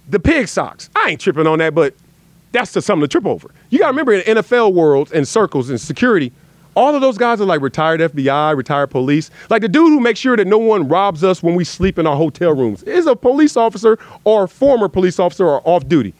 the 0.08 0.18
pig 0.18 0.48
socks. 0.48 0.88
I 0.96 1.10
ain't 1.10 1.20
tripping 1.20 1.46
on 1.46 1.58
that, 1.58 1.74
but 1.74 1.92
that's 2.52 2.72
just 2.72 2.86
something 2.86 3.02
to 3.02 3.08
trip 3.08 3.26
over. 3.26 3.50
You 3.68 3.80
gotta 3.80 3.90
remember 3.92 4.14
in 4.14 4.22
NFL 4.38 4.72
worlds 4.72 5.12
and 5.12 5.28
circles 5.28 5.68
and 5.68 5.78
security, 5.78 6.32
all 6.74 6.94
of 6.94 7.02
those 7.02 7.18
guys 7.18 7.42
are 7.42 7.44
like 7.44 7.60
retired 7.60 8.00
FBI, 8.00 8.56
retired 8.56 8.86
police. 8.86 9.30
Like 9.50 9.60
the 9.60 9.68
dude 9.68 9.90
who 9.90 10.00
makes 10.00 10.18
sure 10.18 10.34
that 10.34 10.46
no 10.46 10.56
one 10.56 10.88
robs 10.88 11.22
us 11.22 11.42
when 11.42 11.56
we 11.56 11.64
sleep 11.64 11.98
in 11.98 12.06
our 12.06 12.16
hotel 12.16 12.54
rooms 12.54 12.82
is 12.84 13.06
a 13.06 13.14
police 13.14 13.54
officer 13.54 13.98
or 14.24 14.44
a 14.44 14.48
former 14.48 14.88
police 14.88 15.18
officer 15.18 15.46
or 15.46 15.60
off 15.68 15.86
duty. 15.88 16.14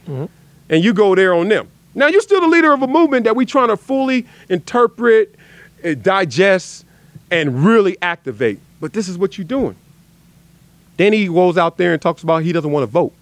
And 0.69 0.83
you 0.83 0.93
go 0.93 1.15
there 1.15 1.33
on 1.33 1.47
them. 1.49 1.67
Now 1.99 2.07
you're 2.07 2.21
still 2.21 2.39
the 2.39 2.47
leader 2.47 2.71
of 2.71 2.81
a 2.81 2.87
movement 2.87 3.25
that 3.25 3.35
we're 3.35 3.45
trying 3.45 3.67
to 3.67 3.75
fully 3.75 4.25
interpret, 4.47 5.35
eh, 5.83 5.95
digest, 5.95 6.85
and 7.29 7.65
really 7.65 7.97
activate. 8.01 8.59
But 8.79 8.93
this 8.93 9.09
is 9.09 9.17
what 9.17 9.37
you're 9.37 9.43
doing. 9.43 9.75
Then 10.95 11.11
he 11.11 11.27
goes 11.27 11.57
out 11.57 11.75
there 11.75 11.91
and 11.91 12.01
talks 12.01 12.23
about 12.23 12.43
he 12.43 12.53
doesn't 12.53 12.71
want 12.71 12.83
to 12.83 12.87
vote. 12.87 13.13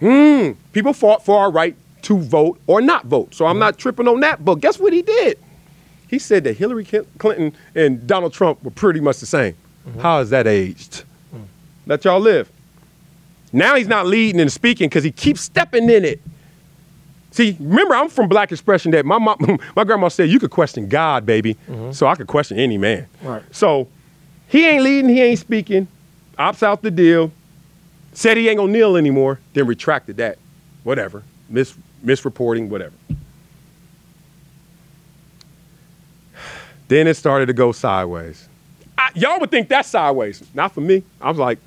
Hmm. 0.00 0.52
People 0.72 0.94
fought 0.94 1.22
for 1.22 1.38
our 1.38 1.50
right 1.50 1.76
to 2.02 2.18
vote 2.18 2.58
or 2.66 2.80
not 2.80 3.04
vote. 3.04 3.34
So 3.34 3.44
I'm 3.44 3.58
not 3.58 3.76
tripping 3.76 4.08
on 4.08 4.20
that. 4.20 4.42
But 4.42 4.56
guess 4.56 4.78
what 4.78 4.94
he 4.94 5.02
did? 5.02 5.38
He 6.08 6.18
said 6.18 6.44
that 6.44 6.56
Hillary 6.56 6.86
Clinton 7.18 7.54
and 7.74 8.06
Donald 8.06 8.32
Trump 8.32 8.62
were 8.64 8.70
pretty 8.70 9.00
much 9.00 9.20
the 9.20 9.26
same. 9.26 9.54
How 10.00 10.20
is 10.20 10.30
that 10.30 10.46
aged? 10.46 11.04
Let 11.86 12.06
y'all 12.06 12.20
live. 12.20 12.50
Now 13.52 13.74
he's 13.76 13.88
not 13.88 14.06
leading 14.06 14.40
and 14.40 14.50
speaking 14.50 14.88
because 14.88 15.04
he 15.04 15.12
keeps 15.12 15.42
stepping 15.42 15.90
in 15.90 16.06
it. 16.06 16.22
See, 17.34 17.56
remember, 17.58 17.96
I'm 17.96 18.08
from 18.08 18.28
Black 18.28 18.52
Expression 18.52 18.92
that 18.92 19.04
my 19.04 19.18
mom, 19.18 19.58
my 19.76 19.82
grandma 19.82 20.06
said 20.06 20.30
you 20.30 20.38
could 20.38 20.52
question 20.52 20.88
God, 20.88 21.26
baby. 21.26 21.56
Mm-hmm. 21.68 21.90
So 21.90 22.06
I 22.06 22.14
could 22.14 22.28
question 22.28 22.60
any 22.60 22.78
man. 22.78 23.08
Right. 23.22 23.42
So 23.50 23.88
he 24.46 24.64
ain't 24.68 24.84
leading, 24.84 25.10
he 25.10 25.20
ain't 25.20 25.40
speaking, 25.40 25.88
opts 26.38 26.62
out 26.62 26.82
the 26.82 26.92
deal, 26.92 27.32
said 28.12 28.36
he 28.36 28.48
ain't 28.48 28.58
gonna 28.58 28.70
kneel 28.70 28.96
anymore, 28.96 29.40
then 29.52 29.66
retracted 29.66 30.18
that. 30.18 30.38
Whatever. 30.84 31.24
Mis- 31.48 31.74
misreporting, 32.04 32.68
whatever. 32.68 32.94
Then 36.86 37.08
it 37.08 37.14
started 37.14 37.46
to 37.46 37.52
go 37.52 37.72
sideways. 37.72 38.48
I, 38.96 39.10
y'all 39.14 39.40
would 39.40 39.50
think 39.50 39.68
that's 39.68 39.88
sideways. 39.88 40.40
Not 40.54 40.70
for 40.72 40.82
me. 40.82 41.02
I 41.20 41.30
was 41.30 41.38
like, 41.38 41.58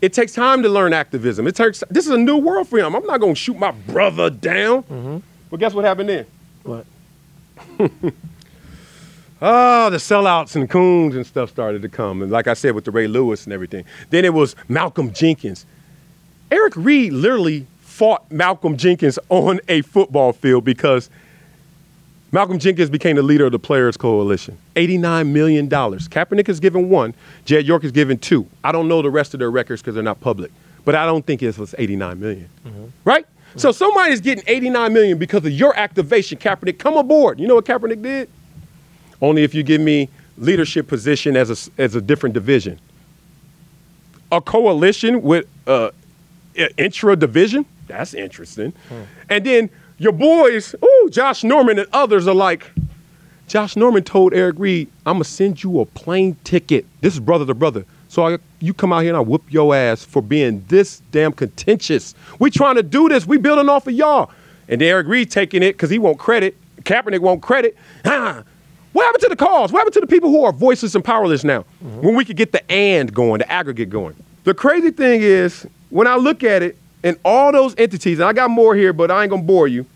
it 0.00 0.12
takes 0.12 0.32
time 0.32 0.62
to 0.62 0.68
learn 0.68 0.92
activism. 0.92 1.46
It 1.46 1.56
takes. 1.56 1.82
This 1.90 2.06
is 2.06 2.12
a 2.12 2.18
new 2.18 2.36
world 2.36 2.68
for 2.68 2.78
him. 2.78 2.94
I'm 2.94 3.04
not 3.06 3.20
gonna 3.20 3.34
shoot 3.34 3.58
my 3.58 3.70
brother 3.70 4.30
down. 4.30 4.82
Mm-hmm. 4.84 5.18
But 5.50 5.60
guess 5.60 5.74
what 5.74 5.84
happened 5.84 6.08
then? 6.08 6.26
What? 6.62 6.86
Oh, 9.42 9.88
the 9.88 9.96
sellouts 9.96 10.54
and 10.54 10.68
coons 10.68 11.16
and 11.16 11.26
stuff 11.26 11.48
started 11.48 11.80
to 11.82 11.88
come. 11.88 12.20
And 12.20 12.30
like 12.30 12.46
I 12.46 12.52
said, 12.52 12.74
with 12.74 12.84
the 12.84 12.90
Ray 12.90 13.06
Lewis 13.06 13.44
and 13.44 13.54
everything. 13.54 13.84
Then 14.10 14.24
it 14.26 14.34
was 14.34 14.54
Malcolm 14.68 15.12
Jenkins. 15.14 15.64
Eric 16.50 16.74
Reid 16.76 17.14
literally 17.14 17.66
fought 17.80 18.30
Malcolm 18.30 18.76
Jenkins 18.76 19.18
on 19.30 19.60
a 19.68 19.80
football 19.82 20.34
field 20.34 20.64
because 20.64 21.08
Malcolm 22.32 22.58
Jenkins 22.58 22.90
became 22.90 23.16
the 23.16 23.22
leader 23.22 23.46
of 23.46 23.52
the 23.52 23.58
Players 23.58 23.96
Coalition. 23.96 24.56
$89 24.76 25.28
million. 25.28 25.68
Kaepernick 25.68 26.48
is 26.48 26.60
given 26.60 26.88
one, 26.88 27.14
Jed 27.44 27.66
York 27.66 27.84
is 27.84 27.92
given 27.92 28.18
two. 28.18 28.46
I 28.62 28.72
don't 28.72 28.88
know 28.88 29.02
the 29.02 29.10
rest 29.10 29.34
of 29.34 29.40
their 29.40 29.50
records 29.50 29.82
because 29.82 29.94
they're 29.94 30.04
not 30.04 30.20
public, 30.20 30.52
but 30.84 30.94
I 30.94 31.06
don't 31.06 31.26
think 31.26 31.42
it 31.42 31.58
was 31.58 31.72
$89 31.72 32.18
million 32.18 32.48
mm-hmm. 32.64 32.84
Right? 33.04 33.26
So 33.56 33.70
mm-hmm. 33.70 33.76
somebody's 33.76 34.20
getting 34.20 34.44
89 34.46 34.92
million 34.92 35.18
because 35.18 35.44
of 35.44 35.50
your 35.50 35.76
activation, 35.76 36.38
Kaepernick. 36.38 36.78
Come 36.78 36.96
aboard. 36.96 37.40
You 37.40 37.48
know 37.48 37.56
what 37.56 37.64
Kaepernick 37.64 38.02
did? 38.02 38.30
Only 39.20 39.42
if 39.42 39.54
you 39.54 39.62
give 39.62 39.80
me 39.80 40.08
leadership 40.38 40.86
position 40.86 41.36
as 41.36 41.68
a, 41.68 41.82
as 41.82 41.94
a 41.94 42.00
different 42.00 42.34
division. 42.34 42.78
A 44.30 44.40
coalition 44.40 45.22
with 45.22 45.46
uh, 45.66 45.90
intra 46.78 47.16
division? 47.16 47.66
That's 47.88 48.14
interesting. 48.14 48.72
Hmm. 48.88 49.02
And 49.28 49.44
then 49.44 49.70
your 50.00 50.12
boys, 50.12 50.74
ooh, 50.82 51.10
Josh 51.10 51.44
Norman 51.44 51.78
and 51.78 51.86
others 51.92 52.26
are 52.26 52.34
like, 52.34 52.72
Josh 53.46 53.76
Norman 53.76 54.02
told 54.02 54.32
Eric 54.32 54.56
Reid, 54.58 54.90
I'm 55.04 55.18
to 55.18 55.24
send 55.24 55.62
you 55.62 55.80
a 55.80 55.84
plane 55.84 56.36
ticket. 56.42 56.86
This 57.02 57.12
is 57.12 57.20
brother 57.20 57.44
to 57.44 57.52
brother. 57.52 57.84
So 58.08 58.26
I, 58.26 58.38
you 58.60 58.72
come 58.72 58.94
out 58.94 59.00
here 59.00 59.10
and 59.10 59.18
I 59.18 59.20
whoop 59.20 59.42
your 59.52 59.74
ass 59.74 60.02
for 60.02 60.22
being 60.22 60.64
this 60.68 61.02
damn 61.12 61.32
contentious. 61.32 62.14
We 62.38 62.50
trying 62.50 62.76
to 62.76 62.82
do 62.82 63.10
this. 63.10 63.26
We 63.26 63.36
building 63.36 63.68
off 63.68 63.86
of 63.86 63.92
y'all. 63.92 64.30
And 64.68 64.80
Eric 64.80 65.06
Reid 65.06 65.30
taking 65.30 65.62
it 65.62 65.72
because 65.72 65.90
he 65.90 65.98
won't 65.98 66.18
credit. 66.18 66.56
Kaepernick 66.84 67.20
won't 67.20 67.42
credit. 67.42 67.76
Ah, 68.06 68.42
what 68.94 69.04
happened 69.04 69.22
to 69.24 69.28
the 69.28 69.36
cause? 69.36 69.70
What 69.70 69.80
happened 69.80 69.94
to 69.94 70.00
the 70.00 70.06
people 70.06 70.30
who 70.30 70.44
are 70.44 70.52
voiceless 70.52 70.94
and 70.94 71.04
powerless 71.04 71.44
now? 71.44 71.66
When 71.80 72.14
we 72.14 72.24
could 72.24 72.38
get 72.38 72.52
the 72.52 72.72
and 72.72 73.12
going, 73.12 73.40
the 73.40 73.52
aggregate 73.52 73.90
going. 73.90 74.16
The 74.44 74.54
crazy 74.54 74.92
thing 74.92 75.20
is, 75.20 75.66
when 75.90 76.06
I 76.06 76.16
look 76.16 76.42
at 76.42 76.62
it, 76.62 76.78
and 77.02 77.18
all 77.24 77.52
those 77.52 77.74
entities, 77.78 78.18
and 78.18 78.28
I 78.28 78.32
got 78.32 78.50
more 78.50 78.74
here, 78.74 78.92
but 78.92 79.10
I 79.10 79.22
ain't 79.22 79.30
gonna 79.30 79.42
bore 79.42 79.68
you, 79.68 79.86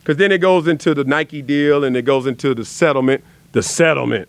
because 0.00 0.16
then 0.16 0.32
it 0.32 0.38
goes 0.38 0.66
into 0.68 0.94
the 0.94 1.04
Nike 1.04 1.42
deal 1.42 1.84
and 1.84 1.96
it 1.96 2.02
goes 2.04 2.26
into 2.26 2.54
the 2.54 2.64
settlement, 2.64 3.22
the 3.52 3.62
settlement. 3.62 4.28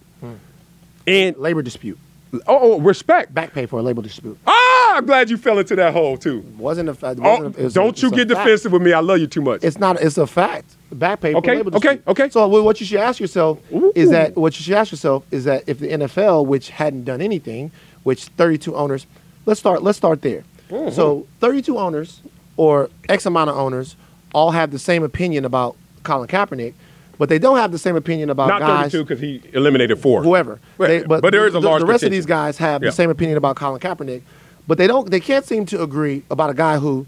And 1.08 1.36
Labor 1.38 1.62
dispute. 1.64 1.98
oh, 2.34 2.40
oh, 2.74 2.80
respect. 2.80 3.34
Back 3.34 3.54
pay 3.54 3.66
for 3.66 3.80
a 3.80 3.82
labor 3.82 4.04
dispute. 4.04 4.38
Ah, 4.46 4.98
I'm 4.98 5.06
glad 5.08 5.30
you 5.32 5.38
fell 5.38 5.58
into 5.58 5.76
that 5.78 5.92
hole 5.94 6.18
too. 6.18 6.42
Wasn't 6.58 6.88
a 6.88 6.94
fact. 6.94 7.20
Oh, 7.24 7.38
wasn't 7.48 7.58
a- 7.58 7.70
don't 7.70 8.00
you 8.04 8.12
get 8.12 8.28
defensive 8.28 8.72
with 8.72 8.84
me. 8.84 8.94
I 8.94 9.00
love 9.00 9.18
you 9.18 9.26
too 9.26 9.42
much. 9.42 9.64
It's 9.64 9.80
not. 9.80 10.00
It's 10.00 10.20
a 10.20 10.28
fact. 10.28 10.76
Back 10.92 11.22
pay. 11.22 11.34
Okay, 11.34 11.50
For 11.52 11.56
labor 11.64 11.78
okay, 11.78 11.88
dispute. 11.96 12.08
okay. 12.08 12.30
So 12.30 12.48
what 12.48 12.80
you 12.80 12.86
should 12.86 13.00
ask 13.00 13.20
yourself 13.20 13.58
is 13.96 14.12
that 14.12 14.36
what 14.36 14.60
you 14.60 14.64
should 14.64 14.76
ask 14.76 14.92
yourself 14.92 15.26
is 15.32 15.46
that 15.46 15.64
if 15.66 15.80
the 15.80 15.88
NFL, 15.88 16.46
which 16.46 16.70
hadn't 16.70 17.06
done 17.06 17.22
anything, 17.22 17.72
which 18.04 18.26
32 18.26 18.76
owners, 18.76 19.08
let's 19.48 19.60
start. 19.60 19.82
Let's 19.82 19.98
start 19.98 20.22
there. 20.22 20.44
Mm-hmm. 20.70 20.94
So 20.94 21.28
32 21.40 21.78
owners 21.78 22.22
or 22.58 22.90
X 23.08 23.26
amount 23.26 23.50
of 23.50 23.58
owners 23.58 23.96
all 24.34 24.52
have 24.52 24.72
the 24.72 24.80
same 24.80 25.04
opinion 25.04 25.46
about 25.46 25.76
Colin 26.04 26.28
Kaepernick, 26.28 26.74
but 27.18 27.30
they 27.30 27.40
don't 27.40 27.58
have 27.58 27.72
the 27.72 27.80
same 27.80 27.96
opinion 27.96 28.30
about 28.30 28.48
not 28.48 28.60
guys 28.62 28.92
32 28.92 29.04
because 29.04 29.20
he 29.20 29.42
eliminated 29.54 30.00
four. 30.00 30.24
whoever. 30.24 30.60
They- 30.78 31.04
but 31.04 31.32
there 31.32 31.48
is 31.48 31.56
a 31.56 31.60
the, 31.60 31.68
large 31.68 31.82
The 31.82 31.86
rest 31.88 32.04
of 32.04 32.12
these 32.12 32.26
guys 32.26 32.58
have 32.58 32.84
Yeah. 32.84 32.90
the 32.90 32.96
same 32.96 33.10
opinion 33.10 33.38
about 33.38 33.56
Colin 33.56 33.80
Kaepernick, 33.82 34.22
but 34.68 34.78
they 34.78 34.88
don't. 34.88 35.10
They 35.10 35.20
can't 35.20 35.46
seem 35.46 35.66
to 35.68 35.82
agree 35.82 36.24
about 36.30 36.50
a 36.50 36.54
guy 36.54 36.78
who 36.78 37.08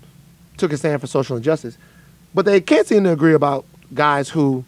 took 0.57 0.73
a 0.73 0.77
stand 0.77 0.99
for 1.01 1.07
social 1.07 1.37
injustice. 1.37 1.77
But 2.33 2.45
they 2.45 2.61
can't 2.61 2.87
seem 2.87 3.03
to 3.03 3.11
agree 3.11 3.33
about 3.33 3.65
guys 3.93 4.29
who 4.29 4.63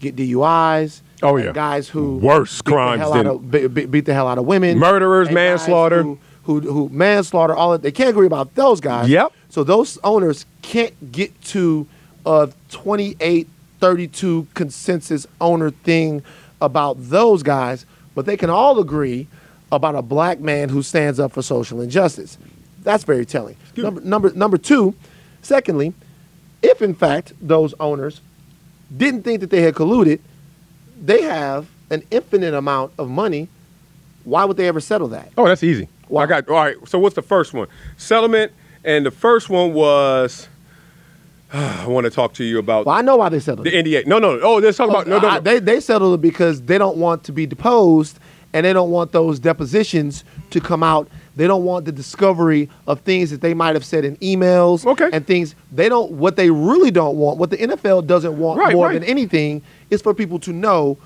get 0.00 0.14
DUIs. 0.16 1.00
Oh, 1.22 1.36
yeah. 1.36 1.52
guys 1.52 1.88
who 1.88 2.18
Worse 2.18 2.60
beat 2.60 2.64
the 2.66 2.70
crimes 2.70 3.12
than- 3.12 3.26
of, 3.26 3.50
be- 3.50 3.66
be- 3.68 3.86
beat 3.86 4.04
the 4.04 4.12
hell 4.12 4.28
out 4.28 4.36
of 4.36 4.44
women, 4.44 4.78
Murderers, 4.78 5.30
manslaughter. 5.30 6.04
Who, 6.44 6.60
who 6.60 6.88
manslaughter. 6.90 7.54
All 7.54 7.72
of, 7.72 7.82
they 7.82 7.92
can't 7.92 8.10
agree 8.10 8.26
about 8.26 8.54
those 8.54 8.80
guys. 8.80 9.08
Yep. 9.08 9.32
So 9.48 9.64
those 9.64 9.98
owners 10.04 10.46
can't 10.62 11.12
get 11.12 11.40
to 11.46 11.86
a 12.26 12.50
28, 12.70 13.48
32 13.80 14.46
consensus 14.54 15.26
owner 15.40 15.70
thing 15.70 16.22
about 16.60 16.96
those 16.98 17.42
guys, 17.42 17.84
but 18.14 18.26
they 18.26 18.36
can 18.36 18.50
all 18.50 18.78
agree 18.78 19.26
about 19.72 19.94
a 19.94 20.02
black 20.02 20.40
man 20.40 20.68
who 20.68 20.82
stands 20.82 21.18
up 21.18 21.32
for 21.32 21.42
social 21.42 21.80
injustice. 21.80 22.38
That's 22.82 23.04
very 23.04 23.26
telling. 23.26 23.56
Number, 23.76 24.00
number, 24.02 24.30
number 24.32 24.58
two, 24.58 24.94
secondly, 25.42 25.94
if 26.62 26.80
in 26.80 26.94
fact 26.94 27.32
those 27.40 27.74
owners 27.80 28.20
didn't 28.96 29.22
think 29.22 29.40
that 29.40 29.50
they 29.50 29.62
had 29.62 29.74
colluded, 29.74 30.20
they 31.00 31.22
have 31.22 31.68
an 31.90 32.02
infinite 32.10 32.54
amount 32.54 32.92
of 32.98 33.08
money. 33.10 33.48
Why 34.24 34.44
would 34.44 34.56
they 34.56 34.68
ever 34.68 34.80
settle 34.80 35.08
that? 35.08 35.32
Oh, 35.36 35.46
that's 35.46 35.62
easy. 35.62 35.88
Why? 36.08 36.24
I 36.24 36.26
got 36.26 36.48
all 36.48 36.56
right. 36.56 36.76
So 36.88 36.98
what's 36.98 37.14
the 37.14 37.22
first 37.22 37.52
one? 37.54 37.68
Settlement, 37.96 38.52
and 38.84 39.04
the 39.06 39.10
first 39.10 39.48
one 39.48 39.72
was. 39.74 40.48
I 41.52 41.86
want 41.86 42.04
to 42.04 42.10
talk 42.10 42.34
to 42.34 42.44
you 42.44 42.58
about 42.58 42.86
Well, 42.86 42.96
I 42.96 43.00
know 43.02 43.16
why 43.16 43.28
they 43.28 43.38
settled 43.38 43.66
the. 43.66 43.70
NDA. 43.72 44.06
No, 44.06 44.18
no. 44.18 44.40
Oh, 44.40 44.56
let's 44.56 44.76
talk 44.76 44.90
about 44.90 45.06
no, 45.06 45.18
no, 45.18 45.28
oh, 45.28 45.30
I- 45.30 45.34
no. 45.36 45.40
they 45.40 45.58
they 45.60 45.80
settled 45.80 46.14
it 46.14 46.20
because 46.20 46.62
they 46.62 46.78
don't 46.78 46.96
want 46.96 47.24
to 47.24 47.32
be 47.32 47.46
deposed 47.46 48.18
and 48.52 48.64
they 48.66 48.72
don't 48.72 48.90
want 48.90 49.12
those 49.12 49.38
depositions 49.38 50.24
to 50.50 50.60
come 50.60 50.82
out. 50.82 51.08
They 51.36 51.46
don't 51.48 51.64
want 51.64 51.84
the 51.84 51.92
discovery 51.92 52.68
of 52.86 53.00
things 53.00 53.30
that 53.30 53.40
they 53.40 53.54
might 53.54 53.74
have 53.74 53.84
said 53.84 54.04
in 54.04 54.16
emails 54.18 54.86
Okay. 54.86 55.10
and 55.12 55.26
things 55.26 55.54
they 55.72 55.88
don't 55.88 56.12
what 56.12 56.36
they 56.36 56.50
really 56.50 56.90
don't 56.92 57.16
want, 57.16 57.38
what 57.38 57.50
the 57.50 57.56
NFL 57.58 58.06
doesn't 58.06 58.36
want 58.38 58.58
Right, 58.60 58.74
more 58.74 58.86
right. 58.88 58.92
than 58.94 59.04
anything 59.04 59.62
is 59.90 60.00
for 60.02 60.14
people 60.14 60.38
to 60.40 60.52
know 60.52 60.96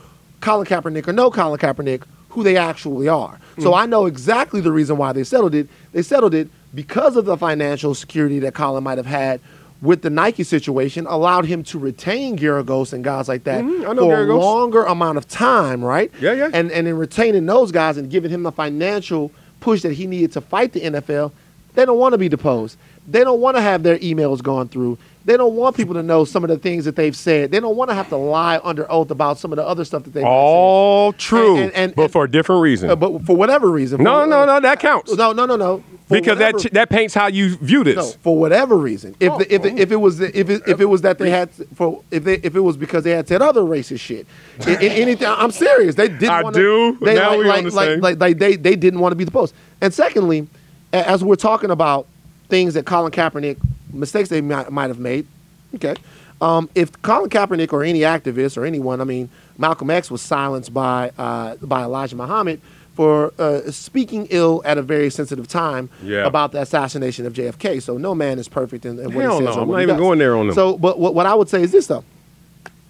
Colin 0.41 0.67
Kaepernick 0.67 1.09
or 1.09 1.13
no 1.13 1.31
Colin 1.31 1.59
Kaepernick 1.59 2.03
who 2.39 2.45
they 2.45 2.57
actually 2.57 3.09
are. 3.09 3.39
So 3.59 3.73
Mm. 3.73 3.79
I 3.83 3.87
know 3.87 4.07
exactly 4.07 4.61
the 4.61 4.71
reason 4.71 4.97
why 4.97 5.13
they 5.13 5.25
settled 5.25 5.55
it. 5.57 5.69
They 5.93 6.03
settled 6.03 6.35
it 6.35 6.49
because 6.73 7.17
of 7.17 7.25
the 7.25 7.37
financial 7.37 7.95
security 7.97 8.39
that 8.41 8.55
Colin 8.55 8.85
might 8.85 8.97
have 8.99 9.07
had 9.07 9.41
with 9.83 10.03
the 10.03 10.11
Nike 10.11 10.45
situation 10.45 11.05
allowed 11.09 11.47
him 11.47 11.65
to 11.65 11.79
retain 11.81 12.39
Geragos 12.39 12.93
and 12.93 13.03
guys 13.03 13.27
like 13.29 13.43
that 13.45 13.65
Mhm, 13.65 13.81
know 13.81 13.95
for 14.09 14.15
Geragos. 14.17 14.35
a 14.35 14.39
longer 14.39 14.85
amount 14.85 15.19
of 15.19 15.27
time, 15.27 15.85
right? 15.85 16.13
Yeah, 16.21 16.33
yeah. 16.35 16.51
And 16.53 16.71
and 16.71 16.87
in 16.87 16.97
retaining 16.97 17.47
those 17.47 17.73
guys 17.73 17.97
and 17.97 18.09
giving 18.09 18.31
him 18.31 18.45
the 18.45 18.53
financial 18.53 19.33
push 19.61 19.83
that 19.83 19.93
he 19.95 20.07
needed 20.07 20.31
to 20.33 20.41
fight 20.41 20.73
the 20.73 20.81
NFL, 20.85 21.33
they 21.75 21.85
don't 21.85 21.99
want 21.99 22.13
to 22.13 22.19
be 22.19 22.29
deposed. 22.29 22.77
They 23.09 23.25
don't 23.25 23.41
want 23.41 23.57
to 23.57 23.61
have 23.63 23.83
their 23.83 23.99
emails 23.99 24.41
gone 24.43 24.69
through. 24.69 24.99
They 25.29 25.37
don't 25.37 25.55
want 25.57 25.77
people 25.77 25.93
to 25.93 26.03
know 26.03 26.25
some 26.25 26.43
of 26.43 26.49
the 26.49 26.57
things 26.57 26.87
that 26.87 26.97
they've 26.97 27.15
said. 27.15 27.51
They 27.51 27.61
don't 27.61 27.77
want 27.77 27.91
to 27.91 27.95
have 27.95 28.09
to 28.09 28.17
lie 28.17 28.61
under 28.65 28.91
oath 28.91 29.11
about 29.11 29.37
some 29.39 29.53
of 29.53 29.57
the 29.57 29.63
other 29.67 29.85
stuff 29.85 30.05
that 30.05 30.15
they've 30.15 30.23
said. 30.23 30.27
All 30.27 31.13
true, 31.13 31.59
And- 31.59 31.73
and- 31.75 31.95
but 31.95 32.05
and- 32.05 32.13
for 32.13 32.25
a 32.25 32.31
different 32.31 32.63
reason. 32.63 32.89
Uh, 32.89 32.97
but 32.97 33.27
for 33.27 33.37
whatever 33.37 33.71
reason. 33.71 34.03
no, 34.03 34.25
no, 34.25 34.47
no. 34.47 34.59
That 34.59 34.81
counts 34.81 35.15
No, 35.15 35.33
no, 35.33 35.45
no, 35.45 35.57
no. 35.57 35.83
For 36.09 36.15
because 36.15 36.39
that 36.39 36.55
whatever- 36.55 36.73
that 36.73 36.89
paints 36.89 37.13
how 37.13 37.27
you 37.27 37.57
view 37.59 37.85
this. 37.85 37.97
no, 37.97 38.05
for 38.23 38.39
whatever 38.39 38.75
reason. 38.79 39.15
If 39.21 39.31
Oh, 39.31 39.39
the, 39.39 39.55
if, 39.55 39.61
the, 39.61 39.79
if 39.79 39.93
it 39.93 39.97
was 39.97 40.17
the, 40.17 40.29
if 40.41 40.49
it, 40.49 40.63
if 40.67 40.81
it 40.81 40.87
was 40.87 41.03
that 41.03 41.19
they 41.19 41.29
had 41.29 41.51
for 41.75 42.01
if 42.11 42.25
they 42.25 42.37
if 42.37 42.57
it 42.57 42.61
was 42.61 42.79
because 42.79 43.05
they 43.05 43.11
had 43.11 43.29
said 43.29 43.43
other 43.43 43.61
racist 43.61 44.01
shit. 44.01 44.27
In, 44.67 44.77
in 44.81 44.93
anything, 44.93 45.29
I'm 45.29 45.51
serious. 45.51 45.95
They 45.95 46.09
didn't. 46.09 46.31
I 46.31 46.43
wanna, 46.43 46.57
do. 46.57 46.97
They 47.03 47.15
Now 47.17 47.33
like, 47.33 47.39
we 47.39 47.45
on 47.45 47.49
like, 47.51 47.65
the 47.67 47.71
like, 47.77 47.87
same. 47.89 48.01
like, 48.01 48.19
like 48.19 48.39
they 48.39 48.57
they 48.57 48.77
didn't 48.77 49.01
want 49.01 49.13
to 49.13 49.17
be 49.17 49.25
the 49.25 49.31
post. 49.31 49.53
And 49.83 49.93
secondly, 49.93 50.49
as 50.95 51.23
we're 51.23 51.37
talking 51.37 51.71
about 51.71 52.07
things 52.49 52.73
that 52.73 52.87
Colin 52.87 53.13
Kaepernick 53.13 53.59
mistakes 53.93 54.29
they 54.29 54.41
might, 54.41 54.71
might 54.71 54.89
have 54.89 54.99
made. 54.99 55.27
Okay. 55.75 55.95
Um, 56.41 56.71
if 56.75 56.91
Colin 57.03 57.29
Kaepernick 57.31 57.73
or 57.73 57.83
any 57.83 58.01
activist 58.01 58.57
or 58.57 58.65
anyone, 58.65 59.01
I 59.01 59.05
mean, 59.05 59.29
Malcolm 59.59 59.91
X 59.91 60.11
was 60.11 60.23
silenced 60.23 60.73
by 60.73 61.11
uh, 61.19 61.57
by 61.57 61.83
Elijah 61.83 62.15
Muhammad 62.17 62.61
for 62.95 63.33
uh, 63.39 63.61
speaking 63.71 64.27
ill 64.31 64.61
at 64.65 64.77
a 64.79 64.83
very 64.83 65.11
sensitive 65.11 65.47
time 65.49 65.89
Yeah. 66.03 66.27
about 66.27 66.51
the 66.53 66.61
assassination 66.61 67.27
of 67.27 67.33
JFK. 67.33 67.81
So 67.83 67.97
no 67.97 68.13
man 68.15 68.39
is 68.39 68.49
perfect 68.49 68.85
in, 68.85 68.99
in 68.99 69.15
what 69.15 69.23
Hell 69.23 69.41
he 69.41 69.47
says 69.47 69.57
no, 69.57 69.63
I'm 69.63 69.69
not 69.71 69.83
even 69.83 69.95
does. 69.97 70.01
going 70.01 70.19
there 70.19 70.37
on 70.37 70.47
them. 70.49 70.55
So, 70.55 70.77
but 70.79 70.99
what, 70.99 71.15
what 71.15 71.27
I 71.27 71.35
would 71.35 71.49
say 71.49 71.63
is 71.63 71.71
this 71.73 71.87
though: 71.89 72.05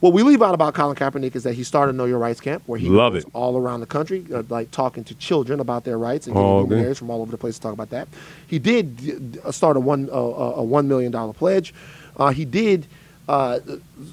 What 0.00 0.12
we 0.12 0.22
leave 0.22 0.42
out 0.42 0.54
about 0.54 0.74
Colin 0.74 0.94
Kaepernick 0.94 1.34
is 1.34 1.42
that 1.42 1.54
he 1.54 1.64
started 1.64 1.94
a 1.94 1.98
Know 1.98 2.04
Your 2.04 2.18
Rights 2.20 2.40
camp, 2.40 2.62
where 2.66 2.78
he 2.78 2.88
Love 2.88 3.14
goes 3.14 3.24
it. 3.24 3.30
all 3.32 3.56
around 3.56 3.80
the 3.80 3.86
country, 3.86 4.24
uh, 4.32 4.44
like 4.48 4.70
talking 4.70 5.02
to 5.04 5.14
children 5.16 5.58
about 5.58 5.82
their 5.84 5.98
rights 5.98 6.26
and 6.28 6.36
getting 6.36 6.48
luminaries 6.48 6.98
from 6.98 7.10
all 7.10 7.20
over 7.20 7.32
the 7.32 7.38
place 7.38 7.56
to 7.56 7.60
talk 7.60 7.72
about 7.72 7.90
that. 7.90 8.06
He 8.46 8.60
did 8.60 8.96
d- 9.32 9.40
start 9.50 9.76
a 9.76 9.80
one 9.80 10.08
uh, 10.10 10.14
a 10.14 10.62
one 10.62 10.86
million 10.86 11.10
dollar 11.10 11.32
pledge. 11.32 11.74
Uh, 12.16 12.30
he 12.30 12.44
did 12.44 12.86
uh, 13.28 13.58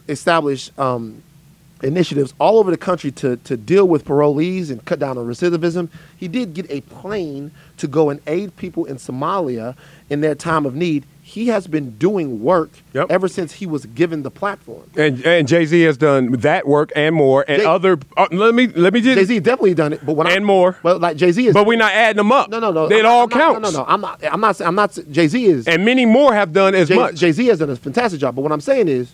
establish 0.08 0.72
um, 0.80 1.22
initiatives 1.84 2.34
all 2.40 2.58
over 2.58 2.72
the 2.72 2.78
country 2.78 3.12
to, 3.12 3.38
to 3.38 3.56
deal 3.56 3.88
with 3.88 4.06
parolees 4.06 4.72
and 4.72 4.84
cut 4.86 4.98
down 4.98 5.18
on 5.20 5.28
recidivism. 5.28 5.90
He 6.18 6.28
did 6.28 6.54
get 6.56 6.70
a 6.72 6.82
plane 6.82 7.52
to 7.78 7.88
go 7.88 8.10
and 8.10 8.20
aid 8.28 8.56
people 8.56 8.86
in 8.86 8.96
Somalia 8.96 9.76
in 10.10 10.22
their 10.22 10.34
time 10.36 10.66
of 10.66 10.74
need. 10.74 11.06
He 11.36 11.48
has 11.48 11.68
been 11.68 11.98
doing 11.98 12.42
work 12.42 12.70
Yep. 12.94 13.08
ever 13.10 13.28
since 13.28 13.52
he 13.52 13.66
was 13.66 13.86
given 13.88 14.24
the 14.24 14.32
platform. 14.32 14.84
And 14.96 15.22
and 15.26 15.46
Jay 15.50 15.66
Z 15.66 15.82
has 15.82 15.98
done 15.98 16.32
that 16.32 16.66
work 16.66 16.94
and 16.96 17.14
more, 17.14 17.44
and 17.46 17.60
Jay- 17.62 17.66
other. 17.68 18.00
Uh, 18.16 18.28
let 18.32 18.56
me 18.56 18.68
let 18.68 18.94
me 18.94 19.02
just. 19.02 19.18
Jay 19.20 19.26
Z 19.26 19.40
definitely 19.42 19.74
done 19.74 19.92
it, 19.92 20.06
but 20.06 20.14
what 20.14 20.28
And 20.28 20.38
I'm, 20.38 20.44
more. 20.46 20.78
But 20.82 21.02
like 21.02 21.18
Jay 21.18 21.34
Z 21.34 21.46
is, 21.48 21.54
But 21.54 21.66
we're 21.68 21.78
not 21.78 21.92
adding 21.92 22.16
them 22.16 22.32
up. 22.32 22.50
no, 22.50 22.60
no, 22.62 22.72
no. 22.72 22.86
It 22.86 23.04
I'm- 23.04 23.06
all 23.06 23.24
I'm 23.24 23.30
not- 23.30 23.38
counts. 23.38 23.62
No, 23.64 23.70
no, 23.70 23.80
no. 23.80 23.86
I'm 23.86 24.00
not. 24.00 24.24
I'm 24.32 24.40
not. 24.40 24.62
I'm 24.62 24.76
not. 24.76 24.98
Jay 25.12 25.28
Z 25.28 25.44
is. 25.46 25.68
And 25.68 25.84
many 25.84 26.06
more 26.06 26.34
have 26.34 26.54
done 26.54 26.74
as 26.74 26.90
much. 26.90 27.16
Jay 27.16 27.34
Z 27.34 27.46
has 27.48 27.60
done 27.60 27.70
a 27.70 27.76
fantastic 27.76 28.22
job. 28.22 28.34
But 28.38 28.44
what 28.44 28.54
I'm 28.54 28.62
saying 28.62 28.88
is, 28.88 29.12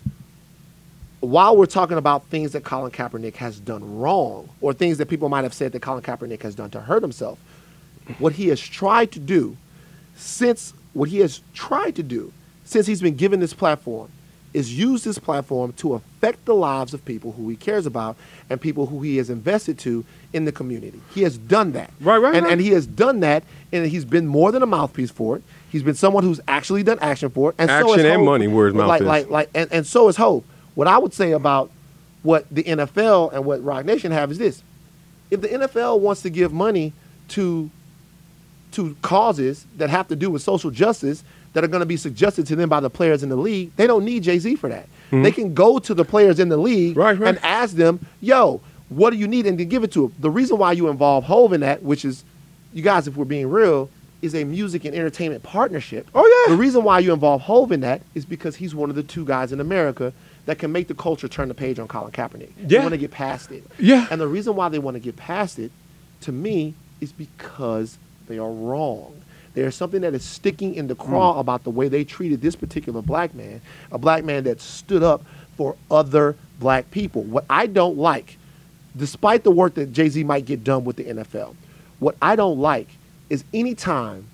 while 1.18 1.56
we're 1.56 1.66
talking 1.66 1.98
about 1.98 2.26
things 2.26 2.52
that 2.52 2.62
Colin 2.62 2.92
Kaepernick 2.92 3.34
has 3.36 3.58
done 3.58 3.98
wrong, 3.98 4.48
or 4.60 4.72
things 4.72 4.98
that 4.98 5.08
people 5.08 5.28
might 5.28 5.42
have 5.42 5.54
said 5.54 5.72
that 5.72 5.80
Colin 5.82 6.04
Kaepernick 6.04 6.42
has 6.42 6.54
done 6.54 6.70
to 6.70 6.80
hurt 6.82 7.02
himself, 7.02 7.40
what 8.20 8.34
he 8.34 8.46
has 8.48 8.60
tried 8.60 9.10
to 9.10 9.18
do 9.18 9.56
since 10.16 10.72
what 10.94 11.08
he 11.08 11.18
has 11.18 11.40
tried 11.54 11.96
to 11.96 12.02
do 12.02 12.32
since 12.64 12.86
he's 12.86 13.00
been 13.00 13.16
given 13.16 13.40
this 13.40 13.54
platform 13.54 14.10
is 14.54 14.76
use 14.76 15.02
this 15.04 15.18
platform 15.18 15.72
to 15.74 15.94
affect 15.94 16.44
the 16.44 16.54
lives 16.54 16.92
of 16.92 17.04
people 17.04 17.32
who 17.32 17.48
he 17.48 17.56
cares 17.56 17.86
about 17.86 18.16
and 18.50 18.60
people 18.60 18.86
who 18.86 19.00
he 19.00 19.16
has 19.16 19.30
invested 19.30 19.78
to 19.78 20.04
in 20.32 20.44
the 20.44 20.52
community. 20.52 21.00
He 21.14 21.22
has 21.22 21.38
done 21.38 21.72
that. 21.72 21.90
Right, 22.00 22.18
right, 22.18 22.34
and, 22.34 22.44
right. 22.44 22.52
and 22.52 22.60
he 22.60 22.70
has 22.70 22.86
done 22.86 23.20
that, 23.20 23.44
and 23.72 23.86
he's 23.86 24.04
been 24.04 24.26
more 24.26 24.52
than 24.52 24.62
a 24.62 24.66
mouthpiece 24.66 25.10
for 25.10 25.36
it. 25.36 25.42
He's 25.70 25.82
been 25.82 25.94
someone 25.94 26.22
who's 26.22 26.40
actually 26.48 26.82
done 26.82 26.98
action 27.00 27.30
for 27.30 27.50
it. 27.50 27.56
And 27.58 27.68
so 27.68 27.74
Action 27.74 28.00
is 28.00 28.04
and 28.04 28.16
Hope. 28.16 28.24
money 28.26 28.46
where 28.46 28.66
his 28.66 28.74
mouth 28.74 28.88
like, 28.88 29.00
is. 29.00 29.06
Like, 29.06 29.30
like, 29.30 29.50
and, 29.54 29.72
and 29.72 29.86
so 29.86 30.08
is 30.08 30.16
Hope. 30.16 30.44
What 30.74 30.86
I 30.86 30.98
would 30.98 31.14
say 31.14 31.32
about 31.32 31.70
what 32.22 32.46
the 32.50 32.62
NFL 32.62 33.32
and 33.32 33.44
what 33.44 33.64
Roc 33.64 33.84
Nation 33.86 34.12
have 34.12 34.30
is 34.30 34.38
this: 34.38 34.62
if 35.30 35.40
the 35.40 35.48
NFL 35.48 36.00
wants 36.00 36.22
to 36.22 36.30
give 36.30 36.52
money 36.52 36.92
to 37.28 37.70
to 38.72 38.96
causes 39.02 39.66
that 39.76 39.90
have 39.90 40.08
to 40.08 40.16
do 40.16 40.30
with 40.30 40.42
social 40.42 40.70
justice 40.70 41.22
that 41.52 41.62
are 41.64 41.68
going 41.68 41.80
to 41.80 41.86
be 41.86 41.96
suggested 41.96 42.46
to 42.46 42.56
them 42.56 42.68
by 42.68 42.80
the 42.80 42.88
players 42.90 43.22
in 43.22 43.28
the 43.28 43.36
league, 43.36 43.70
they 43.76 43.86
don't 43.86 44.04
need 44.04 44.22
Jay 44.22 44.38
Z 44.38 44.56
for 44.56 44.68
that. 44.68 44.88
They 45.10 45.30
can 45.30 45.52
go 45.52 45.78
to 45.78 45.92
the 45.92 46.04
players 46.06 46.40
in 46.40 46.48
the 46.48 46.56
league 46.56 46.92
Mm-hmm. 46.96 47.00
Right, 47.00 47.18
right. 47.18 47.28
and 47.36 47.44
ask 47.44 47.76
them, 47.76 48.06
"Yo, 48.22 48.62
what 48.88 49.10
do 49.10 49.16
you 49.16 49.28
need?" 49.28 49.46
and 49.46 49.58
then 49.60 49.68
give 49.68 49.84
it 49.84 49.92
to 49.92 50.08
them. 50.08 50.14
The 50.18 50.30
reason 50.30 50.56
why 50.56 50.72
you 50.72 50.88
involve 50.88 51.24
Hove 51.24 51.52
in 51.52 51.60
that, 51.60 51.82
which 51.82 52.04
is, 52.06 52.24
you 52.72 52.82
guys, 52.82 53.06
if 53.06 53.14
we're 53.16 53.26
being 53.26 53.50
real, 53.50 53.90
is 54.22 54.34
a 54.34 54.44
music 54.44 54.86
and 54.86 54.94
entertainment 54.94 55.42
partnership. 55.42 56.08
Oh, 56.14 56.44
yeah. 56.46 56.54
The 56.54 56.58
reason 56.58 56.82
why 56.84 57.00
you 57.00 57.12
involve 57.12 57.42
Hove 57.42 57.72
in 57.72 57.80
that 57.80 58.00
is 58.14 58.24
because 58.24 58.56
he's 58.56 58.74
one 58.74 58.88
of 58.88 58.96
the 58.96 59.02
two 59.02 59.26
guys 59.26 59.52
in 59.52 59.60
America 59.60 60.14
that 60.46 60.58
can 60.58 60.72
make 60.72 60.88
the 60.88 60.94
culture 60.94 61.28
turn 61.28 61.48
the 61.48 61.54
page 61.54 61.78
on 61.78 61.88
Colin 61.88 62.10
Kaepernick. 62.12 62.52
Yeah. 62.56 62.66
They 62.66 62.78
want 62.78 62.92
to 62.92 62.96
get 62.98 63.10
past 63.10 63.50
it. 63.50 63.64
Yeah. 63.78 64.06
And 64.10 64.18
the 64.18 64.28
reason 64.28 64.54
why 64.56 64.70
they 64.70 64.78
want 64.78 64.94
to 64.94 65.00
get 65.00 65.16
past 65.16 65.58
it, 65.58 65.72
to 66.22 66.32
me, 66.32 66.72
is 67.02 67.12
because 67.12 67.98
they 68.26 68.38
are 68.38 68.50
wrong. 68.50 69.22
There's 69.54 69.74
something 69.74 70.00
that 70.00 70.14
is 70.14 70.24
sticking 70.24 70.74
in 70.74 70.86
the 70.86 70.94
craw 70.94 71.34
hmm. 71.34 71.40
about 71.40 71.64
the 71.64 71.70
way 71.70 71.88
they 71.88 72.04
treated 72.04 72.40
this 72.40 72.56
particular 72.56 73.02
black 73.02 73.34
man, 73.34 73.60
a 73.90 73.98
black 73.98 74.24
man 74.24 74.44
that 74.44 74.60
stood 74.60 75.02
up 75.02 75.22
for 75.56 75.76
other 75.90 76.36
black 76.58 76.90
people. 76.90 77.22
What 77.22 77.44
I 77.50 77.66
don't 77.66 77.98
like, 77.98 78.38
despite 78.96 79.44
the 79.44 79.50
work 79.50 79.74
that 79.74 79.92
Jay 79.92 80.08
Z 80.08 80.24
might 80.24 80.46
get 80.46 80.64
done 80.64 80.84
with 80.84 80.96
the 80.96 81.04
NFL, 81.04 81.54
what 81.98 82.16
I 82.22 82.36
don't 82.36 82.58
like 82.58 82.88
is 83.28 83.44
anytime 83.52 84.26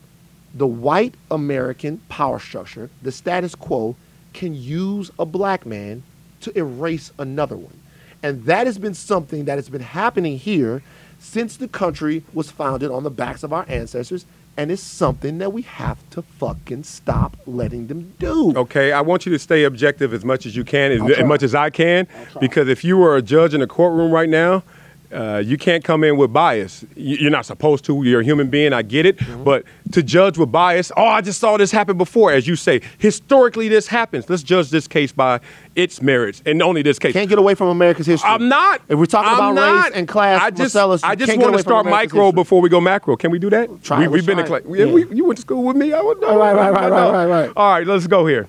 the 0.54 0.66
white 0.66 1.14
American 1.30 1.98
power 2.08 2.38
structure, 2.38 2.90
the 3.02 3.12
status 3.12 3.54
quo, 3.54 3.96
can 4.32 4.54
use 4.54 5.10
a 5.18 5.26
black 5.26 5.66
man 5.66 6.02
to 6.40 6.56
erase 6.56 7.12
another 7.18 7.56
one. 7.56 7.78
And 8.22 8.44
that 8.44 8.66
has 8.66 8.78
been 8.78 8.94
something 8.94 9.44
that 9.44 9.56
has 9.56 9.68
been 9.68 9.80
happening 9.80 10.38
here 10.38 10.82
since 11.18 11.56
the 11.56 11.68
country 11.68 12.24
was 12.32 12.50
founded 12.50 12.90
on 12.90 13.02
the 13.02 13.10
backs 13.10 13.42
of 13.42 13.52
our 13.52 13.64
ancestors. 13.68 14.26
And 14.56 14.72
it's 14.72 14.82
something 14.82 15.38
that 15.38 15.52
we 15.52 15.62
have 15.62 15.98
to 16.10 16.22
fucking 16.22 16.82
stop 16.82 17.36
letting 17.46 17.86
them 17.86 18.14
do. 18.18 18.52
Okay, 18.56 18.90
I 18.90 19.00
want 19.02 19.24
you 19.24 19.30
to 19.30 19.38
stay 19.38 19.62
objective 19.62 20.12
as 20.12 20.24
much 20.24 20.46
as 20.46 20.56
you 20.56 20.64
can, 20.64 20.90
as, 20.90 21.18
as 21.18 21.24
much 21.24 21.44
as 21.44 21.54
I 21.54 21.70
can, 21.70 22.08
because 22.40 22.66
if 22.66 22.82
you 22.82 22.98
were 22.98 23.14
a 23.16 23.22
judge 23.22 23.54
in 23.54 23.62
a 23.62 23.68
courtroom 23.68 24.10
right 24.10 24.28
now, 24.28 24.64
uh, 25.12 25.42
you 25.44 25.56
can't 25.56 25.82
come 25.84 26.04
in 26.04 26.16
with 26.16 26.32
bias. 26.32 26.84
You- 26.94 27.16
You're 27.16 27.30
not 27.30 27.46
supposed 27.46 27.84
to. 27.86 28.02
You're 28.02 28.20
a 28.20 28.24
human 28.24 28.48
being. 28.50 28.72
I 28.72 28.82
get 28.82 29.06
it. 29.06 29.16
Mm-hmm. 29.18 29.44
But 29.44 29.64
to 29.92 30.02
judge 30.02 30.36
with 30.38 30.52
bias, 30.52 30.92
oh, 30.96 31.04
I 31.06 31.20
just 31.20 31.40
saw 31.40 31.56
this 31.56 31.70
happen 31.70 31.96
before. 31.96 32.30
As 32.32 32.46
you 32.46 32.56
say, 32.56 32.80
historically 32.98 33.68
this 33.68 33.86
happens. 33.86 34.28
Let's 34.28 34.42
judge 34.42 34.70
this 34.70 34.86
case 34.86 35.12
by 35.12 35.40
its 35.74 36.02
merits 36.02 36.42
and 36.44 36.62
only 36.62 36.82
this 36.82 36.98
case. 36.98 37.12
Can't 37.12 37.28
get 37.28 37.38
away 37.38 37.54
from 37.54 37.68
America's 37.68 38.06
history. 38.06 38.28
I'm 38.28 38.48
not. 38.48 38.82
If 38.88 38.98
we're 38.98 39.06
talking 39.06 39.30
I'm 39.30 39.52
about 39.56 39.84
race 39.84 39.92
and 39.94 40.06
class, 40.08 40.42
I 40.42 40.50
just, 40.50 40.74
Marcellus, 40.74 41.02
I 41.02 41.14
just 41.14 41.36
want 41.38 41.54
to 41.54 41.60
start 41.62 41.86
micro 41.86 42.26
history. 42.26 42.32
before 42.32 42.60
we 42.60 42.68
go 42.68 42.80
macro. 42.80 43.16
Can 43.16 43.30
we 43.30 43.38
do 43.38 43.48
that? 43.50 43.82
Try 43.82 44.00
we, 44.00 44.08
we've 44.08 44.26
been 44.26 44.38
in 44.38 44.46
class. 44.46 44.62
Yeah, 44.68 44.86
we, 44.86 45.06
you 45.14 45.24
went 45.24 45.38
to 45.38 45.42
school 45.42 45.64
with 45.64 45.76
me. 45.76 45.92
I 45.92 46.00
would 46.02 46.20
know. 46.20 46.36
Right, 46.38 46.54
right, 46.54 46.70
right, 46.72 46.90
right, 46.90 47.12
right, 47.12 47.26
right. 47.26 47.52
All 47.56 47.72
right, 47.72 47.86
let's 47.86 48.06
go 48.06 48.26
here. 48.26 48.48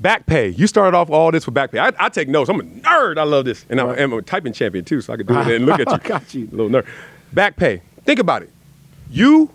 Back 0.00 0.24
pay. 0.26 0.48
You 0.48 0.66
started 0.66 0.96
off 0.96 1.10
all 1.10 1.30
this 1.30 1.44
with 1.44 1.54
back 1.54 1.72
pay. 1.72 1.78
I, 1.78 1.92
I 1.98 2.08
take 2.08 2.28
notes. 2.28 2.48
I'm 2.48 2.58
a 2.60 2.62
nerd. 2.62 3.18
I 3.18 3.24
love 3.24 3.44
this, 3.44 3.66
and 3.68 3.80
I'm, 3.80 3.90
I'm 3.90 4.12
a 4.14 4.22
typing 4.22 4.52
champion 4.54 4.84
too, 4.84 5.00
so 5.02 5.12
I 5.12 5.16
can 5.18 5.26
do 5.26 5.38
it 5.38 5.48
and 5.48 5.66
look 5.66 5.78
at 5.78 5.90
you. 5.92 5.98
Got 6.08 6.34
you. 6.34 6.48
little 6.50 6.68
nerd. 6.70 6.86
Back 7.32 7.56
pay. 7.56 7.82
Think 8.04 8.18
about 8.18 8.42
it. 8.42 8.50
You, 9.10 9.50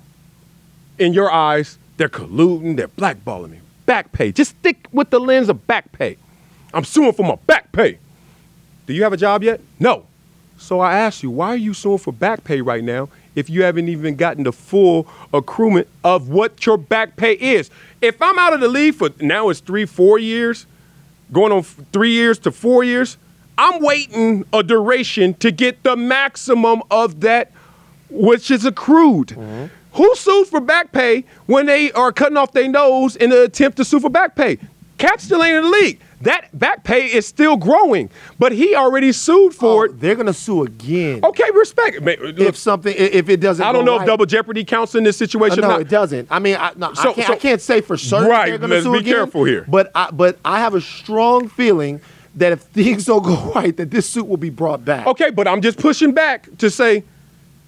in 0.99 1.13
your 1.13 1.31
eyes, 1.31 1.79
they're 1.97 2.09
colluding. 2.09 2.75
They're 2.77 2.87
blackballing 2.89 3.51
me. 3.51 3.59
Back 3.87 4.11
pay. 4.11 4.31
Just 4.31 4.51
stick 4.51 4.87
with 4.91 5.09
the 5.09 5.19
lens 5.19 5.49
of 5.49 5.65
back 5.65 5.91
pay. 5.93 6.17
I'm 6.73 6.83
suing 6.83 7.13
for 7.13 7.23
my 7.25 7.35
back 7.47 7.71
pay. 7.71 7.97
Do 8.85 8.93
you 8.93 9.01
have 9.03 9.13
a 9.13 9.17
job 9.17 9.41
yet? 9.43 9.61
No. 9.79 10.05
So 10.57 10.79
I 10.79 10.95
ask 10.97 11.23
you, 11.23 11.31
why 11.31 11.49
are 11.49 11.55
you 11.57 11.73
suing 11.73 11.97
for 11.97 12.13
back 12.13 12.43
pay 12.43 12.61
right 12.61 12.83
now 12.83 13.09
if 13.35 13.49
you 13.49 13.63
haven't 13.63 13.89
even 13.89 14.15
gotten 14.15 14.43
the 14.43 14.51
full 14.51 15.05
accruement 15.33 15.87
of 16.03 16.29
what 16.29 16.65
your 16.65 16.77
back 16.77 17.15
pay 17.15 17.33
is? 17.33 17.69
If 18.01 18.21
I'm 18.21 18.39
out 18.39 18.53
of 18.53 18.59
the 18.59 18.67
league 18.67 18.95
for 18.95 19.09
now 19.19 19.49
it's 19.49 19.59
three, 19.59 19.85
four 19.85 20.17
years, 20.19 20.65
going 21.31 21.51
on 21.51 21.63
three 21.63 22.11
years 22.11 22.39
to 22.39 22.51
four 22.51 22.83
years, 22.83 23.17
I'm 23.57 23.81
waiting 23.81 24.45
a 24.51 24.63
duration 24.63 25.33
to 25.35 25.51
get 25.51 25.83
the 25.83 25.95
maximum 25.95 26.81
of 26.91 27.21
that 27.21 27.51
which 28.09 28.51
is 28.51 28.65
accrued. 28.65 29.29
Mm-hmm. 29.29 29.65
Who 29.93 30.15
sues 30.15 30.49
for 30.49 30.59
back 30.59 30.91
pay 30.91 31.23
when 31.45 31.65
they 31.65 31.91
are 31.93 32.11
cutting 32.11 32.37
off 32.37 32.51
their 32.51 32.67
nose 32.67 33.15
in 33.15 33.31
an 33.31 33.37
attempt 33.37 33.77
to 33.77 33.85
sue 33.85 33.99
for 33.99 34.09
back 34.09 34.35
pay? 34.35 34.57
Kap 34.97 35.21
still 35.21 35.41
ain't 35.41 35.55
in 35.55 35.63
the 35.63 35.69
league. 35.69 35.99
That 36.21 36.57
back 36.57 36.83
pay 36.83 37.07
is 37.07 37.27
still 37.27 37.57
growing, 37.57 38.09
but 38.39 38.51
he 38.53 38.73
already 38.75 39.11
sued 39.11 39.53
for 39.53 39.81
Oh, 39.81 39.85
it. 39.85 39.99
they're 39.99 40.15
gonna 40.15 40.33
sue 40.33 40.63
again. 40.63 41.19
Okay, 41.23 41.43
respect. 41.53 42.01
Look, 42.01 42.39
If 42.39 42.55
something, 42.57 42.93
if 42.97 43.27
it 43.29 43.41
doesn't, 43.41 43.65
I 43.65 43.71
don't 43.73 43.83
know 43.85 43.93
right. 43.97 44.01
if 44.01 44.07
double 44.07 44.25
jeopardy 44.25 44.63
counts 44.63 44.95
in 44.95 45.03
this 45.03 45.17
Uh, 45.17 45.25
situation. 45.25 45.61
no, 45.61 45.67
or 45.67 45.71
not. 45.71 45.81
it 45.81 45.89
doesn't. 45.89 46.27
I 46.31 46.39
mean, 46.39 46.55
I, 46.57 46.71
no, 46.77 46.93
So- 46.93 47.09
I, 47.11 47.13
can't, 47.13 47.27
so- 47.27 47.33
I 47.33 47.35
can't 47.35 47.61
say 47.61 47.81
for 47.81 47.97
certain 47.97 48.29
Right, 48.29 48.47
they're 48.49 48.57
gonna 48.57 48.75
let's 48.75 48.85
sue 48.85 48.93
be 48.93 48.99
again, 48.99 49.13
careful 49.13 49.43
here. 49.43 49.65
But 49.67 49.91
I, 49.93 50.09
but 50.11 50.37
I 50.45 50.59
have 50.59 50.73
a 50.73 50.81
strong 50.81 51.49
feeling 51.49 51.99
that 52.35 52.51
if 52.53 52.59
things 52.73 53.05
don't 53.05 53.23
go 53.23 53.51
right, 53.53 53.75
that 53.77 53.91
this 53.91 54.09
suit 54.09 54.27
will 54.27 54.37
be 54.37 54.49
brought 54.49 54.85
back. 54.85 55.07
Okay, 55.07 55.31
but 55.31 55.47
I'm 55.47 55.61
just 55.61 55.77
pushing 55.79 56.13
back 56.13 56.47
to 56.59 56.69
say, 56.69 57.03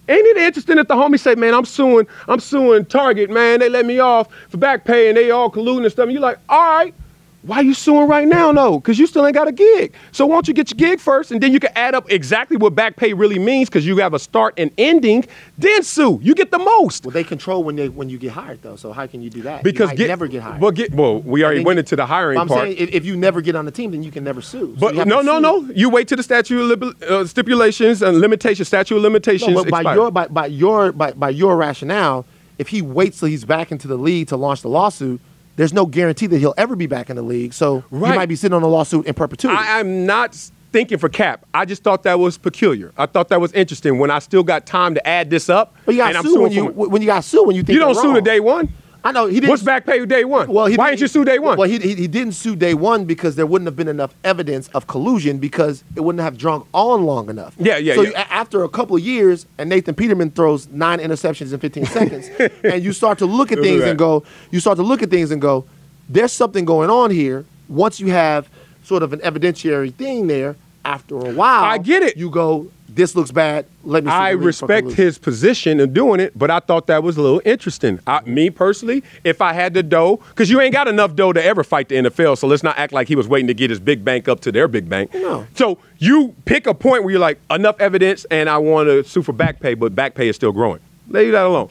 ain't 0.10 0.26
it 0.26 0.38
interesting 0.38 0.78
that 0.78 0.88
the 0.88 0.96
homies 0.96 1.20
say, 1.20 1.36
man, 1.36 1.54
I'm 1.54 1.66
suing, 1.66 2.08
I'm 2.30 2.40
suing 2.40 2.86
Target, 2.86 3.30
man, 3.30 3.60
they 3.60 3.68
let 3.70 3.86
me 3.86 4.00
off 4.00 4.30
for 4.50 4.56
back 4.58 4.86
pay 4.86 5.10
and 5.10 5.18
they 5.18 5.32
all 5.32 5.52
colluding 5.52 5.84
and 5.84 5.92
stuff. 5.92 6.04
And 6.04 6.14
you're 6.14 6.22
like, 6.22 6.38
all 6.48 6.62
right, 6.78 6.94
why 7.44 7.62
you 7.62 7.74
suing 7.74 8.08
right 8.08 8.28
now? 8.28 8.52
No, 8.52 8.80
because 8.80 9.00
you 9.00 9.08
still 9.08 9.26
ain't 9.26 9.36
got 9.36 9.48
a 9.48 9.52
gig. 9.52 9.94
So 10.12 10.26
why 10.26 10.36
don't 10.36 10.48
you 10.48 10.54
get 10.54 10.70
your 10.72 10.78
gig 10.78 11.00
first 11.00 11.32
and 11.32 11.42
then 11.42 11.54
you 11.54 11.60
can 11.60 11.72
add 11.76 11.96
up 11.96 12.12
exactly 12.12 12.58
what 12.58 12.76
back 12.76 12.96
pay 12.98 13.14
really 13.14 13.40
means 13.40 13.70
because 13.70 13.86
you 13.86 13.98
have 13.98 14.14
a 14.14 14.20
start 14.20 14.54
and 14.58 14.72
ending, 14.78 15.26
then 15.58 15.84
sue. 15.84 16.20
You 16.22 16.36
get 16.36 16.52
the 16.52 16.58
most. 16.60 17.06
Well, 17.06 17.12
they 17.14 17.24
control 17.24 17.64
when 17.64 17.76
they 17.76 17.90
when 17.90 18.10
you 18.10 18.18
get 18.18 18.32
hired 18.32 18.62
though. 18.64 18.76
So 18.76 18.92
how 18.92 19.08
can 19.08 19.22
you 19.22 19.30
do 19.30 19.44
that? 19.44 19.64
Because 19.64 19.92
you 19.92 19.98
get, 19.98 20.08
never 20.08 20.28
get 20.28 20.42
hired. 20.42 20.60
Well, 20.62 20.72
get, 20.72 20.94
well, 20.94 21.22
we 21.22 21.44
already 21.44 21.64
went 21.64 21.78
you- 21.78 21.82
into 21.82 21.96
the 21.96 22.06
hiring 22.06 22.38
part. 22.38 22.50
I'm 22.50 22.56
part. 22.56 22.68
saying 22.68 22.78
if, 22.78 22.90
if 22.94 23.06
you 23.06 23.16
never 23.16 23.40
get 23.42 23.56
on 23.56 23.66
the 23.66 23.72
team, 23.72 23.92
then 23.92 24.04
you 24.04 24.12
can 24.12 24.24
never 24.24 24.42
sue. 24.42 24.76
So 24.80 24.92
but 24.94 25.08
no, 25.08 25.22
no, 25.22 25.40
no. 25.40 25.62
You 25.74 25.90
wait 25.90 26.08
till 26.08 26.18
the 26.18 26.24
statute 26.24 26.72
of 26.72 27.04
uh, 27.04 27.26
stipulations 27.26 28.02
and 28.02 28.20
limitations, 28.20 28.68
statute 28.68 28.98
of 28.98 29.04
limitations 29.04 29.56
No, 29.56 29.64
but 29.64 29.72
by 29.72 29.80
expire. 29.82 29.96
your 29.96 30.12
by, 30.12 30.28
by 30.28 30.46
your 30.48 30.92
by, 30.92 31.12
by 31.12 31.30
your 31.30 31.56
rationale, 31.56 32.26
if 32.58 32.68
he 32.70 32.82
waits 32.82 33.20
till 33.20 33.30
he's 33.30 33.46
back 33.46 33.72
into 33.72 33.88
the 33.88 33.98
league 33.98 34.28
to 34.30 34.38
launch 34.38 34.62
the 34.64 34.70
lawsuit, 34.70 35.22
there's 35.58 35.74
no 35.74 35.86
guarantee 35.86 36.28
that 36.28 36.38
he'll 36.40 36.54
ever 36.58 36.76
be 36.78 36.88
back 36.88 37.10
in 37.10 37.18
the 37.18 37.22
league. 37.22 37.52
So 37.54 37.84
Right. 37.92 38.12
he 38.14 38.18
might 38.18 38.26
be 38.30 38.36
sitting 38.38 38.56
on 38.56 38.64
a 38.64 38.68
lawsuit 38.68 39.06
in 39.06 39.14
perpetuity. 39.14 39.58
I, 39.60 39.80
I'm 39.82 40.06
not 40.06 40.34
thinking 40.72 40.98
for 40.98 41.10
Kap. 41.10 41.46
I 41.54 41.66
just 41.66 41.84
thought 41.84 42.04
that 42.04 42.20
was 42.20 42.38
peculiar. 42.38 42.94
I 42.98 43.06
thought 43.08 43.28
that 43.30 43.42
was 43.42 43.52
interesting 43.54 44.00
when 44.00 44.10
I 44.12 44.20
still 44.20 44.44
got 44.44 44.66
time 44.66 44.94
to 44.94 45.06
add 45.08 45.30
this 45.30 45.50
up. 45.50 45.76
but 45.86 45.94
you 45.96 46.00
got 46.02 46.10
and 46.10 46.18
I'm 46.18 46.24
sue 46.24 46.42
when 46.42 46.52
you 46.52 46.66
when 46.68 47.02
you 47.02 47.08
got 47.08 47.24
sue 47.24 47.44
when 47.44 47.56
you 47.56 47.64
think 47.64 47.74
you 47.76 47.80
don't 47.80 47.96
sue 47.96 48.14
to 48.14 48.22
day 48.22 48.40
one. 48.40 48.70
I 49.08 49.12
know 49.14 49.26
he 49.28 49.36
didn't. 49.36 49.50
What's 49.52 49.64
back 49.64 49.86
pay 49.86 50.06
day 50.06 50.26
one? 50.26 50.50
Well, 50.52 50.66
he 50.66 50.76
why 50.76 50.90
didn't- 50.90 51.02
you 51.02 51.08
sue 51.08 51.24
day 51.24 51.40
one? 51.40 51.58
Well, 51.58 51.70
he, 51.70 51.78
he, 51.80 51.96
he 51.96 52.08
didn't 52.08 52.34
sue 52.34 52.56
day 52.58 52.74
one 52.74 53.06
because 53.06 53.36
there 53.38 53.46
wouldn't 53.46 53.68
have 53.68 53.76
been 53.78 53.88
enough 53.88 54.14
evidence 54.26 54.68
of 54.70 54.88
collusion 54.88 55.38
because 55.38 55.84
it 55.96 56.02
wouldn't 56.02 56.22
have 56.22 56.38
drunk 56.38 56.68
on 56.74 57.04
long 57.06 57.30
enough. 57.30 57.56
Yeah, 57.58 57.78
yeah, 57.78 57.96
So 57.96 58.02
yeah. 58.02 58.10
you- 58.10 58.16
after 58.16 58.64
a 58.64 58.70
couple 58.70 58.98
of 58.98 59.02
years, 59.02 59.46
and 59.58 59.70
Nathan 59.70 59.96
Peterman 59.96 60.32
throws 60.32 60.68
nine 60.68 61.00
interceptions 61.00 61.54
in 61.54 61.60
15 61.60 61.86
seconds, 61.86 62.30
and 62.64 62.84
you 62.84 62.92
start 62.92 63.18
to 63.20 63.26
look 63.26 63.52
at 63.54 63.60
things 63.60 63.82
that. 63.82 63.92
and 63.92 63.98
go, 64.00 64.24
you 64.52 64.60
start 64.60 64.76
to 64.78 64.84
look 64.84 65.02
at 65.02 65.10
things 65.10 65.32
and 65.32 65.42
go, 65.42 65.66
there's 66.10 66.34
something 66.34 66.66
going 66.66 66.90
on 66.90 67.10
here. 67.10 67.46
Once 67.70 68.00
you 68.02 68.08
have 68.08 68.50
sort 68.84 69.04
of 69.04 69.14
an 69.14 69.20
evidentiary 69.20 69.94
thing 69.94 70.28
there, 70.28 70.56
after 70.86 71.16
a 71.18 71.34
while, 71.34 71.64
I 71.66 71.78
get 71.78 72.04
it. 72.04 72.16
You 72.18 72.30
go, 72.30 72.72
this 72.98 73.16
looks 73.16 73.32
bad. 73.32 73.68
Let 73.84 74.04
me. 74.04 74.12
I 74.12 74.32
the 74.32 74.38
league 74.38 74.42
for 74.42 74.46
respect 74.48 74.92
his 74.92 75.18
position 75.18 75.80
in 75.80 75.94
doing 75.94 76.20
it, 76.20 76.38
but 76.38 76.50
I 76.52 76.60
thought 76.60 76.88
that 76.88 77.04
was 77.04 77.16
a 77.16 77.22
little 77.22 77.42
interesting. 77.46 78.00
I, 78.08 78.22
me 78.22 78.50
personally, 78.50 79.04
if 79.24 79.40
I 79.40 79.54
had 79.54 79.76
the 79.76 79.84
dough, 79.84 80.18
because 80.30 80.50
you 80.50 80.60
ain't 80.60 80.74
got 80.74 80.88
enough 80.88 81.16
dough 81.16 81.32
to 81.32 81.44
ever 81.44 81.64
fight 81.64 81.90
the 81.90 81.96
NFL, 81.96 82.38
so 82.40 82.48
let's 82.48 82.64
not 82.64 82.78
act 82.78 82.92
like 82.92 83.08
he 83.08 83.16
was 83.16 83.28
waiting 83.28 83.48
to 83.48 83.54
get 83.54 83.70
his 83.70 83.80
big 83.80 84.04
bank 84.04 84.28
up 84.28 84.42
to 84.42 84.52
their 84.52 84.68
big 84.68 84.90
bank. 84.90 85.14
No. 85.14 85.46
So 85.54 85.78
you 86.00 86.36
pick 86.46 86.66
a 86.66 86.74
point 86.74 87.04
where 87.04 87.12
you're 87.12 87.20
like, 87.20 87.40
enough 87.52 87.80
evidence, 87.80 88.26
and 88.26 88.50
I 88.50 88.58
want 88.58 88.88
to 88.88 89.04
sue 89.04 89.22
for 89.22 89.32
back 89.32 89.60
pay, 89.60 89.76
but 89.76 89.96
back 89.96 90.16
pay 90.16 90.28
is 90.28 90.36
still 90.36 90.52
growing. 90.52 90.80
Leave 91.08 91.32
that 91.32 91.46
alone. 91.46 91.70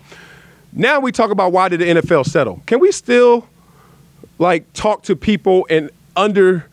Now 0.72 1.00
we 1.00 1.10
talk 1.10 1.30
about 1.30 1.52
why 1.52 1.68
did 1.68 1.80
the 1.80 1.86
NFL 1.86 2.26
settle? 2.26 2.62
Can 2.66 2.78
we 2.78 2.92
still 2.92 3.48
like 4.38 4.72
talk 4.74 5.02
to 5.04 5.16
people 5.16 5.66
and 5.68 5.90
under 6.14 6.66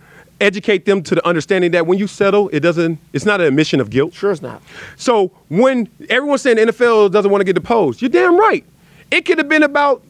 educate 0.43 0.85
them 0.85 1.01
to 1.03 1.15
the 1.15 1.25
understanding 1.27 1.71
that 1.71 1.87
when 1.87 1.97
you 1.97 2.07
settle, 2.07 2.49
it 2.49 2.59
doesn't 2.59 2.99
it's 3.13 3.25
not 3.25 3.41
an 3.41 3.47
admission 3.47 3.79
of 3.79 3.89
guilt. 3.89 4.13
Sure, 4.13 4.31
it's 4.31 4.41
not. 4.41 4.61
So 4.97 5.31
when 5.49 5.89
everyone's 6.09 6.41
saying 6.41 6.57
the 6.57 6.65
NFL 6.65 7.11
doesn't 7.11 7.31
want 7.31 7.41
to 7.41 7.45
get 7.45 7.53
deposed, 7.53 8.01
you're 8.01 8.09
damn 8.09 8.37
right. 8.37 8.65
It 9.09 9.25
could 9.25 9.37
have 9.37 9.49
been 9.49 9.63
about 9.63 10.03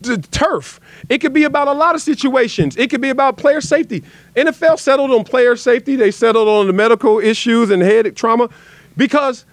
the 0.00 0.18
turf. 0.18 0.80
It 1.08 1.18
could 1.18 1.32
be 1.32 1.44
about 1.44 1.68
a 1.68 1.72
lot 1.72 1.94
of 1.94 2.00
situations. 2.00 2.76
It 2.76 2.90
could 2.90 3.00
be 3.00 3.10
about 3.10 3.36
player 3.36 3.60
safety. 3.60 4.02
NFL 4.34 4.78
settled 4.78 5.10
on 5.10 5.24
player 5.24 5.54
safety. 5.56 5.96
They 5.96 6.10
settled 6.10 6.48
on 6.48 6.66
the 6.66 6.72
medical 6.72 7.18
issues 7.18 7.70
and 7.70 7.82
head 7.82 8.16
trauma 8.16 8.48
because 8.96 9.44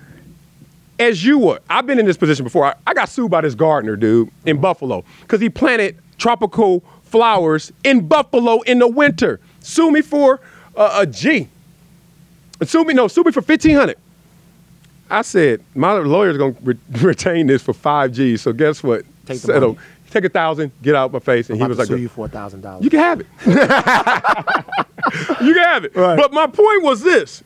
as 1.00 1.24
you 1.24 1.40
were, 1.40 1.60
I've 1.70 1.86
been 1.86 2.00
in 2.00 2.06
this 2.06 2.18
position 2.18 2.44
before. 2.44 2.66
I, 2.66 2.76
I 2.88 2.94
got 2.94 3.10
sued 3.10 3.30
by 3.30 3.42
this 3.42 3.56
gardener 3.56 3.96
dude 3.96 4.32
in 4.46 4.60
Buffalo 4.62 5.04
because 5.22 5.42
he 5.42 5.50
planted 5.50 5.98
tropical 6.18 6.84
flowers 7.04 7.72
in 7.84 8.08
Buffalo 8.08 8.62
in 8.62 8.80
the 8.80 8.88
winter. 8.88 9.40
Sue 9.64 9.90
me 9.90 10.02
for 10.02 10.40
uh, 10.76 11.00
a 11.02 11.08
G. 11.08 11.50
Sue 12.64 12.86
me, 12.86 12.94
no, 12.94 13.08
sue 13.08 13.24
me 13.24 13.32
for 13.32 13.42
fifteen 13.42 13.76
hundred. 13.76 13.98
I 15.10 15.22
said 15.24 15.62
my 15.76 15.94
lawyer's 15.94 16.38
gonna 16.38 16.56
re- 16.62 16.78
retain 17.02 17.48
this 17.48 17.62
for 17.62 17.74
five 17.74 18.12
G's. 18.12 18.42
So 18.42 18.54
guess 18.54 18.84
what? 18.84 19.02
Take 19.26 19.42
the 19.42 19.48
Settle. 19.48 19.74
money. 19.76 19.88
Take 20.12 20.26
a 20.26 20.30
thousand. 20.30 20.72
Get 20.84 20.94
out 20.94 21.12
my 21.12 21.20
face. 21.20 21.50
And 21.50 21.60
I'm 21.62 21.66
he 21.66 21.70
was 21.70 21.80
like, 21.80 21.88
sue 21.88 21.98
you 21.98 22.10
for 22.10 22.28
a 22.28 22.30
thousand 22.30 22.62
dollars. 22.62 22.84
you 22.84 22.90
can 22.92 23.00
have 23.00 23.20
it. 23.20 23.28
you 23.46 23.54
can 25.54 25.64
have 25.64 25.86
it. 25.86 25.96
Right. 25.96 26.16
But 26.18 26.32
my 26.32 26.46
point 26.46 26.84
was 26.84 27.02
this. 27.02 27.44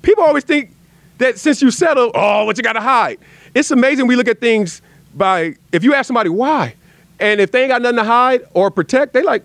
People 0.00 0.24
always 0.24 0.44
think 0.44 0.70
that 1.18 1.38
since 1.38 1.60
you 1.60 1.70
settle, 1.70 2.10
oh, 2.14 2.44
what 2.46 2.56
you 2.56 2.62
got 2.62 2.74
to 2.74 2.80
hide. 2.80 3.18
It's 3.54 3.70
amazing 3.70 4.06
we 4.06 4.16
look 4.16 4.28
at 4.28 4.40
things 4.40 4.80
by, 5.14 5.54
if 5.72 5.84
you 5.84 5.94
ask 5.94 6.06
somebody 6.06 6.30
why, 6.30 6.74
and 7.20 7.40
if 7.40 7.50
they 7.50 7.62
ain't 7.62 7.70
got 7.70 7.82
nothing 7.82 7.96
to 7.96 8.04
hide 8.04 8.42
or 8.54 8.70
protect, 8.70 9.12
they 9.12 9.22
like, 9.22 9.44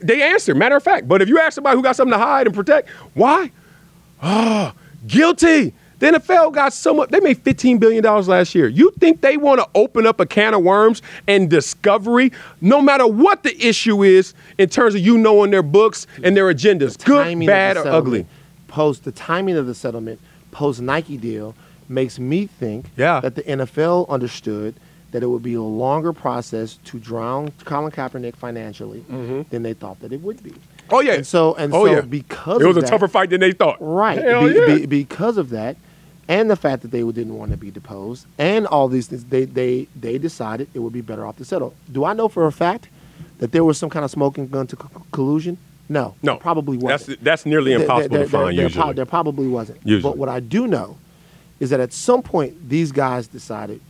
they 0.00 0.22
answer, 0.22 0.54
matter 0.54 0.76
of 0.76 0.82
fact. 0.82 1.08
But 1.08 1.22
if 1.22 1.28
you 1.28 1.38
ask 1.38 1.54
somebody 1.54 1.76
who 1.76 1.82
got 1.82 1.96
something 1.96 2.12
to 2.12 2.18
hide 2.18 2.46
and 2.46 2.54
protect, 2.54 2.88
why? 3.14 3.50
Oh, 4.22 4.72
guilty. 5.06 5.72
The 5.98 6.12
NFL 6.12 6.54
got 6.54 6.72
so 6.72 6.94
much, 6.94 7.10
they 7.10 7.20
made 7.20 7.44
$15 7.44 7.78
billion 7.78 8.02
last 8.02 8.54
year. 8.54 8.68
You 8.68 8.90
think 8.98 9.20
they 9.20 9.36
want 9.36 9.60
to 9.60 9.68
open 9.74 10.06
up 10.06 10.18
a 10.18 10.24
can 10.24 10.54
of 10.54 10.62
worms 10.62 11.02
and 11.28 11.50
discovery, 11.50 12.32
no 12.62 12.80
matter 12.80 13.06
what 13.06 13.42
the 13.42 13.54
issue 13.62 14.02
is 14.02 14.32
in 14.56 14.70
terms 14.70 14.94
of 14.94 15.02
you 15.02 15.18
knowing 15.18 15.50
their 15.50 15.62
books 15.62 16.06
and 16.24 16.34
their 16.34 16.46
agendas, 16.52 17.02
good, 17.04 17.22
timing 17.24 17.46
bad, 17.46 17.76
or 17.76 17.86
ugly? 17.86 18.24
Post 18.66 19.04
the 19.04 19.12
timing 19.12 19.56
of 19.58 19.66
the 19.66 19.74
settlement, 19.74 20.20
post 20.52 20.80
Nike 20.80 21.18
deal, 21.18 21.54
makes 21.86 22.18
me 22.18 22.46
think 22.46 22.86
Yeah. 22.96 23.20
that 23.20 23.34
the 23.34 23.42
NFL 23.42 24.08
understood 24.08 24.74
that 25.12 25.22
it 25.22 25.26
would 25.26 25.42
be 25.42 25.54
a 25.54 25.62
longer 25.62 26.12
process 26.12 26.78
to 26.84 26.98
drown 26.98 27.52
Colin 27.64 27.90
Kaepernick 27.90 28.36
financially 28.36 29.00
than 29.50 29.62
they 29.62 29.74
thought 29.74 30.00
that 30.00 30.12
it 30.12 30.20
would 30.20 30.42
be. 30.42 30.50
Mm-hmm. 30.50 30.94
Oh, 30.94 31.00
yeah. 31.00 31.12
And 31.14 31.26
so, 31.26 31.54
and 31.54 31.72
oh, 31.72 31.86
so 31.86 31.92
yeah. 31.92 32.00
because 32.00 32.60
it 32.60 32.66
was 32.66 32.76
a 32.76 32.80
that, 32.80 32.88
tougher 32.88 33.08
fight 33.08 33.30
than 33.30 33.40
they 33.40 33.52
thought. 33.52 33.76
Right. 33.80 34.20
Hell 34.20 34.48
Be- 34.48 34.54
yeah. 34.54 34.66
be- 34.66 34.86
because 34.86 35.36
of 35.36 35.50
that, 35.50 35.76
and 36.28 36.50
the 36.50 36.56
fact 36.56 36.82
that 36.82 36.90
they 36.90 37.02
didn't 37.02 37.36
want 37.36 37.50
to 37.50 37.56
be 37.56 37.70
deposed, 37.70 38.26
and 38.38 38.66
all 38.66 38.88
these 38.88 39.08
things, 39.08 39.24
they, 39.24 39.44
they, 39.44 39.88
they 39.94 40.18
decided 40.18 40.68
it 40.74 40.80
would 40.80 40.92
be 40.92 41.00
better 41.00 41.26
off 41.26 41.36
to 41.38 41.44
settle. 41.44 41.74
Do 41.90 42.04
I 42.04 42.12
know 42.12 42.28
for 42.28 42.46
a 42.46 42.52
fact 42.52 42.88
that 43.38 43.52
there 43.52 43.64
was 43.64 43.78
some 43.78 43.90
kind 43.90 44.04
of 44.04 44.10
smoking 44.10 44.48
gun 44.48 44.66
to 44.68 44.76
co- 44.76 45.04
collusion? 45.12 45.58
No. 45.88 46.14
no, 46.22 46.36
Probably 46.36 46.76
wasn't. 46.76 47.18
That's, 47.18 47.22
that's 47.22 47.46
nearly 47.46 47.72
impossible 47.72 48.16
there, 48.16 48.24
to 48.26 48.30
find 48.30 48.56
there, 48.56 48.64
usually. 48.64 48.84
There, 48.84 48.94
there 48.94 49.06
probably 49.06 49.48
wasn't. 49.48 49.80
Usually. 49.84 50.08
But 50.08 50.18
what 50.18 50.28
I 50.28 50.38
do 50.38 50.68
know 50.68 50.98
is 51.58 51.70
that 51.70 51.80
at 51.80 51.92
some 51.92 52.22
point, 52.22 52.68
these 52.68 52.92
guys 52.92 53.26
decided 53.26 53.80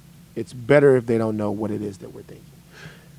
it's 0.41 0.53
better 0.53 0.97
if 0.97 1.05
they 1.07 1.19
don't 1.19 1.37
know 1.37 1.51
what 1.51 1.71
it 1.71 1.83
is 1.83 1.99
that 1.99 2.13
we're 2.15 2.23
thinking. 2.23 2.45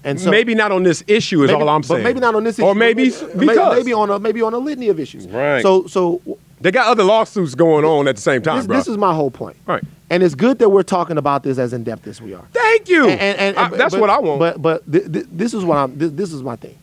And 0.04 0.20
so 0.20 0.32
maybe 0.32 0.56
not 0.56 0.72
on 0.72 0.82
this 0.82 1.04
issue 1.08 1.44
is 1.44 1.52
maybe- 1.52 1.62
all 1.62 1.70
I'm 1.70 1.84
saying. 1.84 1.88
but 1.88 1.94
saying. 1.98 2.04
maybe 2.04 2.20
not 2.20 2.34
on 2.34 2.44
this 2.44 2.58
issue. 2.58 2.66
Or 2.66 2.74
maybe 2.74 3.12
but 3.12 3.38
because 3.38 3.58
maybe, 3.76 3.84
maybe 3.84 3.94
on 3.94 4.10
a 4.10 4.20
maybe 4.20 4.42
on 4.42 4.54
a 4.56 4.58
litany 4.58 4.90
of 4.90 5.00
issues. 5.00 5.28
Right. 5.28 5.62
So 5.62 5.86
so 5.86 6.22
they 6.60 6.72
got 6.72 6.88
other 6.88 7.04
lawsuits 7.04 7.54
going 7.54 7.86
on 7.86 8.08
at 8.08 8.16
the 8.16 8.22
same 8.22 8.42
time, 8.42 8.58
this, 8.58 8.68
bro. 8.68 8.78
this 8.78 8.88
is 8.88 8.98
my 8.98 9.14
whole 9.14 9.30
point. 9.32 9.58
Right. 9.68 9.84
And 10.10 10.24
it's 10.24 10.34
good 10.36 10.58
that 10.60 10.70
we're 10.70 10.84
talking 10.84 11.18
about 11.18 11.44
this 11.44 11.58
as 11.60 11.72
in 11.72 11.84
depth 11.84 12.06
as 12.08 12.20
we 12.22 12.34
are. 12.34 12.46
Thank 12.52 12.90
you. 12.90 13.08
And, 13.08 13.20
and, 13.22 13.40
and- 13.40 13.58
I- 13.58 13.70
but- 13.70 13.78
that's 13.78 13.94
but- 13.94 14.02
what 14.02 14.10
I 14.10 14.20
want. 14.20 14.40
But 14.40 14.60
but 14.62 14.92
th- 14.92 15.12
th- 15.12 15.26
this 15.32 15.54
is 15.54 15.64
what 15.64 15.78
I'm. 15.78 15.98
Th- 16.00 16.12
this 16.12 16.34
is 16.34 16.42
my 16.42 16.56
thing. 16.56 16.78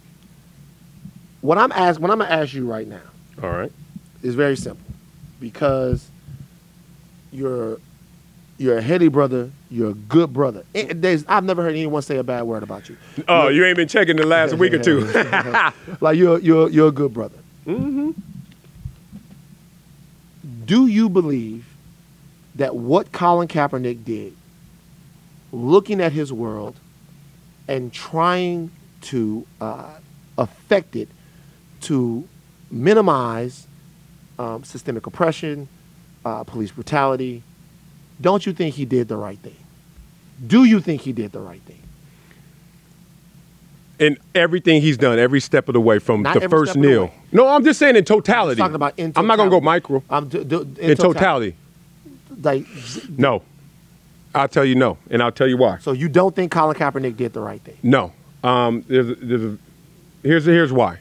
What 1.41 1.59
I'm 1.59 1.73
ask, 1.73 2.01
what 2.01 2.11
I'm 2.13 2.19
gonna 2.19 2.31
ask 2.31 2.55
you 2.55 2.67
right 2.71 2.87
now 2.87 3.01
all 3.43 3.51
right. 3.51 3.73
is 4.23 4.35
very 4.37 4.57
simple, 4.57 4.85
because 5.41 6.09
you're 7.33 7.79
you're 8.59 8.79
a 8.79 8.83
heady 8.83 9.09
brother. 9.09 9.51
You're 9.71 9.91
a 9.91 9.95
good 9.95 10.33
brother. 10.33 10.65
It- 10.75 11.01
there's, 11.01 11.25
I've 11.29 11.45
never 11.45 11.63
heard 11.63 11.71
anyone 11.73 12.03
say 12.03 12.17
a 12.19 12.25
bad 12.25 12.43
word 12.43 12.63
about 12.63 12.89
you. 12.89 12.97
Oh, 13.29 13.49
you 13.49 13.65
ain't 13.65 13.77
been 13.77 13.89
checking 13.89 14.17
the 14.17 14.27
last 14.27 14.55
week 14.55 14.73
or 14.75 14.79
two. 14.83 15.01
like 16.01 16.17
you're 16.19 16.39
you're 16.41 16.69
you're 16.69 16.89
a 16.89 16.93
good 16.93 17.15
brother. 17.15 17.39
Mm-hmm. 17.67 18.11
Do 20.65 20.87
you 20.87 21.09
believe 21.09 21.67
that 22.57 22.75
what 22.75 23.13
Colin 23.13 23.49
Kaepernick 23.49 24.05
did, 24.05 24.35
looking 25.53 26.01
at 26.01 26.13
his 26.13 26.33
world 26.33 26.77
and 27.67 27.93
trying 27.93 28.71
to 29.03 29.47
uh, 29.61 29.95
affect 30.37 30.97
it 30.97 31.09
to 31.83 32.27
minimize 32.71 33.67
um, 34.39 34.65
systemic 34.65 35.07
oppression, 35.07 35.69
uh, 36.25 36.43
police 36.45 36.71
brutality, 36.73 37.43
don't 38.21 38.45
you 38.47 38.53
think 38.53 38.75
he 38.75 38.85
did 38.85 39.09
the 39.09 39.17
right 39.17 39.39
thing? 39.39 39.57
Do 40.47 40.65
you 40.65 40.81
think 40.81 41.03
he 41.03 41.13
did 41.13 41.33
the 41.33 41.41
right 41.41 41.61
thing? 41.63 41.75
in 43.99 44.17
everything 44.33 44.81
he's 44.81 44.97
done, 44.97 45.19
every 45.19 45.41
step 45.41 45.67
of 45.69 45.73
the 45.73 45.81
way 45.81 45.99
from 45.99 46.23
Not 46.23 46.35
the 46.35 46.43
every 46.45 46.57
first 46.57 46.71
step 46.71 46.77
of 46.77 46.83
the 46.83 46.89
kneel. 46.89 47.05
way. 47.07 47.13
No, 47.33 47.49
I'm 47.49 47.65
just 47.65 47.81
saying 47.81 47.97
in 47.97 48.05
totality. 48.05 48.61
talking 48.61 48.77
about 48.77 48.97
in 48.97 49.13
I'm 49.17 49.27
not 49.27 49.37
gonna 49.39 49.51
go 49.51 49.59
totality. 49.59 49.65
micro. 49.65 50.03
Um, 50.09 50.29
d- 50.29 50.39
In, 50.93 50.97
totality, 50.97 51.57
like, 52.41 52.65
no. 53.19 53.43
I'll 54.37 54.47
tell 54.47 54.65
you 54.65 54.77
no, 54.77 54.99
and 55.11 55.21
I'll 55.21 55.33
tell 55.33 55.49
you 55.49 55.57
why. 55.57 55.79
so 55.79 55.91
you 55.91 56.09
don't 56.09 56.33
think 56.37 56.53
Colin 56.53 56.77
Kaepernick 56.77 57.17
did 57.17 57.33
the 57.33 57.41
right 57.41 57.61
thing? 57.61 57.77
No. 57.83 58.13
Um, 58.45 58.85
there's, 58.87 59.09
a- 59.09 59.15
there's 59.17 59.43
a, 59.55 59.59
here's 60.23 60.45
here's 60.45 60.73
why. 60.73 60.99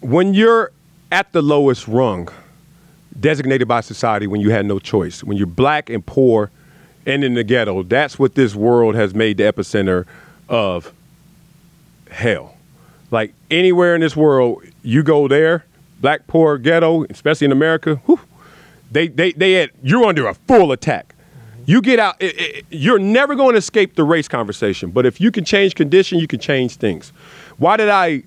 When 0.00 0.32
you're 0.32 0.72
at 1.12 1.30
the 1.32 1.42
lowest 1.42 1.86
rung, 1.88 2.28
designated 3.18 3.68
by 3.68 3.80
society, 3.80 4.26
when 4.26 4.40
you 4.40 4.50
had 4.50 4.66
no 4.66 4.78
choice, 4.78 5.22
when 5.22 5.36
you're 5.36 5.46
black 5.46 5.88
and 5.90 6.04
poor, 6.04 6.50
and 7.06 7.22
in 7.22 7.34
the 7.34 7.44
ghetto, 7.44 7.82
that's 7.82 8.18
what 8.18 8.34
this 8.34 8.54
world 8.54 8.94
has 8.94 9.14
made 9.14 9.36
the 9.36 9.44
epicenter 9.44 10.06
of 10.48 10.92
hell. 12.10 12.56
Like 13.10 13.34
anywhere 13.50 13.94
in 13.94 14.00
this 14.00 14.16
world, 14.16 14.64
you 14.82 15.02
go 15.02 15.28
there, 15.28 15.64
black, 16.00 16.26
poor, 16.26 16.58
ghetto, 16.58 17.04
especially 17.10 17.46
in 17.46 17.52
America, 17.52 17.96
whew, 18.06 18.20
they 18.90 19.08
they 19.08 19.32
they 19.32 19.52
had, 19.52 19.70
you're 19.82 20.04
under 20.04 20.26
a 20.26 20.34
full 20.34 20.72
attack. 20.72 21.14
You 21.66 21.80
get 21.80 21.98
out, 21.98 22.16
it, 22.20 22.38
it- 22.38 22.66
you're 22.70 22.98
never 22.98 23.34
going 23.34 23.52
to 23.52 23.58
escape 23.58 23.94
the 23.94 24.04
race 24.04 24.28
conversation. 24.28 24.90
But 24.90 25.06
if 25.06 25.20
you 25.20 25.30
can 25.30 25.44
change 25.44 25.74
condition, 25.74 26.18
you 26.18 26.26
can 26.26 26.40
change 26.40 26.76
things. 26.76 27.10
Why 27.58 27.76
did 27.76 27.88
I? 27.88 28.22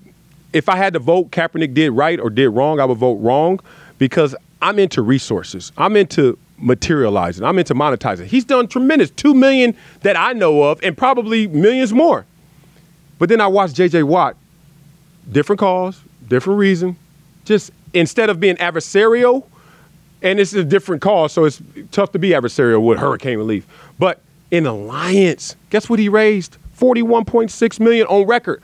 If 0.52 0.68
I 0.68 0.76
had 0.76 0.94
to 0.94 0.98
vote, 0.98 1.30
Kaepernick 1.30 1.74
did 1.74 1.90
right 1.90 2.18
or 2.18 2.30
did 2.30 2.48
wrong, 2.50 2.80
I 2.80 2.84
would 2.86 2.96
vote 2.98 3.16
wrong 3.20 3.60
because 3.98 4.34
I'm 4.60 4.78
into 4.78 5.02
resources. 5.02 5.72
I'm 5.76 5.96
into 5.96 6.38
materializing. 6.58 7.44
I'm 7.44 7.58
into 7.58 7.74
monetizing. 7.74 8.26
He's 8.26 8.44
done 8.44 8.68
tremendous, 8.68 9.10
two 9.10 9.34
million 9.34 9.76
that 10.02 10.16
I 10.16 10.32
know 10.32 10.64
of, 10.64 10.82
and 10.82 10.96
probably 10.96 11.46
millions 11.46 11.92
more. 11.92 12.26
But 13.18 13.28
then 13.28 13.40
I 13.40 13.46
watched 13.46 13.74
J.J. 13.74 14.04
Watt, 14.04 14.36
different 15.30 15.60
cause, 15.60 16.00
different 16.28 16.58
reason. 16.58 16.96
Just 17.44 17.72
instead 17.94 18.30
of 18.30 18.40
being 18.40 18.56
adversarial, 18.56 19.44
and 20.22 20.40
it's 20.40 20.52
a 20.52 20.64
different 20.64 21.00
cause, 21.02 21.32
so 21.32 21.44
it's 21.44 21.62
tough 21.92 22.12
to 22.12 22.18
be 22.18 22.30
adversarial 22.30 22.84
with 22.84 22.98
hurricane 22.98 23.38
relief. 23.38 23.66
But 23.98 24.20
in 24.50 24.66
Alliance. 24.66 25.56
Guess 25.70 25.88
what 25.88 25.98
he 25.98 26.08
raised? 26.08 26.56
41.6 26.78 27.80
million 27.80 28.06
on 28.06 28.26
record. 28.26 28.62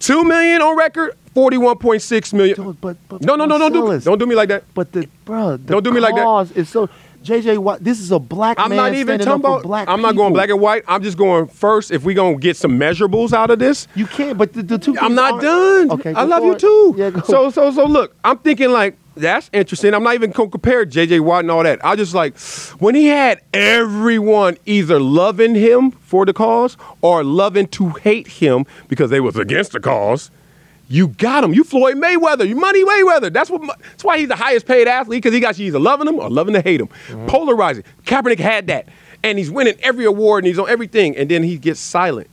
2 0.00 0.24
million 0.24 0.62
on 0.62 0.76
record, 0.76 1.16
41.6 1.34 2.32
million. 2.32 2.56
Dude, 2.56 2.80
but, 2.80 2.96
but 3.08 3.22
no, 3.22 3.36
no, 3.36 3.44
no, 3.44 3.58
don't 3.58 3.72
do, 3.72 4.00
don't 4.00 4.18
do 4.18 4.26
me 4.26 4.34
like 4.34 4.48
that. 4.48 4.64
But 4.74 4.92
the 4.92 5.08
bro, 5.24 5.56
the 5.56 5.58
Don't 5.58 5.84
do 5.84 5.92
me 5.92 6.00
like 6.00 6.14
that. 6.14 6.24
cause 6.24 6.50
is 6.52 6.68
so. 6.68 6.88
JJ 7.22 7.58
Watt, 7.58 7.84
this 7.84 8.00
is 8.00 8.12
a 8.12 8.18
black 8.18 8.58
I'm 8.58 8.70
man 8.70 8.76
not 8.78 8.94
even 8.94 9.18
talking 9.18 9.34
about. 9.34 9.62
black 9.62 9.86
I'm 9.88 10.00
not 10.00 10.16
going 10.16 10.32
black 10.32 10.48
and 10.48 10.58
white. 10.58 10.84
I'm 10.88 11.02
just 11.02 11.18
going 11.18 11.48
first. 11.48 11.90
If 11.90 12.02
we 12.02 12.14
gonna 12.14 12.38
get 12.38 12.56
some 12.56 12.78
measurables 12.80 13.34
out 13.34 13.50
of 13.50 13.58
this, 13.58 13.86
You 13.94 14.06
can't. 14.06 14.38
But 14.38 14.54
the, 14.54 14.62
the 14.62 14.78
two. 14.78 14.96
I'm 14.98 15.14
not 15.14 15.32
aren't- 15.32 15.42
done. 15.42 15.90
Okay, 16.00 16.14
I 16.14 16.22
love 16.22 16.42
you 16.44 16.54
too. 16.56 16.94
Yeah, 16.96 17.10
go. 17.10 17.20
So 17.20 17.50
so 17.50 17.72
so 17.72 17.84
look, 17.84 18.16
I'm 18.24 18.38
thinking 18.38 18.70
like 18.70 18.96
that's 19.16 19.50
interesting. 19.52 19.92
I'm 19.92 20.02
not 20.02 20.14
even 20.14 20.30
gonna 20.30 20.48
compare 20.48 20.86
JJ 20.86 21.20
Watt 21.20 21.40
and 21.40 21.50
all 21.50 21.62
that. 21.62 21.84
I 21.84 21.94
just 21.94 22.14
like 22.14 22.38
when 22.80 22.94
he 22.94 23.08
had 23.08 23.42
everyone 23.52 24.56
either 24.64 24.98
loving 24.98 25.54
him 25.54 25.90
for 25.90 26.24
the 26.24 26.32
cause 26.32 26.78
or 27.02 27.22
loving 27.22 27.66
to 27.68 27.90
hate 27.90 28.28
him 28.28 28.64
because 28.88 29.10
they 29.10 29.20
was 29.20 29.36
against 29.36 29.72
the 29.72 29.80
cause. 29.80 30.30
You 30.92 31.06
got 31.06 31.44
him. 31.44 31.54
You 31.54 31.62
Floyd 31.62 31.96
Mayweather. 31.96 32.46
You 32.46 32.56
Money 32.56 32.84
Mayweather. 32.84 33.32
That's 33.32 33.48
what. 33.48 33.62
That's 33.78 34.02
why 34.02 34.18
he's 34.18 34.26
the 34.26 34.34
highest 34.34 34.66
paid 34.66 34.88
athlete 34.88 35.22
because 35.22 35.32
he 35.32 35.38
got 35.38 35.56
you 35.56 35.68
either 35.68 35.78
loving 35.78 36.08
him 36.08 36.18
or 36.18 36.28
loving 36.28 36.52
to 36.54 36.60
hate 36.60 36.80
him. 36.80 36.88
Mm-hmm. 36.88 37.26
Polarizing. 37.28 37.84
Kaepernick 38.04 38.40
had 38.40 38.66
that, 38.66 38.88
and 39.22 39.38
he's 39.38 39.52
winning 39.52 39.76
every 39.82 40.04
award 40.04 40.42
and 40.42 40.48
he's 40.48 40.58
on 40.58 40.68
everything, 40.68 41.16
and 41.16 41.30
then 41.30 41.44
he 41.44 41.58
gets 41.58 41.78
silent. 41.78 42.28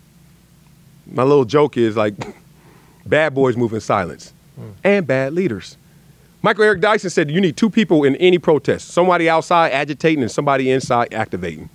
My 1.06 1.22
little 1.22 1.46
joke 1.46 1.78
is 1.78 1.96
like, 1.96 2.16
bad 3.06 3.36
boys 3.36 3.56
move 3.56 3.74
in 3.74 3.80
silence, 3.80 4.34
and 4.84 5.06
bad 5.06 5.34
leaders. 5.34 5.78
Michael 6.42 6.64
Eric 6.64 6.82
Dyson 6.82 7.12
said 7.12 7.30
you 7.30 7.40
need 7.40 7.58
two 7.58 7.70
people 7.70 8.06
in 8.06 8.16
any 8.16 8.40
protest: 8.40 8.88
somebody 8.88 9.30
outside 9.30 9.72
agitating 9.72 10.24
and 10.24 10.32
somebody 10.32 10.72
inside 10.72 11.14
activating. 11.14 11.70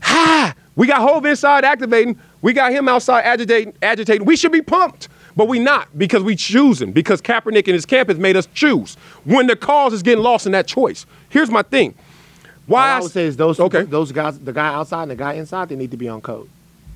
Ha! 0.00 0.54
We 0.74 0.86
got 0.86 1.00
Hove 1.00 1.26
inside 1.26 1.66
activating. 1.66 2.18
We 2.40 2.54
got 2.54 2.72
him 2.72 2.88
outside 2.88 3.22
agitating. 3.22 3.74
Agitating. 3.82 4.26
We 4.26 4.36
should 4.36 4.52
be 4.52 4.62
pumped, 4.62 5.08
but 5.36 5.48
we 5.48 5.58
not 5.58 5.96
because 5.98 6.22
we 6.22 6.34
choosing. 6.36 6.92
Because 6.92 7.20
Kaepernick 7.20 7.66
and 7.66 7.74
his 7.74 7.86
camp 7.86 8.08
has 8.08 8.18
made 8.18 8.36
us 8.36 8.48
choose. 8.54 8.96
When 9.24 9.46
the 9.46 9.56
cause 9.56 9.92
is 9.92 10.02
getting 10.02 10.24
lost 10.24 10.46
in 10.46 10.52
that 10.52 10.66
choice. 10.66 11.06
Here's 11.28 11.50
my 11.50 11.62
thing. 11.62 11.94
All 11.96 12.52
Why 12.66 12.90
I 12.92 13.00
would 13.00 13.12
say 13.12 13.24
is 13.26 13.36
those 13.36 13.60
okay? 13.60 13.82
those 13.82 14.10
guys, 14.12 14.38
the 14.40 14.52
guy 14.52 14.74
outside 14.74 15.02
and 15.02 15.10
the 15.12 15.16
guy 15.16 15.34
inside, 15.34 15.68
they 15.68 15.76
need 15.76 15.90
to 15.92 15.96
be 15.96 16.08
on 16.08 16.20
code. 16.20 16.48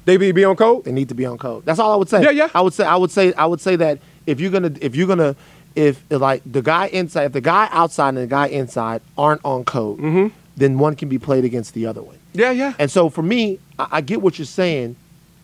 They 0.06 0.16
be, 0.16 0.32
be 0.32 0.44
on 0.44 0.56
code. 0.56 0.84
They 0.84 0.92
need 0.92 1.08
to 1.10 1.14
be 1.14 1.26
on 1.26 1.38
code. 1.38 1.64
That's 1.64 1.78
all 1.78 1.92
I 1.92 1.96
would 1.96 2.08
say. 2.08 2.22
Yeah, 2.22 2.30
yeah. 2.30 2.48
I 2.54 2.60
would 2.62 2.72
say 2.72 2.84
I 2.84 2.96
would 2.96 3.10
say 3.10 3.32
I 3.34 3.46
would 3.46 3.60
say 3.60 3.76
that 3.76 3.98
if 4.26 4.40
you're 4.40 4.50
gonna 4.50 4.72
if 4.80 4.96
you're 4.96 5.06
gonna 5.06 5.36
if, 5.76 6.02
if, 6.10 6.20
like 6.20 6.42
the 6.50 6.62
guy 6.62 6.86
inside 6.86 7.24
if 7.26 7.32
the 7.32 7.40
guy 7.40 7.68
outside 7.70 8.08
and 8.10 8.18
the 8.18 8.26
guy 8.26 8.46
inside 8.48 9.02
aren't 9.16 9.42
on 9.44 9.64
code, 9.64 9.98
Mm-hmm. 9.98 10.34
then 10.56 10.78
one 10.78 10.96
can 10.96 11.08
be 11.08 11.18
played 11.18 11.44
against 11.44 11.74
the 11.74 11.86
other 11.86 12.02
one. 12.02 12.16
Yeah, 12.32 12.50
yeah. 12.50 12.72
And 12.78 12.90
so 12.90 13.08
for 13.10 13.22
me, 13.22 13.60
I, 13.78 13.86
I 13.92 14.00
get 14.00 14.22
what 14.22 14.38
you're 14.38 14.46
saying. 14.46 14.96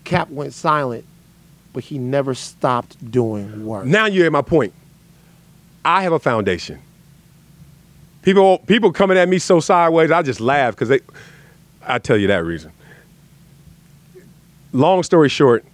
Kap 0.04 0.28
went 0.30 0.52
silent, 0.54 1.04
but 1.76 1.84
he 1.84 1.98
never 1.98 2.34
stopped 2.34 3.10
doing 3.10 3.66
work. 3.66 3.84
Now 3.84 4.06
you're 4.06 4.24
at 4.24 4.32
my 4.32 4.40
point. 4.40 4.72
I 5.84 6.04
have 6.04 6.12
a 6.12 6.18
foundation. 6.18 6.80
People, 8.22 8.60
people 8.60 8.90
coming 8.92 9.18
at 9.18 9.28
me 9.28 9.38
so 9.38 9.60
sideways, 9.60 10.10
I 10.10 10.22
just 10.22 10.40
laugh 10.40 10.74
because 10.74 10.88
they. 10.88 11.00
I 11.86 11.98
tell 11.98 12.16
you 12.16 12.28
that 12.28 12.46
reason. 12.46 12.72
Long 14.72 15.02
story 15.02 15.28
short, 15.28 15.66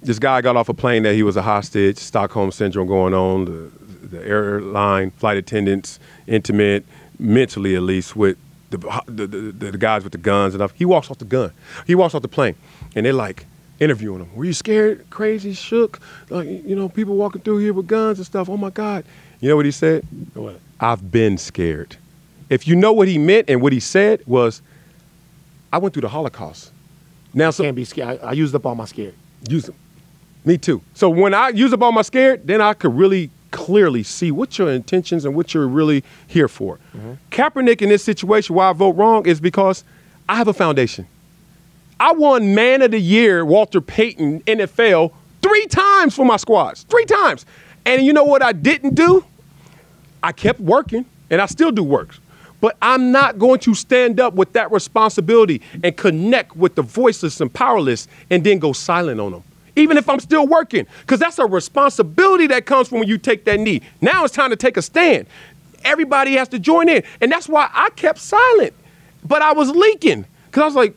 this 0.00 0.20
guy 0.20 0.42
got 0.42 0.56
off 0.56 0.68
a 0.68 0.74
plane 0.74 1.02
that 1.02 1.16
he 1.16 1.24
was 1.24 1.36
a 1.36 1.42
hostage. 1.42 1.98
Stockholm 1.98 2.52
syndrome 2.52 2.86
going 2.86 3.12
on. 3.12 3.46
The, 3.46 4.16
the 4.16 4.24
airline 4.24 5.10
flight 5.10 5.38
attendants 5.38 5.98
intimate, 6.28 6.86
mentally 7.18 7.74
at 7.74 7.82
least, 7.82 8.14
with 8.14 8.38
the, 8.70 8.78
the, 9.08 9.26
the, 9.26 9.70
the 9.72 9.78
guys 9.78 10.04
with 10.04 10.12
the 10.12 10.18
guns 10.18 10.54
and 10.54 10.60
stuff. 10.60 10.72
He 10.76 10.84
walks 10.84 11.10
off 11.10 11.18
the 11.18 11.24
gun. 11.24 11.50
He 11.84 11.96
walks 11.96 12.14
off 12.14 12.22
the 12.22 12.28
plane, 12.28 12.54
and 12.94 13.04
they're 13.04 13.12
like 13.12 13.47
interviewing 13.80 14.20
him. 14.20 14.34
Were 14.34 14.44
you 14.44 14.52
scared, 14.52 15.08
crazy, 15.10 15.52
shook? 15.52 16.00
Like 16.30 16.48
you 16.48 16.74
know, 16.76 16.88
people 16.88 17.16
walking 17.16 17.42
through 17.42 17.58
here 17.58 17.72
with 17.72 17.86
guns 17.86 18.18
and 18.18 18.26
stuff. 18.26 18.48
Oh 18.48 18.56
my 18.56 18.70
God! 18.70 19.04
You 19.40 19.48
know 19.48 19.56
what 19.56 19.64
he 19.64 19.70
said? 19.70 20.06
What? 20.34 20.60
I've 20.80 21.10
been 21.10 21.38
scared. 21.38 21.96
If 22.50 22.66
you 22.66 22.76
know 22.76 22.92
what 22.92 23.08
he 23.08 23.18
meant 23.18 23.50
and 23.50 23.60
what 23.60 23.72
he 23.72 23.80
said 23.80 24.22
was, 24.26 24.62
I 25.72 25.78
went 25.78 25.92
through 25.92 26.02
the 26.02 26.08
Holocaust. 26.08 26.72
Now, 27.34 27.50
so 27.50 27.62
Can't 27.64 27.76
be 27.76 27.84
scared. 27.84 28.20
I, 28.22 28.28
I 28.28 28.32
used 28.32 28.54
up 28.54 28.64
all 28.64 28.74
my 28.74 28.86
scared. 28.86 29.14
use 29.48 29.66
them. 29.66 29.74
Me 30.44 30.56
too. 30.56 30.80
So 30.94 31.10
when 31.10 31.34
I 31.34 31.50
use 31.50 31.72
up 31.72 31.82
all 31.82 31.92
my 31.92 32.02
scared, 32.02 32.46
then 32.46 32.60
I 32.62 32.72
could 32.72 32.94
really 32.94 33.30
clearly 33.50 34.02
see 34.02 34.30
what 34.30 34.58
your 34.58 34.70
intentions 34.70 35.24
and 35.24 35.34
what 35.34 35.52
you're 35.52 35.68
really 35.68 36.04
here 36.26 36.48
for. 36.48 36.78
Mm-hmm. 36.96 37.12
Kaepernick 37.30 37.82
in 37.82 37.90
this 37.90 38.02
situation, 38.02 38.54
why 38.54 38.70
I 38.70 38.72
vote 38.72 38.96
wrong 38.96 39.26
is 39.26 39.40
because 39.40 39.84
I 40.28 40.36
have 40.36 40.48
a 40.48 40.54
foundation. 40.54 41.06
I 42.00 42.12
won 42.12 42.54
Man 42.54 42.82
of 42.82 42.92
the 42.92 43.00
Year, 43.00 43.44
Walter 43.44 43.80
Payton, 43.80 44.40
NFL, 44.42 45.12
three 45.42 45.66
times 45.66 46.14
for 46.14 46.24
my 46.24 46.36
squads. 46.36 46.84
Three 46.84 47.04
times. 47.04 47.44
And 47.84 48.04
you 48.04 48.12
know 48.12 48.24
what 48.24 48.42
I 48.42 48.52
didn't 48.52 48.94
do? 48.94 49.24
I 50.22 50.32
kept 50.32 50.60
working, 50.60 51.06
and 51.30 51.40
I 51.40 51.46
still 51.46 51.72
do 51.72 51.82
work. 51.82 52.16
But 52.60 52.76
I'm 52.82 53.12
not 53.12 53.38
going 53.38 53.60
to 53.60 53.74
stand 53.74 54.18
up 54.20 54.34
with 54.34 54.52
that 54.54 54.70
responsibility 54.72 55.62
and 55.82 55.96
connect 55.96 56.56
with 56.56 56.74
the 56.74 56.82
voiceless 56.82 57.40
and 57.40 57.52
powerless 57.52 58.08
and 58.30 58.42
then 58.42 58.58
go 58.58 58.72
silent 58.72 59.20
on 59.20 59.32
them. 59.32 59.44
Even 59.76 59.96
if 59.96 60.08
I'm 60.08 60.18
still 60.18 60.46
working, 60.46 60.86
because 61.00 61.20
that's 61.20 61.38
a 61.38 61.46
responsibility 61.46 62.48
that 62.48 62.66
comes 62.66 62.88
from 62.88 62.98
when 62.98 63.08
you 63.08 63.16
take 63.16 63.44
that 63.44 63.60
knee. 63.60 63.80
Now 64.00 64.24
it's 64.24 64.34
time 64.34 64.50
to 64.50 64.56
take 64.56 64.76
a 64.76 64.82
stand. 64.82 65.28
Everybody 65.84 66.34
has 66.34 66.48
to 66.48 66.58
join 66.58 66.88
in. 66.88 67.04
And 67.20 67.30
that's 67.30 67.48
why 67.48 67.70
I 67.72 67.90
kept 67.90 68.18
silent. 68.18 68.74
But 69.24 69.40
I 69.40 69.52
was 69.52 69.70
leaking, 69.70 70.26
because 70.46 70.62
I 70.62 70.66
was 70.66 70.74
like, 70.74 70.96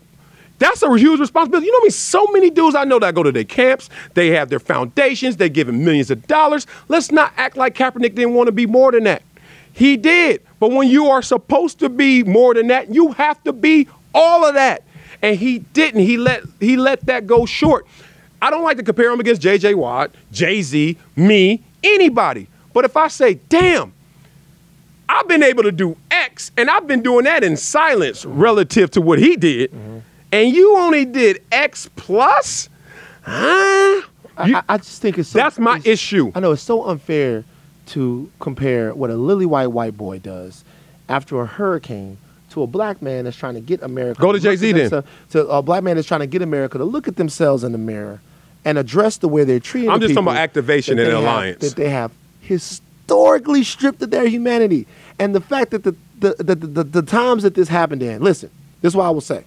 that's 0.61 0.83
a 0.83 0.95
huge 0.95 1.19
responsibility. 1.19 1.65
You 1.65 1.71
know 1.71 1.77
what 1.77 1.83
I 1.83 1.85
mean? 1.85 1.91
So 1.91 2.27
many 2.27 2.51
dudes 2.51 2.75
I 2.75 2.83
know 2.83 2.99
that 2.99 3.15
go 3.15 3.23
to 3.23 3.31
their 3.31 3.43
camps, 3.43 3.89
they 4.13 4.29
have 4.29 4.49
their 4.49 4.59
foundations, 4.59 5.37
they're 5.37 5.49
giving 5.49 5.83
millions 5.83 6.11
of 6.11 6.27
dollars. 6.27 6.67
Let's 6.87 7.11
not 7.11 7.33
act 7.35 7.57
like 7.57 7.75
Kaepernick 7.75 8.13
didn't 8.13 8.35
want 8.35 8.47
to 8.47 8.51
be 8.51 8.67
more 8.67 8.91
than 8.91 9.05
that. 9.05 9.23
He 9.73 9.97
did. 9.97 10.41
But 10.59 10.71
when 10.71 10.87
you 10.87 11.07
are 11.07 11.23
supposed 11.23 11.79
to 11.79 11.89
be 11.89 12.23
more 12.23 12.53
than 12.53 12.67
that, 12.67 12.93
you 12.93 13.11
have 13.13 13.43
to 13.45 13.53
be 13.53 13.87
all 14.13 14.45
of 14.45 14.53
that. 14.53 14.83
And 15.23 15.35
he 15.35 15.59
didn't. 15.59 16.01
He 16.01 16.17
let 16.17 16.43
he 16.59 16.77
let 16.77 17.05
that 17.07 17.25
go 17.25 17.45
short. 17.45 17.87
I 18.41 18.49
don't 18.49 18.63
like 18.63 18.77
to 18.77 18.83
compare 18.83 19.11
him 19.11 19.19
against 19.19 19.41
J.J. 19.41 19.75
Watt, 19.75 20.13
Jay-Z, 20.31 20.97
me, 21.15 21.63
anybody. 21.83 22.47
But 22.73 22.85
if 22.85 22.97
I 22.97 23.07
say, 23.07 23.35
damn, 23.49 23.93
I've 25.07 25.27
been 25.27 25.43
able 25.43 25.63
to 25.63 25.71
do 25.71 25.95
X, 26.09 26.51
and 26.57 26.69
I've 26.69 26.87
been 26.87 27.03
doing 27.03 27.25
that 27.25 27.43
in 27.43 27.55
silence 27.55 28.25
relative 28.25 28.89
to 28.91 29.01
what 29.01 29.19
he 29.19 29.35
did, 29.35 29.71
mm-hmm. 29.71 29.99
And 30.31 30.53
you 30.53 30.77
only 30.77 31.05
did 31.05 31.41
X 31.51 31.89
plus, 31.95 32.69
huh? 33.23 34.01
You- 34.45 34.55
I, 34.55 34.63
I, 34.69 34.77
just 34.77 35.01
think 35.01 35.17
it's 35.17 35.29
so, 35.29 35.37
that's 35.39 35.59
my 35.59 35.81
issue. 35.85 36.31
I 36.33 36.39
know 36.39 36.51
it's 36.53 36.61
so 36.61 36.85
unfair 36.85 37.43
to 37.87 38.31
compare 38.39 38.93
what 38.95 39.09
a 39.09 39.15
lily 39.15 39.45
white 39.45 39.67
white 39.67 39.95
boy 39.97 40.19
does 40.19 40.63
after 41.09 41.41
a 41.41 41.45
hurricane 41.45 42.17
to 42.51 42.63
a 42.63 42.67
black 42.67 43.01
man 43.01 43.25
that's 43.25 43.37
trying 43.37 43.53
to 43.55 43.61
get 43.61 43.83
America. 43.83 44.19
Go 44.21 44.27
to 44.31 44.37
look 44.37 44.45
at 44.45 44.59
Jay-Z 44.59 44.71
then. 44.71 45.03
To 45.31 45.47
a 45.47 45.61
black 45.61 45.83
man 45.83 45.95
that's 45.95 46.07
trying 46.07 46.21
to 46.21 46.27
get 46.27 46.41
America 46.41 46.77
to 46.77 46.85
look 46.85 47.07
at 47.07 47.17
themselves 47.17 47.63
in 47.63 47.71
the 47.71 47.77
mirror 47.77 48.21
and 48.65 48.77
address 48.77 49.17
the 49.17 49.27
way 49.27 49.43
they're 49.43 49.59
treating. 49.59 49.89
I'm 49.89 49.99
the 49.99 50.07
just 50.07 50.15
talking 50.15 50.27
about 50.29 50.37
activation 50.39 50.97
and 50.97 51.07
have- 51.09 51.19
alliance. 51.21 51.59
that 51.61 51.75
they 51.75 51.89
have 51.89 52.11
historically 52.41 53.63
stripped 53.63 54.01
of 54.01 54.11
their 54.11 54.27
humanity, 54.27 54.87
and 55.19 55.35
the 55.35 55.41
fact 55.41 55.71
that 55.71 55.83
the 55.83 55.95
the, 56.19 56.35
the, 56.39 56.55
the, 56.55 56.83
the 56.83 57.01
times 57.01 57.43
that 57.43 57.55
this 57.55 57.67
happened 57.67 58.03
in. 58.03 58.21
Listen, 58.21 58.49
this 58.81 58.91
is 58.91 58.95
what 58.95 59.05
I 59.05 59.09
will 59.09 59.21
say. 59.21 59.43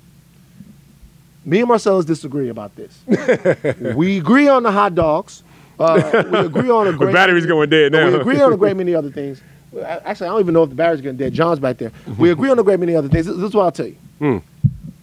Me 1.44 1.60
and 1.60 1.68
Marcellus 1.68 2.04
disagree 2.04 2.48
about 2.48 2.72
this. 2.76 3.00
we 3.94 4.18
agree 4.18 4.48
on 4.48 4.62
the 4.62 4.72
hot 4.72 4.94
dogs. 4.94 5.42
Uh, 5.78 6.24
we 6.30 6.38
agree 6.38 6.70
on 6.70 6.86
a 6.88 6.92
great. 6.92 7.12
battery's 7.12 7.46
going 7.46 7.68
dead 7.68 7.92
now. 7.92 8.08
We 8.08 8.14
agree 8.14 8.40
on 8.40 8.52
a 8.52 8.56
great 8.56 8.76
many 8.76 8.94
other 9.00 9.10
things. 9.10 9.40
Actually, 9.84 10.28
I 10.28 10.30
don't 10.30 10.40
even 10.40 10.54
know 10.54 10.62
if 10.62 10.68
the 10.70 10.76
battery's 10.76 11.00
going 11.00 11.16
dead. 11.16 11.32
John's 11.34 11.58
back 11.58 11.78
there. 11.78 11.90
We 12.16 12.30
agree 12.30 12.48
on 12.50 12.58
a 12.58 12.62
great 12.62 12.78
many 12.80 12.94
other 12.94 13.08
things. 13.08 13.26
This, 13.26 13.34
this 13.36 13.44
is 13.48 13.54
what 13.54 13.64
I'll 13.64 13.72
tell 13.72 13.86
you. 13.88 13.96
Hmm. 14.20 14.38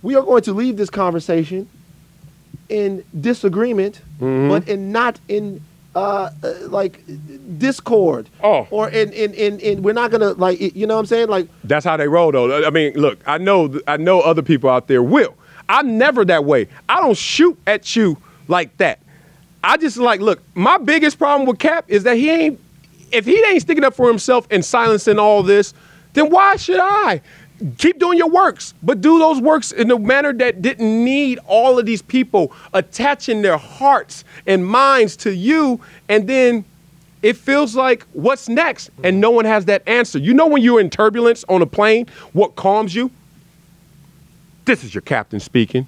We 0.02 0.16
are 0.16 0.24
going 0.24 0.42
to 0.44 0.54
leave 0.54 0.78
this 0.78 0.90
conversation 0.90 1.70
in 2.70 3.04
disagreement, 3.20 4.02
Mm-hmm. 4.22 4.50
but 4.50 4.68
in 4.70 4.92
not 4.92 5.20
in 5.28 5.62
uh, 5.96 6.30
uh, 6.44 6.54
like 6.68 7.02
discord. 7.58 8.30
Oh. 8.44 8.68
Or 8.70 8.88
in, 8.90 9.12
in, 9.14 9.34
in, 9.34 9.60
in 9.60 9.82
we're 9.84 9.94
not 9.94 10.12
gonna 10.12 10.34
like 10.34 10.62
you 10.62 10.86
know 10.88 10.94
what 10.94 11.00
I'm 11.02 11.06
saying 11.08 11.28
like 11.28 11.48
That's 11.64 11.84
how 11.84 11.98
they 11.98 12.08
roll, 12.08 12.32
though. 12.32 12.64
I 12.66 12.70
mean, 12.70 12.94
look, 12.94 13.20
I 13.26 13.40
know, 13.40 13.80
I 13.88 13.98
know 13.98 14.22
other 14.22 14.42
people 14.44 14.70
out 14.70 14.88
there 14.88 15.02
will. 15.04 15.34
I'm 15.72 15.98
never 15.98 16.26
that 16.26 16.44
way. 16.44 16.68
I 16.90 17.00
don't 17.00 17.18
shoot 17.18 17.58
at 17.66 17.96
you 17.96 18.18
like 18.50 18.76
that. 18.78 19.00
I 19.64 19.78
just 19.78 19.96
like, 19.96 20.20
look, 20.20 20.42
my 20.54 20.78
biggest 20.78 21.18
problem 21.18 21.48
with 21.48 21.60
Kap 21.60 21.86
is 21.88 22.04
that 22.04 22.18
he 22.18 22.30
ain't. 22.30 22.60
If 23.12 23.26
he 23.26 23.44
ain't 23.46 23.62
sticking 23.62 23.84
up 23.84 23.94
for 23.94 24.08
himself 24.08 24.48
and 24.52 24.64
silencing 24.64 25.18
all 25.20 25.44
this, 25.44 25.74
then 26.14 26.30
why 26.30 26.56
should 26.58 26.80
I? 26.80 27.22
Keep 27.78 28.00
doing 28.00 28.18
your 28.18 28.30
works, 28.30 28.74
but 28.82 29.02
do 29.02 29.20
those 29.20 29.40
works 29.40 29.72
in 29.72 29.92
a 29.92 30.00
manner 30.00 30.34
that 30.34 30.62
didn't 30.62 31.04
need 31.04 31.40
all 31.46 31.78
of 31.78 31.86
these 31.86 32.02
people 32.02 32.52
attaching 32.74 33.42
their 33.42 33.58
hearts 33.58 34.24
and 34.48 34.66
minds 34.66 35.16
to 35.18 35.36
you, 35.36 35.80
and 36.10 36.28
then 36.28 36.66
it 37.22 37.38
feels 37.38 37.76
like 37.76 38.04
what's 38.14 38.50
next 38.50 38.90
and 39.04 39.22
no 39.22 39.30
one 39.30 39.46
has 39.46 39.66
that 39.66 39.88
answer 39.88 40.18
you 40.18 40.34
know 40.34 40.48
when 40.48 40.64
you're 40.64 40.80
in 40.80 40.90
turbulence 40.90 41.46
on 41.50 41.62
a 41.62 41.68
plane 41.68 42.08
what 42.34 42.56
calms 42.56 42.96
you 42.96 43.12
This 44.66 44.84
is 44.84 44.94
your 44.94 45.02
captain 45.02 45.40
speaking. 45.40 45.88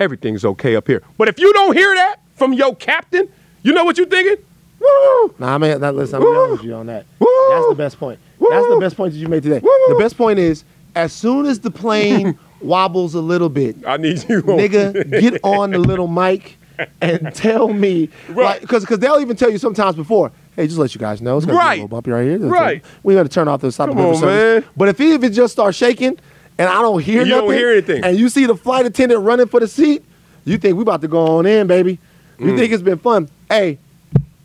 Everything's 0.00 0.44
okay 0.44 0.76
up 0.76 0.86
here. 0.86 1.02
But 1.18 1.28
if 1.28 1.38
you 1.38 1.52
don't 1.52 1.76
hear 1.76 1.94
that 1.94 2.16
from 2.34 2.52
your 2.52 2.74
captain, 2.76 3.28
you 3.62 3.72
know 3.72 3.84
what 3.84 3.96
you're 3.96 4.06
thinking? 4.06 4.44
Woo! 4.80 5.34
Nah, 5.38 5.54
I 5.54 5.58
mean, 5.58 5.80
now, 5.80 5.90
listen, 5.92 6.16
I'm 6.16 6.22
gonna 6.22 6.38
honest 6.38 6.62
with 6.62 6.68
you 6.70 6.74
on 6.74 6.86
that. 6.86 7.06
Woo! 7.18 7.26
That's 7.50 7.68
the 7.68 7.74
best 7.76 7.98
point. 7.98 8.18
That's 8.40 8.68
the 8.68 8.78
best 8.80 8.96
point 8.96 9.12
that 9.14 9.18
you 9.18 9.28
made 9.28 9.42
today. 9.42 9.60
Woo! 9.60 9.70
The 9.88 9.96
best 9.98 10.16
point 10.16 10.38
is, 10.38 10.64
as 10.94 11.12
soon 11.12 11.46
as 11.46 11.60
the 11.60 11.70
plane 11.70 12.38
wobbles 12.60 13.14
a 13.14 13.20
little 13.20 13.48
bit, 13.48 13.76
I 13.86 13.96
need 13.96 14.18
you. 14.28 14.42
nigga, 14.42 15.08
get 15.20 15.40
on 15.42 15.70
the 15.70 15.78
little 15.78 16.08
mic 16.08 16.56
and 17.00 17.34
tell 17.34 17.68
me, 17.68 18.10
Right. 18.28 18.60
because 18.60 18.82
because 18.82 18.98
they'll 18.98 19.20
even 19.20 19.36
tell 19.36 19.50
you 19.50 19.58
sometimes 19.58 19.96
before. 19.96 20.32
Hey, 20.56 20.66
just 20.66 20.78
let 20.78 20.94
you 20.94 21.00
guys 21.00 21.20
know, 21.22 21.36
it's 21.36 21.46
gonna 21.46 21.58
be 21.58 21.64
a 21.64 21.70
little 21.70 21.88
bumpy 21.88 22.10
right 22.10 22.24
here. 22.26 22.38
Right. 22.38 22.84
We 23.02 23.14
got 23.14 23.24
to 23.24 23.28
turn 23.28 23.48
off 23.48 23.60
the 23.60 23.72
stop 23.72 23.88
Come 23.88 23.98
on, 23.98 24.14
service. 24.16 24.64
man. 24.64 24.70
But 24.76 24.88
if 24.88 25.00
it, 25.00 25.08
if 25.12 25.24
it 25.24 25.30
just 25.30 25.52
starts 25.52 25.76
shaking 25.78 26.18
and 26.58 26.68
I 26.68 26.80
don't 26.82 27.00
hear 27.02 27.22
You 27.24 27.30
don't 27.30 27.52
hear 27.52 27.70
anything. 27.70 28.04
and 28.04 28.16
you 28.18 28.28
see 28.28 28.46
the 28.46 28.56
flight 28.56 28.86
attendant 28.86 29.22
running 29.22 29.46
for 29.48 29.60
the 29.60 29.68
seat, 29.68 30.04
you 30.44 30.58
think 30.58 30.76
we 30.76 30.82
about 30.82 31.00
to 31.02 31.08
go 31.08 31.38
on 31.38 31.46
in, 31.46 31.66
baby. 31.66 31.98
You 32.38 32.46
Mm. 32.52 32.58
think 32.58 32.72
it's 32.72 32.82
been 32.82 32.98
fun. 32.98 33.28
Hey, 33.48 33.78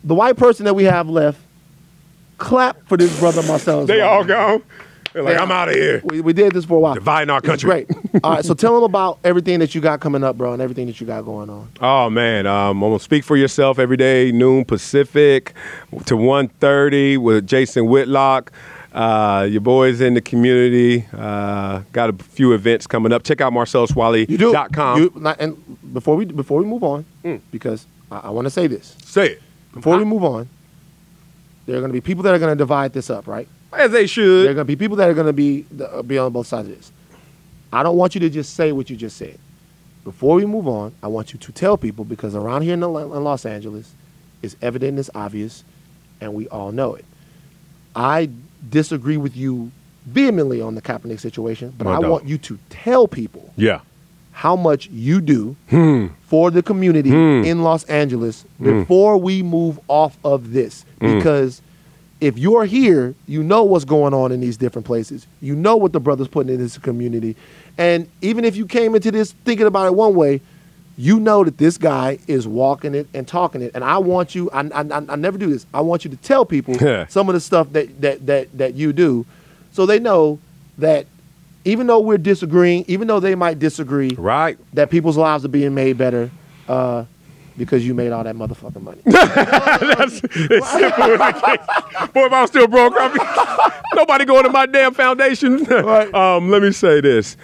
the 0.04 0.14
white 0.14 0.36
person 0.36 0.64
that 0.64 0.74
we 0.74 0.84
have 0.84 1.08
left, 1.08 1.38
clap 2.38 2.76
for 2.88 2.96
this 2.96 3.18
brother 3.18 3.42
Marcellus. 3.42 3.86
They 3.88 4.00
all 4.00 4.24
gone. 4.24 4.62
They're 5.12 5.24
like, 5.24 5.34
Yeah. 5.34 5.42
I'm 5.42 5.50
out 5.50 5.68
of 5.68 5.74
here. 5.74 6.00
We, 6.04 6.20
we 6.20 6.32
did 6.32 6.52
this 6.52 6.64
for 6.64 6.76
a 6.76 6.80
while. 6.80 6.94
Dividing 6.94 7.30
our 7.30 7.40
country. 7.40 7.66
Great. 7.68 7.90
All 8.24 8.30
right, 8.32 8.44
so 8.44 8.54
tell 8.54 8.74
them 8.76 8.84
about 8.84 9.18
everything 9.24 9.58
that 9.58 9.74
you 9.74 9.80
got 9.80 9.98
coming 9.98 10.22
up, 10.22 10.38
bro, 10.38 10.52
and 10.52 10.62
everything 10.62 10.86
that 10.86 11.00
you 11.00 11.06
got 11.06 11.24
going 11.24 11.50
on. 11.50 11.68
Oh 11.80 12.08
man, 12.10 12.46
um, 12.46 12.80
I'm 12.84 12.90
gonna 12.90 13.00
speak 13.00 13.24
for 13.24 13.36
yourself 13.36 13.80
every 13.80 13.96
day, 13.96 14.30
noon 14.30 14.64
Pacific 14.64 15.52
to 16.06 16.14
1.30 16.16 17.18
with 17.18 17.44
Jason 17.46 17.86
Whitlock. 17.88 18.52
Uh, 18.92 19.46
your 19.48 19.60
boys 19.60 20.00
in 20.00 20.14
the 20.14 20.20
community 20.20 21.06
uh, 21.12 21.82
got 21.92 22.10
a 22.10 22.12
few 22.12 22.52
events 22.52 22.86
coming 22.88 23.12
up. 23.12 23.22
Check 23.22 23.40
out 23.40 23.52
You 24.28 24.36
do. 24.36 24.52
You, 24.98 25.12
and 25.38 25.92
before 25.94 26.16
we 26.16 26.24
before 26.24 26.58
we 26.60 26.66
move 26.66 26.82
on, 26.82 27.04
Mm. 27.24 27.40
because 27.52 27.86
I, 28.10 28.18
I 28.18 28.30
want 28.30 28.46
to 28.46 28.50
say 28.50 28.66
this 28.66 28.96
Say 29.04 29.26
it 29.34 29.42
before 29.72 29.96
we 29.96 30.04
move 30.04 30.24
on. 30.24 30.48
There 31.66 31.76
are 31.76 31.80
going 31.80 31.90
to 31.90 31.92
be 31.92 32.00
people 32.00 32.24
that 32.24 32.34
are 32.34 32.38
going 32.40 32.50
to 32.52 32.56
divide 32.58 32.92
this 32.92 33.10
up, 33.10 33.28
right? 33.28 33.46
as 33.72 33.92
they 33.92 34.06
should. 34.08 34.44
There 34.44 34.50
are 34.50 34.54
going 34.54 34.66
to 34.66 34.72
be 34.72 34.74
people 34.76 34.96
that 34.96 35.08
are 35.08 35.14
going 35.14 35.28
to 35.28 35.32
be 35.32 35.64
be 36.06 36.18
on 36.18 36.32
both 36.32 36.48
sides 36.48 36.68
of 36.68 36.76
this. 36.76 36.90
I 37.72 37.84
don't 37.84 37.96
want 37.96 38.14
you 38.16 38.20
to 38.22 38.30
just 38.30 38.54
say 38.54 38.72
what 38.72 38.90
you 38.90 38.96
just 38.96 39.16
said. 39.16 39.38
Before 40.02 40.34
we 40.34 40.44
move 40.46 40.66
on, 40.66 40.92
I 41.02 41.06
want 41.06 41.32
you 41.32 41.38
to 41.38 41.52
tell 41.52 41.76
people 41.76 42.04
because 42.04 42.34
around 42.34 42.62
here 42.62 42.74
in, 42.74 42.80
the, 42.80 42.90
in 42.92 43.22
Los 43.22 43.46
Angeles, 43.46 43.94
it's 44.42 44.56
evident, 44.60 44.98
it's 44.98 45.10
obvious, 45.14 45.62
and 46.20 46.34
we 46.34 46.48
all 46.48 46.72
know 46.72 46.94
it. 46.96 47.04
I 47.94 48.28
disagree 48.70 49.16
with 49.16 49.36
you 49.36 49.70
vehemently 50.06 50.60
on 50.60 50.74
the 50.74 50.82
Kaepernick 50.82 51.20
situation, 51.20 51.72
but 51.76 51.84
No 51.84 51.90
I 51.92 52.00
doubt. 52.00 52.10
want 52.10 52.26
you 52.26 52.38
to 52.38 52.58
tell 52.70 53.06
people 53.06 53.52
Yeah. 53.56 53.80
how 54.32 54.56
much 54.56 54.88
you 54.92 55.20
do 55.20 55.56
Hmm. 55.68 56.06
for 56.26 56.50
the 56.50 56.62
community 56.62 57.10
Hmm. 57.10 57.44
in 57.44 57.62
Los 57.62 57.84
Angeles 57.84 58.44
before 58.60 59.18
we 59.18 59.42
move 59.42 59.78
off 59.88 60.16
of 60.24 60.52
this. 60.52 60.84
Hmm. 61.00 61.16
Because 61.16 61.60
if 62.20 62.38
you're 62.38 62.64
here, 62.64 63.14
you 63.26 63.42
know 63.42 63.62
what's 63.64 63.84
going 63.84 64.14
on 64.14 64.30
in 64.32 64.40
these 64.40 64.56
different 64.56 64.86
places. 64.86 65.26
You 65.40 65.54
know 65.54 65.76
what 65.76 65.92
the 65.92 66.00
brothers 66.00 66.28
putting 66.28 66.52
in 66.54 66.60
this 66.60 66.76
community. 66.78 67.34
And 67.78 68.06
even 68.20 68.44
if 68.44 68.56
you 68.56 68.66
came 68.66 68.94
into 68.94 69.10
this 69.10 69.32
thinking 69.44 69.66
about 69.66 69.86
it 69.86 69.94
one 69.94 70.14
way, 70.14 70.40
you 71.00 71.18
know 71.18 71.42
that 71.44 71.56
this 71.56 71.78
guy 71.78 72.18
is 72.26 72.46
walking 72.46 72.94
it 72.94 73.06
and 73.14 73.26
talking 73.26 73.62
it. 73.62 73.70
And 73.74 73.82
I 73.82 73.96
want 73.98 74.34
you, 74.34 74.50
I, 74.50 74.60
I, 74.68 74.80
I- 74.82 75.06
I 75.08 75.16
never 75.16 75.38
do 75.38 75.48
this. 75.48 75.64
I 75.72 75.80
want 75.80 76.04
you 76.04 76.10
to 76.10 76.16
tell 76.18 76.44
people 76.44 76.74
some 77.08 77.28
of 77.28 77.32
the 77.34 77.40
stuff 77.40 77.72
that, 77.72 78.00
that, 78.02 78.26
that, 78.26 78.58
that 78.58 78.74
you 78.74 78.92
do 78.92 79.24
so 79.72 79.86
they 79.86 79.98
know 79.98 80.38
that 80.78 81.06
even 81.64 81.86
though 81.86 82.00
we're 82.00 82.18
disagreeing, 82.18 82.84
even 82.88 83.06
though 83.08 83.20
they 83.20 83.34
might 83.34 83.58
disagree, 83.58 84.10
Right. 84.18 84.58
that 84.74 84.90
people's 84.90 85.16
lives 85.16 85.44
are 85.44 85.48
being 85.48 85.74
made 85.74 85.96
better 85.96 86.30
uh, 86.68 87.04
because 87.56 87.86
you 87.86 87.94
made 87.94 88.12
all 88.12 88.24
that 88.24 88.34
motherfucking 88.36 88.82
money. 88.82 89.00
It's 89.06 90.70
simple 90.70 91.22
as 91.22 91.36
it 91.36 91.42
gets. 91.46 92.12
Boy, 92.12 92.26
if 92.26 92.32
I 92.32 92.40
was 92.42 92.50
still 92.50 92.66
broke, 92.68 92.94
I'd 92.96 93.12
be, 93.12 93.20
nobody 93.96 94.24
going 94.24 94.44
to 94.44 94.50
my 94.50 94.66
damn 94.66 94.92
foundation. 94.94 95.64
Right. 95.64 96.12
um, 96.14 96.50
let 96.50 96.62
me 96.62 96.72
say 96.72 97.00
this. 97.00 97.36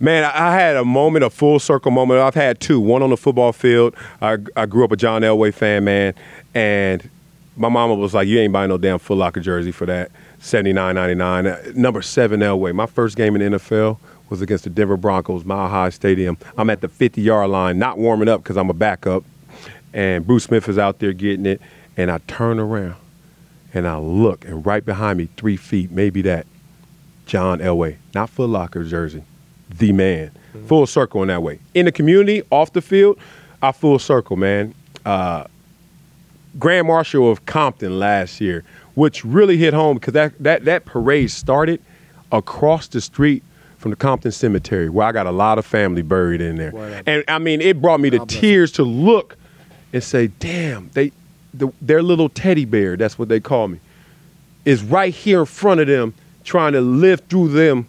Man, 0.00 0.24
I 0.24 0.54
had 0.54 0.76
a 0.76 0.84
moment, 0.84 1.24
a 1.24 1.30
full 1.30 1.58
circle 1.58 1.90
moment. 1.90 2.20
I've 2.20 2.34
had 2.34 2.60
two. 2.60 2.80
One 2.80 3.02
on 3.02 3.10
the 3.10 3.16
football 3.16 3.52
field. 3.52 3.94
I, 4.20 4.38
I 4.56 4.66
grew 4.66 4.84
up 4.84 4.92
a 4.92 4.96
John 4.96 5.22
Elway 5.22 5.54
fan, 5.54 5.84
man. 5.84 6.14
And 6.54 7.08
my 7.56 7.68
mama 7.68 7.94
was 7.94 8.12
like, 8.14 8.26
you 8.26 8.38
ain't 8.40 8.52
buying 8.52 8.68
no 8.68 8.78
damn 8.78 8.98
Foot 8.98 9.18
Locker 9.18 9.40
jersey 9.40 9.70
for 9.72 9.86
that. 9.86 10.10
Seventy-nine 10.40 10.94
ninety-nine. 10.94 11.46
Uh, 11.46 11.62
Number 11.74 12.02
seven 12.02 12.40
Elway. 12.40 12.74
My 12.74 12.86
first 12.86 13.16
game 13.16 13.36
in 13.36 13.52
the 13.52 13.58
NFL 13.58 13.98
was 14.30 14.42
against 14.42 14.64
the 14.64 14.70
Denver 14.70 14.96
Broncos, 14.96 15.44
Mile 15.44 15.68
High 15.68 15.90
Stadium. 15.90 16.36
I'm 16.58 16.70
at 16.70 16.80
the 16.80 16.88
50-yard 16.88 17.48
line, 17.50 17.78
not 17.78 17.98
warming 17.98 18.28
up 18.28 18.42
because 18.42 18.56
I'm 18.56 18.70
a 18.70 18.74
backup. 18.74 19.22
And 19.92 20.26
Bruce 20.26 20.44
Smith 20.44 20.68
is 20.68 20.76
out 20.78 20.98
there 20.98 21.12
getting 21.12 21.46
it. 21.46 21.60
And 21.96 22.10
I 22.10 22.18
turn 22.26 22.58
around 22.58 22.96
and 23.72 23.86
I 23.86 23.98
look, 23.98 24.44
and 24.44 24.64
right 24.64 24.84
behind 24.84 25.18
me, 25.18 25.28
three 25.36 25.56
feet, 25.56 25.90
maybe 25.90 26.22
that, 26.22 26.46
John 27.26 27.58
Elway, 27.58 27.96
not 28.14 28.30
Foot 28.30 28.48
Locker 28.50 28.84
jersey, 28.84 29.24
the 29.78 29.92
man. 29.92 30.30
Full 30.66 30.86
circle 30.86 31.22
in 31.22 31.28
that 31.28 31.42
way. 31.42 31.58
In 31.74 31.86
the 31.86 31.92
community, 31.92 32.42
off 32.50 32.72
the 32.72 32.80
field, 32.80 33.18
I 33.60 33.72
full 33.72 33.98
circle, 33.98 34.36
man. 34.36 34.74
Uh, 35.04 35.44
Grand 36.58 36.86
Marshal 36.86 37.28
of 37.30 37.44
Compton 37.44 37.98
last 37.98 38.40
year, 38.40 38.62
which 38.94 39.24
really 39.24 39.56
hit 39.56 39.74
home 39.74 39.96
because 39.96 40.14
that, 40.14 40.38
that, 40.38 40.64
that 40.66 40.84
parade 40.84 41.30
started 41.30 41.82
across 42.30 42.86
the 42.86 43.00
street 43.00 43.42
from 43.78 43.90
the 43.90 43.96
Compton 43.96 44.30
Cemetery, 44.30 44.88
where 44.88 45.06
I 45.06 45.12
got 45.12 45.26
a 45.26 45.32
lot 45.32 45.58
of 45.58 45.66
family 45.66 46.02
buried 46.02 46.40
in 46.40 46.56
there. 46.56 47.02
And 47.04 47.24
I 47.28 47.38
mean, 47.38 47.60
it 47.60 47.82
brought 47.82 48.00
me 48.00 48.10
to 48.10 48.24
tears 48.26 48.70
to 48.72 48.84
look 48.84 49.36
and 49.92 50.02
say, 50.02 50.28
damn, 50.38 50.88
they, 50.90 51.12
the, 51.52 51.72
their 51.82 52.02
little 52.02 52.28
teddy 52.28 52.64
bear, 52.64 52.96
that's 52.96 53.18
what 53.18 53.28
they 53.28 53.40
call 53.40 53.68
me, 53.68 53.80
is 54.64 54.82
right 54.84 55.12
here 55.12 55.40
in 55.40 55.46
front 55.46 55.80
of 55.80 55.88
them, 55.88 56.14
trying 56.44 56.72
to 56.72 56.80
live 56.80 57.20
through 57.28 57.48
them 57.48 57.88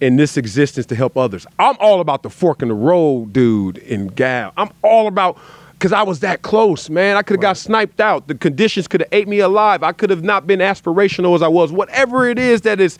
in 0.00 0.16
this 0.16 0.36
existence 0.36 0.86
to 0.86 0.94
help 0.94 1.16
others. 1.16 1.46
I'm 1.58 1.76
all 1.80 2.00
about 2.00 2.22
the 2.22 2.30
fork 2.30 2.62
in 2.62 2.68
the 2.68 2.74
road, 2.74 3.32
dude, 3.32 3.78
and 3.78 4.14
gal. 4.14 4.52
I'm 4.56 4.70
all 4.82 5.06
about 5.06 5.38
because 5.72 5.92
I 5.92 6.02
was 6.02 6.20
that 6.20 6.40
close, 6.40 6.88
man. 6.88 7.16
I 7.16 7.22
could 7.22 7.34
have 7.34 7.42
got 7.42 7.56
sniped 7.58 8.00
out. 8.00 8.28
The 8.28 8.34
conditions 8.34 8.88
could 8.88 9.02
have 9.02 9.10
ate 9.12 9.28
me 9.28 9.40
alive. 9.40 9.82
I 9.82 9.92
could 9.92 10.08
have 10.08 10.24
not 10.24 10.46
been 10.46 10.60
aspirational 10.60 11.34
as 11.34 11.42
I 11.42 11.48
was. 11.48 11.70
Whatever 11.70 12.26
it 12.28 12.38
is 12.38 12.62
that 12.62 12.80
is 12.80 12.98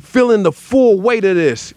feeling 0.00 0.42
the 0.42 0.52
full 0.52 1.00
weight 1.00 1.24
of 1.24 1.36
this, 1.36 1.72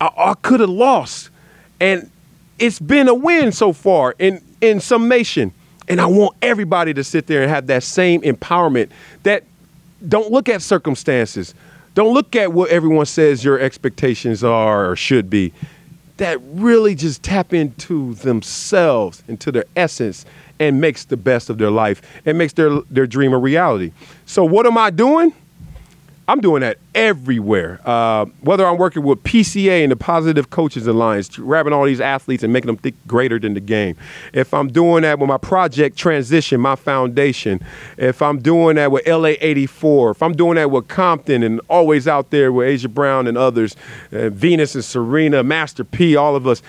I, 0.00 0.10
I 0.16 0.34
could 0.42 0.58
have 0.58 0.70
lost. 0.70 1.30
And 1.78 2.10
it's 2.58 2.80
been 2.80 3.06
a 3.06 3.14
win 3.14 3.52
so 3.52 3.72
far 3.72 4.16
in, 4.18 4.42
in 4.60 4.80
summation. 4.80 5.52
And 5.86 6.00
I 6.00 6.06
want 6.06 6.36
everybody 6.42 6.92
to 6.94 7.04
sit 7.04 7.28
there 7.28 7.42
and 7.42 7.50
have 7.50 7.68
that 7.68 7.84
same 7.84 8.22
empowerment 8.22 8.90
that 9.22 9.44
don't 10.08 10.32
look 10.32 10.48
at 10.48 10.62
circumstances. 10.62 11.54
Don't 11.94 12.14
look 12.14 12.36
at 12.36 12.52
what 12.52 12.70
everyone 12.70 13.06
says 13.06 13.44
your 13.44 13.58
expectations 13.58 14.44
are 14.44 14.90
or 14.90 14.96
should 14.96 15.28
be. 15.28 15.52
That 16.18 16.38
really 16.42 16.94
just 16.94 17.22
tap 17.22 17.52
into 17.52 18.14
themselves, 18.14 19.22
into 19.26 19.50
their 19.50 19.64
essence, 19.74 20.26
and 20.58 20.80
makes 20.80 21.04
the 21.06 21.16
best 21.16 21.50
of 21.50 21.58
their 21.58 21.70
life 21.70 22.02
and 22.26 22.36
makes 22.36 22.52
their, 22.52 22.80
their 22.90 23.06
dream 23.06 23.32
a 23.32 23.38
reality. 23.38 23.92
So, 24.26 24.44
what 24.44 24.66
am 24.66 24.76
I 24.76 24.90
doing? 24.90 25.32
I'm 26.30 26.40
doing 26.40 26.60
that 26.60 26.78
everywhere. 26.94 27.80
Uh, 27.84 28.26
whether 28.42 28.64
I'm 28.64 28.76
working 28.76 29.02
with 29.02 29.20
PCA 29.24 29.82
and 29.82 29.90
the 29.90 29.96
Positive 29.96 30.48
Coaches 30.48 30.86
Alliance, 30.86 31.28
grabbing 31.28 31.72
all 31.72 31.84
these 31.84 32.00
athletes 32.00 32.44
and 32.44 32.52
making 32.52 32.68
them 32.68 32.76
think 32.76 32.94
greater 33.08 33.40
than 33.40 33.54
the 33.54 33.60
game. 33.60 33.96
If 34.32 34.54
I'm 34.54 34.68
doing 34.68 35.02
that 35.02 35.18
with 35.18 35.26
my 35.26 35.38
project 35.38 35.98
Transition, 35.98 36.60
my 36.60 36.76
foundation. 36.76 37.58
If 37.96 38.22
I'm 38.22 38.38
doing 38.38 38.76
that 38.76 38.92
with 38.92 39.08
LA 39.08 39.32
84. 39.40 40.12
If 40.12 40.22
I'm 40.22 40.34
doing 40.34 40.54
that 40.54 40.70
with 40.70 40.86
Compton 40.86 41.42
and 41.42 41.60
always 41.68 42.06
out 42.06 42.30
there 42.30 42.52
with 42.52 42.68
Aja 42.68 42.88
Brown 42.88 43.26
and 43.26 43.36
others, 43.36 43.74
uh, 44.12 44.28
Venus 44.28 44.76
and 44.76 44.84
Serena, 44.84 45.42
Master 45.42 45.82
P, 45.82 46.14
all 46.14 46.36
of 46.36 46.46
us. 46.46 46.62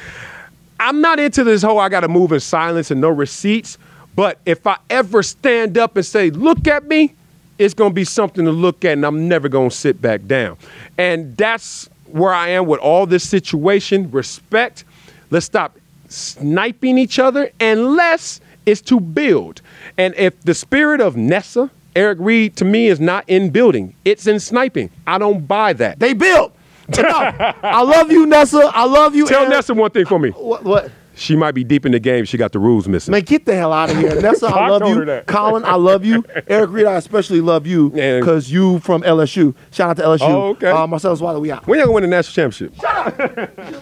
I'm 0.80 1.02
not 1.02 1.20
into 1.20 1.44
this 1.44 1.62
whole 1.62 1.78
I 1.78 1.90
got 1.90 2.00
to 2.00 2.08
move 2.08 2.32
in 2.32 2.40
silence 2.40 2.90
and 2.90 3.00
no 3.00 3.10
receipts. 3.10 3.78
But 4.16 4.40
if 4.44 4.66
I 4.66 4.80
ever 4.90 5.22
stand 5.22 5.78
up 5.78 5.98
and 5.98 6.06
say, 6.06 6.32
look 6.32 6.68
at 6.68 6.88
me, 6.88 7.14
it's 7.62 7.74
going 7.74 7.92
to 7.92 7.96
be 7.96 8.04
something 8.04 8.46
to 8.46 8.52
look 8.52 8.84
at, 8.86 8.94
and 8.94 9.06
I'm 9.06 9.28
never 9.28 9.48
going 9.48 9.70
to 9.70 9.76
sit 9.76 10.02
back 10.02 10.26
down. 10.26 10.58
And 10.98 11.36
that's 11.38 11.90
where 12.08 12.34
I 12.34 12.50
am 12.50 12.66
with 12.66 12.80
all 12.80 13.06
this 13.06 13.28
situation. 13.28 14.10
Respect. 14.12 14.84
Let's 15.30 15.46
stop 15.46 15.78
sniping 16.10 16.98
each 16.98 17.20
other 17.20 17.52
unless 17.60 18.42
it's 18.66 18.82
to 18.82 19.00
build. 19.00 19.62
And 19.98 20.14
if 20.16 20.40
the 20.42 20.54
spirit 20.54 21.02
of 21.02 21.16
Nessa, 21.16 21.70
Eric 21.96 22.18
Reid, 22.20 22.58
to 22.58 22.66
me, 22.66 22.88
is 22.88 23.00
not 23.00 23.24
in 23.28 23.50
building, 23.50 23.96
it's 24.06 24.28
in 24.28 24.40
sniping. 24.40 24.90
I 25.08 25.18
don't 25.18 25.48
buy 25.48 25.74
that. 25.74 26.00
They 26.00 26.14
built. 26.14 26.56
I 26.94 27.84
love 27.84 28.12
you, 28.12 28.26
Nessa. 28.26 28.70
I 28.74 28.86
love 28.86 29.16
you. 29.16 29.26
Tell 29.28 29.42
Eric. 29.42 29.52
Nessa 29.52 29.74
one 29.74 29.92
thing 29.92 30.06
for 30.06 30.20
me. 30.20 30.32
What? 30.32 30.64
what? 30.64 30.92
She 31.22 31.36
might 31.36 31.52
be 31.52 31.64
deep 31.64 31.86
in 31.86 31.92
the 31.92 32.00
game. 32.00 32.26
She 32.26 32.36
got 32.36 32.52
the 32.52 32.58
rules 32.58 32.88
missing. 32.88 33.12
Man, 33.12 33.22
get 33.22 33.46
the 33.46 33.54
hell 33.56 33.72
out 33.72 33.92
of 33.92 33.98
here. 33.98 34.20
Nessa, 34.20 34.48
I 34.56 34.66
I 34.66 34.70
love 34.70 34.90
you. 34.90 35.22
Colin, 35.28 35.64
I 35.64 35.76
love 35.76 36.04
you. 36.04 36.26
Eric 36.48 36.72
Reid, 36.72 36.88
I 36.88 36.96
especially 36.96 37.42
love 37.42 37.68
you 37.68 37.92
because 37.92 38.52
you 38.52 38.80
from 38.80 39.04
LSU. 39.04 39.54
Shout 39.70 39.92
out 39.92 39.98
to 39.98 40.04
LSU. 40.04 40.22
Oh, 40.22 40.50
okay. 40.50 40.70
Uh, 40.70 40.88
Marcellus 40.88 41.20
Wiley, 41.20 41.40
we 41.42 41.52
out. 41.52 41.68
When 41.68 41.78
y'all 41.78 41.86
gonna 41.86 41.94
win 41.94 42.02
the 42.02 42.08
national 42.10 42.50
championship? 42.52 42.74